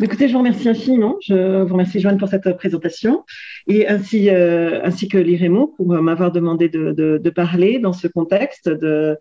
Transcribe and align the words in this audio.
Écoutez, 0.00 0.28
je 0.28 0.32
vous 0.32 0.38
remercie 0.38 0.68
infiniment. 0.68 1.16
Je 1.20 1.62
vous 1.62 1.72
remercie, 1.72 1.98
Joanne, 1.98 2.18
pour 2.18 2.28
cette 2.28 2.56
présentation 2.56 3.24
et 3.66 3.88
ainsi, 3.88 4.30
euh, 4.30 4.80
ainsi 4.84 5.08
que 5.08 5.18
l'IREMO 5.18 5.74
pour 5.76 5.88
m'avoir 5.88 6.30
demandé 6.30 6.68
de, 6.68 6.92
de, 6.92 7.18
de, 7.18 7.30
parler 7.30 7.80
dans 7.80 7.92
ce 7.92 8.06
contexte 8.06 8.68
de, 8.68 9.18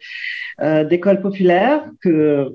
euh, 0.59 0.83
d'école 0.83 1.21
populaire, 1.21 1.83
euh, 2.07 2.49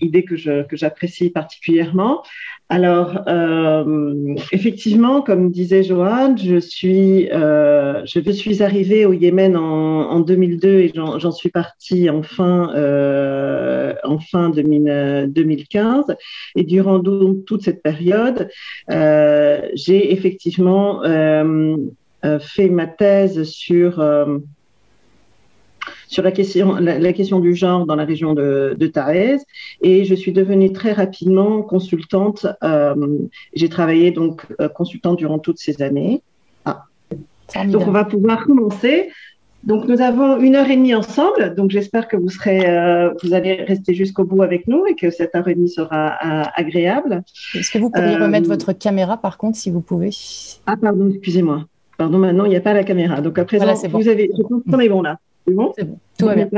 idée 0.00 0.24
que, 0.24 0.34
je, 0.34 0.62
que 0.62 0.76
j'apprécie 0.76 1.28
particulièrement. 1.28 2.22
Alors, 2.70 3.20
euh, 3.28 4.34
effectivement, 4.52 5.20
comme 5.20 5.50
disait 5.50 5.82
Joanne, 5.82 6.38
je 6.38 6.58
suis, 6.58 7.30
euh, 7.32 8.02
je 8.06 8.30
suis 8.30 8.62
arrivée 8.62 9.04
au 9.04 9.12
Yémen 9.12 9.58
en, 9.58 10.10
en 10.10 10.20
2002 10.20 10.68
et 10.68 10.92
j'en, 10.94 11.32
suis 11.32 11.50
partie 11.50 12.08
en 12.08 12.22
fin, 12.22 12.68
en 14.04 14.18
fin 14.18 14.48
2000, 14.48 15.26
2015. 15.28 16.16
Et 16.56 16.64
durant 16.64 17.02
toute 17.46 17.62
cette 17.62 17.82
période, 17.82 18.48
j'ai 18.88 20.12
effectivement 20.12 21.02
fait 22.40 22.68
ma 22.70 22.86
thèse 22.86 23.42
sur 23.42 24.02
sur 26.08 26.22
la 26.22 26.32
question, 26.32 26.74
la, 26.76 27.12
question 27.12 27.40
du 27.40 27.54
genre 27.54 27.86
dans 27.86 27.96
la 27.96 28.04
région 28.04 28.34
de, 28.34 28.76
de 28.78 28.92
et 29.82 30.04
je 30.04 30.14
suis 30.14 30.32
devenue 30.32 30.72
très 30.72 30.92
rapidement 30.92 31.62
consultante. 31.62 32.46
Euh, 32.62 32.94
j'ai 33.54 33.68
travaillé 33.68 34.10
donc 34.10 34.46
euh, 34.60 34.68
consultante 34.68 35.18
durant 35.18 35.38
toutes 35.38 35.58
ces 35.58 35.82
années. 35.82 36.22
Ah. 36.64 36.84
Donc 37.66 37.86
on 37.86 37.90
va 37.90 38.04
pouvoir 38.04 38.44
commencer. 38.44 39.10
Donc 39.64 39.88
nous 39.88 40.02
avons 40.02 40.38
une 40.40 40.56
heure 40.56 40.68
et 40.68 40.76
demie 40.76 40.94
ensemble, 40.94 41.54
donc 41.54 41.70
j'espère 41.70 42.06
que 42.06 42.18
vous 42.18 42.28
serez, 42.28 42.68
euh, 42.68 43.14
vous 43.22 43.32
allez 43.32 43.54
rester 43.54 43.94
jusqu'au 43.94 44.24
bout 44.24 44.42
avec 44.42 44.68
nous 44.68 44.84
et 44.84 44.94
que 44.94 45.10
cette 45.10 45.34
heure 45.34 45.48
et 45.48 45.54
demie 45.54 45.70
sera 45.70 46.18
euh, 46.22 46.44
agréable. 46.54 47.22
Est-ce 47.54 47.70
que 47.70 47.78
vous 47.78 47.88
pourriez 47.88 48.16
remettre 48.16 48.46
votre 48.46 48.74
caméra 48.74 49.16
par 49.16 49.38
contre, 49.38 49.56
si 49.56 49.70
vous 49.70 49.80
pouvez? 49.80 50.10
Ah 50.66 50.76
pardon, 50.76 51.08
excusez-moi. 51.08 51.64
Pardon, 51.96 52.18
maintenant 52.18 52.44
il 52.44 52.50
n'y 52.50 52.56
a 52.56 52.60
pas 52.60 52.74
la 52.74 52.84
caméra. 52.84 53.22
Donc 53.22 53.38
à 53.38 53.46
présent, 53.46 53.64
voilà, 53.64 53.88
bon. 53.88 53.98
vous 53.98 54.08
avez, 54.08 54.30
je 54.36 54.42
pense 54.42 54.62
qu'on 54.70 54.80
est 54.80 54.88
bon 54.90 55.00
là. 55.00 55.18
C'est 55.46 55.54
bon 55.54 55.72
C'est 55.76 55.84
bon. 55.84 55.98
Tout 56.18 56.26
va 56.26 56.34
bien. 56.34 56.48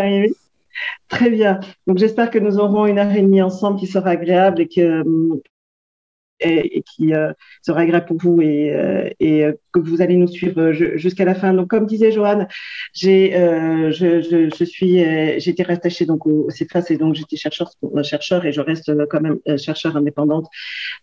Très 1.08 1.30
bien. 1.30 1.60
Donc 1.86 1.98
j'espère 1.98 2.30
que 2.30 2.38
nous 2.38 2.58
aurons 2.58 2.86
une 2.86 2.98
heure 2.98 3.12
et 3.12 3.22
demie 3.22 3.42
ensemble 3.42 3.78
qui 3.78 3.86
sera 3.86 4.10
agréable 4.10 4.60
et 4.60 4.68
que 4.68 5.02
et, 6.40 6.78
et 6.78 6.82
qui 6.82 7.14
euh, 7.14 7.32
sera 7.62 7.80
agréable 7.80 8.06
pour 8.06 8.18
vous 8.18 8.42
et, 8.42 8.72
euh, 8.72 9.08
et 9.20 9.46
que 9.72 9.80
vous 9.80 10.02
allez 10.02 10.16
nous 10.16 10.28
suivre 10.28 10.72
jusqu'à 10.72 11.24
la 11.24 11.34
fin. 11.34 11.54
Donc, 11.54 11.68
comme 11.68 11.86
disait 11.86 12.12
Joanne, 12.12 12.46
j'ai, 12.92 13.36
euh, 13.36 13.90
je, 13.90 14.20
je, 14.20 14.50
je, 14.54 14.64
suis, 14.64 14.98
été 14.98 15.62
rattachée 15.62 16.06
donc 16.06 16.26
au, 16.26 16.50
CEFAS 16.50 16.90
et 16.90 16.96
donc 16.96 17.14
j'étais 17.14 17.36
chercheur, 17.36 17.70
chercheur 18.02 18.44
et 18.44 18.52
je 18.52 18.60
reste 18.60 18.92
quand 19.08 19.20
même 19.20 19.38
chercheur 19.56 19.96
indépendante. 19.96 20.46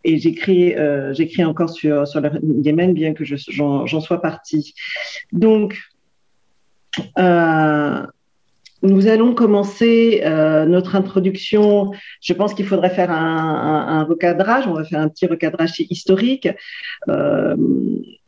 Et 0.03 0.19
j'écris, 0.19 0.75
j'écris 1.11 1.43
encore 1.45 1.69
sur 1.69 2.07
sur 2.07 2.21
le 2.21 2.29
Yémen, 2.63 2.93
bien 2.93 3.13
que 3.13 3.23
j'en, 3.25 3.85
j'en 3.85 3.99
sois 4.01 4.21
partie. 4.21 4.73
Donc, 5.31 5.77
euh, 7.17 8.05
nous 8.83 9.07
allons 9.07 9.33
commencer 9.33 10.21
euh, 10.25 10.65
notre 10.65 10.95
introduction. 10.95 11.91
Je 12.21 12.33
pense 12.33 12.53
qu'il 12.53 12.65
faudrait 12.65 12.89
faire 12.89 13.11
un, 13.11 14.03
recadrage. 14.03 14.67
On 14.67 14.73
va 14.73 14.83
faire 14.83 14.99
un 14.99 15.07
petit 15.07 15.25
recadrage 15.25 15.79
historique. 15.89 16.49
Euh, 17.07 17.55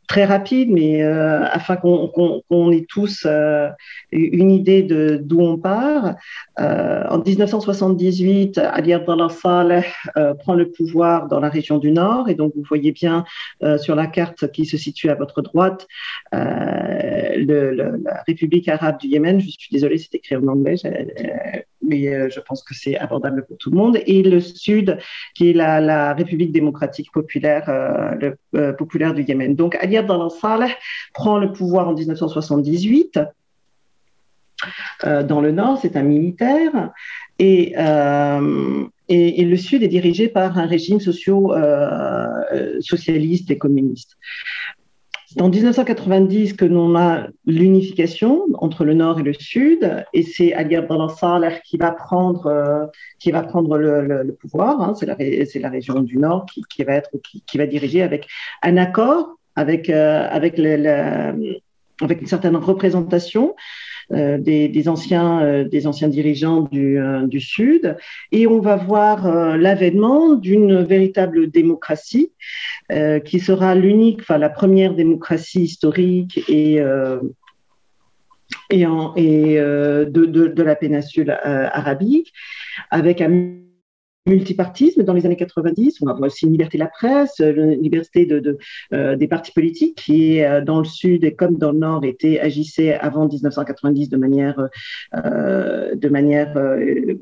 très 0.07 0.25
rapide, 0.25 0.69
mais 0.71 1.03
euh, 1.03 1.43
afin 1.43 1.75
qu'on 1.75 2.07
qu 2.07 2.21
qu 2.49 2.73
ait 2.73 2.85
tous 2.87 3.23
euh, 3.25 3.69
une 4.11 4.51
idée 4.51 4.83
de 4.83 5.19
d'où 5.21 5.41
on 5.41 5.57
part. 5.57 6.15
Euh, 6.59 7.03
en 7.09 7.19
1978, 7.19 8.57
Ali 8.57 8.93
Abdallah 8.93 9.29
Saleh 9.29 9.85
prend 10.39 10.53
le 10.53 10.71
pouvoir 10.71 11.27
dans 11.27 11.39
la 11.39 11.49
région 11.49 11.77
du 11.77 11.91
Nord, 11.91 12.29
et 12.29 12.35
donc 12.35 12.53
vous 12.55 12.63
voyez 12.67 12.91
bien 12.91 13.25
sur 13.77 13.95
la 13.95 14.07
carte 14.07 14.51
qui 14.51 14.65
se 14.65 14.77
situe 14.77 15.09
à 15.09 15.15
votre 15.15 15.41
droite 15.41 15.87
la 16.31 18.23
République 18.27 18.67
arabe 18.67 18.99
du 18.99 19.07
Yémen. 19.07 19.39
Je 19.39 19.49
suis 19.49 19.69
désolée, 19.71 19.97
c'est 19.97 20.15
écrit 20.15 20.35
en 20.35 20.47
anglais, 20.47 20.75
mais 21.87 22.29
je 22.29 22.39
pense 22.39 22.63
que 22.63 22.73
c'est 22.73 22.97
abordable 22.97 23.45
pour 23.45 23.57
tout 23.57 23.71
le 23.71 23.77
monde. 23.77 23.99
Et 24.05 24.23
le 24.23 24.39
Sud, 24.39 24.97
qui 25.35 25.49
est 25.49 25.53
la, 25.53 26.13
République 26.13 26.51
démocratique 26.51 27.11
populaire, 27.11 27.65
le, 28.19 28.71
populaire 28.73 29.13
du 29.13 29.23
Yémen. 29.23 29.55
Donc 29.55 29.75
Ali 29.75 29.97
Abdallah 29.97 30.29
Saleh 30.29 30.75
prend 31.13 31.37
le 31.37 31.51
pouvoir 31.51 31.87
en 31.89 31.93
1978. 31.93 33.19
Euh, 35.03 35.23
dans 35.23 35.41
le 35.41 35.51
nord, 35.51 35.79
c'est 35.81 35.95
un 35.97 36.03
militaire, 36.03 36.91
et, 37.39 37.73
euh, 37.77 38.85
et, 39.09 39.43
le 39.43 39.57
sud 39.57 39.83
est 39.83 39.89
dirigé 39.89 40.29
par 40.29 40.57
un 40.57 40.65
régime 40.65 40.99
euh, 40.99 42.81
socialiste 42.81 43.51
et 43.51 43.57
communiste. 43.57 44.17
En 45.39 45.49
1990 45.49 46.53
que 46.53 46.63
l'on 46.63 46.95
a 46.95 47.27
l'unification 47.45 48.45
entre 48.53 48.85
le 48.85 48.93
nord 48.93 49.19
et 49.19 49.23
le 49.23 49.33
sud, 49.33 50.05
et 50.13 50.23
c'est 50.23 50.53
Ali 50.53 50.77
Abdallah 50.77 51.59
qui 51.65 51.77
va 51.77 51.91
prendre, 51.91 52.45
euh, 52.45 52.85
qui 53.19 53.31
va 53.31 53.43
prendre 53.43 53.77
le, 53.77 54.33
pouvoir. 54.39 54.81
Hein, 54.81 54.93
c'est 54.95 55.05
la, 55.05 55.69
région 55.69 55.99
du 55.99 56.17
nord 56.17 56.45
qui, 56.45 56.83
va 56.83 56.93
être, 56.93 57.09
qui, 57.45 57.57
va 57.57 57.67
diriger 57.67 58.01
avec 58.01 58.27
un 58.61 58.77
accord 58.77 59.35
avec, 59.55 59.89
euh, 59.89 60.27
avec, 60.29 60.57
une 60.57 62.27
certaine 62.27 62.55
représentation 62.55 63.55
des, 64.11 64.67
des, 64.67 64.89
anciens, 64.89 65.41
euh, 65.41 65.63
des 65.63 65.87
anciens 65.87 66.07
dirigeants 66.07 66.61
du, 66.61 66.99
euh, 66.99 67.25
du 67.27 67.39
Sud. 67.39 67.97
Et 68.31 68.47
on 68.47 68.59
va 68.59 68.75
voir 68.75 69.25
euh, 69.25 69.57
l'avènement 69.57 70.35
d'une 70.35 70.83
véritable 70.83 71.49
démocratie 71.49 72.31
euh, 72.91 73.19
qui 73.19 73.39
sera 73.39 73.75
l'unique, 73.75 74.21
enfin 74.21 74.37
la 74.37 74.49
première 74.49 74.93
démocratie 74.93 75.63
historique 75.63 76.43
et 76.47 76.81
et, 78.69 78.85
en, 78.85 79.13
et 79.15 79.55
de, 79.55 80.05
de, 80.07 80.47
de, 80.47 80.63
la 80.63 80.75
péninsule 80.75 81.31
arabique, 81.31 82.31
avec 82.91 83.21
un 83.21 83.55
multipartisme 84.25 85.03
dans 85.03 85.13
les 85.13 85.25
années 85.25 85.35
90. 85.35 85.99
On 86.01 86.05
va 86.05 86.13
voir 86.13 86.27
aussi 86.27 86.45
une 86.45 86.51
liberté 86.51 86.77
de 86.77 86.83
la 86.83 86.89
presse, 86.89 87.39
une 87.39 87.81
liberté 87.81 88.25
de, 88.25 88.39
de 88.39 88.57
euh, 88.93 89.15
des 89.15 89.27
partis 89.27 89.51
politiques 89.51 89.97
qui, 89.97 90.43
euh, 90.43 90.61
dans 90.61 90.79
le 90.79 90.85
sud 90.85 91.23
et 91.23 91.33
comme 91.33 91.57
dans 91.57 91.71
le 91.71 91.79
nord, 91.79 92.03
était 92.05 92.39
agissait 92.39 92.93
avant 92.93 93.27
1990 93.27 94.09
de 94.09 94.17
manière, 94.17 94.69
euh, 95.15 95.95
de 95.95 96.09
manière 96.09 96.57
euh, 96.57 97.15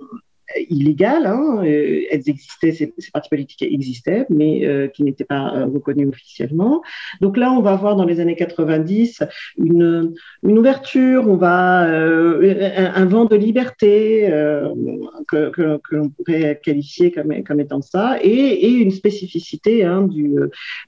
illégales. 0.69 1.25
Hein. 1.25 1.64
Euh, 1.64 2.02
elles 2.12 2.24
existaient, 2.28 2.72
ces, 2.72 2.94
partis 3.12 3.30
politiques 3.30 3.62
existaient, 3.62 4.25
mais 4.30 4.66
euh, 4.66 4.88
qui 4.88 5.03
n'étaient 5.03 5.24
pas 5.24 5.53
euh, 5.56 5.66
reconnus 5.66 6.09
officiellement. 6.09 6.81
Donc 7.22 7.38
là, 7.38 7.52
on 7.52 7.62
va 7.62 7.75
voir 7.75 7.96
dans 7.96 8.06
les 8.06 8.19
années 8.19 8.36
90 8.36 9.24
une, 9.58 10.14
ouverture, 10.44 11.28
on 11.28 11.36
va 11.36 11.81
un, 11.81 13.06
vent 13.06 13.25
de 13.25 13.36
liberté 13.36 14.30
que, 15.28 15.80
l'on 15.91 16.09
pourrait 16.09 16.59
qualifier 16.64 17.12
comme, 17.12 17.59
étant 17.59 17.81
ça, 17.81 18.18
et, 18.22 18.70
une 18.70 18.91
spécificité 18.91 19.84
hein, 19.84 20.03
du, 20.03 20.35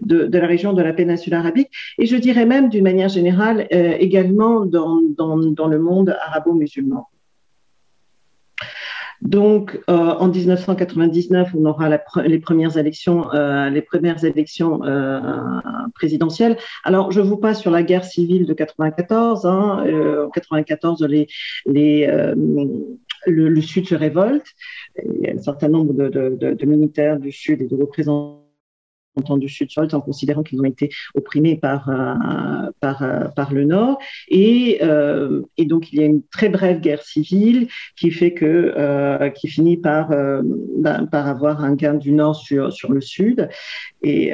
de, 0.01 0.37
la 0.37 0.47
région 0.47 0.73
de 0.73 0.81
la 0.81 0.93
péninsule 0.93 1.33
arabique, 1.33 1.69
et 1.97 2.05
je 2.05 2.15
dirais 2.15 2.45
même 2.45 2.69
d'une 2.69 2.83
manière 2.83 3.09
générale 3.09 3.67
également 3.71 4.65
dans 4.65 5.67
le 5.67 5.79
monde 5.79 6.15
arabo-musulman. 6.25 7.07
Donc, 9.25 9.79
euh, 9.89 9.93
en 9.93 10.27
1999, 10.27 11.49
on 11.57 11.65
aura 11.65 11.89
les 12.25 12.39
premières 12.39 12.77
élections, 12.77 13.33
euh, 13.33 13.71
les 13.71 13.81
premières 13.81 14.23
élections 14.23 14.83
euh, 14.83 15.19
présidentielles. 15.95 16.57
Alors, 16.83 17.11
je 17.11 17.21
vous 17.21 17.37
passe 17.37 17.59
sur 17.59 17.71
la 17.71 17.81
guerre 17.81 18.05
civile 18.05 18.45
de 18.45 18.53
94. 18.53 19.47
Hein, 19.47 19.83
en 20.25 20.29
94, 20.29 21.01
les, 21.09 21.27
les, 21.65 22.05
le, 23.25 23.49
le, 23.49 23.61
Sud 23.61 23.87
se 23.87 23.95
révolte. 23.95 24.45
Il 25.03 25.21
y 25.21 25.27
a 25.27 25.33
un 25.33 25.41
certain 25.41 25.69
nombre 25.69 25.93
de, 25.93 26.07
de, 26.07 26.37
de, 26.39 26.53
de 26.53 26.65
militaires 26.67 27.19
du 27.19 27.31
Sud 27.31 27.63
et 27.63 27.67
de 27.67 27.75
représentants 27.75 28.44
du 29.37 29.49
sud 29.49 29.71
sol 29.71 29.87
en 29.93 30.01
considérant 30.01 30.43
qu'ils 30.43 30.59
ont 30.59 30.65
été 30.65 30.89
opprimés 31.15 31.55
par, 31.55 31.89
euh, 31.89 32.69
par, 32.79 33.01
euh, 33.01 33.25
par 33.35 33.53
le 33.53 33.65
Nord. 33.65 33.97
Et, 34.27 34.79
euh, 34.81 35.41
et, 35.57 35.65
donc, 35.65 35.91
il 35.91 35.99
y 35.99 36.03
a 36.03 36.05
une 36.05 36.21
très 36.23 36.49
brève 36.49 36.79
guerre 36.81 37.03
civile 37.03 37.67
qui 37.95 38.11
fait 38.11 38.33
que, 38.33 39.29
qui 39.35 39.47
finit 39.47 39.77
par, 39.77 40.09
ben, 40.09 41.05
par 41.05 41.27
avoir 41.27 41.63
un 41.63 41.75
gain 41.75 41.93
du 41.93 42.11
Nord 42.11 42.35
sur, 42.35 42.71
sur 42.73 42.91
le 42.91 43.01
Sud. 43.01 43.49
Et, 44.03 44.33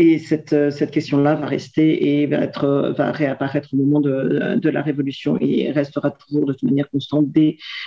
et 0.00 0.18
cette, 0.18 0.54
euh, 0.54 0.70
cette 0.70 0.90
question-là 0.90 1.34
va 1.34 1.46
rester 1.46 2.22
et 2.22 2.26
va, 2.26 2.38
être, 2.38 2.94
va 2.96 3.12
réapparaître 3.12 3.68
au 3.74 3.76
moment 3.76 4.00
de, 4.00 4.56
de, 4.56 4.70
la 4.70 4.80
Révolution 4.80 5.36
et 5.40 5.70
restera 5.70 6.10
toujours 6.10 6.46
de 6.46 6.56
manière 6.62 6.88
constante 6.88 7.26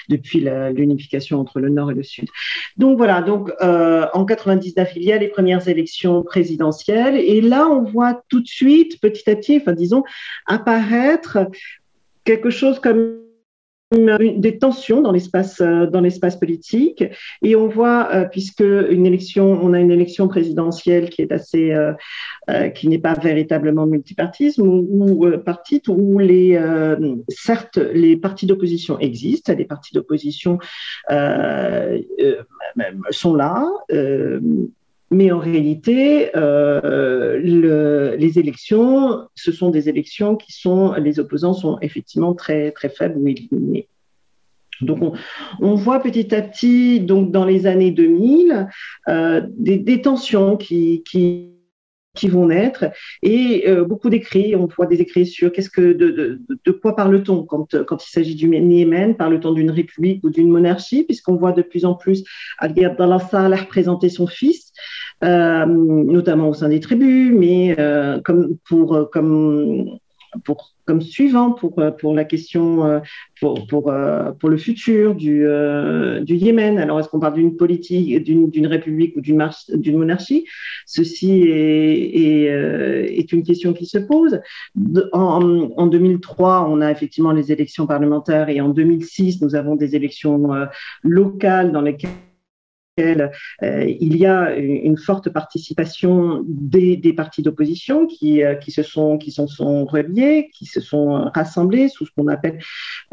depuis 0.09 0.47
l'unification 0.75 1.39
entre 1.39 1.59
le 1.59 1.69
Nord 1.69 1.89
et 1.89 1.95
le 1.95 2.03
Sud. 2.03 2.27
Donc 2.77 2.97
voilà, 2.97 3.21
donc 3.21 3.51
euh, 3.61 4.05
en 4.13 4.25
99, 4.25 4.91
il 4.95 5.03
y 5.03 5.11
a 5.11 5.17
les 5.17 5.27
premières 5.27 5.67
élections 5.67 6.21
présidentielles 6.21 7.15
et 7.15 7.41
là, 7.41 7.67
on 7.67 7.81
voit 7.81 8.21
tout 8.29 8.41
de 8.41 8.47
suite, 8.47 9.01
petit 9.01 9.27
à 9.29 9.35
petit, 9.35 9.57
enfin 9.57 9.73
disons, 9.73 10.03
apparaître 10.45 11.39
quelque 12.25 12.51
chose 12.51 12.79
comme 12.79 13.22
des 13.93 14.57
tensions 14.57 15.01
dans 15.01 15.11
l'espace 15.11 15.61
euh, 15.61 15.87
dans 15.87 16.01
l'espace 16.01 16.35
politique. 16.35 17.03
Et 17.41 17.55
on 17.55 17.67
voit 17.67 18.09
euh, 18.13 18.25
puisque 18.25 18.61
une 18.61 19.05
élection 19.05 19.59
on 19.61 19.73
a 19.73 19.79
une 19.79 19.91
élection 19.91 20.27
présidentielle 20.27 21.09
qui 21.09 21.21
est 21.21 21.31
assez 21.31 21.71
euh, 21.71 21.93
qui 22.69 22.87
n'est 22.87 22.99
pas 22.99 23.13
véritablement 23.13 23.85
multipartisme 23.85 24.63
ou, 24.63 24.85
ou 24.89 25.25
où 25.87 26.19
les 26.19 26.59
certes 27.29 27.77
les 27.77 28.17
partis 28.17 28.45
d'opposition 28.45 28.99
existent 28.99 29.53
les 29.53 29.65
partis 29.65 29.93
d'opposition 29.93 30.59
sont 33.11 33.35
là 33.35 33.69
mais 35.13 35.31
en 35.31 35.39
réalité, 35.39 36.35
euh, 36.35 37.39
le, 37.41 38.15
les 38.17 38.39
élections, 38.39 39.27
ce 39.35 39.51
sont 39.51 39.69
des 39.69 39.87
élections 39.87 40.35
qui 40.35 40.51
sont, 40.51 40.93
les 40.93 41.19
opposants 41.19 41.53
sont 41.53 41.77
effectivement 41.81 42.33
très 42.33 42.71
très 42.71 42.89
faibles 42.89 43.17
ou 43.17 43.27
éliminés. 43.27 43.87
Donc, 44.81 45.15
on, 45.61 45.75
voit 45.75 45.99
petit 46.01 46.33
à 46.33 46.41
petit, 46.41 46.99
donc 46.99 47.31
dans 47.31 47.45
les 47.45 47.67
années 47.67 47.91
2000, 47.91 48.67
euh, 49.07 49.41
des, 49.55 50.01
tensions 50.01 50.57
qui, 50.57 51.03
qui, 51.05 51.51
vont 52.27 52.47
naître 52.47 52.85
et 53.21 53.65
euh, 53.67 53.85
beaucoup 53.85 54.09
d'écrits. 54.09 54.55
On 54.55 54.67
voit 54.75 54.87
des 54.87 54.99
écrits 54.99 55.27
sur 55.27 55.51
qu'est-ce 55.51 55.69
que 55.69 55.93
de, 55.93 56.41
de, 56.65 56.71
quoi 56.71 56.95
parle-t-on 56.95 57.43
quand, 57.43 57.83
quand 57.85 58.05
il 58.05 58.09
s'agit 58.09 58.35
du 58.35 58.49
Yémen 58.49 59.15
Parle-t-on 59.15 59.53
d'une 59.53 59.71
république 59.71 60.23
ou 60.23 60.31
d'une 60.31 60.49
monarchie? 60.49 61.03
Puisqu'on 61.03 61.35
voit 61.35 61.53
de 61.53 61.61
plus 61.61 61.85
en 61.85 61.93
plus 61.93 62.23
Ali 62.57 62.83
Abdallah 62.83 63.19
Saleh 63.19 63.59
représenter 63.59 64.09
son 64.09 64.27
fils 64.27 64.73
notamment 65.23 66.49
au 66.49 66.53
sein 66.53 66.69
des 66.69 66.79
tribus, 66.79 67.33
mais 67.33 67.75
euh, 67.79 68.19
comme 68.21 68.57
pour 68.67 69.09
comme 69.11 69.99
pour, 70.45 70.73
comme 70.85 70.99
suivant 70.99 71.51
pour, 71.51 71.75
pour 71.99 72.15
la 72.15 72.25
question 72.25 73.01
pour, 73.39 73.67
pour, 73.67 73.93
pour 74.39 74.49
le 74.49 74.57
futur 74.57 75.13
du, 75.13 75.45
du 76.21 76.35
Yémen. 76.35 76.79
Alors, 76.79 76.99
est-ce 76.99 77.07
qu'on 77.07 77.19
parle 77.19 77.35
d'une 77.35 77.55
politique, 77.55 78.23
d'une 78.23 78.65
république 78.65 79.15
ou 79.15 79.21
d'une 79.21 79.97
monarchie? 79.97 80.47
Ceci 80.87 81.43
est, 81.43 82.17
est, 82.17 83.19
est, 83.19 83.31
une 83.31 83.43
question 83.43 83.73
qui 83.73 83.85
se 83.85 83.99
pose. 83.99 84.41
En, 85.11 85.69
en, 85.77 85.85
2003, 85.85 86.67
on 86.67 86.81
a 86.81 86.89
effectivement 86.89 87.31
les 87.31 87.51
élections 87.51 87.85
parlementaires 87.85 88.49
et 88.49 88.59
en 88.59 88.69
2006, 88.69 89.39
nous 89.43 89.53
avons 89.53 89.75
des 89.75 89.95
élections 89.95 90.49
locales 91.03 91.71
dans 91.71 91.81
lesquelles 91.81 92.09
euh, 92.99 93.29
il 93.87 94.17
y 94.17 94.25
a 94.25 94.55
une 94.55 94.97
forte 94.97 95.29
participation 95.29 96.43
des, 96.45 97.13
partis 97.13 97.41
d'opposition 97.41 98.05
qui, 98.05 98.43
euh, 98.43 98.55
se 98.67 98.83
sont 98.83 99.17
qui 99.17 99.33
reliés, 99.39 100.49
qui 100.53 100.65
se 100.65 100.79
sont 100.81 101.29
rassemblés 101.33 101.89
sous 101.89 102.05
ce 102.05 102.11
qu'on 102.15 102.27
appelle 102.27 102.59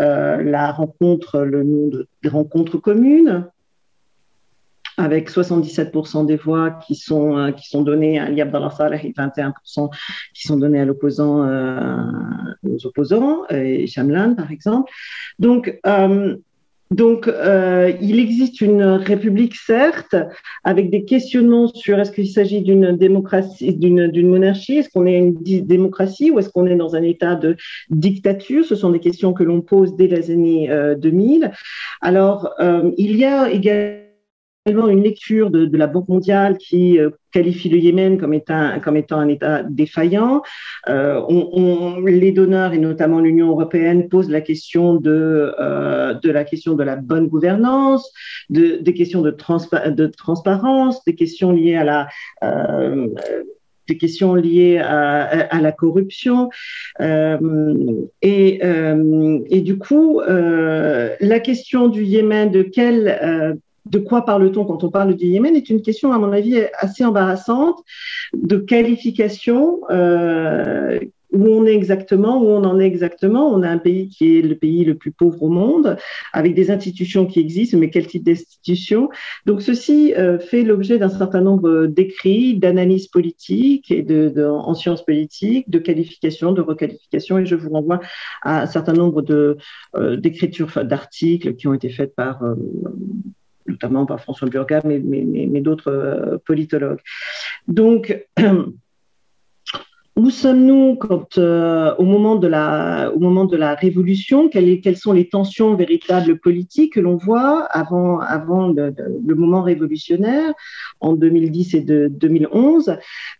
euh, 0.01 0.43
la 0.43 0.73
rencontre, 0.73 1.41
le 1.41 1.63
nom 1.63 1.89
de 1.89 2.29
rencontre 2.29 2.79
commune, 2.79 3.47
avec 5.01 5.31
77% 5.31 6.27
des 6.27 6.37
voix 6.37 6.71
qui 6.71 6.95
sont, 6.95 7.37
euh, 7.37 7.53
qui 7.53 7.69
sont 7.69 7.83
données 7.83 8.19
à 8.19 8.25
Ali 8.25 8.41
Abdallah 8.43 8.71
Saleh 8.71 9.01
et 9.05 9.13
21% 9.13 9.91
qui 10.35 10.47
sont 10.47 10.57
données 10.57 10.81
à 10.81 10.85
l'opposant, 10.85 11.45
euh, 11.45 11.97
aux 12.69 12.87
opposants, 12.87 13.47
et 13.49 13.87
par 14.37 14.53
exemple. 14.53 14.93
Donc, 15.39 15.79
euh, 15.87 16.37
donc, 16.91 17.29
euh, 17.29 17.93
il 18.01 18.19
existe 18.19 18.61
une 18.61 18.83
république, 18.83 19.55
certes, 19.55 20.17
avec 20.65 20.91
des 20.91 21.05
questionnements 21.05 21.69
sur 21.69 22.01
est-ce 22.01 22.11
qu'il 22.11 22.29
s'agit 22.29 22.63
d'une 22.63 22.97
démocratie, 22.97 23.75
d'une 23.75 24.29
monarchie, 24.29 24.79
est-ce 24.79 24.89
qu'on 24.89 25.07
est 25.07 25.19
une 25.19 25.35
démocratie 25.41 26.33
ou 26.33 26.41
est-ce 26.41 26.51
qu'on 26.51 26.67
est 26.67 26.75
dans 26.75 26.97
un 26.97 27.03
état 27.03 27.37
de 27.37 27.57
dictature? 27.91 28.65
Ce 28.65 28.75
sont 28.75 28.91
des 28.91 28.99
questions 28.99 29.33
que 29.33 29.45
l'on 29.45 29.61
pose 29.61 29.95
dès 29.95 30.09
les 30.09 30.33
années 30.33 30.69
euh, 30.69 30.97
2000. 30.97 31.53
Alors, 32.01 32.51
euh, 32.59 32.91
il 32.99 33.17
y 33.17 33.25
a 33.25 33.49
également 33.51 34.10
une 34.67 35.03
lecture 35.03 35.51
de, 35.51 35.77
la 35.77 35.87
Banque 35.87 36.09
mondiale 36.09 36.59
qui 36.59 36.99
euh, 36.99 37.11
qualifie 37.33 37.71
le 37.71 37.79
Yémen 37.79 38.19
comme 38.19 38.35
étant, 38.35 38.79
comme 38.81 38.97
étant 38.97 39.19
un 39.19 39.29
État 39.29 39.63
défaillant. 39.63 40.43
Euh, 40.89 41.21
les 42.07 42.33
donneurs 42.33 42.73
et 42.75 42.79
notamment 42.79 43.21
l'Union 43.21 43.49
européenne 43.49 44.09
posent 44.09 44.29
la 44.29 44.43
question 44.43 44.97
de, 44.97 45.55
euh, 45.59 46.15
de 46.15 46.31
la 46.31 46.45
question 46.45 46.75
de 46.75 46.83
la 46.83 46.97
bonne 46.97 47.29
gouvernance, 47.29 48.13
de, 48.51 48.77
des 48.77 48.93
questions 48.93 49.23
de, 49.23 49.31
transpa 49.31 49.91
de 49.91 50.07
transparence, 50.07 51.03
des 51.05 51.15
questions 51.15 51.53
liées 51.53 51.77
à 51.77 51.85
la 51.85 52.09
des 53.89 53.97
questions 53.97 54.35
liées 54.35 54.79
à, 54.79 55.23
à 55.23 55.61
la 55.61 55.73
corruption. 55.73 56.49
Et, 57.01 58.61
du 59.65 59.79
coup, 59.79 60.21
la 60.21 61.41
question 61.41 61.89
du 61.89 62.05
Yémen, 62.05 62.53
de 62.53 62.63
quelle 62.63 63.59
de 63.87 63.99
quoi 63.99 64.25
parle-t-on 64.25 64.65
quand 64.65 64.85
on 64.85 64.91
parle 64.91 65.15
du 65.15 65.27
Yémen 65.27 65.57
est 65.57 65.71
une 65.71 65.83
question, 65.83 66.13
à 66.13 66.19
mon 66.19 66.33
avis, 66.33 66.63
assez 66.79 67.05
embarrassante 67.05 67.83
de 68.35 68.57
qualification. 68.57 69.81
Euh, 69.91 71.01
où 71.33 71.47
on 71.47 71.65
est 71.67 71.75
exactement, 71.75 72.43
où 72.43 72.49
on 72.49 72.65
en 72.65 72.81
est 72.81 72.87
exactement. 72.87 73.49
On 73.49 73.63
a 73.63 73.69
un 73.69 73.79
pays 73.79 74.09
qui 74.09 74.39
est 74.39 74.43
le 74.43 74.57
pays 74.57 74.85
le 74.85 74.97
plus 74.97 75.13
pauvre 75.13 75.43
au 75.43 75.49
monde, 75.49 75.97
avec 76.33 76.55
des 76.55 76.71
institutions 76.71 77.27
qui 77.27 77.41
existent, 77.41 77.79
mais 77.79 77.91
quel 77.91 78.07
type 78.07 78.25
d'institutions 78.25 79.09
Donc 79.47 79.63
ceci 79.63 80.15
euh, 80.17 80.39
fait 80.39 80.63
l'objet 80.63 80.99
d'un 80.99 81.09
certain 81.09 81.41
nombre 81.41 81.87
d'écrits, 81.87 82.59
d'analyses 82.59 83.09
politiques 83.09 83.91
et 83.91 84.03
de, 84.03 84.45
en 84.45 84.75
sciences 84.75 85.05
politiques, 85.05 85.71
de 85.71 85.79
qualifications, 85.79 86.53
de 86.53 86.63
requalifications, 86.63 87.39
et 87.39 87.47
je 87.47 87.55
vous 87.55 87.71
renvoie 87.71 88.01
à 88.43 88.63
un 88.63 88.67
certain 88.67 88.93
nombre 88.93 89.25
euh, 89.31 90.17
d'écritures, 90.17 90.85
d'articles 90.85 91.55
qui 91.55 91.69
ont 91.69 91.75
été 91.75 91.91
faites 91.91 92.15
par 92.15 92.43
notamment 93.71 94.07
par 94.07 94.21
François 94.21 94.49
Burga, 94.49 94.83
mais, 94.85 95.61
d'autres 95.61 95.93
euh, 95.93 96.39
politologues. 96.45 97.01
Donc, 97.69 98.27
où 100.17 100.29
sommes-nous 100.29 100.99
euh, 101.39 101.95
au, 101.97 102.05
moment 102.05 102.37
de 102.37 102.47
la, 102.47 103.75
révolution? 103.75 104.49
Quelles, 104.49 104.97
sont 104.97 105.13
les 105.13 105.29
tensions 105.29 105.75
véritables 105.75 106.39
politiques 106.39 106.95
que 106.95 107.01
l'on 107.01 107.17
voit 107.17 107.65
avant, 107.65 108.19
le, 108.69 109.35
moment 109.35 109.63
révolutionnaire 109.63 110.53
en 111.01 111.15
2010 111.15 111.75
et 111.75 111.81
de 111.81 112.09
2011 112.09 112.97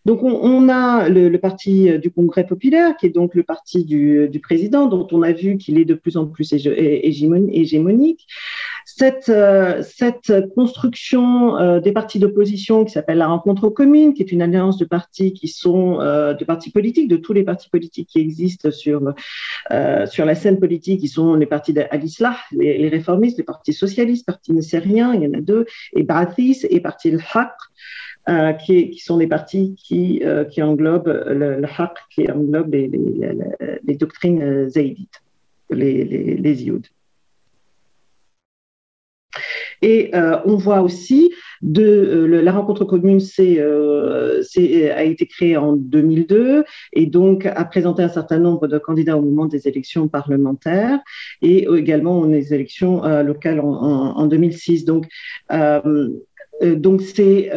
Donc, 0.07 0.23
on, 0.23 0.69
a 0.69 1.09
le, 1.09 1.37
parti 1.39 1.99
du 1.99 2.11
Congrès 2.11 2.47
populaire, 2.47 2.97
qui 2.97 3.07
est 3.07 3.11
donc 3.11 3.35
le 3.35 3.43
parti 3.43 3.85
du 3.85 4.41
président, 4.43 4.87
dont 4.87 5.07
on 5.13 5.23
a 5.23 5.33
vu 5.33 5.59
qu'il 5.59 5.79
est 5.79 5.85
de 5.85 5.95
plus 5.95 6.17
en 6.17 6.27
plus 6.27 6.55
hégémonique 6.55 8.27
cette, 9.01 9.31
euh, 9.31 9.83
cette 9.83 10.31
construction 10.55 11.57
euh, 11.57 11.81
des 11.81 11.91
partis 11.91 12.19
d'opposition 12.19 12.85
qui 12.85 12.93
s'appelle 12.93 13.17
la 13.17 13.29
rencontre 13.29 13.71
commune, 13.71 14.13
qui 14.13 14.21
est 14.21 14.31
une 14.31 14.43
alliance 14.43 14.77
de 14.77 14.85
partis 14.85 15.33
qui 15.33 15.49
sont 15.49 16.03
euh, 16.03 16.35
de 16.35 16.45
partis 16.45 16.71
politiques, 16.71 17.09
de 17.09 17.17
tous 17.17 17.33
les 17.33 17.43
partis 17.43 17.71
politiques 17.71 18.11
qui 18.11 18.19
existent 18.19 18.71
sur, 18.71 19.15
sur 20.07 20.25
la 20.27 20.35
scène 20.35 20.61
politique, 20.61 21.01
qui 21.01 21.09
sont 21.09 21.35
les 21.35 21.47
partis 21.47 21.73
d'Al-Islah, 21.73 22.37
les, 22.53 22.91
réformistes, 22.91 23.39
les 23.39 23.45
partis 23.45 23.73
socialistes, 23.73 24.27
partis 24.27 24.53
nessériens, 24.53 25.15
il 25.15 25.23
y 25.23 25.27
en 25.27 25.33
a 25.33 25.41
deux, 25.41 25.65
et 25.97 26.03
Ba'athis 26.03 26.67
et 26.69 26.81
parti 26.81 27.09
Al-Haq. 27.09 27.53
Qui, 28.65 28.97
sont 28.99 29.17
des 29.17 29.27
partis 29.27 29.75
qui, 29.77 30.23
qui 30.51 30.63
englobent 30.63 31.25
le, 31.27 31.59
le 31.59 31.69
qui 32.15 32.31
englobe 32.31 32.73
les, 32.73 33.97
doctrines 33.97 34.69
zaïdites, 34.69 35.23
les, 35.71 36.05
les, 36.05 36.37
les 36.37 36.55
et 39.83 40.15
euh, 40.15 40.39
on 40.45 40.57
voit 40.57 40.83
aussi 40.83 41.33
de 41.63 41.83
euh, 41.83 42.43
la 42.43 42.53
rencontre 42.53 42.85
commune 42.85 43.21
c'est 43.21 43.57
euh, 43.59 44.43
a 44.95 45.05
été 45.05 45.27
créée 45.27 45.57
en 45.57 45.75
2002 45.75 46.65
et 46.93 47.07
donc 47.07 47.47
a 47.47 47.65
présenté 47.65 48.03
un 48.03 48.09
certain 48.09 48.39
nombre 48.39 48.67
de 48.67 48.79
candidats 48.79 49.17
au 49.17 49.23
moment 49.23 49.47
des 49.47 49.69
élections 49.69 50.09
parlementaires 50.09 51.01
et 51.43 51.67
également 51.77 52.25
des 52.27 52.55
élections 52.55 53.05
euh, 53.05 53.23
locales 53.23 53.61
en, 53.61 53.73
en, 53.73 54.17
en, 54.17 54.27
2006. 54.27 54.85
Donc 54.85 55.07
euh, 55.53 56.09
donc 56.63 57.01
c'est 57.01 57.51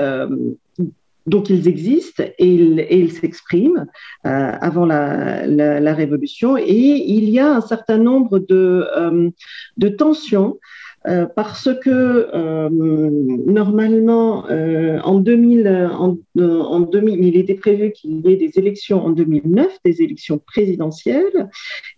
donc 1.26 1.50
ils 1.50 1.68
existent 1.68 2.24
et 2.24 2.48
ils, 2.48 2.80
et 2.80 3.00
ils 3.00 3.12
s'expriment 3.12 3.86
euh, 4.26 4.52
avant 4.62 4.86
la, 4.86 5.48
la, 5.48 5.80
la, 5.80 5.94
révolution. 5.94 6.58
Et 6.58 6.64
il 6.66 7.30
y 7.30 7.40
a 7.40 7.56
un 7.56 7.62
certain 7.62 7.98
nombre 7.98 8.40
de, 8.40 8.88
euh, 8.98 9.30
de 9.78 9.90
tensions 9.90 10.60
euh, 11.06 11.26
parce 11.26 11.70
que 11.82 12.30
euh, 12.34 12.70
normalement, 12.72 14.50
euh, 14.50 15.00
en, 15.02 15.20
2000, 15.20 15.90
en, 15.92 16.18
en 16.40 16.80
2000, 16.80 17.26
il 17.26 17.36
était 17.38 17.56
prévu 17.56 17.92
qu'il 17.92 18.26
y 18.26 18.32
ait 18.32 18.38
des 18.38 18.58
élections 18.58 19.04
en 19.04 19.10
2009, 19.10 19.80
des 19.84 20.02
élections 20.02 20.40
présidentielles 20.40 21.50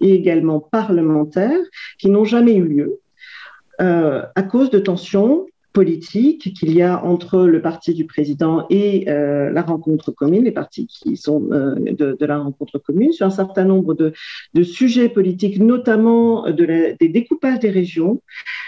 et 0.01 0.13
également 0.13 0.59
parlementaires, 0.59 1.61
qui 1.99 2.09
n'ont 2.09 2.25
jamais 2.25 2.55
eu 2.55 2.65
lieu 2.65 2.99
à 3.77 4.43
cause 4.49 4.69
de 4.69 4.79
tensions 4.79 5.47
politique 5.75 6.53
qu'il 6.53 6.73
y 6.73 6.81
a 6.81 7.03
entre 7.03 7.41
le 7.41 7.61
parti 7.61 7.93
du 7.93 8.05
président 8.05 8.65
et 8.69 9.09
euh, 9.09 9.51
la 9.51 9.61
rencontre 9.61 10.09
commune, 10.09 10.45
les 10.45 10.53
partis 10.53 10.87
qui 10.87 11.17
sont 11.17 11.49
euh, 11.51 11.75
de, 11.75 12.25
la 12.25 12.37
rencontre 12.39 12.79
commune, 12.79 13.11
sur 13.11 13.27
un 13.27 13.29
certain 13.29 13.65
nombre 13.65 13.93
de, 13.93 14.13
sujets 14.63 15.09
politiques, 15.09 15.59
notamment 15.59 16.49
de 16.49 16.95
des 16.97 17.09
découpages 17.09 17.59
des 17.59 17.69
régions. 17.69 18.21
euh, 18.21 18.64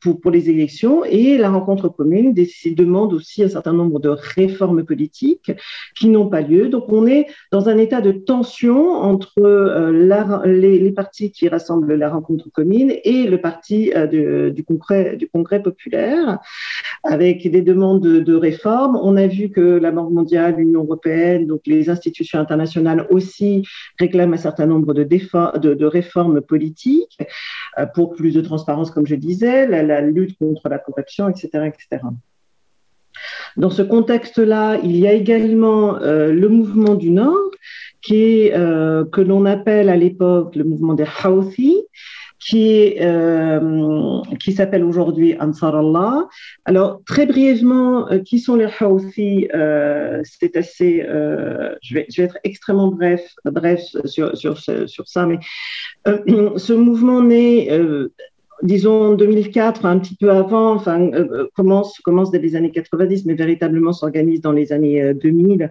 pour, 0.00 0.20
pour, 0.20 0.30
les 0.30 0.50
élections. 0.50 1.04
Et 1.04 1.38
la 1.38 1.50
rencontre 1.50 1.88
commune 1.88 2.34
demande 2.66 3.12
aussi 3.12 3.42
un 3.42 3.48
certain 3.48 3.72
nombre 3.72 4.00
de 4.00 4.08
réformes 4.08 4.84
politiques 4.84 5.52
qui 5.96 6.08
n'ont 6.08 6.28
pas 6.28 6.40
lieu. 6.40 6.68
Donc 6.68 6.84
on 6.88 7.06
est 7.06 7.26
dans 7.52 7.68
un 7.68 7.78
état 7.78 8.00
de 8.00 8.12
tension 8.12 8.92
entre 8.92 9.90
les, 9.92 10.78
les, 10.78 10.92
partis 10.92 11.30
qui 11.30 11.48
rassemblent 11.48 11.94
la 11.94 12.10
rencontre 12.10 12.50
commune 12.52 12.92
et 13.04 13.24
le 13.24 13.40
parti 13.40 13.92
du, 14.10 14.64
congrès, 14.64 15.16
du 15.16 15.28
congrès 15.28 15.62
populaire, 15.62 16.38
avec 17.02 17.50
des 17.50 17.62
demandes 17.62 18.00
de, 18.00 18.34
réformes. 18.34 18.98
On 19.02 19.16
a 19.16 19.26
vu 19.26 19.50
que 19.50 19.60
la 19.60 19.90
Banque 19.90 20.12
mondiale, 20.12 20.56
l'Union 20.56 20.84
européenne, 20.84 21.46
donc 21.46 21.62
les 21.66 21.88
institutions 21.88 22.38
internationales 22.38 23.06
aussi 23.10 23.62
réclament 23.98 24.34
un 24.34 24.38
certain 24.38 24.66
nombre 24.66 24.94
de, 24.94 25.04
de, 25.04 25.84
réformes 25.84 26.40
politiques 26.40 27.18
euh, 27.78 27.86
pour 27.86 28.14
plus 28.14 28.32
de 28.32 28.40
transparence, 28.44 28.90
comme 28.90 29.06
je 29.06 29.16
disais, 29.16 29.66
la, 29.66 30.00
lutte 30.00 30.38
contre 30.38 30.68
la 30.68 30.78
corruption, 30.78 31.28
etc., 31.28 31.48
etc. 31.66 32.02
Dans 33.56 33.70
ce 33.70 33.82
contexte-là, 33.82 34.78
il 34.82 34.96
y 34.96 35.06
a 35.06 35.12
également 35.12 35.96
euh, 36.00 36.32
le 36.32 36.48
mouvement 36.48 36.94
du 36.94 37.10
Nord, 37.10 37.50
qui 38.02 38.50
euh, 38.52 39.04
que 39.04 39.20
l'on 39.20 39.46
appelle 39.46 39.88
à 39.88 39.96
l'époque 39.96 40.56
le 40.56 40.64
mouvement 40.64 40.94
des 40.94 41.06
Houthis, 41.24 41.82
qui, 42.40 42.96
euh, 43.00 44.20
qui 44.38 44.52
s'appelle 44.52 44.84
aujourd'hui 44.84 45.34
Ansar 45.40 45.76
Allah. 45.76 46.28
Alors, 46.66 47.00
très 47.06 47.24
brièvement, 47.24 48.06
qui 48.26 48.38
sont 48.38 48.56
les 48.56 48.68
Houthis 48.80 49.48
C'est 50.24 50.56
assez. 50.56 51.06
Je, 51.82 51.94
vais, 51.94 52.06
je 52.10 52.20
vais 52.20 52.24
être 52.24 52.38
extrêmement 52.44 52.88
bref, 52.88 53.24
bref 53.46 53.80
sur, 54.04 54.36
sur, 54.36 54.58
sur 54.58 55.08
ça, 55.08 55.26
mais 55.26 55.38
ce 56.04 56.72
mouvement 56.74 57.22
naît 57.22 57.68
disons 58.62 59.12
en 59.12 59.14
2004, 59.14 59.86
un 59.86 59.98
petit 59.98 60.16
peu 60.16 60.30
avant, 60.30 60.74
enfin, 60.74 61.10
commence, 61.54 61.98
commence 62.00 62.30
dès 62.30 62.38
les 62.38 62.56
années 62.56 62.70
90, 62.70 63.26
mais 63.26 63.34
véritablement 63.34 63.92
s'organise 63.92 64.40
dans 64.40 64.52
les 64.52 64.72
années 64.72 65.14
2000. 65.14 65.70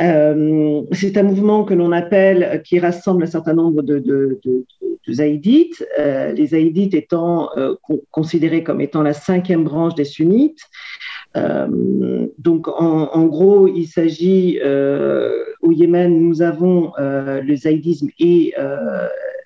Euh, 0.00 0.82
c'est 0.92 1.16
un 1.16 1.22
mouvement 1.22 1.64
que 1.64 1.74
l'on 1.74 1.92
appelle, 1.92 2.62
qui 2.64 2.80
rassemble 2.80 3.22
un 3.22 3.26
certain 3.26 3.54
nombre 3.54 3.82
de, 3.82 3.98
de, 3.98 4.40
zaïdites, 5.10 5.86
euh, 5.98 6.32
les 6.32 6.46
zaïdites 6.46 6.94
étant 6.94 7.50
euh, 7.56 7.74
considérés 8.10 8.64
comme 8.64 8.80
étant 8.80 9.02
la 9.02 9.12
cinquième 9.12 9.64
branche 9.64 9.94
des 9.94 10.04
sunnites. 10.04 10.62
Euh, 11.36 12.26
donc, 12.38 12.68
en, 12.68 13.10
en, 13.12 13.24
gros, 13.26 13.68
il 13.68 13.86
s'agit 13.86 14.58
au 15.62 15.72
Yémen, 15.72 16.20
nous 16.20 16.42
avons 16.42 16.92
le 16.98 17.56
zaïdisme 17.56 18.08
et 18.18 18.54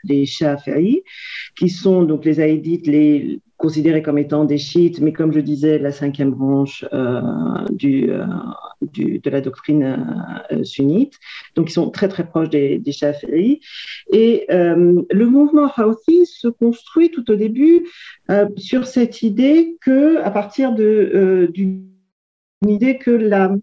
les 0.05 0.27
Shafi'i, 0.27 1.03
qui 1.57 1.69
sont 1.69 2.03
donc 2.03 2.25
les 2.25 2.35
zaïdites, 2.35 2.87
les, 2.87 3.41
considérés 3.59 4.03
comme 4.03 4.19
étant 4.19 4.45
des 4.45 4.57
chiites, 4.57 5.01
mais 5.01 5.13
comme 5.13 5.33
je 5.33 5.41
disais, 5.41 5.79
la 5.79 5.91
cinquième 5.91 6.31
branche 6.31 6.85
euh, 6.93 7.21
euh, 7.21 8.25
du, 8.93 9.19
de 9.19 9.31
la 9.31 9.41
doctrine 9.41 10.45
euh, 10.53 10.63
sunnite. 10.63 11.19
Donc, 11.57 11.69
ils 11.69 11.73
sont 11.73 11.91
très, 11.91 12.09
très 12.09 12.25
proches 12.27 12.51
des, 12.51 12.79
des 12.79 12.93
Et 14.13 14.47
le 14.49 15.27
mouvement 15.27 15.71
Houthi 15.77 16.25
se 16.25 16.47
construit 16.49 17.11
tout 17.11 17.29
au 17.31 17.35
début 17.35 17.87
sur 18.57 18.87
cette 18.87 19.23
idée 19.23 19.77
que, 19.81 20.19
à 20.23 20.31
partir 20.31 20.73
de, 20.73 21.51
d'une 21.53 21.89
idée 22.67 22.99
que 22.99 23.11
la 23.11 23.55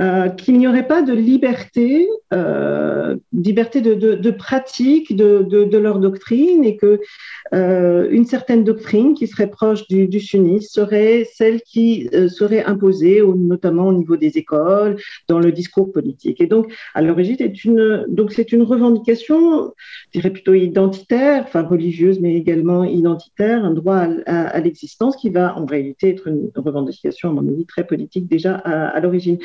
euh, 0.00 0.28
qu'il 0.28 0.58
n'y 0.58 0.68
aurait 0.68 0.86
pas 0.86 1.02
de 1.02 1.12
liberté, 1.12 2.08
euh, 2.32 3.16
liberté 3.32 3.80
de, 3.80 4.30
pratique 4.30 5.16
de, 5.16 5.76
leur 5.76 5.98
doctrine 5.98 6.62
et 6.62 6.76
que 6.76 7.00
euh, 7.52 8.06
une 8.08 8.24
certaine 8.24 8.62
doctrine 8.62 9.14
qui 9.14 9.26
serait 9.26 9.50
proche 9.50 9.88
du, 9.88 10.06
du 10.06 10.20
sunnisme 10.20 10.68
serait 10.68 11.26
celle 11.34 11.62
qui 11.62 12.08
serait 12.28 12.62
imposée, 12.62 13.22
notamment 13.36 13.88
au 13.88 13.92
niveau 13.92 14.16
des 14.16 14.38
écoles, 14.38 14.98
dans 15.26 15.40
le 15.40 15.50
discours 15.50 15.90
politique. 15.90 16.40
Et 16.40 16.46
donc, 16.46 16.72
à 16.94 17.02
l'origine, 17.02 17.34
c'est 17.36 17.64
une, 17.64 18.06
donc 18.08 18.32
c'est 18.32 18.52
une 18.52 18.62
revendication, 18.62 19.72
je 20.14 20.20
dirais 20.20 20.30
plutôt 20.30 20.54
identitaire, 20.54 21.42
enfin 21.44 21.62
religieuse, 21.62 22.20
mais 22.20 22.36
également 22.36 22.84
identitaire, 22.84 23.64
un 23.64 23.72
droit 23.72 24.06
à, 24.26 24.60
l'existence 24.60 25.16
qui 25.16 25.30
va 25.30 25.58
en 25.58 25.66
réalité 25.66 26.10
être 26.10 26.28
une 26.28 26.50
revendication, 26.54 27.30
à 27.30 27.32
mon 27.32 27.48
avis, 27.48 27.66
très 27.66 27.84
politique 27.84 28.28
déjà 28.28 28.54
à 28.54 29.00
l'origine. 29.00 29.38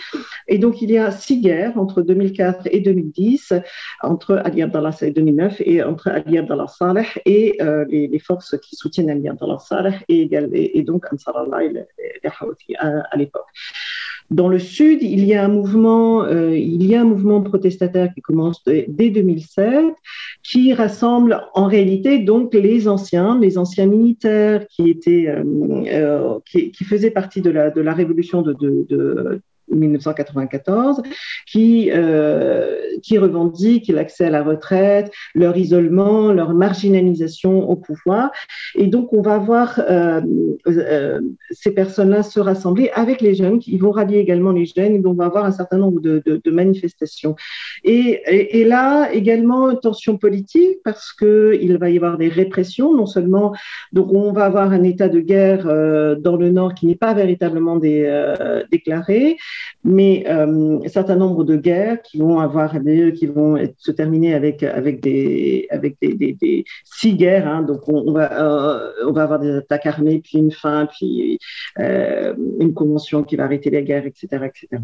Et 0.48 0.58
donc, 0.58 0.82
il 0.82 0.92
y 0.92 0.98
a 0.98 1.12
six 1.12 1.42
guerres 1.42 1.78
entre 1.78 2.02
2004 2.02 2.68
et 2.72 2.80
2010, 2.80 3.54
entre 4.02 4.36
Ali 4.44 4.62
Abdallah 4.62 4.92
et 5.02 5.12
2009 5.12 5.62
et 5.66 5.84
entre 5.84 6.10
Ali 6.10 6.38
Abdallah 6.38 6.68
Saleh 6.68 7.08
et 7.26 7.58
euh, 7.62 7.86
les, 7.90 8.20
forces 8.20 8.58
qui 8.60 8.76
soutiennent 8.76 9.10
Ali 9.10 9.28
Abdallah 9.28 9.60
Saleh 9.60 9.96
et, 10.08 10.30
et, 10.54 10.84
donc 10.84 11.06
Ansar 11.12 11.38
Allah 11.38 11.64
et 11.64 11.70
les, 11.70 11.84
Houthi 12.42 12.76
à, 12.78 13.16
l'époque. 13.16 13.46
Dans 14.32 14.48
le 14.48 14.60
sud, 14.60 15.04
il 15.04 15.26
y 15.26 15.34
a 15.34 15.44
un 15.44 15.50
mouvement, 15.50 16.24
euh, 16.24 16.58
il 16.58 16.86
y 16.86 16.96
a 16.96 17.02
un 17.02 17.06
mouvement 17.06 17.42
protestataire 17.42 18.14
qui 18.14 18.22
commence 18.22 18.64
dès 18.66 19.10
2007, 19.10 19.94
qui 20.42 20.74
rassemble 20.74 21.44
en 21.54 21.68
réalité 21.68 22.20
donc 22.20 22.54
les 22.54 22.88
anciens, 22.88 23.40
les 23.40 23.58
anciens 23.58 23.86
militaires 23.86 24.66
qui 24.70 24.90
étaient, 24.90 25.28
euh, 25.28 26.40
qui, 26.46 26.84
faisaient 26.84 27.12
partie 27.12 27.42
de 27.42 27.52
la, 27.52 27.70
de 27.70 27.82
la 27.82 27.94
révolution 27.94 28.42
de, 28.42 28.54
de, 28.54 28.86
de 28.90 29.42
1994, 29.70 31.02
qui, 31.46 31.92
euh, 31.92 32.80
revendiquent 33.14 33.90
l'accès 33.90 34.26
à 34.26 34.30
la 34.30 34.44
retraite, 34.44 35.12
leur 35.36 35.56
isolement, 35.56 36.32
leur 36.32 36.54
marginalisation 36.54 37.70
au 37.70 37.76
pouvoir. 37.76 38.32
Et 38.76 38.88
donc, 38.88 39.14
on 39.14 39.22
va 39.22 39.38
voir 39.38 39.80
euh, 39.90 40.22
euh, 40.68 41.22
ces 41.52 41.72
personnes-là 41.72 42.24
se 42.24 42.40
rassembler 42.40 42.90
avec 42.94 43.22
les 43.22 43.36
jeunes, 43.36 43.60
qui 43.60 43.78
vont 43.78 43.92
rallier 43.92 44.18
également 44.18 44.52
les 44.52 44.66
jeunes, 44.66 45.02
donc 45.02 45.14
on 45.14 45.18
va 45.18 45.26
avoir 45.26 45.46
un 45.46 45.52
certain 45.52 45.78
nombre 45.78 46.02
de, 46.02 46.22
manifestations. 46.46 47.36
Et, 47.84 48.64
là, 48.66 49.12
également, 49.12 49.76
tension 49.76 50.18
politique, 50.18 50.78
parce 50.84 51.14
qu'il 51.14 51.78
va 51.78 51.90
y 51.90 51.98
avoir 51.98 52.18
des 52.18 52.30
répressions, 52.30 52.94
non 52.96 53.06
seulement, 53.06 53.54
donc 53.92 54.14
on 54.14 54.32
va 54.32 54.46
avoir 54.46 54.72
un 54.72 54.84
état 54.84 55.10
de 55.10 55.20
guerre 55.20 55.68
euh, 55.68 56.16
dans 56.16 56.36
le 56.36 56.50
Nord 56.50 56.74
qui 56.76 56.86
n'est 56.86 56.96
pas 56.96 57.14
véritablement 57.14 57.78
déclaré, 58.72 59.38
mais 59.84 60.24
euh, 60.28 60.80
un 60.84 60.88
certain 60.88 61.16
nombre 61.16 61.44
de 61.44 61.56
guerres 61.56 62.02
qui 62.02 62.18
vont 62.18 62.40
avoir 62.40 62.74
qui 63.16 63.28
vont 63.28 63.58
se 63.78 63.92
terminer 63.92 64.34
avec 64.34 64.64
avec 64.64 65.02
des 65.02 65.68
avec 65.70 65.98
des, 66.02 66.66
six 66.84 67.14
guerres. 67.16 67.48
Hein, 67.48 67.64
donc 67.64 67.88
on, 67.88 68.12
va 68.12 68.32
euh, 68.42 68.92
on 69.08 69.12
va 69.12 69.24
avoir 69.24 69.40
des 69.40 69.52
attaques 69.52 69.86
armées, 69.86 70.22
puis 70.24 70.38
une 70.38 70.52
fin, 70.52 70.86
puis 70.86 71.40
euh, 71.80 72.34
une 72.60 72.74
convention 72.74 73.24
qui 73.24 73.36
va 73.36 73.44
arrêter 73.44 73.70
les 73.70 73.84
guerres, 73.84 74.06
etc., 74.06 74.28
etc. 74.46 74.82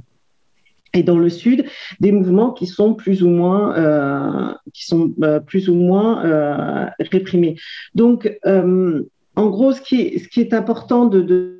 Et 0.94 1.04
dans 1.04 1.20
le 1.20 1.30
sud, 1.30 1.66
des 2.00 2.12
mouvements 2.12 2.52
qui 2.52 2.66
sont 2.66 2.96
plus 2.96 3.22
ou 3.22 3.30
moins 3.30 3.78
euh, 3.78 4.54
qui 4.74 4.86
sont 4.86 5.14
plus 5.46 5.70
ou 5.70 5.76
moins 5.76 6.90
réprimés. 7.00 7.56
Donc 7.96 8.30
en 8.44 9.50
gros, 9.50 9.72
ce 9.72 9.82
qui, 9.82 10.20
ce 10.20 10.28
qui 10.28 10.42
est 10.42 10.54
important 10.54 11.06
de 11.06 11.59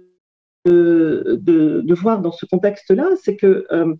de, 0.66 1.94
voir 1.94 2.22
dans 2.22 2.32
ce 2.32 2.46
contexte-là, 2.46 3.08
c'est 3.24 3.36
que 3.36 3.66
euh, 3.72 3.94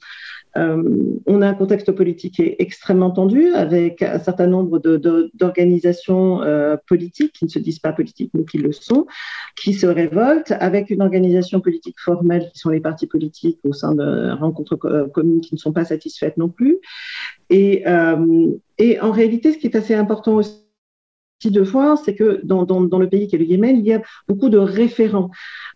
euh, 0.58 0.84
on 1.26 1.42
a 1.42 1.48
un 1.48 1.54
contexte 1.54 1.92
politique 1.92 2.42
extrêmement 2.60 3.12
tendu, 3.12 3.54
avec 3.54 4.02
un 4.02 4.20
certain 4.20 4.48
nombre 4.48 4.80
d'organisations 4.80 6.42
euh, 6.42 6.76
politiques 6.88 7.34
qui 7.34 7.46
ne 7.46 7.50
se 7.50 7.60
disent 7.60 7.80
pas 7.80 7.94
politiques, 7.94 8.32
mais 8.34 8.46
qui 8.46 8.58
le 8.58 8.72
sont, 8.72 9.06
qui 9.56 9.74
se 9.74 9.86
révoltent, 9.86 10.54
avec 10.60 10.90
une 10.90 11.02
organisation 11.02 11.62
politique 11.62 12.00
formelle 12.00 12.50
qui 12.54 12.60
sont 12.60 12.70
les 12.70 12.82
partis 12.82 13.08
politiques 13.08 13.60
au 13.64 13.74
sein 13.74 13.94
de 13.94 14.32
rencontres 14.38 14.76
communes 15.14 15.42
qui 15.42 15.54
ne 15.54 15.60
sont 15.60 15.74
pas 15.74 15.86
satisfaites 15.86 16.38
non 16.38 16.50
plus. 16.50 16.80
Et, 17.50 17.84
et 18.78 19.00
en 19.00 19.12
réalité, 19.12 19.54
ce 19.54 19.58
qui 19.58 19.68
est 19.68 19.76
assez 19.76 19.96
important 19.96 20.36
aussi, 20.36 20.69
de 21.48 21.62
voir, 21.62 21.98
c'est 21.98 22.16
que 22.16 22.42
dans, 22.44 22.66
dans, 22.66 23.00
le 23.00 23.10
pays 23.10 23.28
qui 23.28 23.36
est 23.36 23.40
le 23.40 23.46
Yémen, 23.46 23.78
il 23.78 23.86
y 23.86 23.94
a 23.94 24.02
beaucoup 24.28 24.50
de 24.50 24.58
référents. 24.58 25.32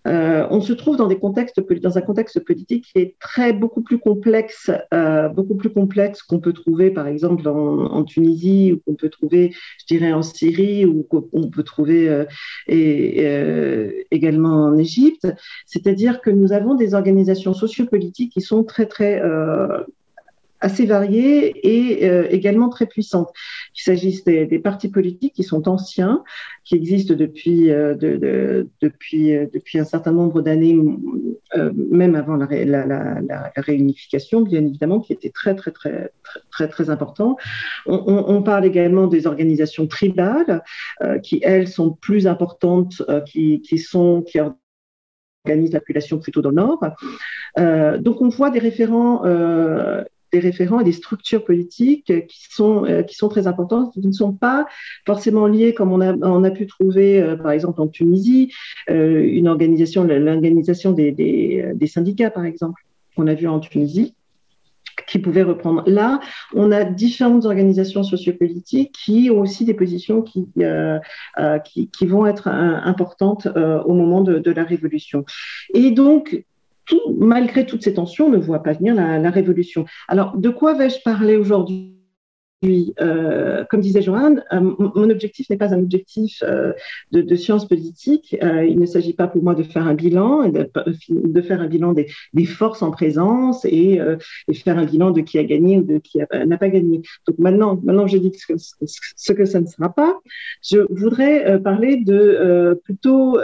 Euh, 0.06 0.46
on 0.50 0.60
se 0.60 0.74
trouve 0.74 0.98
dans, 0.98 1.08
des 1.08 1.18
contextes, 1.18 1.62
dans 1.82 1.98
un 1.98 2.02
contexte 2.02 2.42
politique 2.42 2.90
qui 2.92 3.00
est 3.00 3.16
très 3.20 3.54
beaucoup 3.54 3.82
plus 3.82 4.00
complexe, 4.00 4.70
euh, 4.94 5.30
beaucoup 5.30 5.56
plus 5.56 5.70
complexe 5.70 6.22
qu'on 6.22 6.40
peut 6.40 6.52
trouver, 6.52 6.92
par 6.92 7.08
exemple, 7.08 7.48
en, 7.48 8.04
Tunisie 8.04 8.74
ou 8.74 8.82
qu'on 8.86 8.96
peut 8.96 9.10
trouver, 9.10 9.54
je 9.80 9.86
dirais, 9.96 10.12
en 10.12 10.22
Syrie 10.22 10.86
ou 10.86 11.04
qu'on 11.04 11.50
peut 11.50 11.64
trouver 11.64 12.10
euh, 12.10 12.26
et, 12.68 14.06
également 14.12 14.66
en 14.66 14.78
Égypte. 14.78 15.28
C'est-à-dire 15.66 16.20
que 16.20 16.30
nous 16.30 16.52
avons 16.52 16.76
des 16.76 16.94
organisations 16.94 17.54
sociopolitiques 17.54 18.34
qui 18.34 18.42
sont 18.42 18.66
très 18.66 18.88
très 18.88 19.22
assez 20.64 20.86
variées 20.86 21.50
et 21.68 22.06
également 22.34 22.70
très 22.70 22.86
puissantes. 22.86 23.30
Il 23.76 23.82
s'agisse 23.82 24.24
des, 24.24 24.60
partis 24.60 24.90
politiques 24.90 25.34
qui 25.34 25.44
sont 25.44 25.68
anciens, 25.68 26.24
qui 26.64 26.76
existent 26.76 27.14
depuis, 27.14 27.68
de, 27.68 28.70
depuis, 28.82 29.34
depuis 29.54 29.80
un 29.80 29.84
certain 29.84 30.12
nombre 30.12 30.42
d'années, 30.42 30.80
même 31.56 32.16
avant 32.16 32.38
la, 32.38 32.48
réunification, 33.58 34.42
bien 34.42 34.66
évidemment, 34.66 35.00
qui 35.00 35.14
était 35.14 35.30
très, 35.30 35.56
très, 35.56 35.72
très, 35.72 36.12
très, 36.52 36.68
très, 36.68 36.90
important. 36.90 37.36
On, 37.86 38.42
parle 38.42 38.66
également 38.66 39.08
des 39.08 39.28
organisations 39.28 39.88
tribales, 39.88 40.64
qui, 41.24 41.40
elles, 41.44 41.68
sont 41.68 41.92
plus 41.92 42.26
importantes, 42.28 43.02
qui, 43.26 43.62
qui 43.62 43.78
la 45.46 45.80
population 45.80 46.20
plutôt 46.20 46.42
dans 46.42 46.50
le 46.50 46.56
nord. 46.56 46.80
Euh, 47.60 47.98
donc 47.98 48.22
on 48.22 48.30
voit 48.30 48.50
des 48.50 48.60
référents, 48.60 49.26
euh, 49.26 50.04
des 50.34 50.40
référents 50.40 50.80
et 50.80 50.84
des 50.84 50.92
structures 50.92 51.46
politiques 51.46 52.28
qui 52.28 52.48
sont, 52.50 52.86
euh, 52.86 53.04
qui 53.04 53.16
sont 53.16 53.30
très 53.30 53.48
importantes, 53.48 53.94
qui 53.94 54.02
ne 54.02 54.12
sont 54.12 54.34
pas 54.34 54.66
forcément 55.06 55.46
liées 55.48 55.74
comme 55.74 55.92
on 55.94 56.02
a, 56.02 56.14
on 56.14 56.44
a 56.44 56.52
pu 56.52 56.66
trouver 56.68 57.22
euh, 57.22 57.38
par 57.38 57.52
exemple 57.52 57.80
en 57.80 57.88
Tunisie, 57.88 58.52
euh, 58.90 59.24
une 59.24 59.48
organisation, 59.48 60.04
l'organisation 60.04 60.92
des, 60.92 61.12
des, 61.12 61.88
syndicats 61.88 62.32
par 62.32 62.46
exemple, 62.46 62.82
qu'on 63.16 63.28
a 63.28 63.36
vu 63.36 63.48
en 63.48 63.60
Tunisie 63.60 64.16
qui 65.08 65.20
pouvaient 65.20 65.44
reprendre. 65.44 65.84
Là, 65.86 66.20
on 66.54 66.72
a 66.72 66.84
différentes 66.84 67.46
organisations 67.46 68.04
sociopolitiques 68.04 68.92
qui 68.94 69.30
ont 69.32 69.42
aussi 69.42 69.66
des 69.66 69.74
positions 69.74 70.22
qui, 70.22 70.48
qui, 71.66 71.90
qui, 71.90 72.06
vont 72.06 72.26
être 72.26 72.48
importantes 72.48 73.48
au 73.48 73.94
moment 73.94 74.22
de, 74.22 74.40
de, 74.40 74.52
la 74.52 74.64
révolution. 74.64 75.26
Et 75.74 75.92
donc, 75.92 76.46
malgré 77.18 77.66
toutes 77.66 77.84
ces 77.84 77.94
tensions, 77.94 78.28
on 78.28 78.30
ne 78.30 78.38
voit 78.38 78.64
pas 78.64 78.74
venir 78.74 78.96
la, 78.96 79.30
révolution. 79.30 79.86
Alors, 80.08 80.38
de 80.38 80.50
quoi 80.50 80.74
vais-je 80.74 81.02
parler 81.04 81.38
aujourd'hui? 81.38 81.94
Euh, 83.02 83.66
comme 83.70 83.82
disait 83.82 84.02
Joanne, 84.02 84.44
euh, 84.54 84.60
mon 84.96 85.10
objectif 85.10 85.50
n'est 85.50 85.58
pas 85.58 85.74
un 85.74 85.80
objectif 85.80 86.42
euh, 86.44 86.72
de, 87.12 87.68
politiques. 87.68 88.38
Euh, 88.42 88.66
il 88.66 88.80
ne 88.80 88.86
s'agit 88.86 89.14
pas 89.14 89.28
pour 89.28 89.44
moi 89.44 89.54
de 89.56 89.64
faire 89.64 89.86
un 89.86 89.94
bilan, 89.94 90.50
de, 90.50 91.42
faire 91.42 91.62
un 91.62 91.68
bilan 91.68 91.94
des, 91.94 92.46
forces 92.46 92.82
en 92.82 92.92
présence 92.92 93.66
et, 93.66 94.00
faire 94.64 94.78
un 94.78 94.86
bilan 94.86 95.12
de 95.12 95.22
qui 95.22 95.38
a 95.40 95.44
gagné 95.44 95.78
ou 95.78 95.84
de 95.84 95.98
qui 95.98 96.20
n'a 96.20 96.58
pas 96.58 96.70
gagné. 96.70 97.02
Donc 97.28 97.38
maintenant, 97.38 97.80
maintenant 97.84 98.08
j'ai 98.08 98.20
dit 98.20 98.32
ce 98.34 99.34
que, 99.34 99.46
ça 99.46 99.60
ne 99.60 99.68
sera 99.68 99.90
pas. 99.90 100.20
Je 100.64 100.80
voudrais 100.90 101.60
parler 101.62 101.98
de 101.98 102.80
plutôt 102.84 103.38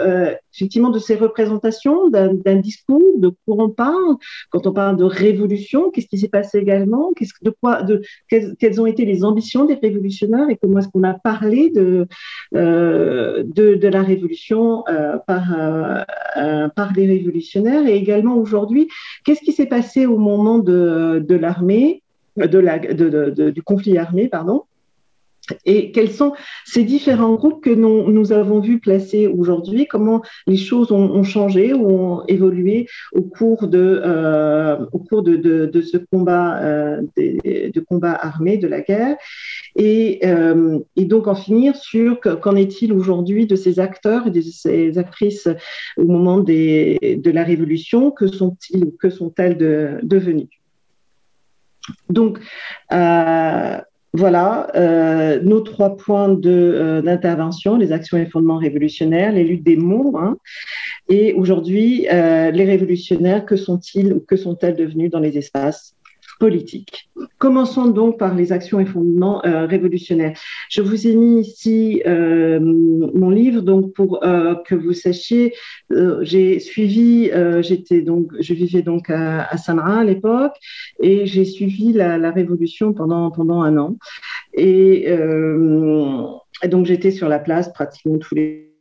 effectivement 0.54 0.90
de 0.90 0.98
ces 0.98 1.16
représentations 1.16 2.08
d'un 2.08 2.56
discours, 2.56 3.02
de 3.16 3.28
quoi 3.28 3.64
on 3.64 3.70
parle 3.70 4.16
quand 4.50 4.66
on 4.66 4.72
parle 4.72 4.96
de 4.96 5.04
révolution. 5.04 5.90
Qu'est-ce 5.90 6.06
qui 6.06 6.18
s'est 6.18 6.28
passé 6.28 6.58
également 6.58 7.12
Qu'est-ce 7.16 7.32
de 7.42 7.50
quoi 7.50 7.82
de 7.82 8.02
quelles, 8.28 8.54
quelles 8.58 8.80
ont 8.80 8.86
été 8.86 9.04
les 9.04 9.24
ambitions 9.24 9.64
des 9.64 9.74
révolutionnaires 9.74 10.48
et 10.50 10.56
comment 10.56 10.78
est-ce 10.78 10.88
qu'on 10.88 11.04
a 11.04 11.14
parlé 11.14 11.70
de, 11.70 12.06
euh, 12.54 13.42
de, 13.44 13.74
de, 13.74 13.88
la 13.88 14.02
révolution 14.02 14.84
euh, 14.88 15.16
par, 15.26 15.58
euh, 15.58 16.02
euh 16.36 16.68
par 16.68 16.92
les 16.92 17.06
révolutionnaires 17.06 17.86
et 17.86 17.96
également 17.96 18.36
aujourd'hui, 18.36 18.88
qu'est-ce 19.24 19.40
qui 19.40 19.52
s'est 19.52 19.66
passé 19.66 20.06
au 20.06 20.18
moment 20.18 20.58
de, 20.58 21.24
de 21.26 21.34
l'armée, 21.34 22.02
de 22.36 22.58
la, 22.58 22.78
de, 22.78 23.08
de, 23.08 23.50
du 23.50 23.62
conflit 23.62 23.98
armé, 23.98 24.28
pardon, 24.28 24.64
et 25.64 25.92
quels 25.92 26.10
sont 26.10 26.32
ces 26.64 26.84
différents 26.84 27.34
groupes 27.34 27.62
que 27.62 27.70
nous, 27.70 28.32
avons 28.32 28.60
vu 28.60 28.78
placer 28.78 29.26
aujourd'hui? 29.26 29.86
Comment 29.86 30.22
les 30.46 30.56
choses 30.56 30.92
ont, 30.92 31.22
changé 31.24 31.72
ou 31.72 31.88
ont 31.90 32.26
évolué 32.26 32.86
au 33.12 33.22
cours 33.22 33.68
de, 33.68 34.00
euh, 34.04 34.84
au 34.92 34.98
cours 34.98 35.22
de, 35.22 35.36
de, 35.36 35.80
ce 35.82 35.96
combat, 35.96 36.60
euh, 36.62 37.02
de, 37.16 37.80
combat 37.80 38.12
armé, 38.12 38.56
de 38.56 38.68
la 38.68 38.80
guerre? 38.80 39.16
Et, 39.76 40.20
euh, 40.24 40.78
et 40.96 41.04
donc 41.04 41.28
en 41.28 41.34
finir 41.34 41.76
sur 41.76 42.20
qu'en 42.20 42.56
est-il 42.56 42.92
aujourd'hui 42.92 43.46
de 43.46 43.56
ces 43.56 43.80
acteurs 43.80 44.26
et 44.26 44.30
de 44.30 44.40
ces 44.40 44.98
actrices 44.98 45.48
au 45.96 46.04
moment 46.04 46.38
des, 46.38 47.20
de 47.22 47.30
la 47.30 47.44
Révolution? 47.44 48.10
Que 48.10 48.26
sont-ils 48.26 48.92
Que 48.98 49.10
sont-elles 49.10 49.56
de, 49.56 49.98
devenues? 50.02 50.60
Donc, 52.08 52.38
voilà 54.12 54.68
euh, 54.74 55.40
nos 55.40 55.60
trois 55.60 55.96
points 55.96 56.36
euh, 56.44 57.00
d'intervention, 57.00 57.76
les 57.76 57.92
actions 57.92 58.18
et 58.18 58.26
fondements 58.26 58.58
révolutionnaires, 58.58 59.32
les 59.32 59.44
luttes 59.44 59.62
des 59.62 59.76
mots. 59.76 60.16
Hein. 60.18 60.36
Et 61.08 61.32
aujourd'hui, 61.34 62.08
euh, 62.10 62.50
les 62.50 62.64
révolutionnaires, 62.64 63.44
que 63.46 63.56
sont-ils 63.56 64.12
ou 64.12 64.20
que 64.20 64.36
sont-elles 64.36 64.76
devenus 64.76 65.10
dans 65.10 65.20
les 65.20 65.38
espaces? 65.38 65.94
Politique. 66.40 67.10
Commençons 67.38 67.88
donc 67.88 68.18
par 68.18 68.34
les 68.34 68.50
actions 68.50 68.80
et 68.80 68.86
fondements 68.86 69.44
euh, 69.44 69.66
révolutionnaires. 69.66 70.36
Je 70.70 70.80
vous 70.80 71.06
ai 71.06 71.14
mis 71.14 71.42
ici 71.42 72.02
euh, 72.06 72.58
mon 72.58 73.28
livre, 73.28 73.60
donc 73.60 73.92
pour 73.92 74.24
euh, 74.24 74.54
que 74.66 74.74
vous 74.74 74.94
sachiez, 74.94 75.54
j'ai 76.22 76.58
suivi, 76.58 77.30
j'étais 77.60 78.00
donc, 78.00 78.32
je 78.40 78.54
vivais 78.54 78.82
donc 78.82 79.10
à, 79.10 79.44
à 79.44 79.56
Sanaa 79.58 80.00
à 80.00 80.04
l'époque, 80.04 80.56
et 80.98 81.26
j'ai 81.26 81.44
suivi 81.44 81.92
la, 81.92 82.30
révolution 82.30 82.94
pendant 82.94 83.30
pendant 83.30 83.60
un 83.60 83.76
an, 83.76 83.98
et, 84.54 85.12
donc 86.68 86.86
j'étais 86.86 87.10
sur 87.10 87.28
la 87.28 87.38
place 87.38 87.70
pratiquement 87.72 88.18
tous 88.18 88.34
les 88.34 88.72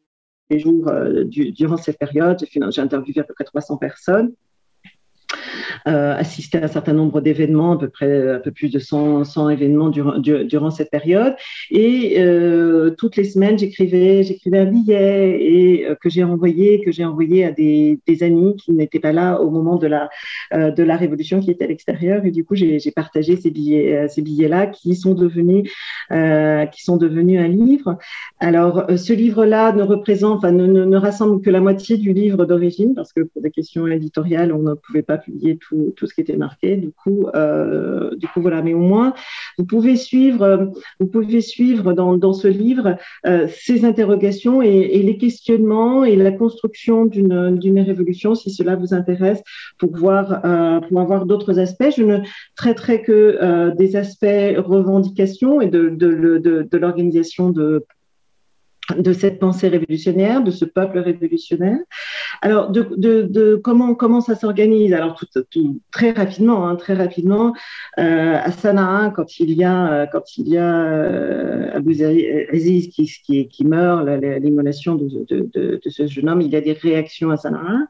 jours 0.52 0.90
du, 1.26 1.52
durant 1.52 1.78
cette 1.78 2.00
période. 2.00 2.38
J'ai 2.72 2.82
interviewé 2.82 3.20
à 3.20 3.24
peu 3.24 3.34
près 3.34 3.44
300 3.44 3.78
personnes 3.78 4.32
assisté 5.86 6.60
à 6.60 6.66
un 6.66 6.68
certain 6.68 6.94
nombre 6.94 7.22
d'événements, 7.22 7.74
à 7.74 7.78
peu 7.78 7.90
près 7.90 8.36
un 8.36 8.40
peu 8.40 8.52
plus 8.52 8.70
de 8.70 8.80
100, 8.80 9.24
100 9.24 9.50
événements 9.50 9.90
durant, 9.90 10.72
cette 10.72 10.92
période. 10.92 11.36
Et 11.72 12.16
euh, 12.20 12.92
toutes 12.92 13.16
les 13.16 13.24
semaines, 13.24 13.58
j'écrivais, 13.58 14.24
j'écrivais 14.24 14.60
un 14.60 14.66
billet 14.66 15.38
et 15.42 15.86
euh, 15.88 15.96
que 15.96 16.10
j'ai 16.10 16.24
envoyé, 16.24 16.82
que 16.82 16.92
j'ai 16.92 17.06
envoyé 17.06 17.46
à 17.46 17.52
des, 17.52 18.00
amis 18.22 18.56
qui 18.58 18.74
n'étaient 18.74 19.00
pas 19.00 19.14
là 19.14 19.40
au 19.40 19.50
moment 19.50 19.78
de 19.78 19.88
la 19.88 20.10
euh, 20.54 20.72
de 20.72 20.82
la 20.82 20.98
révolution, 20.98 21.40
qui 21.40 21.52
étaient 21.52 21.66
à 21.66 21.68
l'extérieur. 21.68 22.26
Et 22.26 22.32
du 22.32 22.44
coup, 22.44 22.56
j'ai 22.56 22.80
partagé 22.92 23.36
ces 23.38 23.52
billets, 23.52 23.96
euh, 23.96 24.08
ces 24.08 24.22
billets-là 24.22 24.68
qui 24.68 24.96
sont 24.96 25.14
devenus 25.14 25.72
euh, 26.12 26.66
qui 26.66 26.84
sont 26.84 26.98
devenus 26.98 27.40
un 27.40 27.48
livre. 27.48 27.98
Alors, 28.40 28.86
ce 28.98 29.14
livre-là 29.14 29.74
ne 29.74 29.84
représente, 29.84 30.38
enfin, 30.38 30.52
ne 30.52 30.98
rassemble 30.98 31.42
que 31.42 31.50
la 31.50 31.62
moitié 31.62 31.98
du 31.98 32.14
livre 32.14 32.46
d'origine 32.46 32.94
parce 32.96 33.14
que 33.14 33.22
pour 33.22 33.42
des 33.42 33.52
questions 33.52 33.86
éditoriales, 33.88 34.52
on 34.52 34.60
ne 34.60 34.74
pouvait 34.74 35.04
pas 35.04 35.18
publier 35.18 35.58
tout, 35.58 35.69
tout 35.96 36.08
ce 36.08 36.14
qui 36.14 36.22
était 36.22 36.38
marqué. 36.38 36.78
Du 36.78 36.92
coup, 36.92 37.28
euh, 37.36 38.16
du 38.16 38.28
coup, 38.28 38.42
voilà. 38.42 38.62
Mais 38.62 38.74
au 38.74 38.80
moins, 38.80 39.14
vous 39.58 39.66
pouvez 39.66 39.96
suivre, 39.96 40.72
vous 41.00 41.08
pouvez 41.08 41.42
suivre 41.42 41.94
dans, 41.94 42.18
dans 42.18 42.34
ce 42.34 42.48
livre 42.48 42.98
euh, 43.26 43.48
ces 43.50 43.86
interrogations 43.86 44.62
et, 44.62 45.00
les 45.00 45.18
questionnements 45.18 46.04
et 46.04 46.16
la 46.16 46.32
construction 46.32 47.06
d'une 47.06 47.80
révolution, 47.80 48.36
si 48.36 48.52
cela 48.52 48.76
vous 48.76 48.94
intéresse, 48.94 49.42
pour 49.78 49.96
voir, 49.96 50.46
euh, 50.46 50.80
pour 50.82 51.00
avoir 51.00 51.26
d'autres 51.26 51.60
aspects. 51.60 51.92
Je 51.96 52.04
ne 52.04 52.20
traiterai 52.56 53.02
que 53.02 53.74
des 53.76 53.96
aspects 53.96 54.26
revendications 54.58 55.62
et 55.62 55.68
de, 55.68 55.90
de 55.90 56.78
l'organisation 56.78 57.50
de 57.50 57.86
de 58.98 59.14
cette 59.14 59.40
pensée 59.40 59.68
révolutionnaire, 59.68 60.44
de 60.44 60.52
ce 60.52 60.66
peuple 60.66 61.00
révolutionnaire. 61.00 61.80
Alors, 62.42 62.70
de, 62.72 63.56
comment 63.64 63.96
comment 63.96 64.22
ça 64.22 64.36
s'organise? 64.36 64.94
Alors, 64.94 65.16
tout, 65.16 65.82
très 65.92 66.12
rapidement, 66.12 66.68
hein, 66.68 66.76
très 66.76 66.94
rapidement, 66.94 67.54
euh, 68.00 68.38
à 68.42 68.52
Sanaa, 68.52 69.12
quand 69.16 69.40
il 69.40 69.52
y 69.52 69.64
a 69.64 70.08
quand 70.08 70.38
il 70.38 70.50
y 70.50 70.58
a 70.58 70.84
euh, 70.84 71.80
Aziz 72.54 72.90
qui, 72.90 73.06
qui, 73.26 73.48
qui 73.48 73.66
meurt, 73.66 74.08
l'immolation 74.42 74.96
de, 74.96 75.80
ce 75.86 76.08
jeune 76.08 76.30
homme, 76.30 76.42
il 76.42 76.52
y 76.52 76.56
a 76.56 76.62
des 76.62 76.74
réactions 76.74 77.30
à 77.30 77.38
Sanaa. 77.38 77.88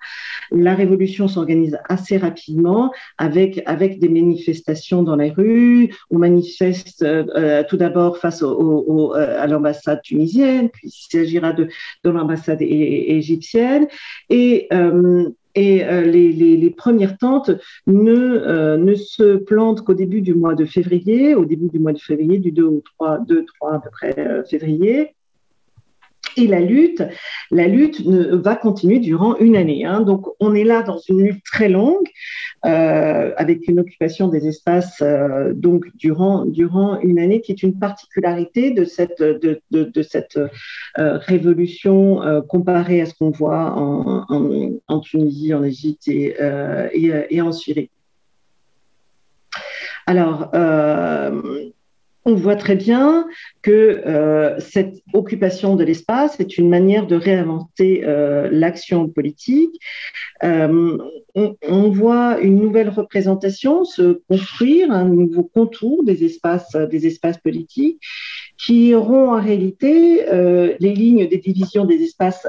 La 0.52 0.76
révolution 0.76 1.28
s'organise 1.28 1.78
assez 1.88 2.18
rapidement 2.18 2.92
avec 3.18 3.62
avec 3.66 4.00
des 4.00 4.10
manifestations 4.10 5.04
dans 5.04 5.16
les 5.16 5.30
rues. 5.32 5.94
On 6.10 6.18
manifeste 6.18 7.04
euh, 7.04 7.64
tout 7.68 7.78
d'abord 7.78 8.18
face 8.18 8.44
à 8.44 9.48
l'ambassade 9.48 10.02
tunisienne, 10.02 10.70
puis 10.70 10.89
il 10.90 11.18
s'agira 11.20 11.54
de, 11.54 11.68
de 12.04 12.10
l'ambassade 12.10 12.62
égyptienne. 12.62 13.88
Et, 14.30 14.68
euh, 14.74 15.30
et 15.56 15.84
euh, 15.84 16.02
les, 16.02 16.32
les, 16.32 16.58
les, 16.58 16.70
premières 16.70 17.18
tentes 17.18 17.52
ne, 17.88 18.14
euh, 18.14 18.78
ne 18.78 18.94
se 18.96 19.38
plantent 19.38 19.82
qu'au 19.82 19.94
début 19.94 20.22
du 20.22 20.34
mois 20.34 20.56
de 20.56 20.66
février, 20.66 21.36
au 21.36 21.46
début 21.46 21.70
du 21.70 21.80
mois 21.80 21.94
de 21.94 22.00
février, 22.00 22.40
du 22.40 22.52
2 22.52 22.64
ou 22.64 22.84
3, 22.98 23.20
2, 23.20 23.46
3 23.60 23.74
à 23.74 23.80
peu 23.80 23.90
près 23.90 24.16
euh, 24.20 24.44
février. 24.46 25.16
Et 26.40 26.48
la 26.48 26.62
lutte, 26.62 27.04
va 27.52 28.56
continuer 28.56 29.00
durant 29.00 29.36
une 29.38 29.58
année. 29.58 29.84
Hein. 29.84 30.02
Donc, 30.02 30.28
on 30.40 30.56
est 30.56 30.64
là 30.64 30.84
dans 30.84 30.98
une 30.98 31.22
lutte 31.22 31.44
très 31.44 31.68
longue, 31.68 32.08
euh, 32.66 33.32
avec 33.36 33.68
une 33.68 33.80
occupation 33.80 34.30
des 34.30 34.48
espaces 34.48 35.02
euh, 35.02 35.54
donc 35.54 35.86
durant 35.96 36.46
durant 36.46 37.00
une 37.02 37.20
année, 37.20 37.42
qui 37.42 37.52
est 37.52 37.62
une 37.62 37.78
particularité 37.78 38.72
de 38.72 38.86
cette 38.86 39.22
de, 39.22 40.02
cette 40.02 40.38
euh, 40.38 41.18
révolution 41.18 42.22
comparée 42.48 43.02
à 43.02 43.06
ce 43.06 43.14
qu'on 43.14 43.32
voit 43.32 43.74
en, 43.78 44.26
en, 44.88 45.00
Tunisie, 45.00 45.54
en 45.54 45.64
Égypte 45.64 46.08
et 46.08 47.42
en 47.42 47.52
Syrie. 47.52 47.90
Alors, 50.06 50.50
on 52.26 52.36
voit 52.36 52.56
très 52.56 52.76
bien 52.76 53.28
que 53.62 53.72
euh, 54.06 54.60
cette 54.60 55.02
occupation 55.14 55.76
de 55.76 55.84
l'espace 55.84 56.40
est 56.40 56.58
une 56.58 56.70
manière 56.70 57.08
de 57.08 57.16
réinventer 57.16 58.04
euh, 58.04 58.50
l'action 58.52 59.08
politique. 59.08 59.80
Euh, 60.44 60.98
on, 61.36 61.90
voit 61.90 62.40
une 62.42 62.60
nouvelle 62.60 62.90
représentation 62.90 63.86
se 63.86 64.22
construire, 64.28 64.92
un 64.92 65.06
nouveau 65.06 65.44
contour 65.44 66.04
des 66.04 66.26
espaces, 66.26 66.76
des 66.76 67.08
espaces 67.08 67.38
politiques 67.38 68.02
qui 68.66 68.94
auront 68.94 69.32
en 69.32 69.42
réalité 69.42 70.26
les 70.80 70.94
lignes 70.94 71.28
des 71.28 71.38
divisions 71.38 71.86
des 71.86 72.02
espaces 72.04 72.48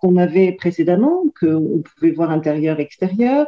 qu'on 0.00 0.16
avait 0.16 0.52
précédemment, 0.52 1.24
qu'on 1.40 1.82
pouvait 1.82 2.12
voir 2.12 2.30
intérieur-extérieur, 2.30 3.46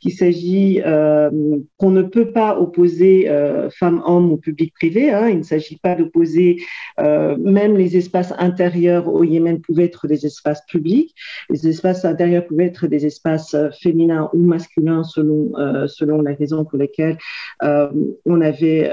qu'il 0.00 0.12
s'agit 0.12 0.80
qu'on 0.82 1.90
ne 1.90 2.02
peut 2.02 2.30
pas 2.30 2.58
opposer 2.58 3.28
femmes-hommes 3.76 4.30
ou 4.30 4.36
public-privé. 4.36 5.10
Hein, 5.10 5.28
il 5.28 5.38
ne 5.38 5.42
s'agit 5.42 5.78
pas 5.78 5.94
d'opposer 5.94 6.58
euh, 7.00 7.36
même 7.38 7.76
les 7.76 7.96
espaces 7.96 8.32
intérieurs 8.38 9.08
au 9.08 9.24
Yémen 9.24 9.60
pouvaient 9.60 9.84
être 9.84 10.06
des 10.06 10.26
espaces 10.26 10.64
publics. 10.66 11.14
Les 11.50 11.68
espaces 11.68 12.04
intérieurs 12.04 12.46
pouvaient 12.46 12.66
être 12.66 12.86
des 12.86 13.06
espaces 13.06 13.54
euh, 13.54 13.68
féminins 13.70 14.30
ou 14.32 14.38
masculins 14.38 15.04
selon, 15.04 15.52
euh, 15.58 15.86
selon 15.86 16.22
la 16.22 16.34
raison 16.34 16.64
pour 16.64 16.78
laquelle 16.78 17.18
on 17.60 18.40
avait 18.40 18.90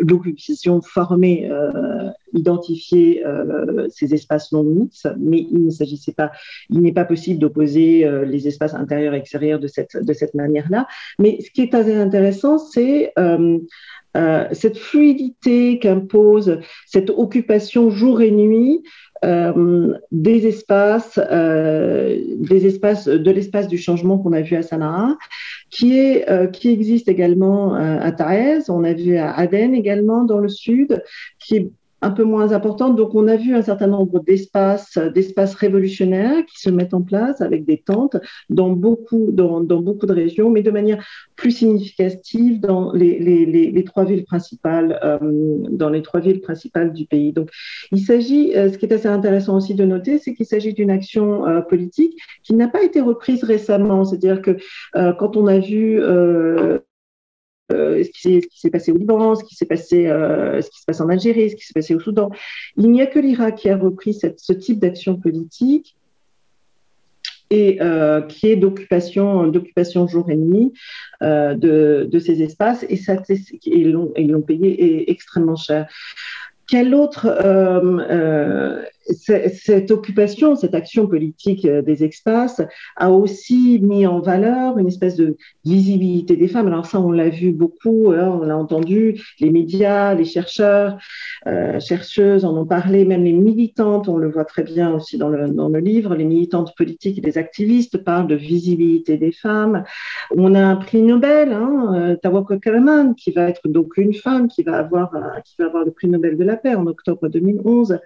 l'occupation 0.00 0.80
formée, 0.82 1.48
identifier 2.32 3.24
ces 3.90 4.14
espaces 4.14 4.52
non 4.52 4.62
mixtes, 4.62 5.08
mais 5.18 5.46
il 5.50 5.64
ne 5.64 5.70
s'agissait 5.70 6.12
pas, 6.12 6.30
il 6.70 6.80
n'est 6.80 6.92
pas 6.92 7.04
possible 7.04 7.40
d'opposer 7.40 8.08
les 8.26 8.48
espaces 8.48 8.74
intérieurs 8.74 9.14
et 9.14 9.18
extérieurs 9.18 9.60
de 9.60 9.66
cette, 9.66 9.96
de 9.96 10.12
cette 10.12 10.34
manière-là. 10.34 10.86
Mais 11.18 11.38
ce 11.40 11.50
qui 11.50 11.62
est 11.62 11.74
assez 11.74 11.94
intéressant, 11.94 12.58
c'est 12.58 13.12
euh, 14.16 14.46
cette 14.52 14.78
fluidité 14.78 15.78
qu'impose 15.78 16.58
cette 16.86 17.10
occupation 17.10 17.90
jour 17.90 18.22
et 18.22 18.30
nuit 18.30 18.82
euh, 19.24 19.92
des 20.12 20.46
espaces, 20.46 21.20
euh, 21.30 22.18
des 22.38 22.66
espaces 22.66 23.06
de 23.06 23.30
l'espace 23.30 23.68
du 23.68 23.76
changement 23.76 24.18
qu'on 24.18 24.32
a 24.32 24.40
vu 24.40 24.56
à 24.56 24.62
Sanaa, 24.62 25.16
qui 25.70 25.98
est 25.98 26.50
qui 26.52 26.70
existe 26.70 27.08
également 27.08 27.74
à 27.74 28.10
Taez, 28.12 28.70
on 28.70 28.84
a 28.84 28.92
vu 28.92 29.16
à 29.16 29.32
Aden 29.32 29.74
également 29.74 30.24
dans 30.24 30.38
le 30.38 30.48
sud, 30.48 31.02
qui 31.38 31.56
est 31.56 31.70
un 32.00 32.10
peu 32.10 32.24
moins 32.24 32.52
importante. 32.52 32.96
Donc, 32.96 33.14
on 33.14 33.26
a 33.28 33.36
vu 33.36 33.54
un 33.54 33.62
certain 33.62 33.88
nombre 33.88 34.20
d'espaces, 34.20 34.98
d'espaces 35.14 35.54
révolutionnaires 35.54 36.44
qui 36.46 36.60
se 36.60 36.70
mettent 36.70 36.94
en 36.94 37.02
place 37.02 37.40
avec 37.40 37.64
des 37.64 37.78
tentes 37.78 38.16
dans 38.50 38.70
beaucoup, 38.70 39.30
dans, 39.32 39.60
dans 39.60 39.80
beaucoup 39.80 40.06
de 40.06 40.12
régions, 40.12 40.50
mais 40.50 40.62
de 40.62 40.70
manière 40.70 41.04
plus 41.36 41.50
significative 41.50 42.60
dans 42.60 42.92
les, 42.92 43.18
les, 43.18 43.46
les, 43.46 43.84
trois 43.84 44.04
villes 44.04 44.24
principales, 44.24 44.98
euh, 45.02 45.18
dans 45.70 45.90
les 45.90 46.02
trois 46.02 46.20
villes 46.20 46.40
principales 46.40 46.92
du 46.92 47.06
pays. 47.06 47.32
Donc, 47.32 47.50
il 47.92 48.00
s'agit, 48.00 48.56
euh, 48.56 48.70
ce 48.70 48.78
qui 48.78 48.86
est 48.86 48.92
assez 48.92 49.08
intéressant 49.08 49.56
aussi 49.56 49.74
de 49.74 49.84
noter, 49.84 50.18
c'est 50.18 50.34
qu'il 50.34 50.46
s'agit 50.46 50.74
d'une 50.74 50.90
action 50.90 51.46
euh, 51.46 51.60
politique 51.60 52.16
qui 52.44 52.54
n'a 52.54 52.68
pas 52.68 52.82
été 52.82 53.00
reprise 53.00 53.42
récemment. 53.44 54.04
C'est-à-dire 54.04 54.42
que 54.42 54.56
quand 55.18 55.36
on 55.36 55.46
a 55.46 55.58
vu 55.58 56.00
euh, 57.72 58.02
ce 58.02 58.10
qui 58.10 58.40
s'est 58.54 58.70
passé 58.70 58.92
au 58.92 58.96
Liban, 58.96 59.34
ce 59.34 59.44
qui 59.44 59.54
s'est 59.54 59.66
passé, 59.66 60.06
euh, 60.06 60.62
ce 60.62 60.70
qui 60.70 60.80
se 60.80 60.84
passe 60.86 61.00
en 61.00 61.08
Algérie, 61.08 61.50
ce 61.50 61.56
qui 61.56 61.64
s'est 61.64 61.74
passé 61.74 61.94
au 61.94 62.00
Soudan. 62.00 62.30
Il 62.76 62.90
n'y 62.90 63.02
a 63.02 63.06
que 63.06 63.18
l'Irak 63.18 63.56
qui 63.56 63.68
a 63.68 63.76
repris 63.76 64.14
ce 64.14 64.52
type 64.52 64.78
d'action 64.78 65.16
politique 65.16 65.96
et 67.50 67.80
euh, 67.80 68.22
qui 68.22 68.48
est 68.48 68.56
d'occupation, 68.56 69.50
jour 70.06 70.30
et 70.30 70.36
nuit 70.36 70.72
de, 71.20 72.18
ces 72.18 72.42
espaces 72.42 72.84
et 72.88 72.98
ils 73.66 73.92
l'ont 73.92 74.42
payé 74.42 75.10
extrêmement 75.10 75.56
cher. 75.56 75.88
Quel 76.66 76.94
autre 76.94 77.26
cette 79.10 79.90
occupation, 79.90 80.54
cette 80.54 80.74
action 80.74 81.06
politique 81.06 81.64
euh, 81.64 81.82
des 81.82 82.04
espaces 82.04 82.60
a 82.96 83.10
aussi 83.10 83.78
mis 83.82 84.06
en 84.06 84.20
valeur 84.20 84.78
une 84.78 84.88
espèce 84.88 85.16
de 85.16 85.36
visibilité 85.64 86.36
des 86.36 86.48
femmes. 86.48 86.66
Alors 86.66 86.86
ça, 86.86 87.00
on 87.00 87.10
l'a 87.10 87.28
vu 87.28 87.52
beaucoup, 87.52 88.12
hein, 88.12 88.38
on 88.40 88.44
l'a 88.44 88.56
entendu, 88.56 89.20
les 89.40 89.50
médias, 89.50 90.14
les 90.14 90.24
chercheurs, 90.24 90.98
euh, 91.46 91.80
chercheuses 91.80 92.44
en 92.44 92.56
ont 92.56 92.66
parlé, 92.66 93.04
même 93.04 93.24
les 93.24 93.32
militantes, 93.32 94.08
on 94.08 94.16
le 94.16 94.30
voit 94.30 94.44
très 94.44 94.62
bien 94.62 94.92
aussi 94.92 95.18
dans 95.18 95.28
le, 95.28 95.48
dans 95.48 95.68
le 95.68 95.78
livre, 95.78 96.14
les 96.14 96.24
militantes 96.24 96.74
politiques 96.76 97.18
et 97.18 97.22
les 97.22 97.38
activistes 97.38 97.98
parlent 97.98 98.26
de 98.26 98.34
visibilité 98.34 99.16
des 99.16 99.32
femmes. 99.32 99.84
On 100.36 100.54
a 100.54 100.60
un 100.60 100.76
prix 100.76 101.02
Nobel, 101.02 101.52
hein, 101.52 102.16
Tawako 102.22 102.58
Karaman, 102.58 103.14
qui 103.14 103.30
va 103.30 103.48
être 103.48 103.68
donc 103.68 103.96
une 103.96 104.14
femme 104.14 104.48
qui 104.48 104.62
va 104.62 104.76
avoir, 104.76 105.12
qui 105.44 105.54
va 105.58 105.66
avoir 105.66 105.84
le 105.84 105.90
prix 105.90 106.08
Nobel 106.08 106.36
de 106.36 106.44
la 106.44 106.56
paix 106.56 106.74
en 106.74 106.86
octobre 106.86 107.28
2011. 107.28 107.98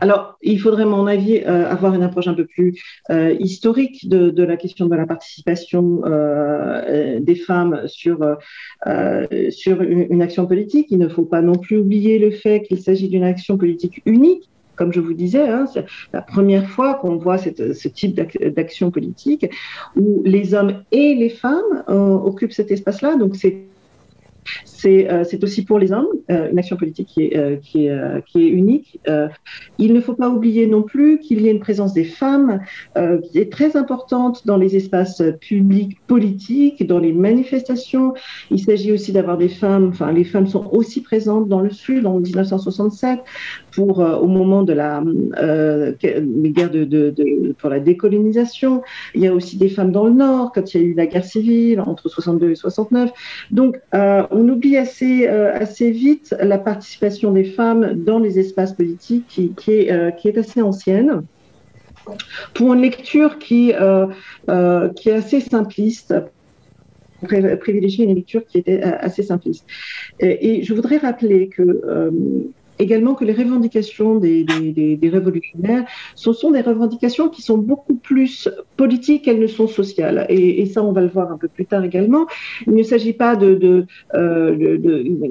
Alors, 0.00 0.38
il 0.42 0.60
faudrait, 0.60 0.84
à 0.84 0.86
mon 0.86 1.06
avis, 1.06 1.38
euh, 1.38 1.68
avoir 1.68 1.94
une 1.94 2.02
approche 2.02 2.28
un 2.28 2.34
peu 2.34 2.46
plus 2.46 2.80
euh, 3.10 3.34
historique 3.38 4.08
de, 4.08 4.42
la 4.42 4.56
question 4.56 4.86
de 4.86 4.94
la 4.94 5.06
participation 5.06 6.02
euh, 6.06 7.20
des 7.20 7.34
femmes 7.34 7.82
sur, 7.86 8.18
sur 9.50 9.82
une, 9.82 10.22
action 10.22 10.46
politique. 10.46 10.86
Il 10.90 10.98
ne 10.98 11.08
faut 11.08 11.24
pas 11.24 11.42
non 11.42 11.54
plus 11.54 11.78
oublier 11.78 12.18
le 12.18 12.30
fait 12.30 12.62
qu'il 12.62 12.80
s'agit 12.80 13.08
d'une 13.08 13.24
action 13.24 13.56
politique 13.56 14.02
unique. 14.06 14.48
Comme 14.76 14.92
je 14.92 15.00
vous 15.00 15.14
disais, 15.14 15.48
hein, 15.48 15.66
c'est 15.66 15.84
la 16.12 16.22
première 16.22 16.68
fois 16.68 16.94
qu'on 16.94 17.16
voit 17.16 17.36
ce 17.38 17.88
type 17.88 18.14
d'action 18.14 18.92
politique 18.92 19.50
où 19.96 20.22
les 20.24 20.54
hommes 20.54 20.84
et 20.92 21.16
les 21.16 21.30
femmes 21.30 21.84
occupent 21.88 22.52
cet 22.52 22.70
espace-là. 22.70 23.16
Donc, 23.16 23.34
c'est 23.34 23.64
euh, 24.86 25.24
c'est 25.24 25.42
aussi 25.42 25.64
pour 25.64 25.78
les 25.78 25.92
hommes 25.92 26.06
euh, 26.30 26.50
une 26.50 26.58
action 26.58 26.76
politique 26.76 27.08
qui 27.08 27.24
est, 27.24 27.36
euh, 27.36 28.20
unique. 28.34 29.00
il 29.78 29.92
ne 29.92 30.00
faut 30.00 30.14
pas 30.14 30.28
oublier 30.28 30.66
non 30.66 30.82
plus 30.82 31.18
qu'il 31.18 31.42
y 31.42 31.48
a 31.48 31.50
une 31.50 31.60
présence 31.60 31.92
des 31.92 32.04
femmes 32.04 32.60
qui 33.24 33.38
est 33.38 33.50
très 33.50 33.76
importante 33.76 34.46
dans 34.46 34.56
les 34.56 34.76
espaces 34.76 35.22
publics 35.40 35.98
politiques, 36.06 36.86
dans 36.86 36.98
les 36.98 37.12
manifestations. 37.12 38.14
Il 38.50 38.60
s'agit 38.60 38.92
aussi 38.92 39.12
d'avoir 39.12 39.38
des 39.38 39.48
femmes, 39.48 39.88
enfin 39.88 40.12
les 40.12 40.24
femmes 40.24 40.46
sont 40.46 40.68
aussi 40.72 41.00
présentes 41.02 41.48
dans 41.48 41.60
le 41.60 41.70
Sud 41.70 42.06
en 42.06 42.20
1967 42.20 43.20
pour 43.72 43.98
au 43.98 44.26
moment 44.26 44.62
de 44.62 44.72
la 44.72 45.02
guerre 45.02 46.70
de, 46.70 47.54
pour 47.58 47.70
la 47.70 47.80
décolonisation. 47.80 48.82
Il 49.14 49.22
y 49.22 49.26
a 49.26 49.34
aussi 49.34 49.56
des 49.56 49.68
femmes 49.68 49.92
dans 49.92 50.04
le 50.04 50.12
Nord 50.12 50.52
quand 50.54 50.74
il 50.74 50.80
y 50.80 50.84
a 50.84 50.86
eu 50.86 50.94
la 50.94 51.06
guerre 51.06 51.24
civile 51.24 51.80
entre 51.80 52.08
62 52.08 52.50
et 52.50 52.54
69. 52.54 53.10
Donc 53.50 53.80
on 53.92 54.37
oublie 54.46 54.76
assez, 54.76 55.26
euh, 55.26 55.52
assez 55.54 55.90
vite 55.90 56.34
la 56.38 56.58
participation 56.58 57.32
des 57.32 57.44
femmes 57.44 57.94
dans 57.94 58.18
les 58.18 58.38
espaces 58.38 58.74
politiques 58.74 59.54
qui, 59.56 59.90
euh, 59.90 60.10
est 60.22 60.38
assez 60.38 60.60
ancienne 60.60 61.22
pour 62.54 62.74
une 62.74 62.82
lecture 62.82 63.38
qui, 63.38 63.72
euh, 63.74 64.06
est 64.46 65.10
assez 65.10 65.40
simpliste, 65.40 66.14
privilégier 67.60 68.04
une 68.04 68.14
lecture 68.14 68.44
qui 68.46 68.58
était 68.58 68.82
assez 68.82 69.22
simpliste. 69.22 69.66
Et, 70.20 70.62
je 70.62 70.74
voudrais 70.74 70.98
rappeler 70.98 71.48
que 71.48 71.82
également 72.78 73.14
que 73.14 73.24
les 73.24 73.32
revendications 73.32 74.16
des, 74.16 74.44
des, 74.44 75.08
révolutionnaires, 75.08 75.84
ce 76.14 76.32
sont 76.32 76.50
des 76.50 76.60
revendications 76.60 77.28
qui 77.28 77.42
sont 77.42 77.58
beaucoup 77.58 77.94
plus 77.94 78.48
politiques 78.76 79.24
qu'elles 79.24 79.40
ne 79.40 79.46
sont 79.46 79.68
sociales. 79.68 80.26
Et, 80.28 80.66
ça, 80.66 80.82
on 80.82 80.92
va 80.92 81.00
le 81.00 81.08
voir 81.08 81.30
un 81.32 81.38
peu 81.38 81.48
plus 81.48 81.66
tard 81.66 81.84
également. 81.84 82.26
Il 82.66 82.74
ne 82.74 82.82
s'agit 82.82 83.12
pas 83.12 83.36
de, 83.36 83.54
de, 83.54 83.86
euh, 84.14 84.56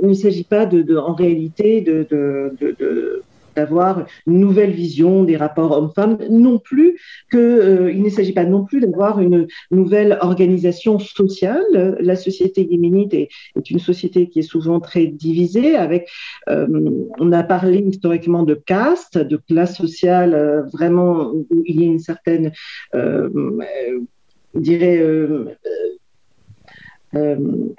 il 0.01 0.07
ne 0.07 0.13
s'agit 0.13 0.43
pas 0.43 0.65
de, 0.65 0.97
en 0.97 1.13
réalité 1.13 1.81
de, 1.81 2.07
de 2.09 3.23
d'avoir 3.57 4.05
une 4.27 4.39
nouvelle 4.39 4.71
vision 4.71 5.23
des 5.23 5.35
rapports 5.35 5.71
hommes-femmes, 5.71 6.19
non 6.29 6.59
plus 6.59 6.99
que 7.31 7.37
euh, 7.37 7.91
il 7.91 8.03
ne 8.03 8.09
s'agit 8.09 8.31
pas 8.31 8.45
non 8.45 8.63
plus 8.63 8.79
d'avoir 8.79 9.19
une 9.19 9.47
nouvelle 9.71 10.17
organisation 10.21 10.99
sociale. 10.99 11.97
La 11.99 12.15
société 12.15 12.67
yéménite 12.69 13.13
est, 13.13 13.29
une 13.69 13.79
société 13.79 14.29
qui 14.29 14.39
est 14.39 14.49
souvent 14.53 14.79
très 14.79 15.07
divisée. 15.07 15.75
Avec, 15.75 16.07
euh, 16.49 16.67
on 17.19 17.31
a 17.31 17.43
parlé 17.43 17.79
historiquement 17.79 18.43
de 18.43 18.53
caste, 18.53 19.17
de 19.17 19.37
classe 19.37 19.75
sociale, 19.75 20.33
euh, 20.35 20.61
vraiment 20.71 21.31
où 21.31 21.63
il 21.65 21.81
y 21.81 21.83
a 21.83 21.87
une 21.87 21.99
certaine, 21.99 22.51
je 22.93 23.59
dirais. 24.53 25.03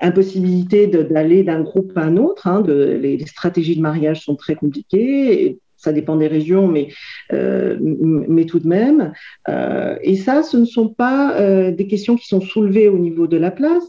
impossibilité 0.01 0.89
d'aller 0.89 1.45
d'un 1.45 1.61
groupe 1.61 1.93
à 1.97 2.03
un 2.03 2.17
autre. 2.17 2.49
Hein, 2.49 2.65
les, 2.67 3.25
stratégies 3.27 3.77
de 3.77 3.83
mariage 3.83 4.25
sont 4.25 4.35
très 4.35 4.57
compliquées. 4.57 5.59
Ça 5.79 5.93
dépend 5.93 6.17
des 6.17 6.27
régions, 6.27 6.67
mais, 6.67 6.89
euh, 7.33 7.79
mais 7.81 8.45
tout 8.45 8.59
de 8.59 8.67
même. 8.67 9.13
Euh, 9.49 9.97
et 10.03 10.17
ça, 10.17 10.43
ce 10.43 10.57
ne 10.57 10.65
sont 10.65 10.89
pas 10.89 11.39
euh, 11.39 11.71
des 11.71 11.87
questions 11.87 12.17
qui 12.17 12.27
sont 12.27 12.41
soulevées 12.41 12.89
au 12.89 12.99
niveau 12.99 13.27
de 13.27 13.37
la 13.37 13.51
place. 13.51 13.85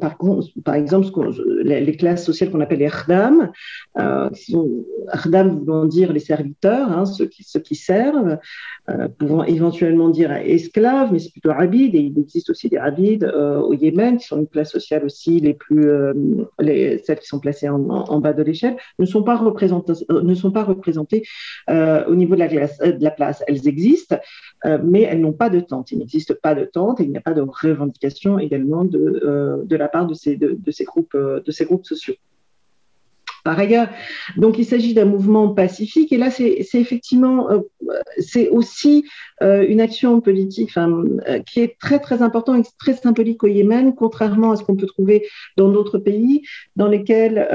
par, 0.00 0.16
contre, 0.16 0.48
par 0.64 0.74
exemple, 0.74 1.06
les, 1.62 1.96
classes 1.96 2.24
sociales 2.24 2.50
qu'on 2.50 2.60
appelle 2.60 2.78
les 2.78 2.88
Rdam, 2.88 3.50
Rdam 3.96 5.58
voulant 5.58 5.84
dire 5.84 6.12
les 6.12 6.20
serviteurs, 6.20 6.90
hein, 6.90 7.04
ceux, 7.04 7.26
qui, 7.26 7.74
servent, 7.74 8.38
pouvant 9.18 9.44
éventuellement 9.44 10.08
dire 10.08 10.32
esclaves, 10.32 11.12
mais 11.12 11.18
c'est 11.18 11.30
plutôt 11.32 11.50
abid, 11.50 11.94
et 11.94 12.00
il 12.00 12.18
existe 12.18 12.50
aussi 12.50 12.68
des 12.68 12.78
abides 12.78 13.24
au 13.24 13.74
Yémen, 13.74 14.16
qui 14.16 14.26
sont 14.26 14.38
une 14.38 14.48
classe 14.48 14.72
sociale 14.72 15.04
aussi 15.04 15.38
les 15.38 15.54
plus, 15.54 15.86
les, 16.58 16.98
celles 17.04 17.20
qui 17.20 17.26
sont 17.26 17.40
placées 17.40 17.68
en, 17.68 17.88
en 17.88 18.20
bas 18.20 18.32
de 18.32 18.42
l'échelle, 18.42 18.76
ne 18.98 19.04
sont 19.04 19.22
pas 19.22 19.36
représentées 19.36 19.92
euh, 21.70 22.04
au 22.06 22.14
niveau 22.14 22.34
de 22.34 22.40
la, 22.40 22.46
euh, 22.46 22.92
de 22.92 23.04
la, 23.04 23.10
place. 23.10 23.42
Elles 23.46 23.66
existent, 23.68 24.18
euh, 24.64 24.78
mais 24.82 25.02
elles 25.02 25.20
n'ont 25.20 25.32
pas 25.32 25.50
de 25.50 25.60
tente. 25.60 25.92
Il 25.92 25.98
n'existe 25.98 26.34
pas 26.34 26.54
de 26.54 26.64
tente 26.64 27.00
et 27.00 27.04
il 27.04 27.10
n'y 27.10 27.16
a 27.16 27.22
pas 27.22 27.32
de 27.32 27.42
revendication 27.42 28.38
également 28.38 28.84
de, 28.84 29.62
de 29.64 29.76
la 29.76 29.88
part 29.88 30.06
de 30.06 30.14
ces, 30.14 30.36
de, 30.36 30.70
ces 30.70 30.84
groupes, 30.84 31.16
de 31.16 31.50
ces 31.50 31.64
groupes 31.64 31.86
sociaux. 31.86 32.14
Par 33.44 33.58
ailleurs, 33.58 33.88
donc 34.38 34.58
il 34.58 34.64
s'agit 34.64 34.94
d'un 34.94 35.04
mouvement 35.04 35.48
pacifique 35.50 36.12
et 36.14 36.16
là 36.16 36.30
c'est 36.30 36.64
effectivement 36.72 37.48
c'est 38.16 38.48
aussi 38.48 39.04
une 39.42 39.82
action 39.82 40.22
politique 40.22 40.70
qui 41.44 41.60
est 41.60 41.78
très 41.78 41.98
très 41.98 42.22
importante 42.22 42.66
et 42.66 42.70
très 42.78 42.94
symbolique 42.94 43.44
au 43.44 43.48
Yémen, 43.48 43.94
contrairement 43.94 44.52
à 44.52 44.56
ce 44.56 44.64
qu'on 44.64 44.76
peut 44.76 44.86
trouver 44.86 45.28
dans 45.58 45.68
d'autres 45.68 45.98
pays 45.98 46.40
dans 46.74 46.88
lesquels 46.88 47.46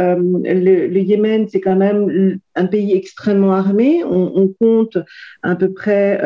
le, 0.46 1.00
Yémen 1.00 1.48
c'est 1.50 1.62
quand 1.62 1.76
même 1.76 2.40
un 2.60 2.66
pays 2.66 2.94
extrêmement 2.94 3.54
armé. 3.54 4.04
On, 4.04 4.50
compte 4.60 4.98
à 5.44 5.56
peu 5.56 5.72
près 5.72 6.22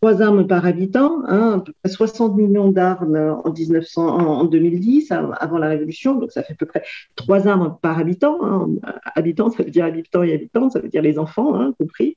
trois 0.00 0.22
armes 0.22 0.46
par 0.46 0.64
habitant, 0.66 1.22
hein, 1.26 1.58
à 1.58 1.60
peu 1.60 1.72
près 1.82 1.90
60 1.90 2.36
millions 2.36 2.70
d'armes 2.70 3.40
en 3.44 3.52
1900, 3.52 4.06
en, 4.06 4.44
2010 4.44 5.12
avant 5.12 5.58
la 5.58 5.68
révolution, 5.68 6.14
donc 6.14 6.32
ça 6.32 6.42
fait 6.42 6.54
à 6.54 6.56
peu 6.56 6.66
près 6.66 6.82
trois 7.16 7.46
armes 7.46 7.76
par 7.82 7.98
habitant. 7.98 8.38
Hein. 8.42 8.68
Habitant, 9.14 9.50
ça 9.50 9.62
veut 9.62 9.70
dire 9.70 9.84
habitants 9.84 10.22
et 10.22 10.34
habitantes, 10.34 10.72
ça 10.72 10.80
veut 10.80 10.88
dire 10.88 11.02
les 11.02 11.18
enfants 11.18 11.54
hein, 11.54 11.74
compris. 11.78 12.16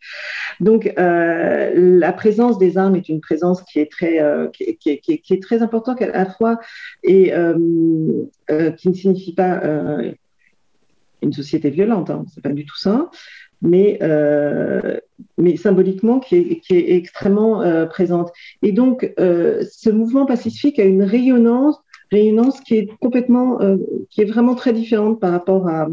Donc 0.59 0.91
la 0.95 2.13
présence 2.13 2.57
des 2.57 2.77
armes 2.77 2.95
est 2.95 3.09
une 3.09 3.21
présence 3.21 3.61
qui 3.63 3.79
est 3.79 3.91
très, 3.91 4.19
euh, 4.21 4.47
importante 5.61 6.01
à 6.01 6.07
la 6.07 6.25
fois 6.25 6.59
et 7.03 7.33
euh, 7.33 7.55
euh, 8.51 8.71
qui 8.71 8.89
ne 8.89 8.93
signifie 8.93 9.33
pas 9.33 9.61
une 11.25 11.33
société 11.33 11.69
violente, 11.69 12.09
hein, 12.09 12.25
c'est 12.33 12.41
pas 12.41 12.49
du 12.49 12.65
tout 12.65 12.77
ça, 12.77 13.09
mais, 13.61 13.99
mais 15.37 15.57
symboliquement 15.57 16.19
qui 16.19 16.35
est, 16.35 16.59
qui 16.59 16.75
est 16.75 16.95
extrêmement 16.95 17.87
présente. 17.87 18.31
Et 18.61 18.71
donc, 18.71 19.11
ce 19.17 19.89
mouvement 19.89 20.25
pacifique 20.25 20.77
a 20.79 20.83
une 20.83 21.03
rayonnance, 21.03 21.77
rayonnance 22.11 22.59
qui 22.61 22.75
est 22.75 22.89
complètement, 22.99 23.59
qui 24.09 24.21
est 24.21 24.25
vraiment 24.25 24.55
très 24.55 24.73
différente 24.73 25.19
par 25.19 25.31
rapport 25.31 25.67
à, 25.67 25.87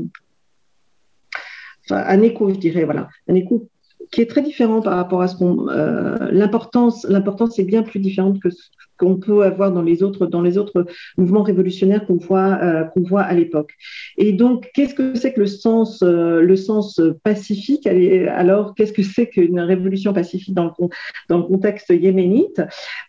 un 1.91 2.23
écho, 2.23 2.51
je 2.51 2.59
dirais, 2.59 2.85
voilà, 2.85 3.09
un 3.29 3.35
écho 3.35 3.69
qui 4.11 4.21
est 4.21 4.27
très 4.27 4.43
différent 4.43 4.81
par 4.83 4.97
rapport 4.97 5.23
à 5.23 5.29
ce 5.29 5.37
qu'on. 5.37 5.69
Euh, 5.69 6.31
l'importance, 6.31 7.05
l'importance 7.09 7.59
est 7.59 7.65
bien 7.65 7.83
plus 7.83 7.99
différente 7.99 8.41
que 8.41 8.51
ce 8.51 8.63
qu'on 8.99 9.17
peut 9.17 9.43
avoir 9.43 9.73
dans 9.73 9.83
les 9.83 10.03
autres, 10.03 10.27
dans 10.27 10.43
les 10.43 10.59
autres 10.59 10.87
mouvements 11.17 11.43
révolutionnaires 11.43 12.07
qu'on 12.07 12.17
voit, 12.17 12.59
euh, 12.63 12.85
qu'on 12.85 13.03
voit 13.03 13.23
à 13.23 13.35
l'époque. 13.35 13.73
Et 14.17 14.33
donc, 14.33 14.71
qu'est-ce 14.75 14.95
que 14.95 15.15
c'est 15.15 15.33
que 15.33 15.41
le 15.41 15.47
sens, 15.47 16.03
euh, 16.03 16.41
le 16.41 16.57
sens 16.57 17.01
pacifique? 17.25 17.87
Alors, 17.87 18.75
qu'est-ce 18.75 18.93
que 18.93 19.03
c'est 19.03 19.27
qu'une 19.27 19.61
révolution 19.61 20.13
pacifique 20.13 20.55
dans 20.55 20.65
le, 20.65 20.89
dans 21.29 21.39
le 21.39 21.45
contexte 21.45 21.91
yéménite? 21.91 22.61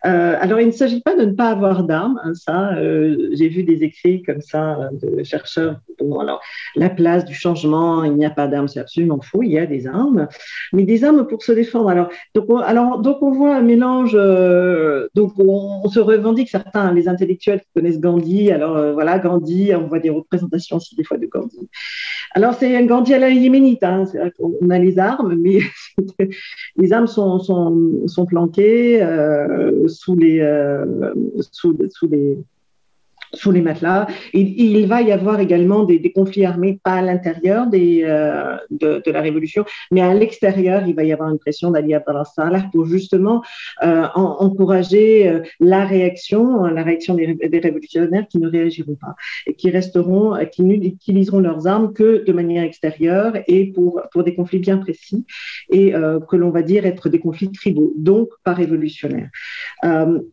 Euh, 0.05 0.35
Alors, 0.39 0.59
il 0.59 0.67
ne 0.67 0.71
s'agit 0.71 1.01
pas 1.01 1.15
de 1.15 1.25
ne 1.25 1.33
pas 1.33 1.49
avoir 1.49 1.83
d'armes. 1.83 2.19
Hein, 2.23 2.33
ça, 2.33 2.75
j'ai 2.81 3.49
vu 3.49 3.63
des 3.63 3.83
écrits 3.83 4.23
comme 4.23 4.41
ça 4.41 4.89
de 5.01 5.23
chercheurs. 5.23 5.79
Bon, 5.99 6.19
alors, 6.19 6.41
la 6.75 6.89
place 6.89 7.25
du 7.25 7.33
changement, 7.33 8.03
il 8.03 8.13
n'y 8.13 8.25
a 8.25 8.29
pas 8.29 8.47
d'armes, 8.47 8.67
c'est 8.67 8.79
absolument 8.79 9.21
faux. 9.21 9.43
Il 9.43 9.51
y 9.51 9.59
a 9.59 9.65
des 9.65 9.87
armes, 9.87 10.27
mais 10.71 10.83
des 10.83 11.03
armes 11.03 11.27
pour 11.27 11.43
se 11.43 11.51
défendre. 11.51 11.89
Alors, 11.89 12.09
donc, 12.33 12.45
on, 12.49 12.57
alors, 12.57 12.99
donc 12.99 13.21
on 13.21 13.31
voit 13.31 13.55
un 13.55 13.61
mélange. 13.61 14.13
donc, 15.15 15.33
on, 15.37 15.72
on 15.83 15.89
se 15.89 15.99
revendique, 15.99 16.49
certains, 16.49 16.93
les 16.93 17.07
intellectuels 17.07 17.61
qui 17.61 17.67
connaissent 17.75 17.99
Gandhi, 17.99 18.51
alors 18.51 18.77
euh, 18.77 18.93
voilà, 18.93 19.19
Gandhi, 19.19 19.73
on 19.75 19.87
voit 19.87 19.99
des 19.99 20.09
représentations 20.09 20.77
aussi 20.77 20.95
des 20.95 21.03
fois 21.03 21.17
de 21.17 21.25
Gandhi. 21.25 21.69
Alors 22.35 22.53
c'est 22.53 22.75
un 22.75 22.85
Gandhi 22.85 23.13
à 23.13 23.19
la 23.19 23.29
yéménite, 23.29 23.83
hein, 23.83 24.05
on 24.61 24.69
a 24.69 24.79
les 24.79 24.99
armes, 24.99 25.35
mais 25.35 25.59
les 26.77 26.93
armes 26.93 27.07
sont, 27.07 27.39
sont, 27.39 28.25
planquées 28.25 29.01
euh, 29.01 29.87
sous 29.87 30.15
les, 30.15 30.39
euh, 30.39 31.13
sous, 31.51 31.77
sous 31.89 32.07
les 32.07 32.37
sous 33.33 33.51
les 33.51 33.61
matelas. 33.61 34.07
Il 34.33 34.85
va 34.87 35.01
y 35.01 35.11
avoir 35.11 35.39
également 35.39 35.83
des, 35.83 36.11
conflits 36.13 36.45
armés, 36.45 36.79
pas 36.83 36.93
à 36.93 37.01
l'intérieur 37.01 37.67
euh, 37.73 38.57
de, 38.69 39.11
la 39.11 39.21
révolution, 39.21 39.65
mais 39.91 40.01
à 40.01 40.13
l'extérieur, 40.13 40.83
il 40.87 40.95
va 40.95 41.03
y 41.03 41.11
avoir 41.11 41.29
une 41.29 41.39
pression 41.39 41.71
d'Ali 41.71 41.93
Abdallah 41.93 42.23
Salah 42.35 42.65
pour 42.71 42.85
justement 42.85 43.43
euh, 43.83 44.05
encourager 44.15 45.27
euh, 45.27 45.41
la 45.59 45.85
réaction, 45.85 46.65
la 46.65 46.83
réaction 46.83 47.15
des, 47.15 47.59
révolutionnaires 47.63 48.27
qui 48.29 48.37
ne 48.39 48.47
réagiront 48.47 48.95
pas 48.95 49.15
et 49.47 49.53
qui 49.53 49.69
resteront, 49.69 50.35
qui 50.51 50.63
n'utiliseront 50.63 51.39
leurs 51.39 51.67
armes 51.67 51.93
que 51.93 52.23
de 52.25 52.33
manière 52.33 52.63
extérieure 52.63 53.33
et 53.47 53.71
pour, 53.71 54.01
pour 54.11 54.23
des 54.23 54.35
conflits 54.35 54.59
bien 54.59 54.77
précis 54.77 55.25
et 55.69 55.93
que 56.29 56.35
l'on 56.35 56.49
va 56.49 56.61
dire 56.61 56.85
être 56.85 57.09
des 57.09 57.19
conflits 57.19 57.51
tribaux, 57.51 57.93
donc 57.95 58.29
pas 58.43 58.53
révolutionnaires. 58.53 59.29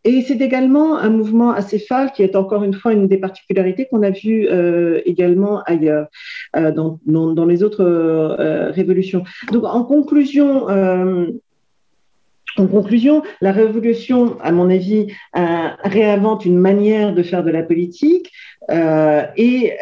et 0.04 0.22
c'est 0.22 0.40
également 0.40 0.98
un 0.98 1.10
mouvement 1.10 1.52
assez 1.52 1.70
acéphale 1.70 2.10
qui 2.12 2.22
est 2.22 2.34
encore 2.34 2.64
une 2.64 2.74
fois 2.74 2.89
une 2.90 3.06
des 3.06 3.18
particularités 3.18 3.86
qu'on 3.86 4.02
a 4.02 4.10
vues 4.10 4.48
euh, 4.48 5.00
également 5.04 5.62
ailleurs, 5.62 6.08
euh, 6.56 6.72
dans, 6.72 7.00
dans, 7.06 7.46
les 7.46 7.62
autres 7.62 7.84
euh, 7.84 8.70
révolutions. 8.70 9.24
Donc, 9.52 9.64
en 9.64 9.84
conclusion, 9.84 10.66
en 12.56 12.66
conclusion, 12.66 13.22
la 13.40 13.52
révolution, 13.52 14.36
à 14.40 14.52
mon 14.52 14.70
avis, 14.70 15.06
réinvente 15.34 16.44
une 16.44 16.58
manière 16.58 17.14
de 17.14 17.22
faire 17.22 17.44
de 17.44 17.50
la 17.50 17.62
politique. 17.62 18.30
et, 18.70 19.72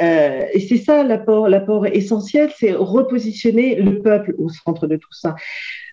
et 0.55 0.61
c'est 0.61 0.77
ça 0.77 1.03
l'apport, 1.03 1.49
l'apport 1.49 1.87
essentiel, 1.87 2.51
c'est 2.57 2.73
repositionner 2.73 3.77
le 3.77 4.01
peuple 4.01 4.35
au 4.39 4.49
centre 4.49 4.87
de 4.87 4.97
tout 4.97 5.13
ça. 5.13 5.35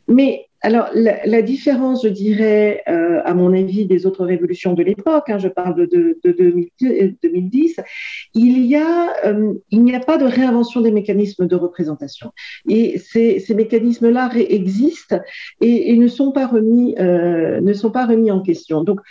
Mais 0.07 0.47
alors, 0.65 0.89
la, 0.95 1.41
différence, 1.43 2.03
je 2.03 2.07
dirais, 2.07 2.81
euh, 2.87 3.21
à 3.23 3.35
mon 3.35 3.53
avis, 3.53 3.85
des 3.85 4.07
autres 4.07 4.25
révolutions 4.25 4.73
de 4.73 4.81
l'époque, 4.81 5.29
hein, 5.29 5.37
je 5.37 5.47
parle 5.47 5.75
de, 5.75 6.17
2010, 6.23 7.79
il 8.33 8.65
y 8.65 8.75
a, 8.75 9.13
euh, 9.27 9.53
il 9.69 9.83
n'y 9.83 9.93
a 9.93 9.99
pas 9.99 10.17
de 10.17 10.25
réinvention 10.25 10.81
des 10.81 10.89
mécanismes 10.89 11.45
de 11.45 11.55
représentation. 11.55 12.31
Et 12.67 12.97
ces, 12.97 13.45
mécanismes-là 13.53 14.31
existent 14.35 15.19
et, 15.61 15.95
ne 15.95 16.07
sont 16.07 16.31
pas 16.31 16.47
remis, 16.47 16.95
euh, 16.97 17.61
ne 17.61 17.73
sont 17.73 17.91
pas 17.91 18.07
remis 18.07 18.31
en 18.31 18.41
question. 18.41 18.83
Donc, 18.83 19.01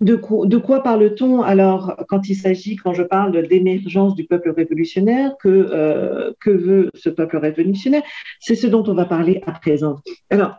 de, 0.00 0.16
quoi 0.16 0.82
parle-t-on 0.82 1.42
alors 1.42 1.96
quand 2.08 2.28
il 2.28 2.34
s'agit, 2.34 2.76
quand 2.76 2.92
je 2.92 3.02
parle 3.02 3.46
d'émergence 3.48 4.14
du 4.14 4.24
peuple 4.24 4.50
révolutionnaire 4.50 5.32
que, 5.38 5.48
euh, 5.48 6.32
que 6.40 6.50
veut 6.50 6.90
ce 6.94 7.08
peuple 7.08 7.38
révolutionnaire? 7.38 8.02
C'est 8.40 8.56
ce 8.56 8.66
dont 8.66 8.84
on 8.86 8.94
va 8.94 9.06
parler 9.06 9.42
à 9.46 9.52
présent. 9.52 9.96
Alors, 10.28 10.56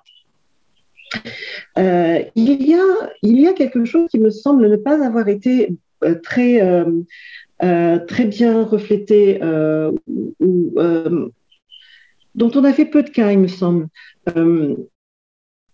euh, 1.78 2.24
il, 2.36 2.64
y 2.64 2.74
a, 3.48 3.54
quelque 3.54 3.86
chose 3.86 4.10
qui 4.10 4.20
me 4.20 4.32
semble 4.32 4.68
ne 4.70 4.76
pas 4.76 5.06
avoir 5.06 5.28
été 5.28 5.70
euh, 6.04 6.16
très, 6.16 6.60
très 7.60 8.26
bien 8.26 8.64
reflété 8.64 9.40
ou 10.40 10.76
dont 12.36 12.52
on 12.54 12.64
a 12.64 12.74
fait 12.74 12.86
peu 12.86 13.04
de 13.04 13.10
cas, 13.10 13.32
il 13.32 13.40
me 13.40 13.48
semble. 13.48 13.88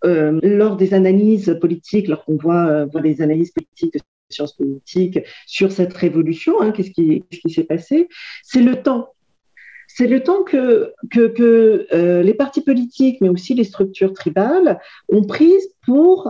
Euh, 0.05 0.39
lors 0.43 0.75
des 0.75 0.93
analyses 0.93 1.57
politiques, 1.61 2.07
lorsqu'on 2.09 2.35
voit, 2.35 2.67
euh, 2.67 2.85
voit 2.85 3.01
des 3.01 3.21
analyses 3.21 3.51
politiques 3.51 3.93
de 3.93 3.99
sciences 4.29 4.53
politiques 4.53 5.19
sur 5.45 5.71
cette 5.71 5.93
révolution, 5.93 6.59
hein, 6.61 6.71
qu'est-ce 6.71 6.91
qui, 6.91 7.23
s'est 7.49 7.63
passé, 7.63 8.09
c'est 8.43 8.61
le 8.61 8.81
temps. 8.81 9.09
C'est 9.87 10.07
le 10.07 10.23
temps 10.23 10.43
que, 10.43 10.93
euh, 11.21 12.23
les 12.23 12.33
partis 12.33 12.61
politiques, 12.61 13.21
mais 13.21 13.29
aussi 13.29 13.53
les 13.53 13.63
structures 13.63 14.13
tribales, 14.13 14.79
ont 15.07 15.23
pris 15.23 15.53
pour 15.85 16.27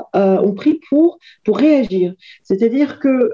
réagir. 1.47 2.13
C'est-à-dire 2.43 2.99
que 2.99 3.29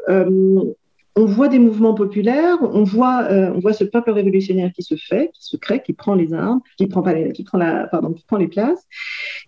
on 1.20 1.26
voit 1.26 1.50
des 1.50 1.60
mouvements 1.60 1.94
populaires, 1.94 2.58
on 2.62 2.84
voit, 2.84 3.24
euh, 3.30 3.52
on 3.54 3.60
voit 3.60 3.74
ce 3.74 3.84
peuple 3.84 4.12
révolutionnaire 4.12 4.72
qui 4.74 4.84
se 4.84 4.96
fait, 4.96 5.32
qui 5.34 5.44
se 5.44 5.58
crée, 5.58 5.82
qui 5.82 5.92
prend 5.92 6.16
les 6.16 6.34
armes, 6.34 6.62
qui 6.78 6.88
prend, 6.88 7.02
les, 7.02 7.34
qui 7.34 7.44
prend, 7.44 7.58
la, 7.58 7.88
pardon, 7.88 8.14
qui 8.14 8.24
prend 8.24 8.38
les 8.38 8.48
places, 8.48 8.88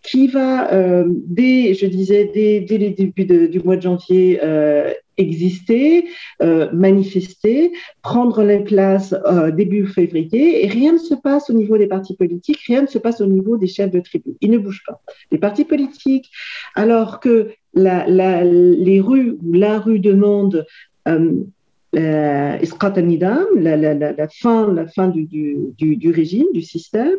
qui 0.04 0.28
va, 0.28 0.74
euh, 0.74 1.06
dès, 1.08 1.74
je 1.74 1.86
disais, 1.86 2.30
dès, 2.34 2.60
dès 2.60 2.78
les 2.78 2.90
débuts 2.90 3.48
du 3.48 3.62
mois 3.62 3.78
de 3.78 3.84
janvier, 3.84 4.40
euh, 4.44 4.92
exister, 5.18 6.08
manifester, 6.74 7.74
prendre 8.02 8.42
les 8.42 8.62
places 8.62 9.14
début 9.54 9.86
février, 9.86 10.66
et 10.66 10.68
rien 10.68 10.94
ne 10.94 10.98
se 10.98 11.14
passe 11.14 11.52
au 11.52 11.54
niveau 11.54 11.78
des 11.78 11.86
partis 11.86 12.16
politiques, 12.16 12.62
rien 12.66 12.82
ne 12.82 12.88
se 12.88 12.98
passe 12.98 13.22
au 13.22 13.28
niveau 13.28 13.56
des 13.56 13.68
chefs 13.68 13.92
de 13.92 14.00
tribu. 14.00 14.32
Ils 14.42 14.50
ne 14.50 14.58
bougent 14.58 14.84
pas. 14.88 15.00
Les 15.30 15.38
partis 15.38 15.66
politiques, 15.66 16.32
alors 16.74 17.20
que 17.20 17.52
les 17.76 19.00
rues 19.00 19.38
ou 19.44 19.54
la 19.54 19.80
rue 19.80 20.00
demande 20.00 20.66
euh, 21.96 22.58
la, 23.56 23.76
la, 23.76 24.28
fin, 24.30 24.74
la 24.74 24.88
fin 24.88 25.08
du, 25.08 26.12
régime, 26.14 26.48
du 26.54 26.62
système, 26.62 27.18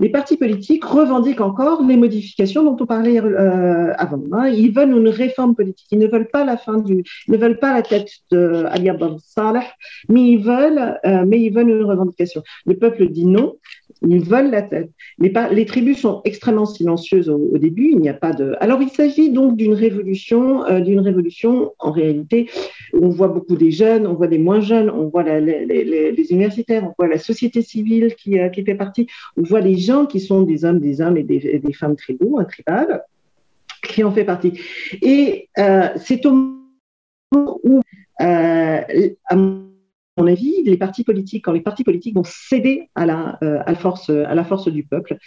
les 0.00 0.08
partis 0.08 0.36
politiques 0.36 0.84
revendiquent 0.84 1.40
encore 1.40 1.82
les 1.86 1.96
modifications 1.96 2.64
dont 2.64 2.76
on 2.80 2.86
parlait 2.86 3.20
euh, 3.20 3.92
avant. 3.96 4.22
Hein. 4.32 4.48
Ils 4.48 4.72
veulent 4.72 4.96
une 4.96 5.08
réforme 5.08 5.54
politique. 5.54 5.86
Ils 5.90 5.98
ne 5.98 6.06
veulent 6.06 6.28
pas 6.28 6.44
la 6.44 6.56
fin 6.56 6.78
du, 6.78 7.04
ne 7.28 7.36
veulent 7.36 7.58
pas 7.58 7.74
la 7.74 7.82
tête 7.82 8.10
de 8.30 8.64
Ali 8.68 8.88
Abdel 8.88 9.16
Saleh, 9.22 9.66
mais 10.08 10.22
ils 10.22 10.42
veulent, 10.42 10.98
euh, 11.04 11.24
mais 11.26 11.40
ils 11.40 11.50
veulent 11.50 11.70
une 11.70 11.84
revendication. 11.84 12.42
Le 12.64 12.76
peuple 12.76 13.08
dit 13.08 13.26
non. 13.26 13.56
Ils 14.02 14.24
veulent 14.24 14.50
la 14.50 14.62
tête. 14.62 14.90
Les, 15.18 15.66
tribus 15.66 16.00
sont 16.00 16.20
extrêmement 16.24 16.66
silencieuses 16.66 17.28
au, 17.30 17.56
début. 17.58 17.90
Il 17.92 17.98
n'y 17.98 18.08
a 18.08 18.14
pas 18.14 18.32
de. 18.32 18.54
Alors, 18.60 18.82
il 18.82 18.90
s'agit 18.90 19.30
donc 19.30 19.56
d'une 19.56 19.72
révolution, 19.72 20.64
euh, 20.66 20.80
d'une 20.80 21.00
révolution 21.00 21.72
en 21.78 21.90
réalité. 21.90 22.50
On 22.92 23.08
voit 23.08 23.28
beaucoup 23.28 23.56
des 23.56 23.70
jeunes, 23.70 24.06
on 24.06 24.14
voit 24.14 24.28
des 24.28 24.38
moins 24.38 24.60
jeunes, 24.60 24.90
on 24.90 25.08
voit 25.08 25.22
les, 25.22 26.26
universitaires, 26.30 26.84
on 26.84 26.94
voit 26.98 27.08
la 27.08 27.18
société 27.18 27.62
civile 27.62 28.14
qui, 28.16 28.38
euh, 28.38 28.48
qui, 28.48 28.64
fait 28.64 28.74
partie, 28.74 29.06
on 29.36 29.42
voit 29.42 29.60
les 29.60 29.76
gens 29.76 30.06
qui 30.06 30.20
sont 30.20 30.42
des 30.42 30.64
hommes, 30.64 30.80
des 30.80 31.00
hommes 31.00 31.16
et 31.16 31.22
des, 31.22 31.72
femmes 31.72 31.96
tribaux, 31.96 32.42
tribales, 32.44 33.02
qui 33.82 34.04
en 34.04 34.12
fait 34.12 34.24
partie. 34.24 34.52
Et 35.02 35.48
euh, 35.58 35.88
c'est 35.96 36.24
au 36.26 36.32
moment 37.32 37.60
où, 37.64 37.80
avis, 40.24 40.62
les 40.64 40.78
partis 40.78 41.04
politiques, 41.04 41.44
quand 41.44 41.52
les 41.52 41.60
partis 41.60 41.84
politiques 41.84 42.14
vont 42.14 42.24
céder 42.24 42.88
à 42.94 43.04
la, 43.04 43.38
euh, 43.42 43.58
à 43.66 43.72
la, 43.72 43.78
force, 43.78 44.08
à 44.08 44.34
la 44.34 44.44
force 44.44 44.68
du 44.68 44.82
peuple 44.82 45.18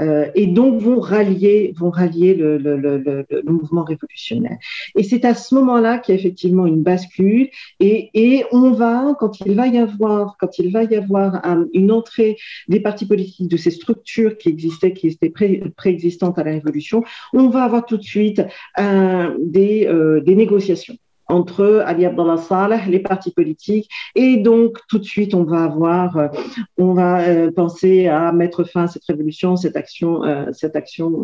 euh, 0.00 0.26
et 0.34 0.46
donc 0.46 0.78
vont 0.80 1.00
rallier, 1.00 1.72
vont 1.74 1.88
rallier 1.88 2.34
le, 2.34 2.58
le, 2.58 2.76
le, 2.76 2.98
le 2.98 3.52
mouvement 3.52 3.84
révolutionnaire. 3.84 4.58
Et 4.94 5.02
c'est 5.02 5.24
à 5.24 5.34
ce 5.34 5.54
moment-là 5.54 5.98
qu'il 5.98 6.14
y 6.14 6.18
a 6.18 6.20
effectivement 6.20 6.66
une 6.66 6.82
bascule 6.82 7.48
et, 7.80 8.10
et, 8.12 8.44
on 8.52 8.72
va, 8.72 9.16
quand 9.18 9.40
il 9.40 9.54
va 9.54 9.66
y 9.68 9.78
avoir, 9.78 10.36
quand 10.38 10.58
il 10.58 10.70
va 10.70 10.84
y 10.84 10.94
avoir 10.96 11.42
une 11.72 11.90
entrée 11.90 12.36
des 12.68 12.80
partis 12.80 13.06
politiques, 13.06 13.48
de 13.48 13.56
ces 13.56 13.70
structures 13.70 14.36
qui 14.36 14.50
existaient, 14.50 14.92
qui 14.92 15.08
étaient 15.08 15.30
pré, 15.30 15.62
préexistantes 15.76 16.38
à 16.38 16.44
la 16.44 16.52
Révolution, 16.52 17.02
on 17.32 17.48
va 17.48 17.64
avoir 17.64 17.86
tout 17.86 17.96
de 17.96 18.02
suite 18.02 18.42
euh, 18.78 19.34
des, 19.40 19.88
des 20.24 20.34
négociations 20.34 20.96
entre 21.28 21.82
Ali 21.86 22.04
Abdallah 22.06 22.36
Saleh, 22.36 22.80
les 22.88 23.00
partis 23.00 23.32
politiques, 23.32 23.88
et 24.14 24.36
donc 24.36 24.78
tout 24.88 24.98
de 24.98 25.04
suite 25.04 25.34
on 25.34 25.44
va 25.44 25.64
avoir, 25.64 26.16
euh, 26.16 26.28
on 26.78 26.94
va 26.94 27.20
euh, 27.20 27.50
penser 27.50 28.06
à 28.06 28.32
mettre 28.32 28.64
fin 28.64 28.84
à 28.84 28.86
cette 28.86 29.04
révolution, 29.04 29.56
cette 29.56 29.76
action, 29.76 30.24
euh, 30.24 30.46
cette 30.52 30.76
action 30.76 31.22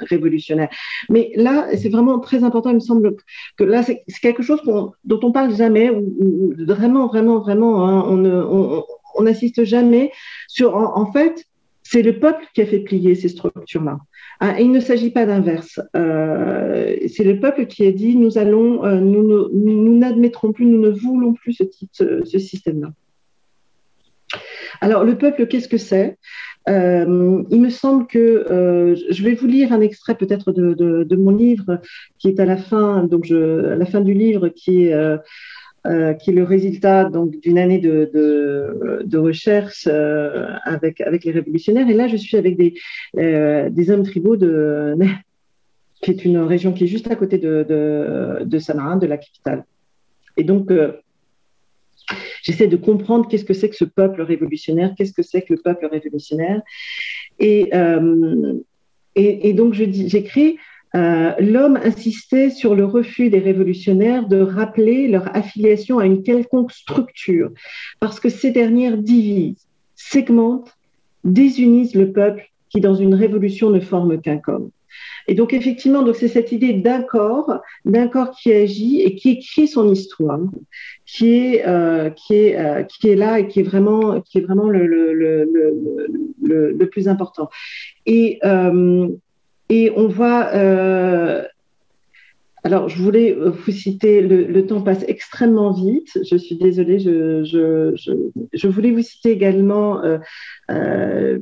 révolutionnaire. 0.00 0.68
Mais 1.08 1.32
là, 1.36 1.66
c'est 1.76 1.88
vraiment 1.88 2.18
très 2.18 2.44
important. 2.44 2.70
Il 2.70 2.76
me 2.76 2.80
semble 2.80 3.16
que 3.56 3.64
là, 3.64 3.82
c'est 3.82 4.04
quelque 4.20 4.42
chose 4.42 4.60
dont 5.04 5.20
on 5.22 5.32
parle 5.32 5.54
jamais, 5.54 5.90
ou, 5.90 6.54
vraiment, 6.58 7.06
vraiment, 7.06 7.38
vraiment, 7.38 7.86
hein, 7.86 8.04
on 9.14 9.22
n'assiste 9.22 9.64
jamais 9.64 10.12
sur. 10.48 10.74
en 10.76 11.10
fait, 11.12 11.44
c'est 11.88 12.02
le 12.02 12.18
peuple 12.18 12.44
qui 12.52 12.62
a 12.62 12.66
fait 12.66 12.80
plier 12.80 13.14
ces 13.14 13.28
structures-là. 13.28 13.98
Ah, 14.40 14.60
il 14.60 14.72
ne 14.72 14.80
s'agit 14.80 15.10
pas 15.10 15.24
d'inverse. 15.24 15.80
Euh, 15.94 16.96
c'est 17.06 17.22
le 17.22 17.38
peuple 17.38 17.66
qui 17.66 17.86
a 17.86 17.92
dit 17.92 18.16
nous 18.16 18.38
allons, 18.38 18.84
euh, 18.84 18.98
nous 18.98 19.98
n'admettrons 19.98 20.52
plus, 20.52 20.66
nous 20.66 20.80
ne 20.80 20.90
voulons 20.90 21.32
plus 21.34 21.62
ce, 21.92 22.38
système-là. 22.38 22.88
Alors, 24.80 25.04
le 25.04 25.16
peuple, 25.16 25.46
qu'est-ce 25.46 25.68
que 25.68 25.78
c'est? 25.78 26.18
Euh, 26.68 27.44
Il 27.50 27.60
me 27.60 27.70
semble 27.70 28.08
que 28.08 28.96
je 29.08 29.22
vais 29.22 29.34
vous 29.34 29.46
lire 29.46 29.72
un 29.72 29.80
extrait 29.80 30.16
peut-être 30.16 30.50
de, 30.50 31.16
mon 31.16 31.30
livre 31.30 31.80
qui 32.18 32.26
est 32.28 32.40
à 32.40 32.46
la 32.46 32.56
fin, 32.56 33.04
donc 33.04 33.30
à 33.30 33.76
la 33.76 33.86
fin 33.86 34.00
du 34.00 34.12
livre, 34.12 34.48
qui 34.48 34.86
est 34.86 35.18
euh, 35.86 36.14
qui 36.14 36.30
est 36.30 36.32
le 36.32 36.42
résultat 36.42 37.04
donc 37.04 37.38
d'une 37.40 37.58
année 37.58 37.78
de, 37.78 38.10
de, 39.04 39.18
recherche 39.18 39.86
euh, 39.86 40.48
avec 40.64 41.00
avec 41.00 41.24
les 41.24 41.32
révolutionnaires. 41.32 41.88
Et 41.88 41.94
là, 41.94 42.08
je 42.08 42.16
suis 42.16 42.36
avec 42.36 42.56
des 42.56 42.74
euh, 43.18 43.70
des 43.70 43.90
hommes 43.90 44.02
tribaux 44.02 44.36
de 44.36 44.96
qui 46.02 46.10
est 46.10 46.24
une 46.24 46.38
région 46.38 46.72
qui 46.72 46.84
est 46.84 46.88
juste 46.88 47.10
à 47.10 47.16
côté 47.16 47.38
de 47.38 47.64
de, 47.68 48.44
de 48.44 48.58
Sanaa, 48.58 48.96
de 48.96 49.06
la 49.06 49.16
capitale. 49.16 49.64
Et 50.36 50.44
donc 50.44 50.70
J'essaie 52.42 52.68
de 52.68 52.76
comprendre 52.76 53.26
qu'est-ce 53.26 53.44
que 53.44 53.54
c'est 53.54 53.68
que 53.68 53.74
ce 53.74 53.84
peuple 53.84 54.22
révolutionnaire, 54.22 54.94
qu'est-ce 54.96 55.12
que 55.12 55.22
c'est 55.22 55.42
que 55.42 55.54
le 55.54 55.60
peuple 55.60 55.86
révolutionnaire. 55.86 56.62
Et, 57.40 57.72
et, 59.16 59.48
et, 59.48 59.52
donc, 59.54 59.74
j'écris 59.74 60.56
euh, 60.96 61.32
l'homme 61.38 61.78
insistait 61.90 62.50
sur 62.50 62.74
le 62.74 62.84
refus 62.84 63.28
des 63.28 63.38
révolutionnaires 63.38 64.26
de 64.26 64.40
rappeler 64.40 65.08
leur 65.08 65.36
affiliation 65.36 65.98
à 65.98 66.06
une 66.06 66.22
quelconque 66.22 66.72
structure, 66.72 67.50
parce 68.00 68.18
que 68.18 68.30
ces 68.30 68.50
dernières 68.50 68.96
divisent, 68.96 69.66
segmentent, 69.94 70.72
désunissent 71.24 71.94
le 71.94 72.12
peuple 72.12 72.50
qui, 72.70 72.80
dans 72.80 72.94
une 72.94 73.14
révolution, 73.14 73.70
ne 73.70 73.80
forme 73.80 74.20
qu'un 74.20 74.38
corps. 74.38 74.68
Et 75.28 75.34
donc, 75.34 75.52
effectivement, 75.52 76.02
donc 76.02 76.16
c'est 76.16 76.28
cette 76.28 76.52
idée 76.52 76.72
d'un 76.72 77.02
corps, 77.02 77.60
d'un 77.84 78.08
corps 78.08 78.30
qui 78.30 78.52
agit 78.52 79.02
et 79.02 79.16
qui 79.16 79.30
écrit 79.32 79.68
son 79.68 79.92
histoire, 79.92 80.40
qui 81.04 81.34
est, 81.34 81.66
euh, 81.66 82.10
qui 82.10 82.34
est, 82.34 82.56
euh, 82.58 82.82
qui 82.84 83.08
est 83.08 83.16
là 83.16 83.40
et 83.40 83.48
qui 83.48 83.60
est 83.60 83.64
vraiment, 83.64 84.20
qui 84.20 84.38
est 84.38 84.42
vraiment 84.42 84.68
le, 84.68 84.86
le, 84.86 85.12
le, 85.12 86.72
le 86.72 86.88
plus 86.88 87.08
important. 87.08 87.50
Et, 88.06 88.38
et 89.68 89.92
on 89.96 90.08
voit. 90.08 90.48
Euh, 90.54 91.44
alors, 92.64 92.88
je 92.88 93.00
voulais 93.00 93.32
vous 93.32 93.70
citer, 93.70 94.20
le, 94.20 94.66
temps 94.66 94.80
passe 94.80 95.04
extrêmement 95.06 95.70
vite. 95.72 96.18
Je 96.28 96.36
suis 96.36 96.56
désolée, 96.56 96.98
je, 96.98 98.66
voulais 98.66 98.90
vous 98.90 99.02
citer 99.02 99.30
également 99.30 100.02
euh, 100.02 100.18
euh, 100.70 101.38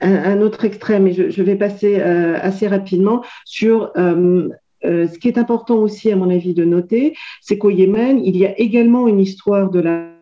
un, 0.00 0.40
autre 0.40 0.64
extrait, 0.64 0.98
mais 0.98 1.12
je, 1.12 1.42
vais 1.42 1.54
passer 1.54 2.00
assez 2.00 2.66
rapidement 2.66 3.22
sur 3.44 3.92
ce 3.94 5.18
qui 5.18 5.28
est 5.28 5.38
important 5.38 5.76
aussi, 5.76 6.10
à 6.10 6.16
mon 6.16 6.30
avis, 6.30 6.52
de 6.52 6.64
noter, 6.64 7.14
c'est 7.40 7.56
qu'au 7.56 7.70
Yémen, 7.70 8.20
il 8.24 8.36
y 8.36 8.44
a 8.44 8.58
également 8.58 9.06
une 9.06 9.20
histoire 9.20 9.70
de 9.70 9.78
la 9.78 10.13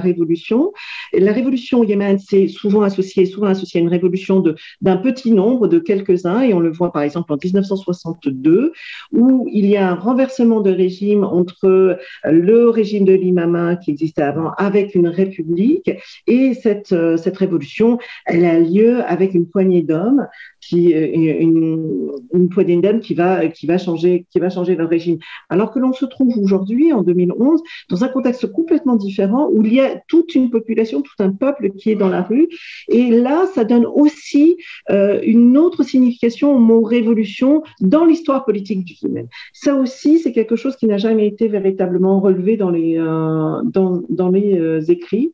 révolution. 0.00 0.72
La 1.12 1.32
révolution 1.32 1.80
au 1.80 1.84
Yémen, 1.84 2.18
c'est 2.18 2.48
souvent 2.48 2.82
associé, 2.82 3.26
souvent 3.26 3.46
associé 3.46 3.80
à 3.80 3.82
une 3.82 3.88
révolution 3.88 4.42
d'un 4.80 4.96
petit 4.96 5.30
nombre, 5.30 5.68
de 5.68 5.78
quelques-uns, 5.78 6.42
et 6.42 6.54
on 6.54 6.60
le 6.60 6.70
voit 6.70 6.92
par 6.92 7.02
exemple 7.02 7.32
en 7.32 7.36
1962, 7.42 8.72
où 9.12 9.48
il 9.52 9.66
y 9.66 9.76
a 9.76 9.90
un 9.90 9.94
renversement 9.94 10.60
de 10.60 10.70
régime 10.70 11.24
entre 11.24 11.98
le 12.24 12.68
régime 12.68 13.04
de 13.04 13.12
l'imama 13.12 13.76
qui 13.76 13.90
existait 13.90 14.22
avant 14.22 14.52
avec 14.52 14.94
une 14.94 15.08
république, 15.08 15.90
et 16.26 16.54
cette, 16.54 16.94
cette 17.16 17.36
révolution, 17.36 17.98
elle 18.26 18.44
a 18.44 18.58
lieu 18.58 19.02
avec 19.04 19.34
une 19.34 19.48
poignée 19.48 19.82
d'hommes, 19.82 20.26
qui 20.68 20.90
une, 20.90 22.10
une 22.32 22.48
poignée 22.48 22.80
d'hommes 22.80 23.00
qui 23.00 23.14
va, 23.14 23.48
qui 23.48 23.66
va 23.66 23.78
changer, 23.78 24.26
qui 24.30 24.38
va 24.38 24.50
changer 24.50 24.74
leur 24.76 24.88
régime. 24.88 25.18
Alors 25.48 25.72
que 25.72 25.78
l'on 25.78 25.92
se 25.92 26.04
trouve 26.04 26.38
aujourd'hui, 26.38 26.92
en 26.92 27.02
2011, 27.02 27.62
dans 27.90 28.04
un 28.04 28.08
contexte 28.08 28.50
complètement 28.50 28.96
différent 28.96 29.48
où 29.52 29.64
il 29.64 29.74
y 29.74 29.80
a 29.80 30.00
toute 30.08 30.34
une 30.34 30.50
population, 30.50 31.02
tout 31.02 31.22
un 31.22 31.30
peuple 31.30 31.70
qui 31.70 31.90
est 31.90 31.94
dans 31.94 32.08
la 32.08 32.22
rue. 32.22 32.48
Et 32.88 33.10
là, 33.10 33.46
ça 33.54 33.64
donne 33.64 33.86
aussi 33.86 34.56
euh, 34.90 35.20
une 35.22 35.56
autre 35.56 35.82
signification 35.82 36.54
au 36.54 36.58
mot 36.58 36.82
révolution 36.82 37.62
dans 37.80 38.04
l'histoire 38.04 38.44
politique 38.44 38.84
du 38.84 38.94
Yémen. 39.02 39.28
Ça 39.52 39.74
aussi, 39.74 40.18
c'est 40.18 40.32
quelque 40.32 40.56
chose 40.56 40.76
qui 40.76 40.86
n'a 40.86 40.98
jamais 40.98 41.26
été 41.26 41.48
véritablement 41.48 42.20
relevé 42.20 42.56
dans 42.56 42.70
les, 42.70 42.98
euh, 42.98 43.62
dans, 43.64 44.02
dans, 44.08 44.30
les 44.30 44.58
euh, 44.58 44.80
écrits. 44.88 45.32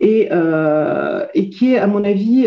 Et, 0.00 0.28
et, 1.34 1.48
qui 1.50 1.72
est, 1.72 1.78
à 1.78 1.86
mon 1.86 2.04
avis, 2.04 2.46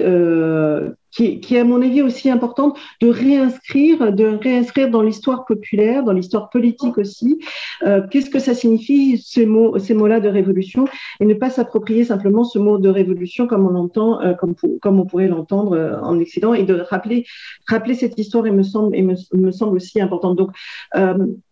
qui, 1.18 1.40
qui, 1.40 1.56
est 1.56 1.60
à 1.60 1.64
mon 1.64 1.82
avis 1.82 2.04
aussi 2.04 2.30
importante 2.30 2.78
de 3.02 3.10
réinscrire, 3.10 4.14
de 4.14 4.26
réinscrire 4.26 4.92
dans 4.92 5.02
l'histoire 5.02 5.46
populaire, 5.46 6.04
dans 6.04 6.14
l'histoire 6.14 6.50
politique 6.52 6.98
aussi, 7.00 7.40
euh, 7.84 8.04
qu'est-ce 8.10 8.30
que 8.30 8.38
ça 8.38 8.54
signifie 8.54 9.18
ces 9.18 9.48
mots, 9.48 9.80
ces 9.80 9.96
mots-là 9.96 10.20
de 10.20 10.30
révolution, 10.30 10.86
et 11.20 11.26
ne 11.26 11.34
pas 11.34 11.50
s'approprier 11.50 12.04
simplement 12.04 12.44
ce 12.44 12.60
mot 12.60 12.78
de 12.78 12.90
révolution 12.90 13.48
comme 13.48 13.66
on 13.66 13.72
l'entend, 13.72 14.22
euh, 14.22 14.36
comme, 14.36 14.54
comme 14.80 15.00
on 15.00 15.06
pourrait 15.06 15.28
l'entendre 15.28 15.76
euh, 15.76 16.00
en 16.02 16.20
Occident, 16.20 16.54
et 16.54 16.64
de 16.64 16.76
rappeler, 16.76 17.26
rappeler 17.68 17.96
cette 17.96 18.18
histoire, 18.20 18.46
et 18.46 18.52
me 18.52 18.64
semble, 18.64 18.96
et 18.96 19.02
me, 19.02 19.16
me 19.34 19.52
semble 19.52 19.76
aussi 19.76 20.00
importante. 20.00 20.38
Donc, 20.38 20.52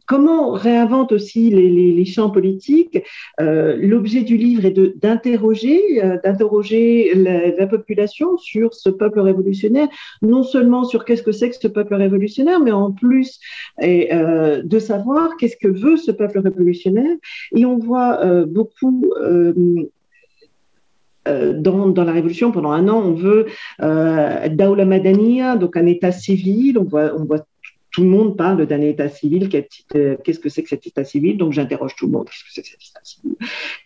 euh, 0.05 0.15
comment 0.15 0.51
réinvente 0.51 1.11
aussi 1.11 1.49
les, 1.49 2.05
champs 2.05 2.29
politiques. 2.29 3.01
L'objet 3.39 4.21
du 4.21 4.37
livre 4.37 4.65
est 4.65 4.79
d'interroger, 4.97 5.81
d'interroger 6.23 7.13
la, 7.15 7.67
population 7.67 8.37
sur 8.37 8.73
ce 8.73 8.89
peuple 8.89 9.19
révolutionnaire, 9.19 9.87
non 10.21 10.43
seulement 10.43 10.83
sur 10.83 11.03
qu'est-ce 11.03 11.23
que 11.23 11.31
c'est 11.31 11.49
que 11.49 11.55
ce 11.55 11.67
peuple 11.67 11.95
révolutionnaire, 11.95 12.59
mais 12.59 12.71
en 12.71 12.91
plus 12.91 13.39
et, 13.81 14.09
de 14.13 14.79
savoir 14.79 15.35
qu'est-ce 15.37 15.57
que 15.57 15.67
veut 15.67 15.97
ce 15.97 16.11
peuple 16.11 16.39
révolutionnaire. 16.39 17.17
Et 17.55 17.65
on 17.65 17.77
voit 17.77 18.45
beaucoup 18.45 19.03
euh, 21.27 21.53
dans, 21.53 21.87
dans, 21.87 22.03
la 22.03 22.11
Révolution, 22.11 22.51
pendant 22.51 22.71
un 22.71 22.87
an, 22.87 23.01
on 23.03 23.13
veut 23.13 23.47
euh, 23.81 24.47
Daoula 24.49 24.85
Madania, 24.85 25.55
donc 25.55 25.75
un 25.75 25.87
État 25.87 26.11
civil. 26.11 26.77
On 26.77 26.83
voit, 26.83 27.13
on 27.17 27.25
voit 27.25 27.45
tout 27.95 28.03
le 28.03 28.09
monde 28.09 28.35
parle 28.35 28.65
d'un 28.65 28.81
État 28.81 29.07
civil. 29.07 29.47
Qu'est-ce 29.47 30.39
que 30.39 30.49
c'est 30.49 30.63
que 30.63 30.69
cet 30.69 30.85
État 30.85 31.05
civil? 31.05 31.37
Donc 31.37 31.53
j'interroge 31.53 31.95
tout 31.95 32.07
le 32.07 32.11
monde. 32.11 32.27
Qu'est-ce 32.27 32.43
que 32.43 32.51
c'est 32.51 32.61
que 32.61 32.67
cet 32.67 32.89
État 32.89 32.99
civil? 33.03 33.35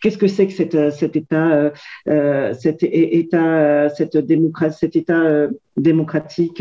Qu'est-ce 0.02 0.18
que 0.18 0.26
c'est 0.26 0.46
que 0.48 0.90
cet, 0.90 1.14
État, 1.14 1.52
euh, 1.52 1.70
euh 2.08 2.52
cet 2.54 2.82
État, 2.82 3.88
cette 3.88 4.16
démocratie, 4.16 4.78
cet 4.80 4.96
État 4.96 5.46
démocratique 5.76 6.60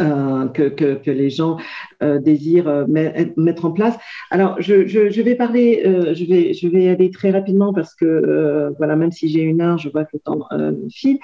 euh, 0.00 0.48
que, 0.48 1.08
les 1.08 1.30
gens 1.30 1.56
euh, 2.02 2.18
désirent 2.18 2.68
euh, 2.68 2.84
mettre 3.36 3.64
en 3.64 3.70
place? 3.70 3.96
Alors, 4.32 4.60
je, 4.60 4.88
je, 4.88 5.10
je 5.10 5.22
vais 5.22 5.36
parler, 5.36 5.82
je, 5.84 6.24
vais, 6.24 6.52
je 6.52 6.66
vais 6.66 6.88
aller 6.88 7.12
très 7.12 7.30
rapidement 7.30 7.72
parce 7.72 7.94
que, 7.94 8.74
voilà, 8.76 8.96
même 8.96 9.12
si 9.12 9.28
j'ai 9.28 9.42
une 9.42 9.60
heure, 9.60 9.78
je 9.78 9.88
vois 9.88 10.04
que 10.04 10.10
le 10.14 10.18
temps 10.18 10.48
file. 10.90 11.20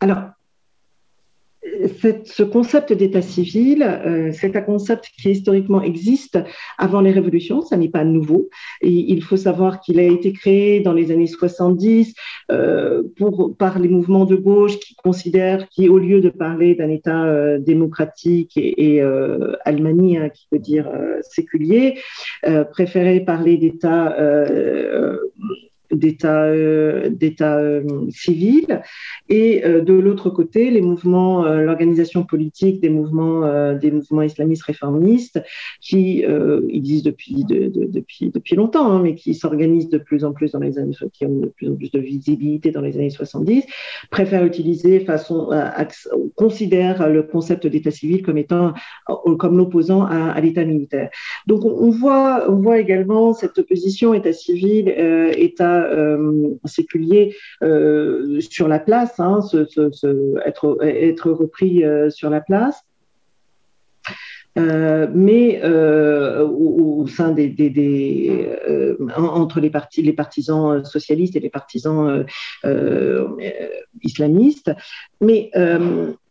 alors, 0.00 0.33
ce 2.24 2.42
concept 2.42 2.92
d'état 2.92 3.22
civil, 3.22 3.82
euh, 3.82 4.30
c'est 4.32 4.56
un 4.56 4.60
concept 4.60 5.10
qui 5.18 5.30
historiquement 5.30 5.82
existe 5.82 6.38
avant 6.78 7.00
les 7.00 7.10
révolutions, 7.10 7.62
ça 7.62 7.76
n'est 7.76 7.88
pas 7.88 8.04
nouveau. 8.04 8.48
Il 8.82 9.22
faut 9.22 9.36
savoir 9.36 9.80
qu'il 9.80 9.98
a 9.98 10.02
été 10.02 10.32
créé 10.32 10.80
dans 10.80 10.92
les 10.92 11.10
années 11.10 11.26
70 11.26 12.14
euh, 12.50 13.02
par 13.58 13.78
les 13.78 13.88
mouvements 13.88 14.24
de 14.24 14.36
gauche 14.36 14.78
qui 14.78 14.94
considèrent 14.96 15.66
qu'au 15.70 15.98
lieu 15.98 16.20
de 16.20 16.30
parler 16.30 16.74
d'un 16.74 16.90
État 16.90 17.24
euh, 17.24 17.58
démocratique 17.58 18.56
et, 18.56 18.96
et 18.96 19.02
almanie, 19.64 20.18
hein, 20.18 20.28
qui 20.28 20.46
veut 20.52 20.58
dire 20.58 20.90
séculier, 21.22 21.98
préféraient 22.72 23.20
parler 23.20 23.56
d'État 23.56 24.16
d'État 25.96 26.44
euh, 26.44 27.10
euh, 27.40 27.82
civil. 28.10 28.82
Et 29.28 29.64
euh, 29.64 29.80
de 29.80 29.94
l'autre 29.94 30.30
côté 30.30 30.70
les 30.70 30.80
mouvements 30.80 31.44
l'organisation 31.44 32.24
politique 32.24 32.80
des 32.80 32.88
mouvements 32.88 33.74
des 33.74 33.90
mouvements 33.90 34.22
islamistes 34.22 34.64
réformistes 34.64 35.42
qui 35.80 36.24
existent 36.68 37.10
depuis 37.10 37.44
depuis 37.44 38.30
depuis 38.30 38.56
longtemps 38.56 38.90
hein, 38.90 39.00
mais 39.02 39.14
qui 39.14 39.34
s'organisent 39.34 39.88
de 39.88 39.98
plus 39.98 40.24
en 40.24 40.32
plus 40.32 40.52
dans 40.52 40.60
les 40.60 40.78
années 40.78 40.94
qui 41.12 41.26
ont 41.26 41.40
de 41.40 41.46
plus 41.46 41.70
en 41.70 41.74
plus 41.74 41.90
de 41.90 41.98
visibilité 41.98 42.70
dans 42.70 42.80
les 42.80 42.96
années 42.96 43.10
70 43.10 43.64
préfèrent 44.10 44.44
utiliser 44.44 45.00
façon 45.00 45.50
considèrent 46.34 47.08
le 47.08 47.22
concept 47.22 47.66
d'État 47.66 47.90
civil 47.90 48.22
comme 48.22 48.38
étant 48.38 48.74
comme 49.38 49.56
l'opposant 49.56 50.04
à, 50.04 50.40
l'État 50.40 50.64
militaire. 50.64 51.10
Donc 51.46 51.64
on, 51.64 51.90
voit 51.90 52.50
on 52.50 52.56
voit 52.56 52.78
également 52.78 53.32
cette 53.32 53.58
opposition 53.58 54.14
État 54.14 54.32
civil 54.32 54.88
État 55.44 55.83
euh, 55.83 55.83
séculier 56.64 57.34
euh, 57.62 58.40
sur 58.40 58.68
la 58.68 58.78
place, 58.78 59.18
hein, 59.20 59.40
être, 60.44 61.30
repris 61.30 61.84
euh, 61.84 62.10
sur 62.10 62.30
la 62.30 62.40
place. 62.40 62.82
mais 64.56 65.62
au, 65.64 67.06
sein 67.06 67.32
des, 67.32 68.58
entre 69.16 69.60
les, 69.60 69.72
les 69.98 70.12
partisans 70.12 70.84
socialistes 70.84 71.36
et 71.36 71.40
les 71.40 71.50
partisans 71.50 72.24
islamistes. 74.02 74.70
Mais 75.20 75.50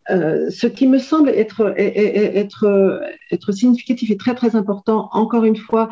euh, 0.09 0.49
ce 0.49 0.67
qui 0.67 0.87
me 0.87 0.97
semble 0.97 1.29
être, 1.29 1.73
être, 1.77 3.51
significatif 3.51 4.11
et 4.11 4.17
très 4.17 4.35
très 4.35 4.55
important, 4.55 5.09
encore 5.11 5.45
une 5.45 5.55
fois, 5.55 5.89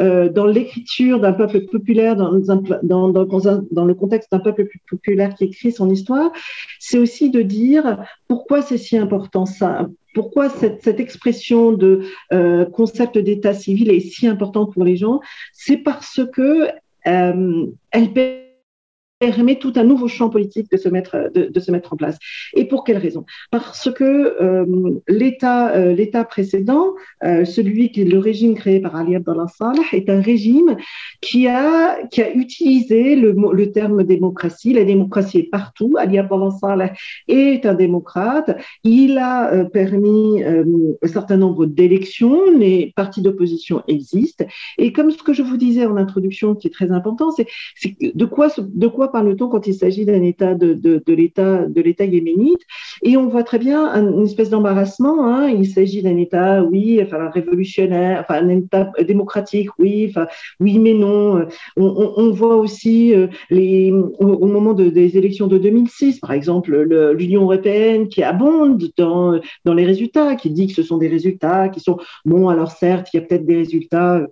euh, 0.00 0.28
dans 0.28 0.46
l'écriture 0.46 1.20
d'un 1.20 1.32
peuple 1.32 1.62
populaire, 1.62 2.16
dans, 2.16 2.30
le 2.30 3.94
contexte 3.94 4.30
d'un 4.30 4.38
peuple 4.38 4.68
populaire 4.88 5.34
qui 5.34 5.44
écrit 5.44 5.72
son 5.72 5.90
histoire, 5.90 6.30
c'est 6.78 6.98
aussi 6.98 7.30
de 7.30 7.42
dire 7.42 8.04
pourquoi 8.28 8.62
c'est 8.62 8.78
si 8.78 8.96
important 8.96 9.46
ça, 9.46 9.88
pourquoi 10.14 10.48
cette, 10.48 11.00
expression 11.00 11.72
de 11.72 12.02
euh, 12.32 12.64
concept 12.64 13.18
d'état 13.18 13.54
civil 13.54 13.90
est 13.90 14.00
si 14.00 14.26
importante 14.26 14.72
pour 14.72 14.84
les 14.84 14.96
gens, 14.96 15.20
c'est 15.52 15.78
parce 15.78 16.20
que 16.32 16.68
elle 17.04 18.12
permet 18.12 18.47
tout 19.60 19.72
un 19.76 19.84
nouveau 19.84 20.06
champ 20.06 20.28
politique 20.30 20.70
de 20.70 20.76
se 20.76 20.88
mettre, 20.88 21.92
en 21.92 21.96
place. 21.96 22.18
Et 22.54 22.66
pour 22.66 22.84
quelle 22.84 22.98
raison? 22.98 23.24
Parce 23.50 23.90
que 23.90 24.04
euh, 24.04 25.00
l'État 25.08 25.74
euh, 25.74 25.92
l'État 25.92 26.24
précédent, 26.24 26.94
euh, 27.24 27.44
celui 27.44 27.90
qui 27.90 28.02
est 28.02 28.04
le 28.04 28.18
régime 28.18 28.54
créé 28.54 28.80
par 28.80 28.94
Ali 28.94 29.16
Abdallah 29.16 29.46
Saleh, 29.48 29.82
est 29.92 30.08
un 30.08 30.20
régime 30.20 30.76
qui 31.20 31.48
a, 31.48 31.98
utilisé 32.34 33.16
le, 33.16 33.72
terme 33.72 34.04
démocratie. 34.04 34.72
La 34.72 34.84
démocratie 34.84 35.38
est 35.38 35.50
partout. 35.50 35.96
Ali 35.98 36.18
Abdallah 36.18 36.50
Saleh 36.60 36.92
est 37.26 37.66
un 37.66 37.74
démocrate. 37.74 38.56
Il 38.84 39.18
a 39.18 39.64
permis 39.64 40.42
un 40.44 41.08
certain 41.08 41.36
nombre 41.36 41.66
d'élections. 41.66 42.50
Les 42.56 42.92
partis 42.94 43.22
d'opposition 43.22 43.82
existent. 43.88 44.44
Et 44.78 44.92
comme 44.92 45.10
ce 45.10 45.22
que 45.22 45.32
je 45.32 45.42
vous 45.42 45.56
disais 45.56 45.86
en 45.86 45.96
introduction, 45.96 46.54
qui 46.54 46.68
est 46.68 46.72
très 46.72 46.92
important, 46.92 47.30
c'est 47.30 47.46
de 48.00 48.24
quoi, 48.24 48.48
de 48.58 48.86
quoi 48.86 49.07
parle-t-on 49.08 49.48
quand 49.48 49.66
il 49.66 49.74
s'agit 49.74 50.04
d'un 50.04 50.22
État 50.22 50.54
de, 50.54 50.74
de, 50.74 51.12
l'État 51.12 51.66
de 51.66 51.80
l'État 51.80 52.04
yéménite 52.04 52.60
Et 53.02 53.16
on 53.16 53.28
voit 53.28 53.42
très 53.42 53.58
bien 53.58 53.86
une 53.94 54.24
espèce 54.24 54.50
d'embarrassement. 54.50 55.26
Hein. 55.26 55.48
Il 55.48 55.66
s'agit 55.66 56.02
d'un 56.02 56.16
État, 56.16 56.62
oui, 56.64 57.00
enfin 57.02 57.30
révolutionnaire, 57.30 58.20
enfin 58.20 58.42
un 58.42 58.48
État 58.48 58.92
démocratique, 59.06 59.70
oui, 59.78 60.06
enfin 60.10 60.26
oui, 60.60 60.78
mais 60.78 60.94
non. 60.94 61.46
On, 61.76 62.12
on, 62.16 62.30
voit 62.30 62.56
aussi 62.56 63.14
euh, 63.14 63.26
les 63.50 63.92
au, 63.92 64.46
moment 64.46 64.74
de, 64.74 64.88
des 64.88 65.16
élections 65.16 65.46
de 65.46 65.58
2006, 65.58 66.20
par 66.20 66.32
exemple, 66.32 66.76
l'Union 67.12 67.42
européenne 67.42 68.08
qui 68.08 68.22
abonde 68.22 68.90
dans 68.96 69.40
dans 69.64 69.74
les 69.74 69.84
résultats, 69.84 70.36
qui 70.36 70.50
dit 70.50 70.66
que 70.66 70.74
ce 70.74 70.82
sont 70.82 70.98
des 70.98 71.08
résultats 71.08 71.68
qui 71.68 71.80
sont 71.80 71.98
bon. 72.24 72.48
Alors 72.48 72.70
certes, 72.70 73.08
il 73.12 73.16
y 73.18 73.20
a 73.20 73.26
peut-être 73.26 73.46
des 73.46 73.56
résultats 73.56 74.26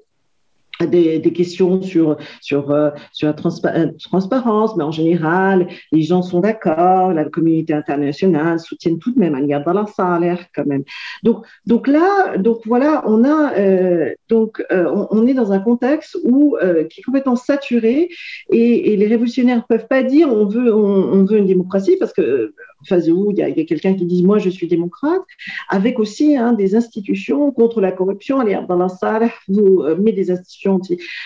des, 0.85 1.18
des, 1.18 1.33
questions 1.33 1.81
sur 1.81 2.16
sur 2.41 2.70
euh, 2.70 2.91
sur 3.12 3.29
la 3.29 3.35
euh, 3.35 3.93
transparence, 3.99 4.77
mais 4.77 4.85
en 4.85 4.91
général, 4.91 5.68
les 5.93 6.03
gens 6.03 6.22
sont 6.22 6.41
d'accord, 6.41 7.12
la 7.12 7.24
communauté 7.24 7.72
internationale 7.72 8.61
soutient 8.61 8.97
tout 8.97 9.12
de 9.12 9.18
même 9.18 9.35
leur 9.72 9.89
salaire 9.89 10.45
quand 10.55 10.66
même. 10.66 10.85
Donc 11.22 11.47
donc 11.66 11.89
là, 11.89 12.37
donc 12.39 12.59
voilà, 12.66 13.03
on 13.07 13.24
a 13.24 13.55
euh, 13.59 14.14
donc 14.29 14.62
on, 14.70 15.09
on, 15.11 15.27
est 15.27 15.35
dans 15.35 15.53
un 15.53 15.59
contexte 15.59 16.16
où 16.24 16.57
qui 16.91 17.01
est 17.01 17.03
complètement 17.03 17.37
saturé 17.37 18.09
et, 18.51 18.97
les 18.97 19.07
révolutionnaires 19.07 19.64
peuvent 19.68 19.87
pas 19.89 20.03
dire 20.03 20.29
on 20.29 20.47
veut 20.47 20.74
on, 20.74 21.24
veut 21.24 21.39
une 21.39 21.47
démocratie 21.47 21.97
parce 21.99 22.12
que 22.12 22.55
phase 22.87 23.11
où 23.11 23.31
il 23.31 23.39
y 23.39 23.43
a, 23.43 23.51
quelqu'un 23.64 23.95
qui 23.95 24.05
dit 24.07 24.24
moi 24.24 24.39
je 24.39 24.51
suis 24.51 24.66
démocrate, 24.66 25.22
avec 25.68 25.99
aussi 25.99 26.37
hein, 26.37 26.53
des 26.53 26.74
institutions 26.74 27.51
contre 27.53 27.81
la 27.81 27.93
corruption. 27.93 28.41
Allez, 28.41 28.59
dans 28.68 28.77
la 28.77 28.89
salle, 28.89 29.31
vous 29.49 29.83
euh, 29.83 29.97
mettez 29.97 30.16
des 30.16 30.31
institutions, 30.31 30.81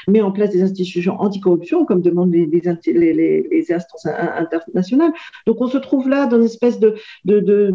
met 0.09 0.21
en 0.21 0.33
place 0.33 0.51
des 0.51 0.63
institutions 0.63 1.21
anticorruption, 1.21 1.85
comme 1.85 2.03
demandent 2.03 2.33
les, 2.33 3.71
instances 3.71 4.07
internationales. 4.07 5.13
Donc 5.47 5.61
on 5.61 5.69
se 5.69 5.79
trouve 5.79 6.09
là 6.09 6.27
dans 6.27 6.39
une 6.39 6.45
espèce 6.45 6.81
de, 6.81 6.95
de, 7.25 7.41
de, 7.41 7.73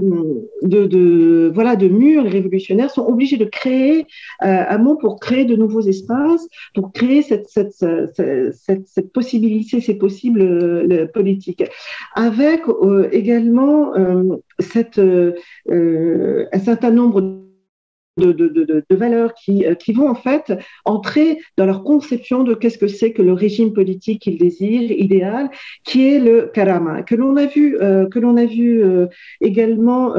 de, 0.63 0.85
de 0.85 1.51
voilà, 1.53 1.75
de 1.75 1.87
mur. 1.87 2.23
Les 2.23 2.29
révolutionnaires 2.29 2.91
sont 2.91 3.05
obligés 3.05 3.37
de 3.37 3.45
créer 3.45 4.05
euh, 4.43 4.63
un 4.67 4.77
mot 4.77 4.95
pour 4.95 5.14
créer 5.19 5.45
de 5.45 5.55
nouveaux 5.55 5.81
espaces, 5.81 6.47
pour 6.73 6.91
créer 6.91 7.21
cette, 7.21 7.47
cette, 7.49 7.73
cette, 7.73 8.87
cette, 8.87 9.11
possibilité, 9.13 9.81
ces 9.81 9.95
possibles 9.95 10.41
euh, 10.41 11.07
politiques, 11.07 11.63
avec 12.15 12.61
euh, 12.67 13.09
également 13.11 13.95
euh, 13.95 14.37
cette, 14.59 14.99
euh, 14.99 15.33
un 15.67 16.59
certain 16.59 16.91
nombre 16.91 17.21
de, 18.17 18.31
de, 18.31 18.47
de, 18.47 18.83
de, 18.89 18.95
valeurs 18.95 19.33
qui, 19.33 19.65
qui 19.77 19.91
vont 19.91 20.07
en 20.07 20.15
fait 20.15 20.53
entrer 20.85 21.39
dans 21.57 21.65
leur 21.65 21.83
conception 21.83 22.43
de 22.43 22.53
qu'est-ce 22.53 22.77
que 22.77 22.87
c'est 22.87 23.11
que 23.11 23.21
le 23.21 23.33
régime 23.33 23.73
politique 23.73 24.21
qu'ils 24.21 24.37
désirent, 24.37 24.89
idéal, 24.89 25.49
qui 25.83 26.07
est 26.07 26.19
le 26.19 26.49
karama, 26.53 27.03
que 27.03 27.13
l'on 27.13 27.35
a 27.35 27.45
vu, 27.45 27.77
que 27.77 28.19
l'on 28.19 28.37
a 28.37 28.45
vu 28.45 28.81
également 29.41 30.13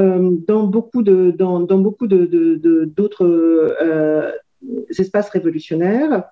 dans 0.47 0.67
beaucoup 0.67 1.01
de 1.01 1.33
dans, 1.35 1.61
dans 1.61 1.79
beaucoup 1.79 2.05
de 2.05 2.85
d'autres 2.85 3.25
espaces 4.97 5.29
révolutionnaires. 5.29 6.23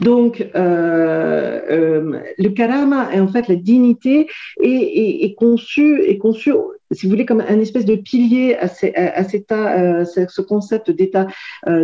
Donc, 0.00 0.48
euh, 0.54 1.60
euh, 1.70 2.20
le 2.38 2.48
karama, 2.50 3.10
en 3.14 3.28
fait, 3.28 3.48
la 3.48 3.56
dignité, 3.56 4.28
est, 4.62 5.24
est, 5.24 5.34
conçue 5.34 6.02
est 6.02 6.18
conçu 6.18 6.52
si 6.92 7.06
vous 7.06 7.10
voulez, 7.10 7.26
comme 7.26 7.40
un 7.40 7.60
espèce 7.60 7.84
de 7.84 7.94
pilier 7.94 8.56
à, 8.56 8.66
cet 8.66 9.52
à 9.52 10.04
ce 10.04 10.40
concept 10.40 10.90
d'État 10.90 11.28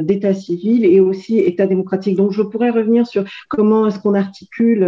d'État 0.03 0.35
civil 0.35 0.85
et 0.85 0.99
aussi 0.99 1.39
État 1.39 1.69
démocratique. 1.69 2.17
Donc, 2.17 2.33
je 2.33 2.43
pourrais 2.43 2.71
revenir 2.71 3.07
sur 3.07 3.23
comment 3.49 3.87
est-ce 3.87 4.01
qu'on 4.01 4.15
articule, 4.15 4.85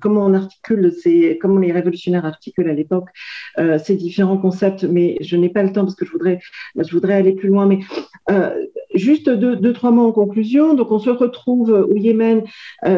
comment 0.00 0.26
on 0.26 0.34
articule 0.34 0.92
ces, 0.92 1.38
comment 1.40 1.60
les 1.60 1.70
révolutionnaires 1.70 2.24
articulent 2.24 2.70
à 2.70 2.74
l'époque 2.74 3.10
ces 3.56 3.94
différents 3.94 4.38
concepts, 4.38 4.82
mais 4.82 5.16
je 5.20 5.36
n'ai 5.36 5.48
pas 5.48 5.62
le 5.62 5.72
temps 5.72 5.82
parce 5.82 5.94
que 5.94 6.04
je 6.04 6.10
voudrais, 6.10 6.40
je 6.76 6.90
voudrais 6.90 7.14
aller 7.14 7.32
plus 7.32 7.50
loin. 7.50 7.66
Mais 7.66 7.78
juste 9.00 9.28
deux, 9.28 9.72
trois 9.72 9.90
mots 9.90 10.06
en 10.06 10.12
conclusion. 10.12 10.74
Donc, 10.74 10.92
on 10.92 10.98
se 10.98 11.10
retrouve 11.10 11.70
au 11.70 11.96
Yémen 11.96 12.42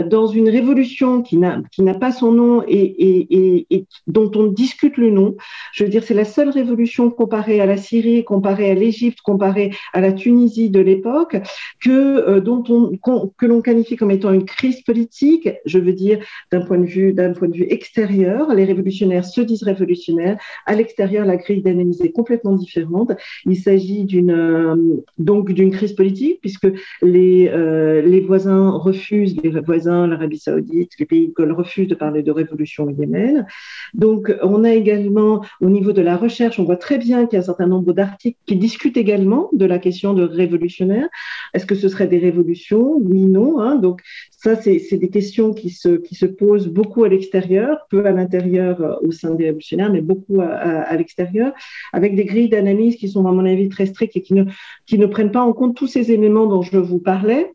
dans 0.07 0.26
une 0.26 0.48
révolution 0.48 1.22
qui 1.22 1.36
n'a 1.38 1.62
pas 2.00 2.12
son 2.12 2.32
nom 2.32 2.62
et, 2.68 3.86
dont 4.07 4.30
on 4.34 4.46
discute 4.46 4.96
le 4.96 5.11
nom. 5.11 5.36
Je 5.72 5.84
veux 5.84 5.90
dire, 5.90 6.05
c'est 6.05 6.14
la 6.14 6.24
seule 6.24 6.50
révolution 6.50 7.11
comparée 7.11 7.61
à 7.61 7.66
la 7.66 7.76
Syrie, 7.76 8.24
comparée 8.24 8.70
à 8.70 8.74
l'Égypte, 8.74 9.20
comparée 9.22 9.72
à 9.92 10.00
la 10.00 10.12
Tunisie 10.12 10.70
de 10.70 10.80
l'époque, 10.80 11.36
que 11.82 11.90
euh, 11.90 12.40
dont 12.40 12.64
on 12.68 12.92
que 13.38 13.46
l'on 13.46 13.61
qualifie 13.61 13.96
comme 13.96 14.11
étant 14.11 14.32
une 14.32 14.44
crise 14.44 14.82
politique. 14.82 15.48
Je 15.64 15.78
veux 15.78 15.92
dire, 15.92 16.18
d'un 16.50 16.62
point 16.62 16.78
de 16.78 16.86
vue 16.86 17.12
d'un 17.12 17.32
point 17.32 17.48
de 17.48 17.57
vue 17.57 17.66
extérieur, 17.68 18.53
les 18.55 18.64
révolutionnaires 18.64 19.24
se 19.24 19.40
disent 19.40 19.62
révolutionnaires. 19.62 20.38
À 20.66 20.74
l'extérieur, 20.74 21.24
la 21.24 21.36
grille 21.36 21.62
d'analyse 21.62 22.00
est 22.03 22.12
complètement 22.12 22.55
différente. 22.57 23.12
Il 23.46 23.57
s'agit 23.57 24.07
euh, 24.28 24.76
donc 25.18 25.53
d'une 25.53 25.70
crise 25.70 25.91
politique 25.93 26.40
puisque 26.40 26.68
les 27.03 27.49
euh, 27.49 28.03
les 28.03 28.20
voisins 28.20 28.70
refusent, 28.70 29.36
les 29.43 29.51
voisins, 29.61 30.07
l'Arabie 30.07 30.38
Saoudite, 30.38 30.93
les 30.99 31.07
pays 31.07 31.32
de 31.36 31.53
refuse 31.53 31.88
de 31.88 31.95
parler 31.95 32.22
de 32.22 32.32
révolution 32.32 32.84
au 32.84 32.90
Yémen. 32.90 33.47
Donc, 33.95 34.34
on 34.43 34.64
a 34.64 34.72
également, 34.72 35.45
au 35.61 35.68
niveau 35.68 35.93
de 35.93 36.03
la 36.03 36.16
recherche, 36.16 36.59
on 36.59 36.64
voit 36.64 36.76
très 36.76 36.99
bien 36.99 37.26
qu'il 37.26 37.36
y 37.36 37.36
a 37.36 37.40
un 37.40 37.47
certain 37.47 37.66
nombre 37.66 37.93
d'articles 37.93 38.38
qui 38.47 38.57
discutent 38.57 38.97
également 38.97 39.51
de 39.53 39.66
la 39.66 39.78
question 39.78 40.14
de 40.14 40.22
révolutionnaire. 40.22 41.09
Est-ce 41.55 41.66
que 41.66 41.74
ce 41.74 41.88
serait 41.88 42.07
des 42.07 42.18
révolutions? 42.18 42.99
Oui, 43.01 43.22
non. 43.22 43.61
Hein. 43.61 43.76
Donc, 43.76 44.01
ça, 44.43 44.57
c'est 44.57 44.97
des 44.97 45.09
questions 45.09 45.55
qui 45.55 45.70
se, 45.70 45.90
qui 45.99 46.16
se 46.16 46.26
posent 46.26 46.66
beaucoup 46.66 47.05
à 47.05 47.09
l'extérieur, 47.09 47.86
peu 47.90 48.05
à 48.07 48.11
l'intérieur 48.11 48.82
euh, 48.82 48.97
au 49.07 49.12
sein 49.12 49.34
des 49.36 49.45
révolutionnaires, 49.45 49.93
mais 49.93 50.01
beaucoup 50.01 50.40
à, 50.40 50.49
à, 50.49 50.97
l'extérieur, 50.97 51.53
avec 51.93 52.16
des 52.16 52.24
grilles 52.24 52.49
d'analyse 52.49 52.97
qui 52.97 53.09
sont, 53.09 53.24
à 53.28 53.30
mon 53.30 53.47
avis, 53.47 53.68
très 53.68 53.86
strictes 53.86 54.16
et 54.16 54.20
qui 54.20 54.34
ne, 54.34 54.47
qui 54.84 54.99
ne 54.99 55.07
prennent 55.07 55.30
pas 55.30 55.43
en 55.43 55.53
compte 55.53 55.76
tous 55.76 55.86
ces 55.86 56.11
éléments 56.11 56.47
dont 56.47 56.61
je 56.61 56.76
vous 56.76 56.99
parlais. 56.99 57.53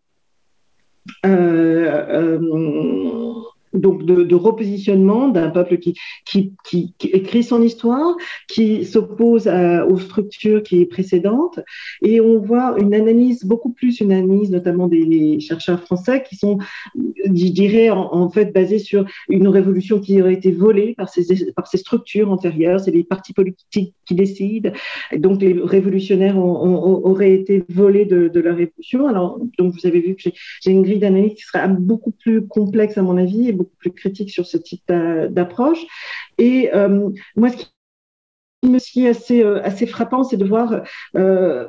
Euh, 1.25 2.39
euh, 2.39 3.33
donc 3.78 4.03
de, 4.03 4.36
repositionnement 4.36 5.30
d'un 5.30 5.49
peuple 5.49 5.78
qui, 5.78 6.53
écrit 7.01 7.43
son 7.43 7.61
histoire, 7.61 8.15
qui 8.47 8.86
s'oppose 8.86 9.47
aux 9.47 9.97
structures 9.97 10.63
qui 10.63 10.82
est 10.82 10.86
précédentes. 10.86 11.59
Et 12.03 12.21
on 12.21 12.39
voit 12.39 12.75
une 12.80 12.93
analyse, 12.93 13.43
beaucoup 13.43 13.71
plus 13.71 13.99
une 13.99 14.11
analyse 14.11 14.51
notamment 14.51 14.88
des 14.88 15.39
chercheurs 15.39 15.82
français 15.82 16.23
qui 16.28 16.36
sont, 16.36 16.57
je 16.95 17.51
dirais, 17.51 17.89
en, 17.89 18.30
fait 18.30 18.53
basés 18.53 18.80
sur 18.80 19.05
une 19.30 19.47
révolution 19.47 19.99
qui 19.99 20.21
aurait 20.21 20.34
été 20.34 20.51
volée 20.51 20.93
par 20.95 21.09
ces, 21.09 21.51
par 21.53 21.67
ces 21.67 21.78
structures 21.78 22.32
antérieures. 22.32 22.80
C'est 22.80 22.91
les 22.91 23.03
partis 23.03 23.34
politiques 23.34 23.93
qui 24.05 24.15
décident. 24.15 24.71
Donc 25.15 25.41
les 25.41 25.53
révolutionnaires 25.53 26.38
auraient 26.38 27.34
été 27.34 27.63
volés 27.69 28.05
de, 28.05 28.28
de, 28.28 28.39
la 28.39 28.53
révolution. 28.53 29.07
Alors, 29.07 29.39
donc 29.57 29.73
vous 29.73 29.88
avez 29.88 29.99
vu 30.01 30.15
que 30.15 30.30
j'ai 30.61 30.71
une 30.71 30.84
grille 30.84 30.99
d'analyse 30.99 31.36
qui 31.36 31.43
sera 31.43 31.67
beaucoup 31.67 32.11
plus 32.11 32.45
complexe 32.47 32.97
à 32.97 33.01
mon 33.01 33.17
avis 33.17 33.49
et 33.49 33.51
beaucoup 33.53 33.66
plus 33.80 33.91
critique 33.91 34.30
sur 34.30 34.45
ce 34.45 34.57
type 34.57 34.84
d'approche. 34.88 35.86
Et 36.38 36.74
euh, 36.74 37.09
moi, 37.36 37.49
ce 37.49 37.57
qui 37.57 37.68
me 38.63 38.80
assez, 39.07 39.43
euh, 39.43 39.61
assez 39.63 39.88
frappant, 39.88 40.24
c'est 40.24 40.38
de 40.38 40.45
voir 40.45 40.82
euh, 41.15 41.68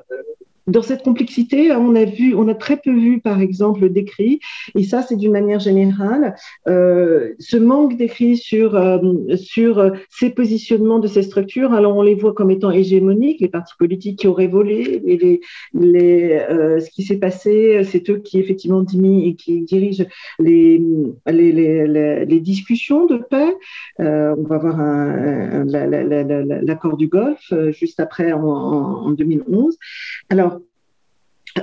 dans 0.68 0.82
cette 0.82 1.02
complexité, 1.02 1.72
on 1.72 1.94
a 1.94 2.04
vu, 2.04 2.34
on 2.34 2.48
a 2.48 2.54
très 2.54 2.76
peu 2.76 2.92
vu, 2.92 3.20
par 3.20 3.40
exemple, 3.40 3.88
d'écrits, 3.88 4.40
et 4.74 4.84
ça, 4.84 5.02
c'est 5.02 5.16
d'une 5.16 5.32
manière 5.32 5.60
générale, 5.60 6.34
euh, 6.68 7.34
ce 7.38 7.56
manque 7.56 7.96
d'écrits 7.96 8.36
sur 8.36 8.76
euh, 8.76 8.98
sur 9.36 9.92
ces 10.10 10.30
positionnements 10.30 10.98
de 10.98 11.08
ces 11.08 11.22
structures. 11.22 11.72
Alors, 11.72 11.96
on 11.96 12.02
les 12.02 12.14
voit 12.14 12.32
comme 12.32 12.50
étant 12.50 12.70
hégémoniques, 12.70 13.40
les 13.40 13.48
partis 13.48 13.74
politiques 13.78 14.20
qui 14.20 14.26
auraient 14.26 14.46
volé, 14.46 15.02
et 15.04 15.16
les, 15.16 15.40
les 15.74 16.38
euh, 16.50 16.80
ce 16.80 16.90
qui 16.90 17.02
s'est 17.02 17.18
passé, 17.18 17.82
c'est 17.84 18.08
eux 18.10 18.18
qui 18.18 18.38
effectivement 18.38 18.84
et 18.84 19.34
qui 19.34 19.62
dirigent 19.62 20.04
les 20.38 20.82
les, 21.26 21.52
les, 21.52 22.24
les 22.24 22.40
discussions 22.40 23.06
de 23.06 23.16
paix. 23.18 23.54
Euh, 24.00 24.34
on 24.38 24.42
va 24.44 24.58
voir 24.58 24.76
l'accord 26.62 26.96
du 26.96 27.08
Golfe 27.08 27.52
euh, 27.52 27.72
juste 27.72 28.00
après 28.00 28.32
en, 28.32 28.44
en 28.44 29.10
2011. 29.10 29.76
Alors 30.30 30.57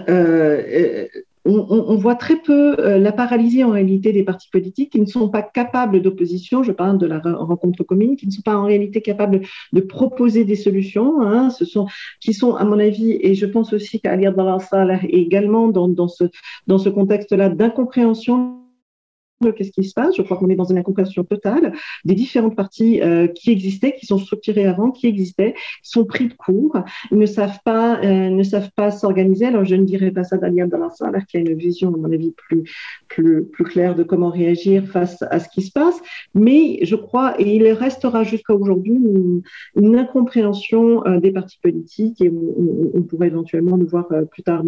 euh, 0.10 0.64
euh, 0.68 1.08
on, 1.46 1.96
voit 1.96 2.16
très 2.16 2.38
peu 2.38 2.76
euh, 2.80 2.98
la 2.98 3.12
paralysie 3.12 3.64
en 3.64 3.70
réalité 3.70 4.12
des 4.12 4.24
partis 4.24 4.50
politiques 4.50 4.92
qui 4.92 5.00
ne 5.00 5.06
sont 5.06 5.30
pas 5.30 5.44
capables 5.44 6.02
d'opposition, 6.02 6.64
je 6.64 6.72
parle 6.72 6.98
de 6.98 7.06
la 7.06 7.20
rencontre 7.20 7.84
commune, 7.84 8.16
qui 8.16 8.26
ne 8.26 8.32
sont 8.32 8.42
pas 8.42 8.56
en 8.56 8.66
réalité 8.66 9.02
capables 9.02 9.42
de 9.72 9.82
proposer 9.82 10.44
des 10.44 10.56
solutions, 10.56 11.22
hein, 11.22 11.52
ce 11.52 11.64
sont, 11.64 11.86
qui 12.20 12.34
sont 12.34 12.56
à 12.56 12.66
mon 12.66 12.80
avis, 12.80 13.20
et 13.22 13.36
je 13.36 13.46
pense 13.46 13.74
aussi 13.74 14.00
qu'Ali 14.00 14.26
Abdallah 14.26 14.58
Salah 14.60 15.00
également 15.08 15.68
dans, 15.68 15.88
dans 15.88 16.08
ce, 16.08 16.24
dans 16.66 16.80
ce 16.80 16.90
contexte-là 16.90 17.50
d'incompréhension 17.50 18.65
qu'est-ce 19.52 19.72
qui 19.72 19.84
se 19.84 19.94
passe. 19.94 20.16
Je 20.16 20.22
crois 20.22 20.38
qu'on 20.38 20.50
est 20.50 20.56
dans 20.56 20.66
une 20.66 20.78
incompréhension 20.78 21.24
totale 21.24 21.74
des 22.04 22.16
différentes 22.16 22.56
parties 22.56 23.02
euh, 23.02 23.28
qui 23.28 23.52
existaient, 23.52 23.96
qui 23.96 24.06
sont 24.06 24.18
structurées 24.18 24.66
avant, 24.66 24.92
qui 24.92 25.08
existaient, 25.08 25.56
sont 25.84 26.06
pris 26.06 26.28
de 26.28 26.34
court, 26.34 26.78
ne 27.12 27.26
savent 27.26 27.60
pas, 27.64 28.00
euh, 28.04 28.30
ne 28.30 28.44
savent 28.44 28.72
pas 28.76 28.92
s'organiser. 28.92 29.46
Alors 29.46 29.66
je 29.66 29.76
ne 29.76 29.84
dirais 29.84 30.12
pas 30.12 30.24
ça 30.24 30.38
d'Aliane 30.38 30.70
alors 30.74 31.26
qui 31.26 31.38
a 31.38 31.40
une 31.40 31.54
vision, 31.54 31.94
à 31.94 31.98
mon 31.98 32.12
avis, 32.12 32.32
plus, 32.32 32.64
plus, 33.08 33.46
plus 33.46 33.64
claire 33.64 33.96
de 33.96 34.04
comment 34.04 34.30
réagir 34.30 34.86
face 34.88 35.22
à 35.30 35.40
ce 35.40 35.48
qui 35.50 35.62
se 35.62 35.72
passe. 35.72 36.00
Mais 36.34 36.80
je 36.84 36.96
crois, 36.96 37.40
et 37.40 37.56
il 37.56 37.68
restera 37.72 38.24
jusqu'à 38.24 38.54
aujourd'hui, 38.54 39.00
une, 39.76 39.96
incompréhension 39.96 41.06
euh, 41.06 41.20
des 41.20 41.32
partis 41.32 41.58
politiques 41.62 42.20
et 42.22 42.30
on, 42.30 42.92
on, 42.94 43.02
pourrait 43.04 43.28
éventuellement 43.28 43.78
le 43.78 43.86
voir 43.86 44.08
plus 44.30 44.44
tard. 44.44 44.64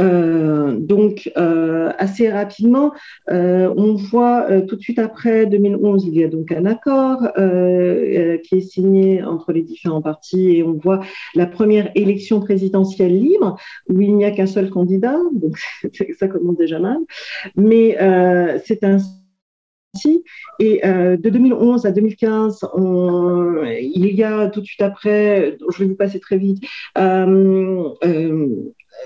Euh, 0.00 0.76
donc, 0.78 1.30
euh, 1.36 1.92
assez 1.98 2.30
rapidement, 2.30 2.92
euh, 3.30 3.72
on 3.76 3.94
voit 3.94 4.62
tout 4.62 4.76
de 4.76 4.80
suite 4.80 4.98
après 4.98 5.46
2011, 5.46 6.06
il 6.06 6.14
y 6.14 6.24
a 6.24 6.28
donc 6.28 6.52
un 6.52 6.64
accord 6.64 7.20
qui 7.34 8.54
est 8.54 8.60
signé 8.60 9.22
entre 9.22 9.52
les 9.52 9.62
différents 9.62 10.02
partis 10.02 10.56
et 10.56 10.62
on 10.62 10.72
voit 10.72 11.00
la 11.34 11.46
première 11.46 11.90
élection 11.94 12.40
présidentielle 12.40 13.18
libre 13.18 13.56
où 13.88 14.00
il 14.00 14.14
n'y 14.14 14.24
a 14.24 14.30
qu'un 14.30 14.46
seul 14.46 14.70
candidat, 14.70 15.18
donc 15.32 15.58
ça 16.18 16.28
commence 16.28 16.56
déjà 16.56 16.78
mal, 16.78 16.98
mais 17.56 17.96
c'est 18.64 18.84
un 18.84 18.98
et 20.60 20.80
de 20.84 21.28
2011 21.30 21.84
à 21.84 21.90
2015, 21.90 22.60
on, 22.74 23.64
il 23.64 24.14
y 24.14 24.22
a 24.22 24.48
tout 24.48 24.60
de 24.60 24.64
suite 24.64 24.82
après, 24.82 25.58
je 25.68 25.78
vais 25.78 25.86
vous 25.86 25.96
passer 25.96 26.20
très 26.20 26.38
vite, 26.38 26.62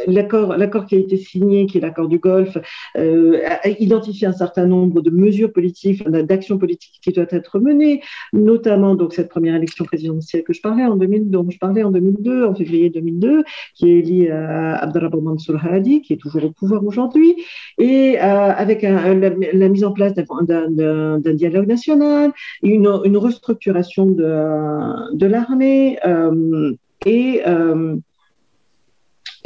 l'accord, 0.07 0.87
qui 0.87 0.97
a 0.97 0.99
été 0.99 1.17
signé, 1.17 1.67
qui 1.67 1.79
est 1.79 1.81
l'accord 1.81 2.09
du 2.09 2.19
Golfe, 2.19 2.59
euh, 2.97 3.41
a 3.63 3.69
identifié 3.69 4.27
un 4.27 4.33
certain 4.33 4.67
nombre 4.67 5.01
de 5.01 5.11
mesures 5.11 5.53
politiques, 5.53 6.07
d'actions 6.09 6.59
politiques 6.59 7.01
qui 7.03 7.13
doivent 7.13 7.29
être 7.31 7.59
menées, 7.59 8.03
notamment 8.33 8.95
donc 8.95 9.15
cette 9.15 9.29
première 9.29 9.55
élection 9.55 9.85
présidentielle 9.85 10.45
que 10.45 10.53
je 10.53 10.61
parlais 10.61 10.85
en 10.85 10.97
2000, 10.97 11.31
dont 11.31 11.47
je 11.49 11.59
parlais 11.59 11.83
en 11.83 11.91
2002, 11.91 12.45
en 12.45 12.55
février 12.55 12.91
2002, 12.91 13.45
qui 13.75 13.91
est 13.91 14.03
liée 14.03 14.31
à 14.31 14.77
Abdelrahman 14.77 15.23
Mansour 15.23 15.57
Hadi, 15.65 16.03
qui 16.03 16.13
est 16.13 16.17
toujours 16.17 16.45
au 16.45 16.51
pouvoir 16.51 16.85
aujourd'hui, 16.85 17.37
et 17.79 18.19
euh, 18.19 18.23
avec 18.23 18.83
la, 18.83 19.69
mise 19.69 19.85
en 19.85 19.93
place 19.93 20.15
d'un, 20.15 21.19
dialogue 21.19 21.67
national, 21.67 22.33
une, 22.63 22.87
restructuration 23.17 24.07
de, 24.07 25.27
l'armée 25.27 25.99
euh, 26.05 26.73
et 27.07 27.43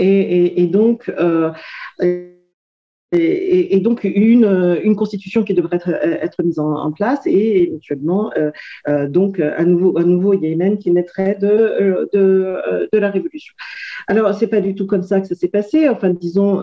euh, 0.01 0.05
et, 0.05 0.63
et, 0.63 0.67
donc, 0.67 1.09
euh, 1.19 1.51
et, 3.13 3.81
donc 3.81 4.05
une, 4.05 4.95
constitution 4.97 5.43
qui 5.43 5.55
devrait 5.55 5.79
être, 5.87 6.43
mise 6.43 6.59
en, 6.59 6.93
place 6.93 7.21
et 7.27 7.63
éventuellement 7.63 8.31
euh, 8.37 8.51
euh 8.89 9.09
donc 9.09 9.41
un 9.41 9.65
nouveau, 9.65 9.97
un 9.97 10.37
Yémen 10.37 10.79
qui 10.79 10.91
naîtrait 10.91 11.37
de, 11.41 11.47
euh, 11.47 12.07
de, 12.93 12.99
la 12.99 13.11
révolution. 13.11 13.55
Alors 14.09 14.35
c'est 14.35 14.47
pas 14.47 14.61
du 14.61 14.75
tout 14.75 14.87
comme 14.87 15.03
ça 15.03 15.21
que 15.21 15.27
ça 15.27 15.35
s'est 15.35 15.49
passé. 15.49 15.89
Enfin 15.89 16.11
disons 16.11 16.61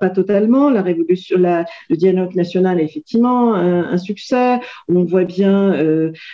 pas 0.00 0.10
totalement. 0.10 0.70
La 0.70 0.82
révolution, 0.82 1.38
le 1.38 1.96
dialogue 1.96 2.34
national 2.34 2.80
est 2.80 2.84
effectivement 2.84 3.54
un, 3.54 3.98
succès. 3.98 4.60
On 4.88 5.04
voit 5.04 5.24
bien 5.24 5.74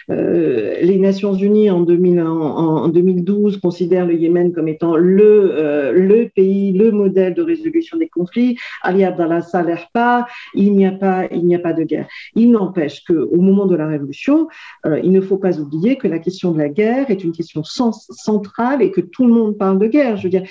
les 0.09 0.99
Nations 0.99 1.35
Unies 1.35 1.71
en, 1.71 1.81
2000, 1.81 2.21
en, 2.21 2.27
en, 2.27 2.89
2012 2.89 3.59
considèrent 3.59 4.07
le 4.07 4.15
Yémen 4.15 4.53
comme 4.53 4.69
étant 4.69 4.97
le, 4.97 5.93
le 5.95 6.29
pays, 6.29 6.73
le 6.73 6.91
modèle 6.93 7.35
de 7.35 7.43
résolution 7.43 7.99
des 7.99 8.09
conflits. 8.09 8.57
Ali 8.83 9.05
Abdallah 9.05 9.43
s'allèrent 9.49 9.91
pas, 9.93 10.27
il 10.55 10.73
n'y 10.75 10.87
a 10.87 10.93
pas, 10.93 11.27
il 11.33 11.45
n'y 11.47 11.55
a 11.55 11.59
pas 11.59 11.73
de 11.73 11.83
guerre. 11.83 12.07
Il 12.35 12.51
n'empêche 12.51 13.05
que 13.05 13.13
au 13.13 13.41
moment 13.41 13.67
de 13.67 13.77
la 13.77 13.87
révolution, 13.87 14.49
euh, 14.87 15.01
il 15.03 15.13
ne 15.13 15.21
faut 15.21 15.39
pas 15.39 15.59
oublier 15.59 15.97
que 15.97 16.09
la 16.09 16.19
question 16.19 16.53
de 16.53 16.59
la 16.59 16.69
guerre 16.69 17.11
est 17.11 17.25
une 17.25 17.33
question 17.33 17.63
centrale 17.63 18.83
et 18.83 18.91
que 18.91 19.01
tout 19.01 19.27
le 19.27 19.33
monde 19.33 19.57
parle 19.57 19.79
de 19.79 19.87
guerre. 19.87 20.17
Je 20.17 20.25
veux 20.25 20.31
dire, 20.31 20.45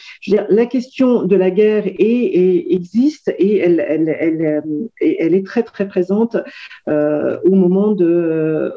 la 0.50 0.66
question 0.66 1.24
de 1.24 1.36
la 1.36 1.52
guerre 1.52 1.84
existe 1.98 3.34
et 3.38 3.58
elle, 3.58 3.80
est 5.00 5.46
très 5.46 5.64
très 5.64 5.88
présente 5.88 6.38
euh, 6.88 7.38
au 7.46 7.56
moment 7.56 7.92
de, 7.92 8.74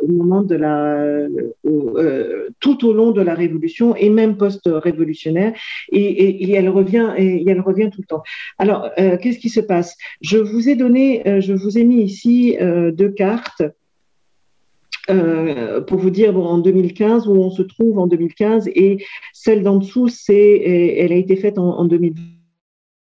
euh, 1.67 2.49
tout 2.61 2.87
au 2.87 2.93
long 2.93 3.11
de 3.13 3.23
la 3.23 3.35
révolution 3.35 3.95
et 3.97 4.11
même 4.11 4.37
post-révolutionnaire 4.37 5.53
et, 5.93 6.53
elle 6.53 6.69
revient 6.69 7.13
et 7.17 7.49
elle 7.49 7.61
revient 7.61 7.91
tout 7.91 8.01
le 8.01 8.07
temps. 8.07 8.23
Alors, 8.59 8.91
qu'est-ce 8.97 9.39
qui 9.39 9.49
se 9.49 9.61
passe? 9.61 9.97
Je 10.21 10.39
vous 10.39 10.69
ai 10.69 10.77
donné, 10.77 11.41
je 11.41 11.53
vous 11.53 11.79
ai 11.79 11.85
mis 11.85 12.03
ici 12.03 12.57
deux 12.61 13.11
cartes 13.11 13.63
euh, 15.11 15.81
pour 15.81 15.99
vous 15.99 16.11
dire, 16.11 16.33
bon, 16.33 16.45
en 16.45 16.59
2015, 16.59 17.27
où 17.27 17.33
on 17.33 17.51
se 17.51 17.63
trouve 17.63 17.99
en 17.99 18.07
2015, 18.07 18.69
et 18.69 19.05
celle 19.33 19.63
d'en 19.63 19.77
dessous, 19.77 20.09
c'est, 20.09 20.61
elle 20.99 21.13
a 21.13 21.17
été 21.17 21.37
faite 21.37 21.59
en, 21.59 21.79
en 21.79 21.85
2020 21.85 22.40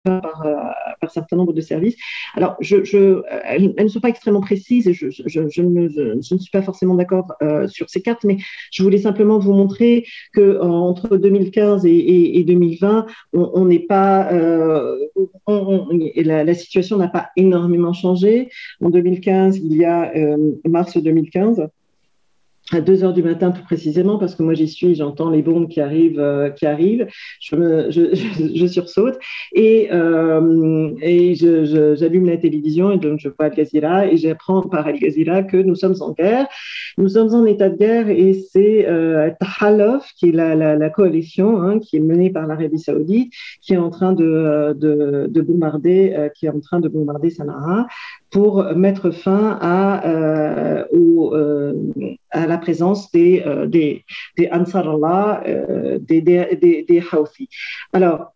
par, 0.03 0.45
euh, 0.45 0.55
un 1.01 1.07
certain 1.07 1.35
nombre 1.35 1.53
de 1.53 1.61
services. 1.61 1.95
Alors, 2.35 2.55
je, 2.59 3.21
elles, 3.43 3.73
ne 3.77 3.87
sont 3.87 3.99
pas 3.99 4.09
extrêmement 4.09 4.41
précises 4.41 4.87
et 4.87 4.93
je, 4.93 5.05
ne, 5.05 6.21
suis 6.21 6.51
pas 6.51 6.61
forcément 6.61 6.95
d'accord 6.95 7.33
euh, 7.41 7.67
sur 7.67 7.89
ces 7.89 8.01
cartes, 8.01 8.23
mais 8.23 8.37
je 8.71 8.83
voulais 8.83 8.97
simplement 8.97 9.39
vous 9.39 9.53
montrer 9.53 10.05
que 10.33 10.41
euh, 10.41 10.63
entre 10.63 11.17
2015 11.17 11.85
et, 11.85 11.89
et, 11.91 12.39
et 12.39 12.43
2020, 12.43 13.05
on 13.33 13.65
n'est 13.65 13.79
pas, 13.79 14.31
euh, 14.31 14.97
la, 15.47 16.53
situation 16.53 16.97
n'a 16.97 17.07
pas 17.07 17.29
énormément 17.35 17.93
changé. 17.93 18.49
En 18.81 18.89
2015, 18.89 19.57
il 19.57 19.75
y 19.75 19.85
a 19.85 20.11
mars 20.65 20.97
2015 20.97 21.67
à 22.75 22.81
2 22.81 23.03
heures 23.03 23.13
du 23.13 23.23
matin 23.23 23.51
tout 23.51 23.63
précisément 23.63 24.17
parce 24.17 24.35
que 24.35 24.43
moi 24.43 24.53
j'y 24.53 24.67
suis, 24.67 24.95
j'entends 24.95 25.29
les 25.29 25.41
bombes 25.41 25.67
qui 25.67 25.81
arrivent, 25.81 26.19
euh, 26.19 26.49
qui 26.49 26.65
arrivent, 26.65 27.07
je, 27.39 28.67
sursaute. 28.67 29.15
Et, 29.53 29.89
euh, 29.91 30.91
et 31.01 31.35
j'allume 31.35 32.25
la 32.25 32.37
télévision 32.37 32.91
et 32.91 32.97
donc 32.97 33.19
je 33.19 33.29
vois 33.29 33.45
Al 33.47 33.55
Jazeera 33.55 34.07
et 34.07 34.17
j'apprends 34.17 34.61
par 34.61 34.87
Al 34.87 34.97
Jazeera 34.97 35.43
que 35.43 35.57
nous 35.57 35.75
sommes 35.75 35.95
en 36.01 36.11
guerre, 36.11 36.47
nous 36.97 37.09
sommes 37.09 37.33
en 37.33 37.45
état 37.45 37.69
de 37.69 37.77
guerre 37.77 38.09
et 38.09 38.33
c'est 38.33 38.87
euh, 38.87 39.29
Tahalof 39.39 40.11
qui 40.17 40.29
est 40.29 40.31
la, 40.31 40.55
la, 40.55 40.89
coalition 40.89 41.61
hein, 41.61 41.79
qui 41.79 41.97
est 41.97 41.99
menée 41.99 42.29
par 42.29 42.47
l'Arabie 42.47 42.79
Saoudite 42.79 43.33
qui 43.61 43.73
est 43.73 43.77
en 43.77 43.89
train 43.89 44.13
de, 44.13 44.75
de, 44.77 45.27
de 45.29 45.41
bombarder, 45.41 46.13
euh, 46.15 46.29
qui 46.29 46.45
est 46.45 46.49
en 46.49 46.59
train 46.59 46.79
de 46.79 46.87
bombarder 46.87 47.29
Sanaa 47.29 47.87
pour 48.33 48.63
mettre 48.75 49.11
fin 49.11 49.59
à, 49.61 50.07
euh, 50.07 50.83
euh, 50.91 51.73
à 52.31 52.47
la 52.47 52.57
présence 52.57 53.11
des, 53.11 53.43
euh, 53.45 53.67
des, 53.67 54.03
des 54.37 54.49
Ansar 54.51 54.89
Allah, 54.89 55.43
euh, 55.47 55.99
Houthis. 57.13 57.49
Alors, 57.93 58.33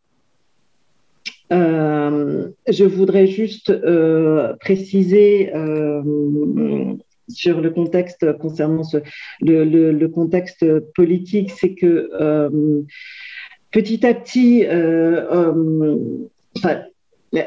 je 1.50 2.84
voudrais 2.84 3.26
juste 3.26 3.74
préciser 4.60 5.52
sur 7.30 7.62
le 7.62 7.70
contexte 7.72 8.38
concernant 8.38 8.84
ce, 8.84 8.98
le, 9.41 10.08
contexte 10.08 10.66
politique, 10.93 11.52
c'est 11.52 11.74
que 11.74 12.12
petit 13.72 14.06
à 14.06 14.14
petit, 14.14 14.66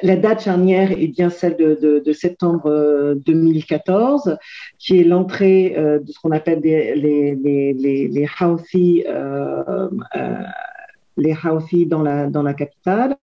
la, 0.03 0.17
date 0.17 0.43
charnière 0.43 0.93
est 0.93 1.09
bien 1.09 1.31
celle 1.31 1.57
de, 1.57 2.13
septembre 2.13 3.15
2014, 3.27 4.37
qui 4.79 5.01
est 5.01 5.05
l'entrée 5.05 5.75
euh, 5.77 5.99
de 5.99 6.11
ce 6.11 6.19
qu'on 6.21 6.31
appelle 6.31 6.61
les, 6.63 6.95
les, 6.95 7.75
les, 7.75 8.27
euh, 9.07 9.89
euh, 10.17 11.87
dans 11.87 12.03
la, 12.03 12.55
capitale. 12.55 13.17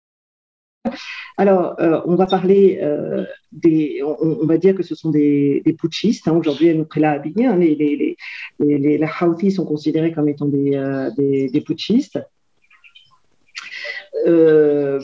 Alors, 1.38 1.76
euh, 1.80 2.02
on 2.06 2.16
va 2.16 2.28
parler 2.28 2.80
euh, 2.82 3.26
des, 3.52 4.02
on, 4.04 4.46
va 4.46 4.58
dire 4.58 4.76
que 4.76 4.84
ce 4.84 4.96
sont 4.96 5.10
des, 5.10 5.64
putschistes. 5.80 6.28
Hein, 6.28 6.34
Aujourd'hui, 6.34 6.70
à 6.70 6.74
hein, 6.74 7.58
les, 7.58 7.76
les, 7.76 8.18
les, 8.60 8.78
les, 8.78 9.08
Houthis 9.22 9.52
sont 9.52 9.66
considérés 9.66 10.12
comme 10.12 10.30
étant 10.30 10.50
euh, 10.54 11.10
des 11.18 11.64
putschistes. 11.66 12.20
Euh, 14.28 15.00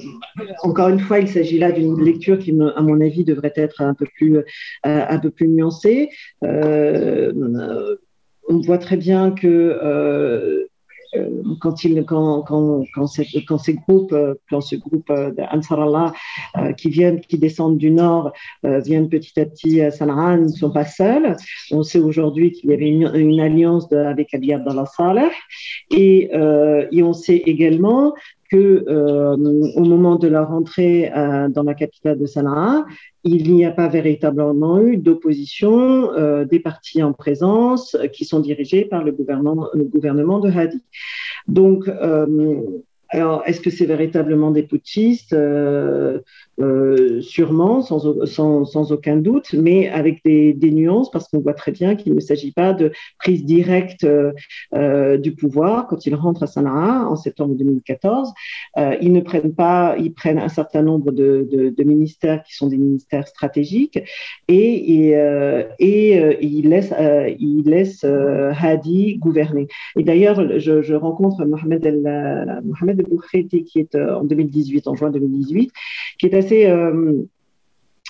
encore 0.64 0.89
une 0.89 0.99
fois, 0.99 1.20
il 1.20 1.28
s'agit 1.28 1.59
là 1.59 1.72
d'une 1.72 2.01
lecture 2.03 2.39
qui, 2.39 2.51
à 2.51 2.82
mon 2.82 3.01
avis, 3.01 3.24
devrait 3.24 3.53
être 3.55 3.82
un 3.82 3.93
peu 3.93 4.05
plus, 4.16 4.38
euh, 4.38 4.43
un 4.84 5.20
peu 5.20 5.30
plus 5.30 5.47
nuancée. 5.47 6.09
Euh, 6.43 7.32
on 8.49 8.59
voit 8.59 8.78
très 8.78 8.97
bien 8.97 9.32
que 9.32 10.68
quand, 11.59 11.84
il, 11.84 12.03
quand, 12.05 12.41
quand, 12.43 12.84
quand, 12.93 13.07
ces 13.07 13.74
groupes, 13.74 14.16
quand 14.49 14.62
ce 14.62 14.76
groupe 14.76 15.12
d'Ansar 15.12 15.82
Allah 15.82 16.14
qui 16.78 16.89
viennent, 16.89 17.20
qui 17.20 17.38
descendent 17.38 17.78
du 17.78 17.91
nord, 17.91 18.34
viennent 18.64 19.09
petit 19.09 19.39
à 19.39 19.45
petit 19.45 19.82
à 19.82 19.91
Sanaa, 19.91 20.38
ne 20.38 20.47
sont 20.47 20.72
pas 20.72 20.86
seuls. 20.86 21.36
On 21.72 21.84
sait 21.84 21.99
aujourd'hui 21.99 22.51
qu'il 22.51 22.72
y 22.72 22.74
avait 22.74 22.89
une, 22.89 23.39
alliance 23.39 23.91
avec 23.93 24.34
Ali 24.34 24.53
Abdallah 24.53 24.86
Saleh 24.86 25.32
et 25.91 26.30
on 26.34 27.14
sait 27.14 27.43
également 27.45 28.14
que 28.52 28.84
euh, 28.88 29.36
au 29.76 29.84
moment 29.86 30.18
de 30.18 30.28
leur 30.28 30.52
entrée 30.52 31.12
euh, 31.16 31.47
dans 31.47 31.64
la 31.64 31.74
capitale 31.74 32.20
de 32.20 32.26
Sanaa, 32.26 32.86
il 33.24 33.54
n'y 33.54 33.66
a 33.66 33.72
pas 33.72 33.88
véritablement 33.88 34.82
eu 34.82 34.97
d'opposition 34.97 36.12
euh, 36.14 36.43
des 36.43 36.60
partis 36.60 37.02
en 37.02 37.14
présence 37.14 37.95
qui 38.12 38.26
sont 38.26 38.41
dirigés 38.41 38.84
par 38.84 39.04
le 39.04 39.14
gouvernement, 39.14 39.70
de 39.74 40.49
Hadi. 40.49 40.84
Donc, 41.47 41.89
alors, 43.10 43.43
est-ce 43.45 43.62
que 43.62 43.70
c'est 43.70 43.86
véritablement 43.86 44.52
des 44.52 44.64
putschistes? 44.64 45.36
Euh, 46.62 47.22
Sûrement, 47.22 47.82
sans, 47.82 48.91
aucun 48.91 49.18
doute, 49.18 49.53
mais 49.53 49.89
avec 49.89 50.24
des, 50.24 50.72
nuances, 50.72 51.12
parce 51.12 51.28
qu'on 51.28 51.39
voit 51.39 51.53
très 51.53 51.72
bien 51.72 51.95
qu'il 51.95 52.14
ne 52.14 52.20
s'agit 52.20 52.51
pas 52.51 52.74
de 52.74 52.91
prise 53.20 53.43
directe 53.45 54.05
euh, 54.05 55.18
du 55.18 55.34
pouvoir. 55.34 55.88
Quand 55.88 56.05
ils 56.05 56.16
rentrent 56.16 56.43
à 56.43 56.47
Sanaa 56.47 57.07
en 57.07 57.16
septembre 57.16 57.55
2014, 57.55 58.32
euh, 58.78 58.95
ils 59.01 59.12
ne 59.12 59.22
prennent 59.22 59.53
pas, 59.53 59.95
ils 59.99 60.14
prennent 60.14 60.39
un 60.39 60.49
certain 60.49 60.82
nombre 60.82 61.12
de, 61.12 61.74
ministères 61.84 62.43
qui 62.43 62.55
sont 62.55 62.68
des 62.68 62.78
ministères 62.78 63.28
stratégiques 63.28 63.99
et, 64.47 65.12
euh, 65.16 65.64
euh, 65.82 66.34
ils 66.41 66.70
laissent, 66.70 66.93
ils 67.39 68.55
Hadi 68.59 69.18
gouverner. 69.18 69.68
Et 69.97 70.03
d'ailleurs, 70.03 70.59
je, 70.59 70.93
rencontre 70.93 71.45
Mohamed 71.45 71.86
El, 71.86 72.62
Mohamed 72.64 73.05
qui 73.66 73.80
est 73.80 73.95
euh, 73.95 74.16
en 74.18 74.24
2018, 74.24 74.88
en 74.88 74.95
juin 74.95 75.09
2018, 75.09 75.72
qui 76.20 76.26
est 76.26 76.36
assez 76.36 76.51
euh, 76.52 77.24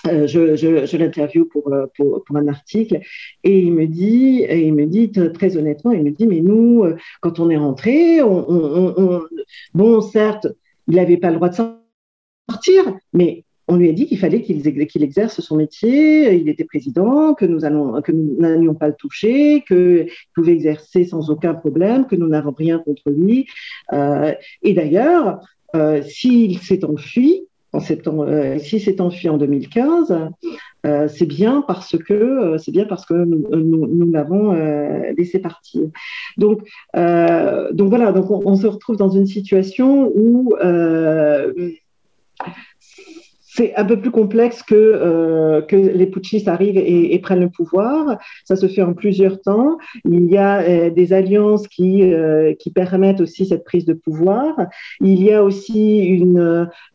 euh, 0.08 0.28
je, 0.28 0.56
je, 0.56 0.98
l'interview 0.98 1.46
pour, 1.46 1.72
pour, 1.96 2.38
un 2.38 2.48
article 2.48 3.00
et 3.44 3.60
il 3.60 3.74
me 3.74 3.86
dit, 3.86 5.12
très 5.34 5.58
honnêtement, 5.58 5.92
il 5.92 6.04
me 6.04 6.12
dit, 6.12 6.28
mais 6.28 6.42
nous, 6.42 6.84
quand 7.22 7.40
on 7.40 7.50
est 7.50 7.58
rentré, 7.58 8.22
on, 8.22 8.50
on, 8.50 8.94
on, 8.98 9.22
bon, 9.74 10.02
certes, 10.02 10.48
il 10.88 10.96
n'avait 10.96 11.18
pas 11.18 11.30
le 11.30 11.36
droit 11.36 11.50
de 11.50 11.56
sortir, 11.56 12.98
mais 13.14 13.46
on 13.72 13.78
lui 13.78 13.90
a 13.90 13.94
dit 13.94 14.06
qu'il 14.06 14.20
fallait 14.20 14.42
qu'il 14.42 14.62
qu 14.62 15.02
exerce 15.02 15.40
son 15.40 15.56
métier, 15.56 16.34
il 16.34 16.50
était 16.50 16.66
président, 16.66 17.34
que 17.34 17.46
nous 17.46 17.60
n'allions 17.60 18.76
pas 18.76 18.90
le 18.90 18.96
toucher, 18.96 19.64
qu'il 19.66 20.10
pouvait 20.36 20.52
exercer 20.52 21.06
sans 21.06 21.30
aucun 21.30 21.54
problème, 21.54 22.06
que 22.06 22.18
nous 22.18 22.28
n'avons 22.28 22.52
rien 22.52 22.80
contre 22.80 23.10
lui. 23.10 23.48
Euh, 23.94 24.34
et 24.62 24.74
d'ailleurs, 24.74 25.40
euh, 25.76 26.02
s'il 26.02 26.60
s'est 26.60 26.84
enfui, 26.84 27.48
en 27.74 27.80
septembre, 27.80 28.26
euh, 28.28 28.58
s'est 28.60 29.02
enfui 29.02 29.30
en 29.30 29.38
2015, 29.38 30.14
euh, 30.86 31.08
c'est 31.08 31.26
bien 31.26 31.64
parce 31.66 31.98
que 31.98 32.14
euh, 32.14 32.58
c'est 32.58 32.72
bien 32.72 32.86
parce 32.86 33.06
que 33.06 33.14
nous, 33.14 34.12
l'avons 34.12 34.54
laissé 35.18 35.40
partir. 35.40 35.84
Donc, 36.38 36.60
donc 36.94 37.90
voilà, 37.90 38.12
donc 38.12 38.30
on, 38.30 38.42
on, 38.46 38.56
se 38.56 38.68
retrouve 38.68 38.98
dans 38.98 39.10
une 39.10 39.26
situation 39.26 40.12
où 40.16 40.54
c'est 43.54 43.76
un 43.76 43.84
peu 43.84 44.00
plus 44.00 44.12
complexe 44.12 44.64
que, 44.64 44.76
euh, 44.76 45.62
les 45.72 46.06
putschistes 46.06 46.48
arrivent 46.48 46.78
et, 46.78 47.20
prennent 47.20 47.42
le 47.42 47.50
pouvoir. 47.50 48.18
Ça 48.46 48.56
se 48.56 48.68
fait 48.68 48.82
en 48.82 48.94
plusieurs 48.94 49.42
temps. 49.42 49.78
Il 50.06 50.32
y 50.32 50.38
a 50.38 50.62
euh, 50.62 50.90
des 50.90 51.12
alliances 51.12 51.68
qui, 51.68 52.14
euh, 52.14 52.54
qui 52.54 52.72
permettent 52.72 53.20
aussi 53.20 53.46
cette 53.46 53.66
prise 53.66 53.84
de 53.86 53.94
pouvoir. 53.94 54.56
Il 55.02 55.22
y 55.22 55.34
a 55.34 55.44
aussi 55.44 56.24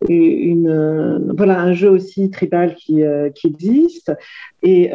un 0.09 1.72
jeu 1.72 1.90
aussi 1.90 2.30
tribal 2.30 2.74
qui, 2.74 3.02
existe 3.02 4.12
et, 4.62 4.90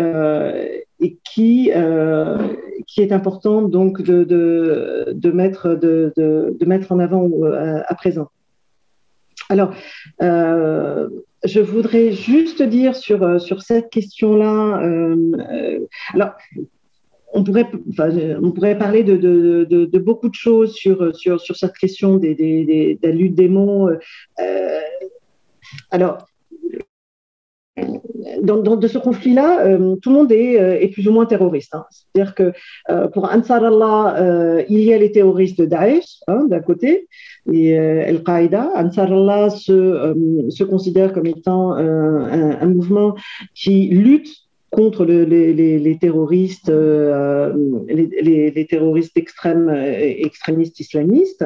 qui, 1.24 1.70
est 1.70 3.12
important 3.12 3.62
donc 3.62 4.02
de, 4.02 5.32
mettre, 5.32 5.78
en 6.90 7.00
avant 7.00 7.30
à 7.88 7.94
présent. 7.94 8.30
Alors, 9.52 9.74
je 10.22 11.60
voudrais 11.60 12.14
juste 12.14 12.64
dire 12.64 12.96
sur, 12.96 13.42
sur 13.42 13.62
cette 13.62 13.90
question-là, 13.90 14.82
alors, 16.14 16.32
on 17.34 17.44
pourrait, 17.44 18.78
parler 18.78 19.04
de, 19.04 19.98
beaucoup 19.98 20.30
de 20.30 20.36
choses 20.36 20.76
sur 20.76 21.12
cette 21.14 21.78
question 21.78 22.16
des, 22.16 22.34
des, 22.34 22.98
de 23.02 23.08
la 23.08 23.14
lutte 23.14 23.36
des 23.36 23.50
mots. 23.50 23.90
alors, 25.92 26.26
dans, 28.42 28.76
de 28.76 28.88
ce 28.88 28.98
conflit-là, 28.98 29.66
euh, 29.66 29.96
tout 29.96 30.10
le 30.10 30.16
monde 30.16 30.32
est, 30.32 30.60
euh, 30.60 30.80
est, 30.80 30.90
plus 30.90 31.08
ou 31.08 31.12
moins 31.12 31.26
terroriste. 31.26 31.74
Hein. 31.76 31.86
C'est-à-dire 31.90 32.36
que 32.36 32.54
euh, 32.90 33.08
pour 33.08 33.26
Ansar 33.26 33.64
Allah, 33.64 34.64
il 34.70 34.80
y 34.80 34.94
a 34.94 34.98
les 34.98 35.12
terroristes 35.12 35.60
de 35.60 35.66
Daesh 35.66 36.20
hein, 36.28 36.46
d'un 36.50 36.60
côté 36.60 37.08
et 37.52 37.78
Al-Qaïda. 37.78 38.72
Ansar 38.76 39.12
Allah 39.12 39.50
se, 39.50 40.16
se, 40.50 40.64
considère 40.64 41.14
comme 41.14 41.28
étant 41.28 41.74
un, 41.74 42.66
mouvement 42.66 43.16
qui 43.54 43.88
lutte 43.88 44.30
contre 44.72 45.06
le, 45.06 45.26
les, 45.26 45.98
terroristes, 46.00 46.70
euh, 46.70 47.54
extrêmes, 49.16 49.70
extrémistes 49.70 50.80
islamistes. 50.80 51.46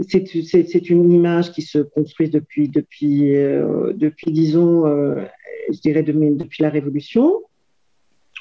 C'est 0.00 0.90
une 0.90 1.12
image 1.12 1.52
qui 1.52 1.62
se 1.62 1.78
construit 1.78 2.28
depuis, 2.28 2.68
depuis, 2.68 3.36
euh, 3.36 3.92
depuis 3.94 4.32
disons, 4.32 4.84
euh, 4.86 5.22
je 5.72 5.78
dirais 5.80 6.02
depuis 6.02 6.62
la 6.62 6.70
Révolution. 6.70 7.42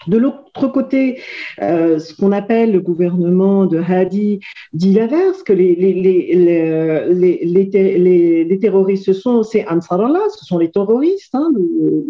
De 0.07 0.17
l'autre 0.17 0.71
côté, 0.71 1.19
euh, 1.61 1.99
ce 1.99 2.15
qu'on 2.15 2.31
appelle 2.31 2.71
le 2.71 2.79
gouvernement 2.79 3.67
de 3.67 3.79
Hadi 3.79 4.39
dit 4.73 4.93
l'inverse, 4.93 5.43
que 5.43 5.53
les, 5.53 5.75
les, 5.75 5.93
les, 5.93 6.33
les, 8.43 8.59
terroristes, 8.59 9.05
ce 9.05 9.13
sont, 9.13 9.43
les 10.57 10.71
terroristes 10.71 11.35
hein, 11.35 11.51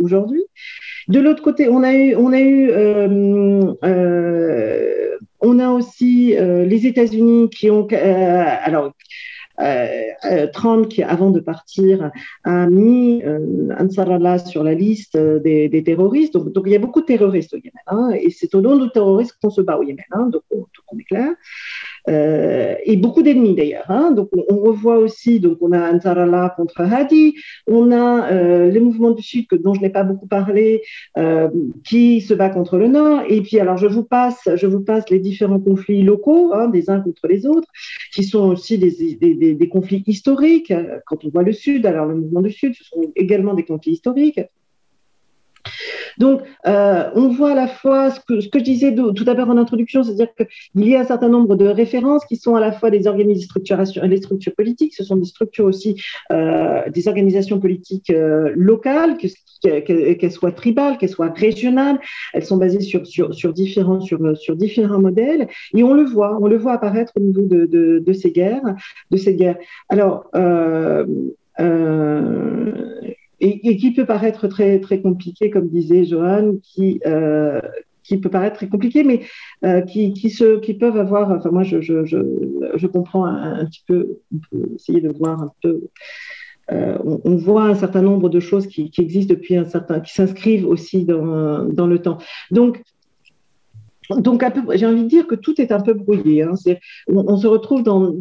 aujourd'hui. 0.02 0.44
De 1.10 1.20
l'autre 1.20 1.44
côté, 1.44 1.68
on 1.68 1.84
a 1.84 1.94
eu, 1.94 2.16
aussi 5.74 6.34
les 6.38 6.88
États-Unis 6.88 7.50
qui 7.50 7.70
ont. 7.70 7.86
Euh, 9.62 10.48
Trump, 10.54 10.88
qui 10.88 11.04
avant 11.04 11.30
de 11.32 11.40
partir 11.40 12.12
a 12.44 12.68
mis 12.68 13.24
Ansar 13.80 14.12
Allah 14.12 14.40
sur 14.40 14.64
la 14.64 14.74
liste 14.74 15.18
des, 15.18 15.84
terroristes. 15.86 16.34
Donc, 16.34 16.52
donc, 16.52 16.64
il 16.68 16.72
y 16.72 16.76
a 16.76 16.80
beaucoup 16.80 17.02
de 17.02 17.06
terroristes 17.06 17.54
au 17.54 17.58
Yémen. 17.58 17.72
Hein, 17.88 18.10
et 18.20 18.30
c'est 18.30 18.54
au 18.56 18.62
nom 18.62 18.78
de 18.78 18.88
terroristes 18.88 19.38
qu'on 19.42 19.50
se 19.50 19.62
bat 19.62 19.78
au 19.78 19.84
Yémen. 19.84 20.06
Hein, 20.12 20.28
donc, 20.32 20.44
on, 20.52 20.66
on 20.92 20.98
est 20.98 21.04
clair. 21.04 21.30
Euh, 22.10 22.76
et 22.86 22.98
beaucoup 22.98 23.22
d'ennemis 23.22 23.56
d'ailleurs. 23.56 23.90
Hein. 23.90 24.12
Donc 24.12 24.30
on, 24.50 24.58
revoit 24.62 24.98
aussi, 24.98 25.40
donc 25.40 25.58
on 25.62 25.72
a 25.72 25.92
Ansarallah 25.92 26.54
contre 26.56 26.82
Hadi, 26.82 27.36
on 27.68 27.92
a 27.92 28.32
euh, 28.32 28.70
les 28.70 28.80
mouvements 28.80 29.12
du 29.12 29.22
Sud 29.22 29.48
que, 29.48 29.56
dont 29.56 29.74
je 29.74 29.82
n'ai 29.82 29.90
pas 29.90 30.04
beaucoup 30.04 30.28
parlé, 30.28 30.82
euh, 31.18 31.50
qui 31.84 32.22
se 32.22 32.34
bat 32.34 32.50
contre 32.50 32.78
le 32.78 32.88
Nord. 32.88 33.22
Et 33.30 33.42
puis 33.42 33.60
alors 33.60 33.78
je 33.78 33.88
vous 33.88 34.04
passe, 34.04 34.50
je 34.56 34.68
vous 34.68 34.82
passe 34.82 35.10
les 35.10 35.20
différents 35.20 35.60
conflits 35.60 36.04
locaux 36.04 36.52
hein, 36.54 36.68
des 36.68 36.90
uns 36.90 37.02
contre 37.02 37.28
les 37.28 37.46
autres, 37.46 37.68
qui 38.14 38.24
sont 38.24 38.50
aussi 38.50 38.78
des, 38.78 39.16
des, 39.54 39.70
conflits 39.70 40.04
historiques. 40.08 40.74
Quand 41.06 41.24
on 41.24 41.30
voit 41.30 41.44
le 41.44 41.54
Sud, 41.54 41.86
alors 41.86 42.06
le 42.06 42.16
mouvement 42.16 42.42
du 42.42 42.52
Sud, 42.52 42.74
ce 42.76 42.84
sont 42.84 43.12
également 43.16 43.54
des 43.54 43.64
conflits 43.64 43.94
historiques. 43.94 44.40
Donc, 46.18 46.42
euh, 46.68 47.10
on 47.16 47.30
voit 47.30 47.52
à 47.52 47.56
la 47.56 47.68
fois 47.68 48.12
ce 48.12 48.20
que, 48.20 48.40
je 48.40 48.64
disais 48.64 48.94
tout 48.94 49.24
d'abord 49.24 49.50
en 49.50 49.58
introduction, 49.58 50.04
c'est-à-dire 50.04 50.28
qu'il 50.36 50.88
y 50.88 50.96
a 50.96 51.02
un 51.02 51.06
certain 51.06 51.30
nombre 51.30 51.56
de 51.56 51.66
références 51.66 52.26
qui 52.26 52.36
sont 52.36 52.56
à 52.56 52.60
la 52.60 52.72
fois 52.72 52.90
des 52.90 53.08
organismes 53.08 53.48
structures 53.48 54.56
politiques, 54.56 54.94
ce 54.96 55.04
sont 55.04 55.16
des 55.16 55.26
structures 55.26 55.66
aussi, 55.66 56.02
euh, 56.32 56.82
des 56.90 57.08
organisations 57.08 57.60
politiques 57.60 58.10
euh, 58.10 58.52
locales, 58.56 59.18
qu'elles 59.18 60.32
soient 60.32 60.52
tribales, 60.52 60.98
qu'elles 60.98 61.10
soient 61.10 61.34
régionales, 61.36 62.00
elles 62.34 62.46
sont 62.46 62.58
basées 62.58 62.82
sur, 62.82 63.54
différents, 63.54 65.00
modèles, 65.00 65.48
et 65.76 65.84
on 65.84 65.94
le 65.94 66.04
voit, 66.04 66.38
on 66.42 66.48
le 66.48 66.58
voit 66.58 66.74
apparaître 66.74 67.14
au 67.16 67.20
niveau 67.20 67.42
de, 67.42 68.14
ces 68.14 68.32
guerres, 68.32 68.76
de 69.10 69.18
ces 69.18 69.36
guerres. 69.36 69.58
Alors, 69.90 70.30
et, 73.42 73.78
qui 73.78 73.92
peut 73.92 74.06
paraître 74.06 74.48
très, 74.48 74.80
très 74.80 75.02
compliqué, 75.02 75.50
comme 75.50 75.68
disait 75.68 76.06
Johan, 76.06 76.54
qui, 76.64 77.02
euh, 77.06 77.60
qui 78.04 78.18
peut 78.18 78.30
paraître 78.30 78.56
très 78.58 78.70
compliqué, 78.70 79.04
mais 79.04 79.22
euh, 79.66 79.82
qui, 79.82 80.14
qui, 80.14 80.30
se, 80.30 80.60
qui 80.60 80.76
peuvent 80.76 80.98
avoir, 80.98 81.32
enfin 81.32 81.50
moi 81.52 81.64
je, 81.64 81.82
je, 81.82 82.06
je, 82.06 82.18
je 82.76 82.88
comprends 82.88 83.26
un, 83.26 83.66
petit 83.66 83.84
peu, 83.88 84.20
on 84.34 84.38
peut 84.50 84.70
essayer 84.76 85.02
de 85.02 85.10
voir 85.10 85.42
un 85.42 85.52
peu, 85.62 85.82
euh, 86.72 86.98
on, 87.04 87.20
on, 87.26 87.36
voit 87.36 87.64
un 87.64 87.76
certain 87.76 88.02
nombre 88.02 88.30
de 88.30 88.40
choses 88.40 88.68
qui, 88.68 88.92
qui 88.92 89.02
existent 89.02 89.34
depuis 89.34 89.56
un 89.56 89.66
certain, 89.66 90.00
qui 90.00 90.14
s'inscrivent 90.14 90.68
aussi 90.68 91.04
dans, 91.04 91.66
dans 91.66 91.88
le 91.88 92.00
temps. 92.00 92.20
Donc 92.52 92.84
donc, 94.10 94.44
j'ai 94.74 94.86
envie 94.86 95.04
de 95.04 95.08
dire 95.08 95.28
que 95.28 95.36
tout 95.36 95.60
est 95.62 95.72
un 95.72 95.80
peu 95.80 95.94
brouillé. 95.94 96.44
Hein. 96.44 96.54
On, 97.08 97.38
se 97.38 97.48
retrouve 97.48 97.84
dans, 97.84 98.14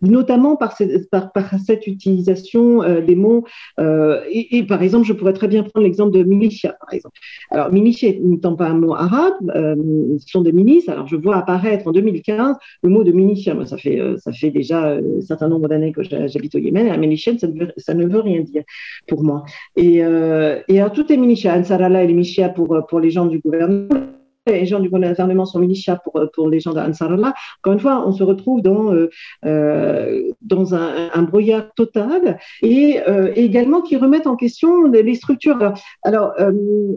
notamment 0.00 0.56
par, 0.56 0.76
cette, 0.76 1.10
par, 1.10 1.30
cette 1.64 1.86
utilisation 1.86 2.82
euh, 2.82 3.00
des 3.00 3.16
mots. 3.16 3.44
Euh, 3.80 4.20
et, 4.30 4.58
et, 4.58 4.62
par 4.64 4.82
exemple, 4.82 5.06
je 5.06 5.12
pourrais 5.12 5.32
très 5.32 5.48
bien 5.48 5.62
prendre 5.62 5.84
l'exemple 5.84 6.16
de 6.16 6.22
militia, 6.22 6.76
par 6.80 6.92
exemple. 6.92 7.18
Alors, 7.50 7.72
militia 7.72 8.12
n'étant 8.22 8.54
pas 8.54 8.68
un 8.68 8.74
mot 8.74 8.94
arabe, 8.94 9.34
euh, 9.54 9.74
ce 10.18 10.28
sont 10.28 10.42
des 10.42 10.52
milices. 10.52 10.88
Alors, 10.88 11.06
je 11.06 11.16
vois 11.16 11.36
apparaître 11.36 11.86
en 11.88 11.92
2015 11.92 12.56
le 12.82 12.88
mot 12.88 13.04
de 13.04 13.12
militia. 13.12 13.54
Moi, 13.54 13.66
ça 13.66 13.76
fait, 13.76 14.00
euh, 14.00 14.16
ça 14.18 14.32
fait 14.32 14.50
déjà 14.50 14.94
un 14.94 15.20
certain 15.20 15.48
nombre 15.48 15.68
d'années 15.68 15.92
que 15.92 16.02
j'habite 16.02 16.54
au 16.54 16.58
Yémen. 16.58 16.88
Un 16.88 16.96
militia, 16.96 17.32
ça 17.38 17.48
ça 17.78 17.94
ne 17.94 18.06
veut 18.06 18.20
rien 18.20 18.42
dire 18.42 18.62
pour 19.06 19.22
moi. 19.22 19.44
Et, 19.76 20.04
euh, 20.04 20.60
et 20.68 20.80
alors, 20.80 20.92
tout 20.92 21.12
est 21.12 21.16
militia. 21.16 21.56
Ansarallah 21.56 22.04
et 22.04 22.06
les 22.06 22.14
militia 22.14 22.48
pour, 22.48 22.86
pour 22.88 23.00
les 23.00 23.10
gens 23.10 23.26
du 23.26 23.38
gouvernement 23.38 24.15
les 24.46 24.66
gens 24.66 24.80
du 24.80 24.88
gouvernement 24.88 25.44
sont 25.44 25.58
militia 25.58 25.96
pour, 25.96 26.20
pour 26.32 26.48
les 26.48 26.60
gens 26.60 26.72
d'Ansarallah. 26.72 27.34
Encore 27.60 27.72
une 27.72 27.80
fois, 27.80 28.06
on 28.06 28.12
se 28.12 28.22
retrouve 28.22 28.62
dans, 28.62 28.92
euh, 28.92 29.10
euh, 29.44 30.32
dans 30.42 30.74
un, 30.74 31.22
brouillard 31.22 31.72
total 31.74 32.38
et 32.62 33.00
euh, 33.08 33.32
également 33.34 33.80
qui 33.80 33.96
remettent 33.96 34.28
en 34.28 34.36
question 34.36 34.84
les, 34.84 35.14
structures. 35.14 35.58
Alors, 36.02 36.34
euh, 36.38 36.52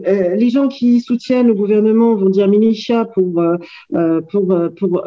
euh, 0.06 0.36
les 0.36 0.50
gens 0.50 0.68
qui 0.68 1.00
soutiennent 1.00 1.48
le 1.48 1.54
gouvernement 1.54 2.14
vont 2.14 2.28
dire 2.28 2.46
militia 2.46 3.04
pour, 3.06 3.40
euh, 3.40 4.20
pour, 4.30 4.54
pour, 4.78 5.04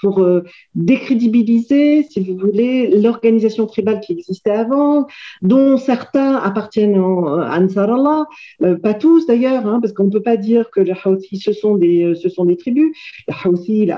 pour 0.00 0.28
décrédibiliser, 0.74 2.02
si 2.10 2.20
vous 2.20 2.36
voulez, 2.36 3.00
l'organisation 3.00 3.66
tribale 3.66 4.00
qui 4.00 4.12
existait 4.12 4.50
avant, 4.50 5.06
dont 5.42 5.76
certains 5.76 6.36
appartiennent 6.36 6.96
à 6.96 7.60
Ansarallah, 7.60 8.26
pas 8.82 8.94
tous 8.94 9.26
d'ailleurs, 9.26 9.66
hein, 9.66 9.78
parce 9.80 9.92
qu'on 9.92 10.04
ne 10.04 10.10
peut 10.10 10.22
pas 10.22 10.36
dire 10.36 10.70
que 10.70 10.80
les 10.80 10.94
Houthis 11.04 11.40
se 11.40 11.52
sont 11.52 11.67
des, 11.76 12.04
euh, 12.04 12.14
ce 12.14 12.28
sont 12.28 12.44
des 12.44 12.56
tribus. 12.56 12.96
Les 13.28 13.34
Houthis, 13.44 13.86
les 13.86 13.94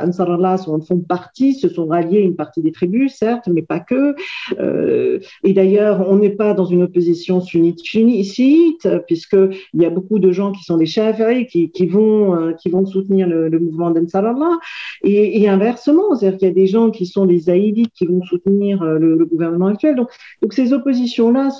sont, 0.58 0.80
font 0.80 0.98
partie, 0.98 1.54
se 1.54 1.68
sont 1.68 1.86
ralliés 1.86 2.20
une 2.20 2.36
partie 2.36 2.62
des 2.62 2.72
tribus, 2.72 3.14
certes, 3.14 3.48
mais 3.48 3.62
pas 3.62 3.80
que. 3.80 4.14
Euh, 4.58 5.18
et 5.44 5.52
d'ailleurs, 5.52 6.06
on 6.08 6.16
n'est 6.16 6.30
pas 6.30 6.54
dans 6.54 6.64
une 6.64 6.82
opposition 6.82 7.40
sunnite 7.40 7.84
chiite, 7.84 8.88
puisqu'il 9.06 9.80
y 9.80 9.84
a 9.84 9.90
beaucoup 9.90 10.18
de 10.18 10.32
gens 10.32 10.52
qui 10.52 10.64
sont 10.64 10.76
des 10.76 10.86
Shafi'i 10.86 11.46
qui, 11.46 11.70
qui, 11.70 11.86
vont, 11.86 12.34
euh, 12.34 12.84
soutenir 12.86 13.28
le, 13.28 13.58
mouvement 13.58 13.90
d'Ansar 13.90 14.24
Allah. 14.24 14.58
Et, 15.04 15.42
et, 15.42 15.48
inversement, 15.48 16.14
c'est-à-dire 16.14 16.38
qu'il 16.38 16.48
y 16.48 16.50
a 16.50 16.54
des 16.54 16.66
gens 16.66 16.90
qui 16.90 17.06
sont 17.06 17.26
des 17.26 17.38
Zaïdites 17.38 17.92
qui 17.92 18.06
vont 18.06 18.22
soutenir 18.24 18.82
le, 18.84 19.24
gouvernement 19.24 19.66
actuel. 19.66 19.96
Donc, 19.96 20.52
ces 20.52 20.72
oppositions-là 20.72 21.50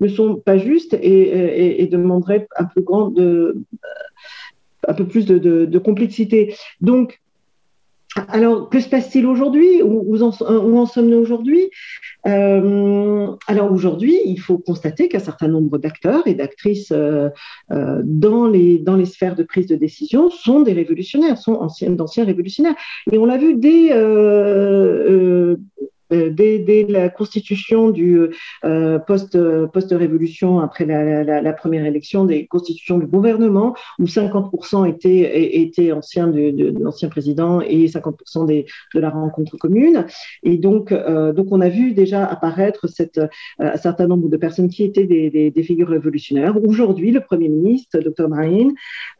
ne 0.00 0.08
sont 0.08 0.36
pas 0.36 0.58
justes 0.58 0.94
et, 0.94 1.22
et, 1.22 1.82
et 1.82 1.86
demanderaient 1.86 2.48
un 2.56 2.64
plus 2.64 2.82
grand 2.82 3.10
de, 3.10 3.56
un 4.88 4.94
peu 4.94 5.06
plus 5.06 5.26
de, 5.26 5.78
complexité. 5.78 6.54
Donc, 6.80 7.20
alors, 8.28 8.70
que 8.70 8.80
se 8.80 8.88
passe-t-il 8.88 9.26
aujourd'hui? 9.26 9.82
Où, 9.82 10.20
en, 10.22 10.86
sommes-nous 10.86 11.18
aujourd'hui? 11.18 11.70
Euh, 12.26 13.28
Alors 13.46 13.70
aujourd'hui, 13.70 14.18
il 14.24 14.40
faut 14.40 14.58
constater 14.58 15.08
qu'un 15.08 15.18
certain 15.20 15.46
nombre 15.46 15.78
d'acteurs 15.78 16.26
et 16.26 16.34
d'actrices 16.34 16.90
euh, 16.90 17.28
euh, 17.70 18.00
dans, 18.04 18.48
les, 18.48 18.78
dans 18.78 18.96
les 18.96 19.04
sphères 19.04 19.36
de 19.36 19.44
prise 19.44 19.66
de 19.66 19.76
décision 19.76 20.30
sont 20.30 20.62
des 20.62 20.72
révolutionnaires, 20.72 21.38
sont 21.38 21.54
anciens, 21.54 21.90
d'anciens 21.90 22.24
révolutionnaires. 22.24 22.74
Et 23.12 23.18
on 23.18 23.26
l'a 23.26 23.36
vu 23.36 23.54
dès 23.54 23.92
dès, 26.10 26.58
dès, 26.58 26.86
la 26.88 27.08
constitution 27.08 27.90
du 27.90 28.18
euh, 28.64 28.98
post, 28.98 29.38
post-révolution, 29.72 30.60
après 30.60 30.84
la, 30.86 31.52
première 31.52 31.84
élection, 31.84 32.24
des 32.24 32.46
constitutions 32.46 32.98
du 32.98 33.06
gouvernement, 33.06 33.74
où 33.98 34.04
50% 34.04 34.88
étaient, 34.88 35.92
anciens 35.92 36.28
de, 36.28 36.74
l'ancien 36.80 37.08
président 37.08 37.60
et 37.60 37.86
50% 37.86 38.46
des, 38.46 38.66
de 38.94 39.00
la 39.00 39.10
rencontre 39.10 39.56
commune. 39.56 40.06
Et 40.42 40.58
donc, 40.58 40.92
euh, 40.92 41.32
donc 41.32 41.48
on 41.50 41.60
a 41.60 41.68
vu 41.68 41.92
déjà 41.92 42.24
apparaître 42.24 42.86
euh, 43.00 43.26
un 43.58 43.76
certain 43.76 44.06
nombre 44.06 44.28
de 44.28 44.36
personnes 44.36 44.68
qui 44.68 44.84
étaient 44.84 45.04
des, 45.04 45.52
figures 45.62 45.88
révolutionnaires. 45.88 46.54
Aujourd'hui, 46.64 47.10
le 47.10 47.20
Premier 47.20 47.48
ministre, 47.48 47.98
Dr 47.98 48.28
Marine 48.28 48.72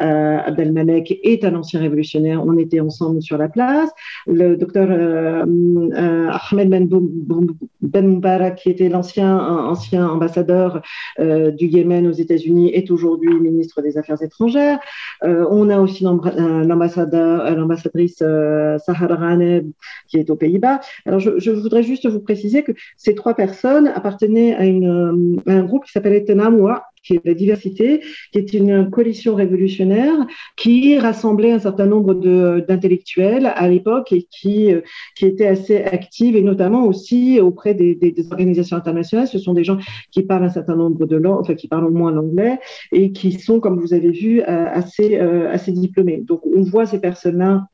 euh, 0.03 0.39
Abdelmalek, 0.39 1.19
est 1.23 1.45
un 1.45 1.55
ancien 1.57 1.81
révolutionnaire. 1.81 2.43
On 2.45 2.57
était 2.57 2.81
ensemble 2.81 3.21
sur 3.23 3.37
la 3.37 3.49
place. 3.49 3.91
Le 4.27 4.57
docteur 4.57 4.89
Ahmed 4.91 6.69
Ben 6.87 8.07
Moubarak, 8.07 8.57
qui 8.57 8.71
était 8.71 8.89
l'ancien 8.89 9.39
ancien 9.39 10.09
ambassadeur 10.09 10.83
du 11.19 11.67
Yémen 11.67 12.07
aux 12.07 12.13
États-Unis, 12.13 12.73
est 12.75 12.91
aujourd'hui 12.91 13.35
ministre 13.41 13.83
des 13.83 13.99
Affaires 13.99 14.23
étrangères. 14.23 14.79
on 15.23 15.71
a 15.71 15.79
aussi 15.81 16.05
l'ambassadeur, 16.05 17.57
l'ambassadrice 17.57 18.19
Sahar 18.19 19.19
Ghaneb, 19.19 19.71
qui 20.09 20.19
est 20.19 20.31
aux 20.31 20.37
Pays-Bas. 20.37 20.81
Alors, 21.07 21.21
je, 21.21 21.51
voudrais 21.51 21.83
juste 21.83 22.07
vous 22.07 22.21
préciser 22.21 22.63
que 22.63 22.73
ces 22.97 23.15
trois 23.15 23.35
personnes 23.35 23.89
appartenaient 23.89 24.55
à, 24.55 24.65
une, 24.65 25.41
un 25.47 25.63
groupe 25.65 25.85
qui 25.85 25.93
s'appelait 25.93 26.25
Tenamoua, 26.25 26.85
qui 27.03 27.15
est 27.15 27.25
la 27.25 27.35
diversité, 27.35 28.01
qui 28.33 28.39
est 28.39 28.53
une 28.53 28.91
coalition 28.91 29.35
révolutionnaire 29.35 30.27
qui 30.57 30.99
rassemblait 30.99 31.53
un 31.53 31.59
certain 31.59 31.87
nombre 31.87 32.15
d'intellectuels 32.15 33.47
à 33.47 33.69
l'époque 33.69 34.13
et 34.13 34.27
qui, 34.31 34.73
euh, 34.73 34.81
qui 35.17 35.27
était 35.27 35.47
assez 35.47 35.77
active, 35.77 36.37
et 36.37 36.43
notamment 36.43 36.85
aussi 36.87 37.41
auprès 37.41 37.75
des, 37.75 37.95
des, 37.95 38.15
organisations 38.31 38.77
internationales. 38.77 39.29
Ce 39.29 39.39
sont 39.39 39.55
des 39.55 39.65
gens 39.65 39.79
qui 40.11 40.23
parlent 40.23 40.45
un 40.45 40.51
certain 40.51 40.77
nombre 40.77 41.07
de 41.07 41.17
langues, 41.17 41.41
enfin 41.41 41.55
qui 41.55 41.69
parlent 41.69 41.91
moins 41.91 42.13
l'anglais, 42.13 42.59
et 42.93 43.13
qui 43.13 43.33
sont, 43.33 43.61
comme 43.61 43.81
vous 43.81 43.95
avez 43.95 44.11
vu, 44.11 44.41
euh, 44.41 44.45
assez, 44.45 45.19
euh, 45.19 45.51
assez 45.51 45.73
diplômés. 45.73 46.19
Donc 46.19 46.41
on 46.47 46.63
voit 46.63 46.87
ces 46.87 47.01
personnes-là 47.01 47.69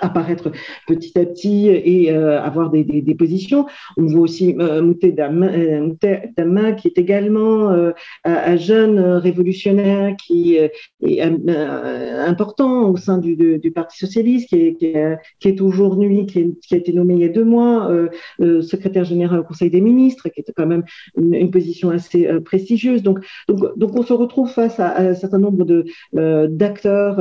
apparaître 0.00 0.50
petit 0.86 1.18
à 1.18 1.24
petit 1.24 1.68
et 1.68 2.12
euh, 2.12 2.40
avoir 2.40 2.70
des, 2.70 2.84
des, 2.84 3.14
positions. 3.14 3.66
On 3.96 4.06
voit 4.06 4.20
aussi 4.22 4.56
euh, 4.58 4.82
Mouté 4.82 5.12
Dama, 5.12 5.46
euh, 5.48 6.72
qui 6.72 6.88
est 6.88 6.98
également 6.98 7.70
euh, 7.70 7.92
un 8.24 8.56
jeune 8.56 8.98
révolutionnaire 9.00 10.16
qui 10.16 10.56
est 10.56 10.72
important 11.20 12.90
au 12.90 12.96
sein 12.96 13.18
du, 13.18 13.36
Parti 13.74 13.98
socialiste, 13.98 14.48
qui 14.48 14.56
est, 14.56 14.74
qui 14.74 14.86
est, 14.86 15.16
qui 15.38 15.60
aujourd'hui, 15.60 16.26
qui, 16.26 16.54
a 16.72 16.76
été 16.76 16.92
nommé 16.92 17.14
il 17.14 17.20
y 17.20 17.24
a 17.24 17.28
deux 17.28 17.44
mois, 17.44 17.90
secrétaire 18.38 19.04
général 19.04 19.40
au 19.40 19.44
Conseil 19.44 19.70
des 19.70 19.80
ministres, 19.80 20.28
qui 20.28 20.40
était 20.40 20.52
quand 20.52 20.66
même 20.66 20.84
une, 21.16 21.50
position 21.50 21.90
assez 21.90 22.28
prestigieuse. 22.44 23.02
Donc, 23.02 23.20
donc, 23.48 23.96
on 23.96 24.02
se 24.02 24.12
retrouve 24.12 24.50
face 24.50 24.78
à, 24.80 24.98
un 24.98 25.14
certain 25.14 25.38
nombre 25.38 25.64
d'acteurs 26.12 27.16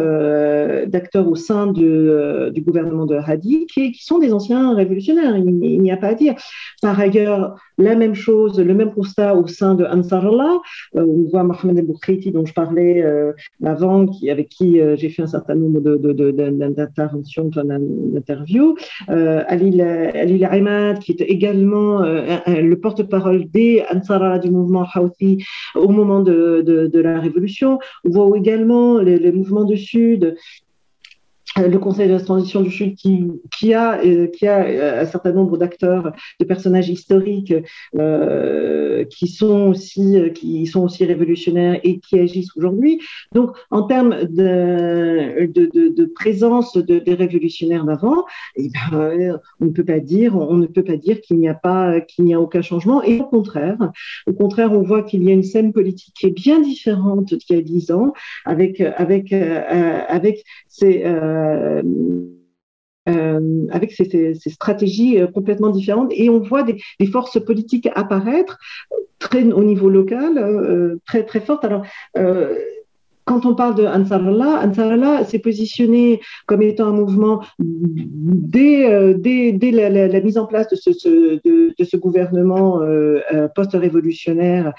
d'acteurs 0.87 1.27
au 1.27 1.35
sein 1.35 1.67
de, 1.67 2.51
du 2.53 2.58
gouvernement 2.61 3.05
de 3.05 3.15
Hadi, 3.15 3.65
qui, 3.67 3.93
sont 3.99 4.19
des 4.19 4.33
anciens 4.33 4.75
révolutionnaires, 4.75 5.37
il, 5.37 5.81
n'y 5.81 5.91
a 5.91 5.97
pas 5.97 6.09
à 6.09 6.13
dire. 6.13 6.35
Par 6.81 6.99
ailleurs, 6.99 7.55
la 7.77 7.95
même 7.95 8.15
chose, 8.15 8.59
le 8.59 8.73
même 8.73 8.91
constat 8.91 9.35
au 9.35 9.47
sein 9.47 9.75
de 9.75 9.85
Ansarallah, 9.85 10.57
euh, 10.95 11.05
on 11.05 11.29
voit 11.29 11.43
Mohamed 11.43 11.77
El 11.79 12.31
dont 12.31 12.45
je 12.45 12.53
parlais 12.53 13.01
euh, 13.01 13.31
avant, 13.63 14.05
avec 14.29 14.49
qui 14.49 14.79
euh, 14.79 14.95
j'ai 14.97 15.09
fait 15.09 15.23
un 15.23 15.27
certain 15.27 15.55
nombre 15.55 15.79
d'interventions, 15.79 17.45
de, 17.45 17.61
de, 17.61 18.13
d'interviews, 18.13 18.75
Ali, 19.07 19.81
Ali 19.81 20.45
Ahmad, 20.45 20.99
qui 20.99 21.13
est 21.13 21.21
également 21.21 22.01
le 22.01 22.75
porte-parole 22.75 23.49
des 23.49 23.83
Ansarallah 23.93 24.39
du 24.39 24.51
mouvement 24.51 24.85
Houthi 24.95 25.43
au 25.75 25.87
moment 25.89 26.21
de, 26.21 26.61
de, 26.61 26.99
la 26.99 27.19
révolution. 27.19 27.79
On 28.03 28.09
voit 28.09 28.37
également 28.37 28.99
les, 28.99 29.17
les 29.17 29.31
mouvements 29.31 29.63
du 29.63 29.77
Sud 29.77 30.35
le 31.67 31.79
Conseil 31.79 32.07
de 32.07 32.13
la 32.13 32.19
transition 32.19 32.61
du 32.61 32.71
Sud 32.71 32.95
qui, 32.95 33.73
a, 33.73 33.99
euh, 34.03 34.27
qui 34.27 34.47
a 34.47 34.65
euh, 34.65 35.01
un 35.01 35.05
certain 35.05 35.31
nombre 35.31 35.57
d'acteurs, 35.57 36.11
de 36.39 36.45
personnages 36.45 36.89
historiques 36.89 37.53
euh, 37.97 39.05
qui, 39.05 39.27
sont 39.27 39.67
aussi, 39.67 40.17
qui 40.35 40.65
sont 40.67 40.83
aussi 40.83 41.05
révolutionnaires 41.05 41.79
et 41.83 41.99
qui 41.99 42.19
agissent 42.19 42.55
aujourd'hui. 42.55 43.01
Donc, 43.33 43.55
en 43.71 43.83
termes 43.83 44.25
de, 44.25 45.45
de, 45.45 46.05
présence 46.05 46.75
de, 46.75 46.99
des 46.99 47.13
révolutionnaires 47.13 47.85
d'avant, 47.85 48.25
eh 48.55 48.69
ben, 48.69 49.39
on 49.59 49.65
ne 49.65 49.71
peut 49.71 49.83
pas 49.83 49.99
dire, 49.99 50.35
dire 50.97 51.21
qu'il 51.21 51.37
n'y 51.39 51.49
a 51.49 51.53
pas, 51.53 51.95
a 51.97 52.39
aucun 52.39 52.61
changement. 52.61 53.03
Et 53.03 53.19
au 53.19 53.25
contraire, 53.25 53.77
au 54.27 54.33
contraire, 54.33 54.71
on 54.71 54.81
voit 54.81 55.03
qu'il 55.03 55.23
y 55.23 55.29
a 55.29 55.33
une 55.33 55.43
scène 55.43 55.73
politique 55.73 56.13
qui 56.19 56.27
est 56.27 56.31
bien 56.31 56.61
différente 56.61 57.33
d'il 57.33 57.55
y 57.55 57.59
a 57.59 57.61
dix 57.61 57.91
ans, 57.91 58.13
avec, 58.45 58.81
avec, 58.81 59.31
avec 59.33 60.43
ces 60.67 61.03
euh, 61.05 61.48
euh, 63.09 63.65
avec 63.71 63.91
ces, 63.91 64.33
stratégies 64.35 65.19
euh, 65.19 65.27
complètement 65.27 65.69
différentes. 65.69 66.11
Et 66.15 66.29
on 66.29 66.39
voit 66.39 66.63
des, 66.63 66.77
forces 67.07 67.43
politiques 67.43 67.89
apparaître 67.95 68.59
très 69.17 69.43
au 69.51 69.63
niveau 69.63 69.89
local, 69.89 70.99
très 71.05 71.23
très 71.23 71.39
fortes. 71.39 71.65
Alors 71.65 71.83
quand 73.25 73.45
on 73.45 73.53
parle 73.53 73.75
de 73.75 73.85
Ansarallah, 73.85 74.65
Ansarallah 74.65 75.23
s'est 75.23 75.39
positionné 75.39 76.19
comme 76.45 76.61
étant 76.61 76.87
un 76.87 76.93
mouvement 76.93 77.41
dès, 77.59 79.13
la, 79.71 80.21
mise 80.21 80.37
en 80.37 80.45
place 80.45 80.67
de 80.69 80.75
ce, 80.75 80.89
de, 81.43 81.83
ce 81.83 81.97
gouvernement 81.97 82.79
post-révolutionnaire 83.55 84.73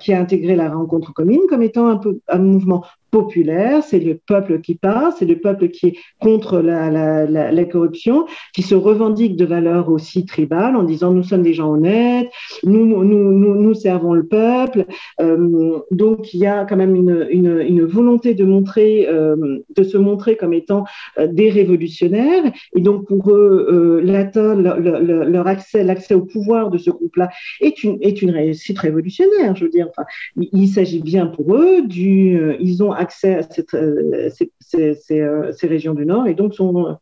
qui 0.00 0.12
a 0.12 0.20
intégré 0.20 0.56
la 0.56 0.70
rencontre 0.70 1.12
commune, 1.12 1.42
comme 1.48 1.62
étant 1.62 1.88
un, 1.88 1.96
peu, 1.96 2.18
un 2.28 2.38
mouvement 2.38 2.84
populaire, 3.12 3.84
c'est 3.84 4.00
le 4.00 4.18
peuple 4.26 4.60
qui 4.62 4.74
parle, 4.74 5.12
c'est 5.16 5.26
le 5.26 5.36
peuple 5.38 5.68
qui 5.68 5.88
est 5.88 5.96
contre 6.18 6.60
la, 6.60 7.64
corruption, 7.66 8.26
qui 8.54 8.62
se 8.62 8.74
revendique 8.74 9.36
de 9.36 9.44
valeurs 9.44 9.90
aussi 9.90 10.24
tribales 10.24 10.74
en 10.74 10.82
disant 10.82 11.12
nous 11.12 11.22
sommes 11.22 11.42
des 11.42 11.52
gens 11.52 11.70
honnêtes, 11.70 12.30
nous, 12.64 13.74
servons 13.74 14.14
le 14.14 14.26
peuple. 14.26 14.86
Euh, 15.20 15.78
donc 15.90 16.32
il 16.32 16.40
y 16.40 16.46
a 16.46 16.64
quand 16.64 16.76
même 16.76 16.96
une, 16.96 17.84
volonté 17.84 18.32
de 18.34 18.44
montrer, 18.44 19.06
euh, 19.08 19.58
de 19.76 19.82
se 19.82 19.98
montrer 19.98 20.36
comme 20.36 20.54
étant 20.54 20.84
euh, 21.18 21.26
des 21.26 21.50
révolutionnaires. 21.50 22.50
Et 22.74 22.80
donc 22.80 23.06
pour 23.06 23.30
eux, 23.30 24.00
leur, 24.02 25.46
accès, 25.46 25.84
l'accès 25.84 26.14
au 26.14 26.22
pouvoir 26.22 26.70
de 26.70 26.78
ce 26.78 26.90
groupe-là 26.90 27.28
est 27.60 27.82
une, 27.82 28.30
réussite 28.30 28.78
révolutionnaire. 28.78 29.54
Je 29.54 29.64
veux 29.64 29.70
dire, 29.70 29.88
enfin, 29.90 30.06
il, 30.36 30.48
il 30.62 30.68
s'agit 30.68 31.02
bien 31.02 31.26
pour 31.26 31.56
eux 31.56 31.82
du, 31.82 32.56
ils 32.58 32.82
ont 32.82 32.92
accès 33.02 33.34
à 33.34 33.76
euh, 33.76 34.30
euh, 34.74 35.52
ces, 35.52 35.66
régions 35.66 35.94
du 35.94 36.06
Nord 36.06 36.26
et 36.26 36.34
donc 36.34 36.54
on, 36.60 36.96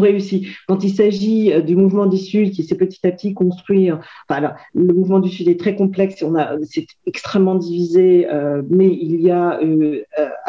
réussit. 0.00 0.48
Quand 0.66 0.82
il 0.82 0.90
s'agit 0.90 1.52
euh, 1.52 1.60
du 1.60 1.76
mouvement 1.76 2.06
du 2.06 2.18
Sud 2.18 2.50
qui 2.50 2.64
s'est 2.64 2.74
petit 2.74 3.06
à 3.06 3.12
petit 3.12 3.32
construit, 3.32 3.90
enfin, 4.28 4.52
le 4.74 4.92
mouvement 4.92 5.20
du 5.20 5.30
Sud 5.30 5.48
est 5.48 5.58
très 5.58 5.76
complexe, 5.76 6.24
c'est 6.64 6.86
extrêmement 7.06 7.54
divisé, 7.54 8.26
mais 8.68 8.88
il 8.88 9.20
y 9.20 9.30
a 9.30 9.60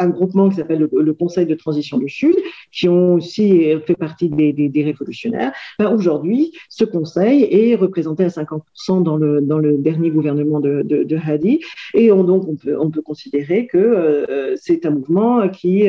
un 0.02 0.08
groupement 0.08 0.48
qui 0.48 0.56
s'appelle 0.56 0.88
le, 0.90 1.12
Conseil 1.12 1.46
de 1.46 1.54
transition 1.54 1.98
du 1.98 2.08
Sud, 2.08 2.34
qui 2.72 2.88
ont 2.88 3.14
aussi 3.14 3.64
fait 3.86 3.94
partie 3.94 4.28
des, 4.28 4.82
révolutionnaires. 4.82 5.52
Ben, 5.78 5.92
aujourd'hui, 5.92 6.52
ce 6.68 6.84
conseil 6.84 7.46
est 7.50 7.74
représenté 7.76 8.24
à 8.24 8.28
50% 8.28 9.02
dans 9.02 9.16
le, 9.16 9.76
dernier 9.78 10.10
gouvernement 10.10 10.60
de, 10.60 11.16
Hadi, 11.24 11.60
et 11.94 12.10
on, 12.10 12.24
donc 12.24 12.48
on 12.48 12.56
peut, 12.56 12.76
on 12.78 12.90
peut 12.90 13.02
considérer 13.02 13.66
que 13.66 14.56
c'est 14.56 14.86
un 14.86 14.90
mouvement 14.90 15.48
qui, 15.48 15.84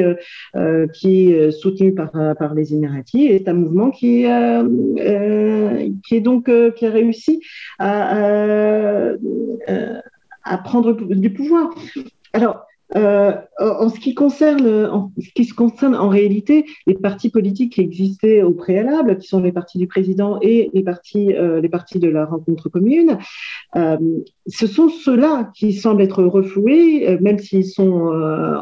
qui 0.93 1.31
est 1.31 1.51
soutenu 1.51 1.93
par, 1.93 2.11
les 2.53 2.73
Émiratis 2.73 3.31
est 3.31 3.47
un 3.47 3.53
mouvement 3.53 3.91
qui, 3.91 4.25
euh, 4.25 4.63
euh, 4.99 5.89
est 6.11 6.19
donc 6.19 6.49
euh, 6.49 6.71
qui 6.71 6.85
a 6.85 6.91
réussi 6.91 7.41
à, 7.79 9.13
à 10.43 10.57
prendre 10.57 10.93
du 10.93 11.31
pouvoir. 11.31 11.69
Alors, 12.33 12.65
euh, 12.95 13.33
en 13.59 13.89
ce 13.89 13.99
qui 13.99 14.13
concerne, 14.13 14.67
en 14.85 15.11
ce 15.17 15.29
qui 15.33 15.45
se 15.45 15.53
concerne 15.53 15.95
en 15.95 16.09
réalité 16.09 16.65
les 16.85 16.93
partis 16.93 17.29
politiques 17.29 17.73
qui 17.73 17.81
existaient 17.81 18.43
au 18.43 18.51
préalable, 18.51 19.17
qui 19.17 19.27
sont 19.27 19.41
les 19.41 19.51
partis 19.51 19.77
du 19.77 19.87
président 19.87 20.37
et 20.41 20.69
les 20.73 20.83
partis, 20.83 21.33
euh, 21.33 21.59
les 21.59 21.69
partis 21.69 21.99
de 21.99 22.09
la 22.09 22.25
rencontre 22.25 22.69
commune, 22.69 23.17
euh, 23.75 23.97
ce 24.45 24.67
sont 24.67 24.89
ceux-là 24.89 25.51
qui 25.55 25.73
semblent 25.73 26.01
être 26.01 26.23
refoués, 26.23 27.17
même 27.21 27.39
s'ils 27.39 27.65
sont 27.65 28.11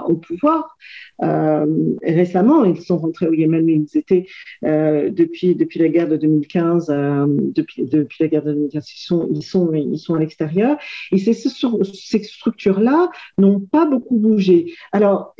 au 0.07 0.15
pouvoir. 0.15 0.77
récemment, 1.19 2.63
ils 2.63 2.81
sont 2.81 2.99
rentrés 2.99 3.27
au 3.27 3.33
Yémen, 3.33 3.65
mais 3.65 3.73
ils 3.73 3.97
étaient 3.97 4.25
depuis 4.63 5.55
depuis 5.55 5.79
la 5.79 5.89
guerre 5.89 6.07
de 6.07 6.17
2015, 6.17 6.87
depuis 6.87 8.17
la 8.19 8.27
guerre 8.27 8.43
de 8.43 8.53
2015, 8.53 8.91
ils 8.91 9.01
sont 9.01 9.29
ils 9.33 9.43
sont 9.43 9.73
ils 9.73 9.99
sont 9.99 10.13
à 10.13 10.19
l'extérieur. 10.19 10.77
Et 11.11 11.17
ces 11.17 11.33
structures-là 11.33 13.09
n'ont 13.39 13.59
pas 13.59 13.85
beaucoup 13.85 14.20
bouger. 14.21 14.73
Alors, 14.91 15.35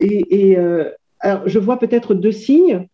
et, 0.00 0.56
euh, 0.56 0.90
alors 1.20 1.42
je 1.46 1.58
vois 1.58 1.78
peut-être 1.78 2.14
deux 2.14 2.32
signes 2.32 2.88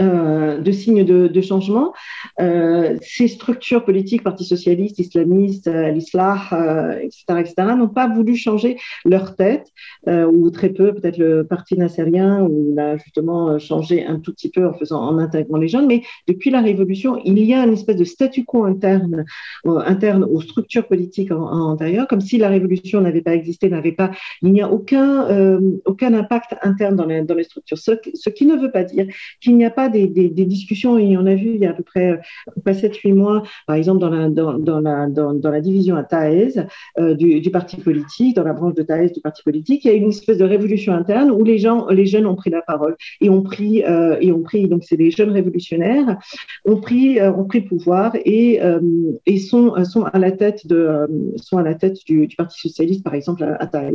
euh, 0.00 0.58
de 0.58 0.72
signes 0.72 1.04
de, 1.04 1.40
changement. 1.40 1.92
Euh, 2.40 2.96
ces 3.02 3.28
structures 3.28 3.84
politiques, 3.84 4.22
Parti 4.22 4.44
socialiste, 4.44 4.98
islamiste, 4.98 5.68
euh, 5.68 5.88
etc., 5.88 7.40
etc., 7.40 7.54
n'ont 7.76 7.88
pas 7.88 8.08
voulu 8.08 8.36
changer 8.36 8.78
leur 9.04 9.36
tête, 9.36 9.68
ou 10.06 10.50
très 10.50 10.70
peu, 10.70 10.94
peut-être 10.94 11.18
le 11.18 11.44
Parti 11.44 11.76
nassérien, 11.76 12.42
où 12.42 12.72
il 12.72 12.78
a 12.78 12.96
justement 12.96 13.58
changé 13.58 14.04
un 14.04 14.18
tout 14.18 14.32
petit 14.32 14.50
peu 14.50 14.66
en 14.66 14.72
faisant, 14.72 15.00
en 15.00 15.18
intégrant 15.18 15.58
les 15.58 15.68
jeunes, 15.68 15.86
mais 15.86 16.02
depuis 16.26 16.50
la 16.50 16.60
Révolution, 16.60 17.20
il 17.24 17.38
y 17.38 17.54
a 17.54 17.64
une 17.64 17.72
espèce 17.72 17.96
de 17.96 18.04
statu 18.04 18.44
quo 18.44 18.64
interne, 18.64 19.24
interne 19.64 20.24
aux 20.24 20.40
structures 20.40 20.86
politiques 20.86 21.30
en, 21.30 21.70
intérieures, 21.70 22.08
comme 22.08 22.20
si 22.20 22.38
la 22.38 22.48
Révolution 22.48 23.00
n'avait 23.00 23.22
pas 23.22 23.34
existé, 23.34 23.68
n'avait 23.68 23.92
pas, 23.92 24.10
il 24.42 24.52
n'y 24.52 24.62
a 24.62 24.70
aucun, 24.70 25.60
aucun 25.84 26.14
impact 26.14 26.56
interne 26.62 26.96
dans 26.96 27.06
les, 27.06 27.22
dans 27.22 27.34
les 27.34 27.44
structures, 27.44 27.78
ce, 27.78 27.92
ce 28.14 28.30
qui 28.30 28.46
ne 28.46 28.56
veut 28.56 28.70
pas 28.70 28.84
dire 28.84 29.06
qu'il 29.40 29.56
n'y 29.56 29.64
a 29.64 29.70
pas 29.76 29.88
des, 29.88 30.08
des, 30.08 30.28
des, 30.28 30.44
discussions, 30.44 30.98
et 30.98 31.16
on 31.16 31.26
a 31.26 31.34
vu 31.34 31.50
il 31.54 31.60
y 31.60 31.66
a 31.66 31.70
à 31.70 31.74
peu 31.74 31.84
près, 31.84 32.20
à 32.64 32.72
7-8 32.72 33.14
mois, 33.14 33.42
par 33.66 33.76
exemple, 33.76 34.00
dans 34.00 35.50
la, 35.50 35.60
division 35.60 35.96
à 35.96 36.02
Thaïs 36.02 36.60
euh, 36.98 37.14
du, 37.14 37.50
parti 37.50 37.76
politique, 37.76 38.34
dans 38.34 38.44
la 38.44 38.52
branche 38.52 38.74
de 38.74 38.82
Thaïs 38.82 39.12
du 39.12 39.20
parti 39.20 39.42
politique, 39.42 39.84
il 39.84 39.88
y 39.88 39.90
a 39.90 39.94
une 39.94 40.08
espèce 40.08 40.38
de 40.38 40.44
révolution 40.44 40.92
interne 40.92 41.30
où 41.30 41.44
les 41.44 41.58
gens, 41.58 41.88
les 41.88 42.06
jeunes 42.06 42.26
ont 42.26 42.34
pris 42.34 42.50
la 42.50 42.62
parole 42.62 42.96
et 43.20 43.30
ont 43.30 43.42
pris, 43.42 43.84
euh, 43.84 44.16
et 44.20 44.32
ont 44.32 44.42
pris 44.42 44.66
donc 44.68 44.84
c'est 44.84 44.96
des 44.96 45.10
jeunes 45.10 45.30
révolutionnaires, 45.30 46.18
ont 46.64 46.80
pris, 46.80 47.20
euh, 47.20 47.32
ont 47.32 47.44
pris 47.44 47.60
pouvoir 47.60 48.12
et, 48.24 48.62
euh, 48.62 48.80
et 49.26 49.38
sont, 49.38 49.84
sont 49.84 50.04
à 50.04 50.18
la 50.18 50.32
tête 50.32 50.66
de, 50.66 50.76
euh, 50.76 51.06
sont 51.36 51.58
à 51.58 51.62
la 51.62 51.74
tête 51.74 51.98
du, 52.06 52.28
Parti 52.36 52.60
socialiste, 52.68 53.02
par 53.02 53.14
exemple, 53.14 53.44
à, 53.44 53.62
à. 53.62 53.90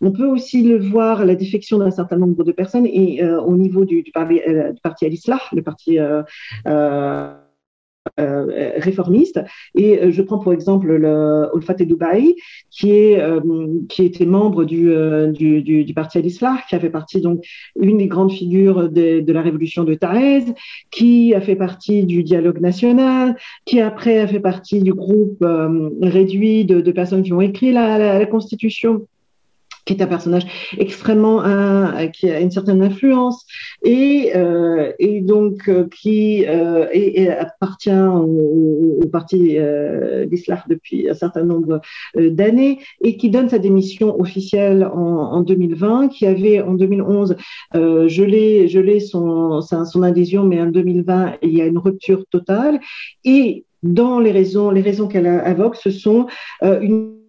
On 0.00 0.10
peut 0.10 0.26
aussi 0.26 0.62
le 0.62 0.78
voir, 0.78 1.26
la 1.26 1.34
défection 1.34 1.78
d'un 1.78 1.90
certain 1.90 2.16
nombre 2.16 2.42
de 2.44 2.52
personnes 2.52 2.86
et 2.86 3.22
au 3.22 3.56
niveau 3.56 3.84
du, 3.84 4.02
du, 4.02 4.10
du 4.10 4.80
parti 4.82 5.04
Al-Islah, 5.14 5.40
le 5.52 5.62
parti 5.62 5.98
euh, 8.20 8.70
réformiste. 8.76 9.40
Et 9.74 9.98
euh, 9.98 10.10
je 10.12 10.20
prends 10.20 10.38
pour 10.38 10.52
exemple 10.52 10.88
le 10.88 11.48
Olfat 11.54 11.76
et 11.78 11.86
Dubaï, 11.86 12.36
qui, 12.70 12.90
est, 12.90 13.18
euh, 13.18 13.40
qui 13.88 14.04
était 14.04 14.26
membre 14.26 14.64
du, 14.64 14.92
du, 15.32 15.94
parti 15.94 16.18
Al-Islah, 16.18 16.58
qui 16.68 16.76
a 16.76 16.80
fait 16.80 16.90
partie 16.90 17.22
donc 17.22 17.42
une 17.80 17.96
des 17.96 18.06
grandes 18.06 18.30
figures 18.30 18.90
de, 18.90 19.32
la 19.32 19.40
révolution 19.40 19.84
de 19.84 19.94
Thaïs, 19.94 20.44
qui 20.90 21.34
a 21.34 21.40
fait 21.40 21.56
partie 21.56 22.04
du 22.04 22.22
dialogue 22.22 22.60
national, 22.60 23.36
qui 23.64 23.80
après 23.80 24.20
a 24.20 24.28
fait 24.28 24.40
partie 24.40 24.82
du 24.82 24.92
groupe 24.92 25.42
réduit 26.02 26.66
de, 26.66 26.92
personnes 26.92 27.22
qui 27.22 27.32
ont 27.32 27.40
écrit 27.40 27.72
la 27.72 28.26
Constitution 28.26 29.06
qui 29.84 29.92
est 29.92 30.02
un 30.02 30.06
personnage 30.06 30.46
extrêmement 30.78 31.44
euh, 31.44 32.06
qui 32.08 32.30
a 32.30 32.40
une 32.40 32.50
certaine 32.50 32.82
influence 32.82 33.44
et, 33.82 34.32
euh, 34.34 34.92
et 34.98 35.20
donc 35.20 35.68
euh, 35.68 35.86
qui 35.88 36.44
euh, 36.46 36.86
appartient 37.38 37.90
au, 37.90 38.98
au 39.02 39.08
parti 39.08 39.58
euh, 39.58 40.26
d'Islam 40.26 40.60
depuis 40.68 41.08
un 41.08 41.14
certain 41.14 41.44
nombre 41.44 41.80
d'années 42.16 42.78
et 43.02 43.16
qui 43.16 43.30
donne 43.30 43.48
sa 43.48 43.58
démission 43.58 44.18
officielle 44.20 44.84
en, 44.84 44.98
en 44.98 45.40
2020, 45.42 46.08
qui 46.08 46.26
avait 46.26 46.60
en 46.60 46.74
2011 46.74 47.36
gelé, 48.06 48.68
gelé 48.68 49.00
son, 49.00 49.60
son 49.60 50.02
adhésion, 50.02 50.44
mais 50.44 50.60
en 50.60 50.66
2020 50.66 51.34
il 51.42 51.56
y 51.56 51.62
a 51.62 51.66
une 51.66 51.78
rupture 51.78 52.24
totale 52.30 52.80
et 53.24 53.64
dans 53.82 54.18
les 54.18 54.32
raisons, 54.32 54.70
les 54.70 54.80
raisons 54.80 55.08
qu'elle 55.08 55.26
invoque, 55.26 55.76
ce 55.76 55.90
sont 55.90 56.26
une 56.62 57.23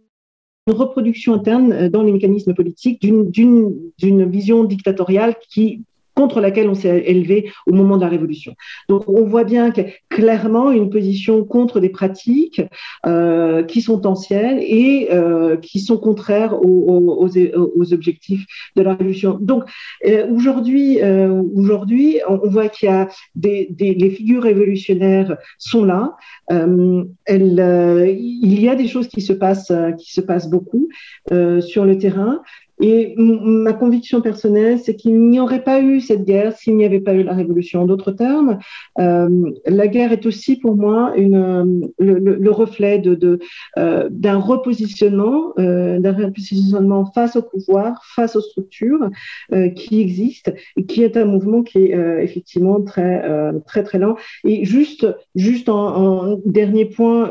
reproduction 0.68 1.34
interne 1.34 1.90
dans 1.90 2.04
les 2.04 2.12
mécanismes 2.12 2.54
politiques 2.54 3.02
d'une 3.02 4.30
vision 4.30 4.64
dictatoriale 4.64 5.36
qui 5.50 5.84
contre 6.16 6.40
laquelle 6.40 6.70
on 6.70 6.76
s'est 6.76 7.04
élevé 7.06 7.52
au 7.68 7.74
moment 7.74 7.98
de 7.98 8.02
la 8.02 8.10
Révolution. 8.10 8.56
Donc 8.90 9.08
on 9.08 9.26
voit 9.26 9.44
bien 9.44 9.72
que 9.72 9.82
clairement 10.10 10.72
une 10.72 10.90
position 10.90 11.44
contre 11.44 11.80
des 11.80 11.90
pratiques 11.90 12.62
euh, 13.06 13.64
qui 13.64 13.82
sont 13.82 14.08
anciennes 14.08 14.60
et 14.60 15.10
euh, 15.12 15.58
qui 15.58 15.80
sont 15.80 15.98
contraires 15.98 16.54
aux, 16.54 17.20
aux, 17.20 17.28
aux, 17.28 17.94
objectifs 17.94 18.46
de 18.76 18.82
la 18.82 18.94
Révolution. 18.94 19.38
Donc 19.42 19.66
euh, 20.06 20.28
aujourd'hui, 20.32 21.02
euh, 21.02 21.42
aujourd'hui, 21.56 22.20
on, 22.28 22.48
voit 22.48 22.70
qu'il 22.70 22.90
y 22.90 22.92
a 22.92 23.10
des, 23.36 23.68
des, 23.70 23.94
les 23.94 24.10
figures 24.10 24.44
révolutionnaires 24.44 25.38
sont 25.58 25.84
là. 25.84 26.16
Euh, 26.52 27.04
elles, 27.26 27.60
euh, 27.60 28.08
il 28.08 28.60
y 28.60 28.70
a 28.70 28.76
des 28.76 28.88
choses 28.88 29.08
qui 29.08 29.22
se 29.22 29.34
passent, 29.34 29.74
qui 29.98 30.14
se 30.14 30.22
passent 30.22 30.50
beaucoup 30.50 30.90
sur 31.30 31.86
le 31.86 31.98
terrain. 31.98 32.42
Et 32.82 33.16
ma 33.18 33.74
conviction 33.74 34.22
personnelle, 34.22 34.80
c'est 34.80 34.96
qu'il 34.96 35.18
n'y 35.30 35.40
aurait 35.40 35.64
pas 35.64 35.82
eu 35.82 36.02
cette 36.02 36.26
guerre 36.26 36.56
s'il 36.58 36.76
n'y 36.76 36.86
avait 36.86 37.00
pas 37.00 37.14
eu 37.14 37.24
la 37.24 37.34
révolution. 37.34 37.82
En 37.82 37.86
d'autres 37.86 38.12
termes, 38.12 38.60
euh, 39.00 39.52
la 39.66 39.88
guerre 39.88 40.12
est 40.12 40.26
aussi 40.26 40.58
pour 40.58 40.76
moi 40.76 41.14
une, 41.16 41.90
le, 42.00 42.20
le, 42.20 42.52
reflet 42.52 43.00
de, 43.00 43.16
de 43.16 43.40
euh, 43.78 44.10
d'un 44.12 44.38
repositionnement, 44.38 45.54
euh, 45.58 46.00
d'un 46.00 46.12
repositionnement 46.12 47.06
face 47.14 47.36
au 47.36 47.44
pouvoir, 47.44 48.02
face 48.16 48.36
aux 48.36 48.42
structures 48.42 49.10
euh, 49.54 49.70
qui 49.70 50.02
existent, 50.02 50.52
et 50.76 50.86
qui 50.86 51.04
est 51.04 51.16
un 51.18 51.26
mouvement 51.26 51.64
qui 51.64 51.78
est 51.86 51.96
euh, 51.96 52.22
effectivement 52.22 52.82
très 52.82 53.24
euh, 53.24 53.54
très 53.66 53.84
très 53.84 54.00
lent. 54.00 54.16
Et 54.44 54.66
juste 54.66 55.08
juste 55.36 55.70
en, 55.70 55.96
en 55.96 56.42
dernier 56.46 56.86
point, 56.86 57.30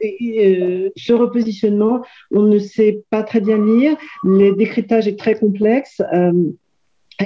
ce 0.00 1.12
repositionnement, 1.12 2.02
on 2.30 2.42
ne 2.42 2.58
sait 2.58 3.02
pas 3.10 3.22
très 3.22 3.40
bien 3.40 3.58
lire 3.64 3.96
les 4.24 4.52
décryptage 4.74 5.06
est 5.06 5.18
très 5.18 5.34
complexe. 5.36 6.02
Euh, 6.12 6.32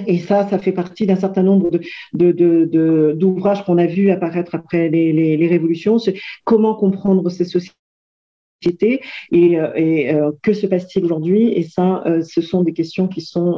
et 0.06 0.18
ça, 0.18 0.46
ça 0.48 0.58
fait 0.58 0.72
partie 0.72 1.06
d'un 1.06 1.16
certain 1.16 1.42
nombre 1.42 1.70
d'ouvrages 2.12 3.64
qu'on 3.64 3.78
a 3.78 3.86
vus 3.86 4.10
apparaître 4.10 4.54
après 4.54 4.90
les, 4.90 5.48
révolutions. 5.48 5.96
Comment 6.44 6.74
comprendre 6.74 7.30
ces 7.30 7.46
sociétés 7.46 9.00
et, 9.32 9.58
euh, 9.58 9.70
euh, 9.76 10.32
que 10.42 10.52
se 10.52 10.66
passe-t-il 10.66 11.06
aujourd'hui 11.06 11.52
Et 11.54 11.62
ça, 11.62 12.04
ce 12.22 12.42
sont 12.42 12.62
des 12.62 12.74
questions 12.74 13.08
qui 13.08 13.22
sont 13.22 13.50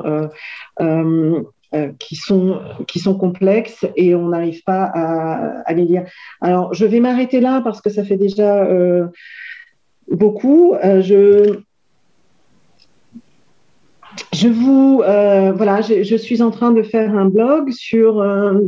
complexes 3.18 3.86
et 3.96 4.14
on 4.14 4.28
n'arrive 4.28 4.62
pas 4.62 4.84
à, 4.84 5.62
à, 5.68 5.72
les 5.72 5.84
lire. 5.84 6.04
Alors, 6.40 6.72
je 6.74 6.84
vais 6.84 7.00
m'arrêter 7.00 7.40
là 7.40 7.60
parce 7.60 7.80
que 7.80 7.90
ça 7.90 8.04
fait 8.04 8.18
déjà 8.18 8.68
beaucoup. 10.08 10.76
je 10.80 11.60
je 14.32 14.48
vous 14.48 15.02
euh, 15.04 15.52
voilà, 15.52 15.80
je, 15.80 16.16
suis 16.16 16.42
en 16.42 16.50
train 16.50 16.72
de 16.72 16.82
faire 16.82 17.14
un 17.16 17.26
blog 17.26 17.70
sur 17.70 18.20
euh, 18.20 18.58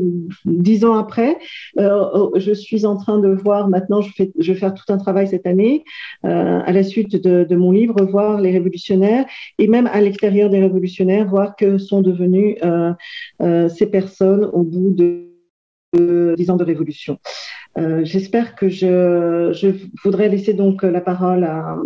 dix 0.45 0.85
ans 0.85 0.97
après. 0.97 1.39
Euh, 1.79 2.31
je 2.37 2.53
suis 2.53 2.85
en 2.85 2.97
train 2.97 3.19
de 3.19 3.29
voir 3.29 3.69
maintenant, 3.69 4.01
je, 4.01 4.13
fais, 4.13 4.31
je 4.39 4.53
vais 4.53 4.59
faire 4.59 4.75
tout 4.75 4.91
un 4.93 4.99
travail 4.99 5.29
cette 5.29 5.47
année 5.47 5.85
euh, 6.25 6.61
à 6.65 6.73
la 6.73 6.83
suite 6.83 7.17
de, 7.17 7.57
mon 7.57 7.71
livre, 7.71 8.03
voir 8.05 8.41
les 8.41 8.51
révolutionnaires 8.51 9.25
et 9.59 9.69
même 9.69 9.87
à 9.87 10.01
l'extérieur 10.01 10.51
des 10.51 10.61
révolutionnaires, 10.61 11.29
voir 11.29 11.57
que 11.57 11.79
sont 11.79 12.03
devenues 12.03 12.57
euh, 12.63 13.69
ces 13.69 13.87
personnes 13.87 14.45
au 14.45 14.63
bout 14.63 14.93
de 14.95 15.29
dix 16.37 16.51
ans 16.51 16.57
de 16.57 16.65
révolution. 16.65 17.19
J'espère 17.77 18.55
que 18.55 18.69
je, 18.69 19.51
je 19.53 19.69
voudrais 20.03 20.29
laisser 20.29 20.55
donc 20.55 20.83
la 20.83 21.01
parole 21.03 21.45
à 21.45 21.77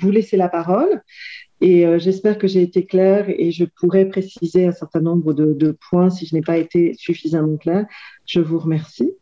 vous 0.00 0.10
laisser 0.10 0.36
la 0.36 0.48
parole. 0.48 1.02
Et 1.60 1.86
euh, 1.86 1.98
j'espère 1.98 2.38
que 2.38 2.46
j'ai 2.46 2.62
été 2.62 2.84
claire 2.84 3.26
et 3.28 3.50
je 3.50 3.64
pourrais 3.64 4.06
préciser 4.06 4.66
un 4.66 4.72
certain 4.72 5.00
nombre 5.00 5.32
de, 5.32 5.76
points 5.88 6.10
si 6.10 6.26
je 6.26 6.34
n'ai 6.34 6.42
pas 6.42 6.56
été 6.56 6.94
suffisamment 6.94 7.56
claire. 7.56 7.86
Je 8.26 8.40
vous 8.40 8.58
remercie. 8.58 9.12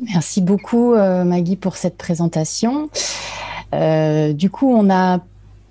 Merci 0.00 0.40
beaucoup, 0.40 0.94
euh, 0.94 1.24
Maggie, 1.24 1.56
pour 1.56 1.76
cette 1.76 1.96
présentation. 1.96 2.90
Euh, 3.74 4.32
du 4.32 4.50
coup, 4.50 4.70
on 4.70 4.90
a 4.90 5.20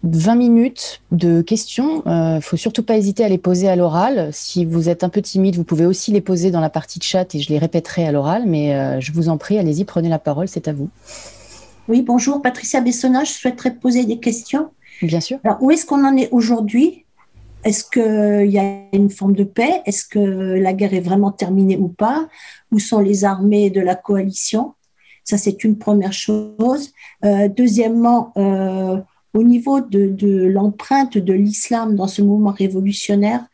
20 0.03 0.35
minutes 0.35 1.01
de 1.11 1.41
questions. 1.41 2.03
Il 2.05 2.11
euh, 2.11 2.35
ne 2.35 2.39
faut 2.39 2.57
surtout 2.57 2.83
pas 2.83 2.97
hésiter 2.97 3.25
à 3.25 3.29
les 3.29 3.37
poser 3.37 3.67
à 3.67 3.75
l'oral. 3.75 4.29
Si 4.31 4.63
vous 4.63 4.87
êtes 4.87 5.03
un 5.03 5.09
peu 5.09 5.21
timide, 5.21 5.55
vous 5.55 5.65
pouvez 5.65 5.85
aussi 5.85 6.11
les 6.11 6.21
poser 6.21 6.51
dans 6.51 6.61
la 6.61 6.69
partie 6.69 6.99
de 6.99 7.03
chat 7.03 7.35
et 7.35 7.39
je 7.39 7.49
les 7.49 7.59
répéterai 7.59 8.07
à 8.07 8.13
l'oral. 8.13 8.43
Mais 8.47 9.01
je 9.01 9.11
vous 9.11 9.27
en 9.27 9.37
prie, 9.37 9.57
allez-y, 9.57 9.83
prenez 9.83 10.09
la 10.09 10.19
parole, 10.19 10.47
c'est 10.47 10.67
à 10.69 10.73
vous. 10.73 10.89
Oui, 11.89 12.01
bonjour, 12.01 12.41
Patricia 12.41 12.79
Bessona, 12.79 13.25
je 13.25 13.31
souhaiterais 13.31 13.75
poser 13.75 14.05
des 14.05 14.19
questions. 14.19 14.69
Bien 15.01 15.19
sûr. 15.19 15.39
Alors, 15.43 15.61
où 15.61 15.69
est-ce 15.69 15.85
qu'on 15.85 16.05
en 16.05 16.15
est 16.15 16.29
aujourd'hui? 16.31 17.05
Est-ce 17.65 17.83
qu'il 17.83 18.51
y 18.51 18.59
a 18.59 18.83
une 18.93 19.09
forme 19.09 19.33
de 19.33 19.43
paix? 19.43 19.81
Est-ce 19.85 20.05
que 20.05 20.19
la 20.19 20.73
guerre 20.73 20.93
est 20.93 21.01
vraiment 21.01 21.31
terminée 21.31 21.77
ou 21.77 21.89
pas? 21.89 22.27
Où 22.71 22.79
sont 22.79 22.99
les 22.99 23.25
armées 23.25 23.69
de 23.69 23.81
la 23.81 23.95
coalition? 23.95 24.73
Ça, 25.25 25.37
c'est 25.37 25.63
une 25.63 25.77
première 25.77 26.13
chose. 26.13 26.93
Euh, 27.25 27.49
deuxièmement, 27.49 28.31
euh, 28.37 28.97
au 29.33 29.43
niveau 29.43 29.81
de, 29.81 30.07
de 30.07 30.45
l'empreinte 30.45 31.17
de 31.17 31.33
l'islam 31.33 31.95
dans 31.95 32.07
ce 32.07 32.21
mouvement 32.21 32.51
révolutionnaire, 32.51 33.45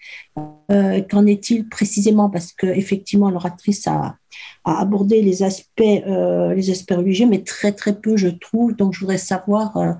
euh, 0.72 1.02
qu'en 1.02 1.26
est-il 1.26 1.68
précisément? 1.68 2.30
Parce 2.30 2.52
que 2.52 2.68
effectivement, 2.68 3.30
l'oratrice 3.30 3.88
a, 3.88 4.18
a, 4.66 4.82
abordé 4.82 5.22
les 5.22 5.44
aspects, 5.44 5.82
euh, 5.82 6.54
les 6.54 6.70
aspects 6.70 6.94
religieux, 6.96 7.28
mais 7.28 7.44
très 7.44 7.72
très 7.72 7.96
peu, 7.96 8.18
je 8.18 8.30
trouve. 8.30 8.76
Donc, 8.76 8.94
je 8.94 9.02
voudrais 9.02 9.18
savoir 9.18 9.78
euh, 9.78 9.94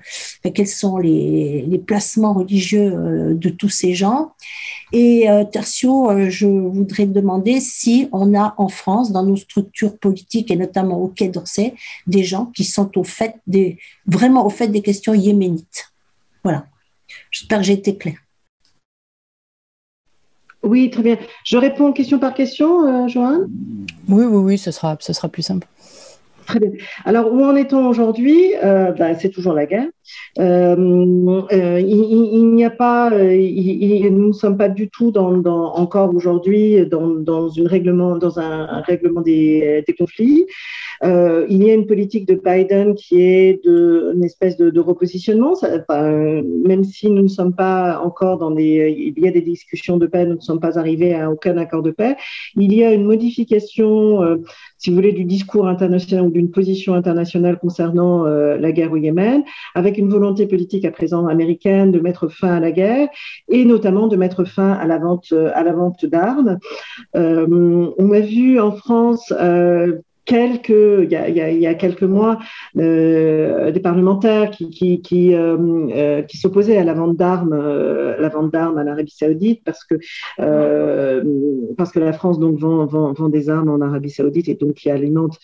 quels 0.54 0.66
sont 0.66 0.98
les, 0.98 1.62
les 1.62 1.78
placements 1.78 2.34
religieux 2.34 2.92
euh, 2.92 3.34
de 3.34 3.48
tous 3.48 3.68
ces 3.68 3.94
gens. 3.94 4.32
Et 4.92 5.28
tertio, 5.52 6.10
je 6.28 6.46
voudrais 6.46 7.06
demander 7.06 7.60
si 7.60 8.08
on 8.10 8.34
a 8.34 8.54
en 8.58 8.68
France, 8.68 9.12
dans 9.12 9.22
nos 9.22 9.36
structures 9.36 9.96
politiques 9.96 10.50
et 10.50 10.56
notamment 10.56 11.00
au 11.00 11.06
Quai 11.06 11.28
d'Orsay, 11.28 11.74
des 12.08 12.24
gens 12.24 12.46
qui 12.46 12.64
sont 12.64 12.98
au 12.98 13.04
fait 13.04 13.36
des 13.46 13.78
vraiment 14.06 14.44
au 14.44 14.50
fait 14.50 14.66
des 14.66 14.82
questions 14.82 15.14
yéménites. 15.14 15.92
Voilà. 16.42 16.66
J'espère 17.30 17.58
que 17.58 17.64
j'ai 17.64 17.74
été 17.74 17.96
claire. 17.96 18.18
Oui, 20.62 20.90
très 20.90 21.02
bien. 21.02 21.16
Je 21.44 21.56
réponds 21.56 21.92
question 21.92 22.18
par 22.18 22.34
question, 22.34 23.04
euh, 23.04 23.08
Joanne? 23.08 23.48
Oui, 24.08 24.24
oui, 24.24 24.36
oui, 24.36 24.58
ce 24.58 24.70
sera, 24.70 24.96
ce 25.00 25.12
sera 25.12 25.28
plus 25.28 25.42
simple. 25.42 25.66
Très 26.46 26.60
bien. 26.60 26.70
Alors, 27.04 27.32
où 27.32 27.42
en 27.44 27.54
est-on 27.56 27.86
aujourd'hui? 27.86 28.54
Euh, 28.62 28.92
bah, 28.92 29.14
C'est 29.18 29.30
toujours 29.30 29.54
la 29.54 29.66
guerre. 29.66 29.86
Euh, 30.38 31.46
euh, 31.52 31.80
il, 31.80 32.54
n'y 32.54 32.64
a 32.64 32.70
pas, 32.70 33.10
nous 33.10 34.28
ne 34.28 34.32
sommes 34.32 34.56
pas 34.56 34.68
du 34.68 34.88
tout 34.88 35.10
dans, 35.10 35.42
encore 35.74 36.14
aujourd'hui 36.14 36.86
dans, 36.86 37.48
une 37.48 37.66
règlement, 37.66 38.16
dans 38.16 38.38
un, 38.38 38.80
règlement 38.82 39.20
des, 39.20 39.84
conflits. 39.98 40.46
il 41.02 41.62
y 41.64 41.70
a 41.70 41.74
une 41.74 41.86
politique 41.86 42.26
de 42.26 42.34
Biden 42.34 42.94
qui 42.94 43.20
est 43.20 43.64
de, 43.64 44.12
une 44.14 44.24
espèce 44.24 44.56
de, 44.56 44.80
repositionnement, 44.80 45.54
même 45.88 46.84
si 46.84 47.10
nous 47.10 47.22
ne 47.22 47.28
sommes 47.28 47.54
pas 47.54 48.00
encore 48.02 48.38
dans 48.38 48.50
des, 48.50 48.94
il 48.96 49.22
y 49.22 49.28
a 49.28 49.30
des 49.30 49.42
discussions 49.42 49.96
de 49.96 50.06
paix, 50.06 50.26
nous 50.26 50.36
ne 50.36 50.40
sommes 50.40 50.60
pas 50.60 50.78
arrivés 50.78 51.14
à 51.14 51.30
aucun 51.30 51.56
accord 51.56 51.82
de 51.82 51.90
paix. 51.90 52.16
Il 52.56 52.72
y 52.72 52.84
a 52.84 52.92
une 52.92 53.04
modification, 53.04 54.40
si 54.78 54.90
vous 54.90 54.96
voulez, 54.96 55.12
du 55.12 55.24
discours 55.24 55.68
international 55.68 56.26
ou 56.26 56.30
d'une 56.30 56.50
position 56.50 56.94
internationale 56.94 57.58
concernant 57.58 58.26
euh, 58.26 58.56
la 58.56 58.72
guerre 58.72 58.92
au 58.92 58.96
Yémen, 58.96 59.42
avec 59.74 59.98
une 60.00 60.10
volonté 60.10 60.46
politique 60.46 60.84
à 60.84 60.90
présent 60.90 61.26
américaine 61.26 61.92
de 61.92 62.00
mettre 62.00 62.28
fin 62.28 62.56
à 62.56 62.60
la 62.60 62.72
guerre 62.72 63.08
et 63.48 63.64
notamment 63.64 64.08
de 64.08 64.16
mettre 64.16 64.44
fin 64.44 64.72
à 64.72 64.86
la 64.86 64.98
vente 64.98 65.32
à 65.54 65.62
la 65.62 65.72
vente 65.72 66.04
d'armes. 66.04 66.58
Euh, 67.16 67.46
on 67.98 68.12
a 68.12 68.20
vu 68.20 68.58
en 68.58 68.72
France 68.72 69.32
euh, 69.38 70.00
quelques, 70.30 70.70
il 70.70 71.10
y 71.10 71.66
a, 71.66 71.74
quelques 71.74 72.04
mois, 72.04 72.38
euh, 72.76 73.72
des 73.72 73.80
parlementaires 73.80 74.50
qui, 74.50 75.02
qui, 75.02 75.34
euh, 75.34 75.56
euh, 75.92 76.22
qui 76.22 76.36
s'opposaient 76.38 76.76
à 76.76 76.84
la 76.84 76.94
vente 76.94 77.16
d'armes, 77.16 77.56
la 77.56 78.28
vente 78.28 78.52
d'armes 78.52 78.78
à 78.78 78.84
l'Arabie 78.84 79.10
Saoudite 79.10 79.62
parce 79.64 79.84
que 79.84 79.96
parce 81.76 81.90
que 81.90 81.98
la 81.98 82.12
France 82.12 82.38
donc 82.38 82.58
vend, 82.58 82.86
vend, 82.86 83.12
vend, 83.12 83.28
des 83.28 83.50
armes 83.50 83.70
en 83.70 83.80
Arabie 83.80 84.10
Saoudite 84.10 84.48
et 84.48 84.54
donc 84.54 84.74
qui 84.74 84.90
alimente 84.90 85.36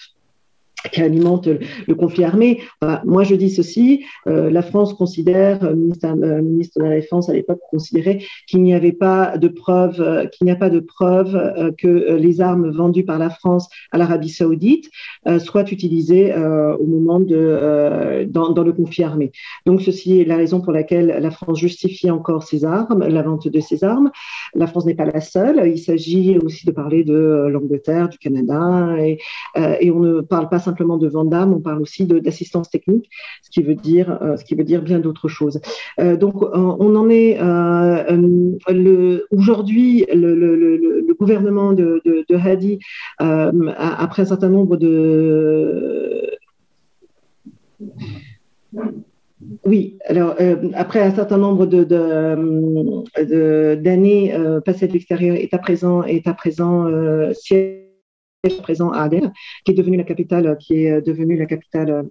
qui 0.93 1.03
alimente 1.03 1.49
le 1.49 1.95
conflit 1.95 2.25
armé. 2.25 2.61
moi, 3.05 3.25
je 3.25 3.35
dis 3.35 3.51
ceci, 3.51 4.05
euh, 4.27 4.51
la 4.51 4.63
France 4.63 4.95
considère, 4.95 5.63
le 5.63 5.77
ministre, 5.77 6.07
euh, 6.07 6.43
ministre, 6.43 6.81
de 6.81 6.85
la 6.85 6.97
Défense 6.97 7.29
à 7.29 7.33
l'époque 7.33 7.61
considérait 7.71 8.21
qu'il 8.47 8.63
n'y 8.63 8.75
avait 8.75 8.93
pas 8.93 9.39
de 9.39 9.49
preuve, 9.49 10.01
euh, 10.01 10.27
qu'il 10.27 10.47
n'y 10.47 10.51
a 10.51 10.57
pas 10.57 10.71
de 10.71 10.81
preuve 10.81 11.75
que 11.79 12.17
les 12.17 12.41
armes 12.41 12.71
vendues 12.71 13.05
par 13.05 13.19
la 13.19 13.31
France 13.31 13.69
à 13.93 13.99
l'Arabie 13.99 14.29
saoudite 14.29 14.91
soient 15.39 15.71
utilisées 15.71 16.35
au 16.35 16.87
moment 16.87 17.21
de, 17.21 18.25
dans, 18.29 18.63
le 18.63 18.73
conflit 18.73 19.05
armé. 19.05 19.33
Donc, 19.65 19.83
ceci 19.83 20.21
est 20.21 20.25
la 20.25 20.37
raison 20.37 20.61
pour 20.61 20.73
laquelle 20.73 21.07
la 21.07 21.31
France 21.31 21.59
justifie 21.59 22.11
encore 22.11 22.43
ses 22.43 22.65
armes, 22.65 23.07
la 23.07 23.23
vente 23.23 23.49
de 23.49 23.61
ses 23.61 23.85
armes. 23.85 24.11
La 24.55 24.67
France 24.67 24.87
n'est 24.87 24.95
pas 24.95 25.05
la 25.05 25.21
seule. 25.21 25.69
Il 25.69 25.79
s'agit 25.79 26.39
aussi 26.39 26.67
de 26.67 26.73
parler 26.73 27.05
de 27.05 27.47
l'Angleterre, 27.51 28.09
du 28.09 28.19
Canada, 28.19 28.97
et 28.99 29.91
on 29.91 30.01
ne 30.01 30.21
parle 30.21 30.49
pas 30.49 30.59
simplement 30.59 30.76
de 30.77 31.09
Vandame, 31.09 31.53
on 31.55 31.61
parle 31.61 31.83
aussi 31.83 32.07
d'assistance 32.07 32.71
technique, 32.71 33.11
ce 33.43 33.51
qui 33.51 33.63
veut 33.63 33.75
dire, 33.75 34.19
euh, 34.23 34.37
ce 34.37 34.45
qui 34.45 34.55
veut 34.55 34.65
dire 34.65 34.83
bien 34.83 34.99
d'autres 34.99 35.29
choses. 35.29 35.61
Euh, 35.99 36.17
donc, 36.17 36.43
euh, 36.43 36.49
on 36.55 36.95
en 36.95 37.09
est 37.09 37.39
aujourd'hui, 39.31 40.07
le, 40.13 40.35
le, 40.35 41.15
gouvernement 41.19 41.73
de, 41.73 42.03
Hadi, 42.37 42.79
après 43.19 44.23
un 44.23 44.27
certain 44.27 44.51
nombre 44.51 44.77
de 44.77 46.31
oui, 49.65 49.97
alors 50.07 50.35
après 50.75 51.01
un 51.01 51.15
certain 51.15 51.39
nombre 51.39 51.67
de, 51.67 51.85
d'années 53.75 54.35
passées 54.65 54.85
à 54.85 54.89
l'extérieur, 54.89 55.37
est 55.37 55.55
à 55.55 55.59
présent 55.59 56.03
est 56.03 56.27
à 56.27 56.35
présent 56.35 56.87
siège 58.49 58.63
présent 58.63 58.91
à 58.91 59.03
Aden, 59.03 59.33
qui 59.65 59.73
est 59.73 59.75
devenue 59.75 59.97
la 59.97 60.05
capitale, 60.05 60.57
qui 60.59 60.87
est 60.87 61.01
devenue 61.03 61.37
la 61.37 61.47
capitale 61.47 62.07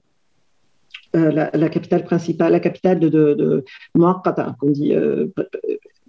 euh, 1.15 1.31
la, 1.31 1.69
capitale 1.69 2.03
principale, 2.03 2.51
la 2.51 2.59
capitale 2.59 2.99
de, 2.99 3.07
de, 3.07 3.33
de 3.35 3.63
qu'on 4.59 4.71
dit 4.71 4.93
euh, 4.93 5.27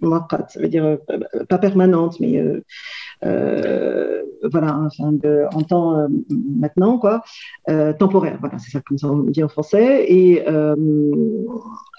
ça 0.03 0.59
veut 0.59 0.67
dire 0.67 0.85
euh, 0.85 0.97
pas 1.47 1.57
permanente, 1.57 2.19
mais 2.19 2.43
euh, 3.23 4.23
voilà, 4.43 4.79
enfin, 4.85 5.13
de, 5.13 5.45
en 5.53 5.61
temps 5.61 6.07
maintenant, 6.29 6.97
quoi, 6.97 7.23
temporaire, 7.97 8.37
voilà, 8.41 8.57
c'est 8.59 8.71
ça 8.71 8.81
comme 8.81 8.97
ça 8.97 9.07
on 9.07 9.19
dit 9.19 9.43
en 9.43 9.47
français. 9.47 10.11
Et 10.11 10.43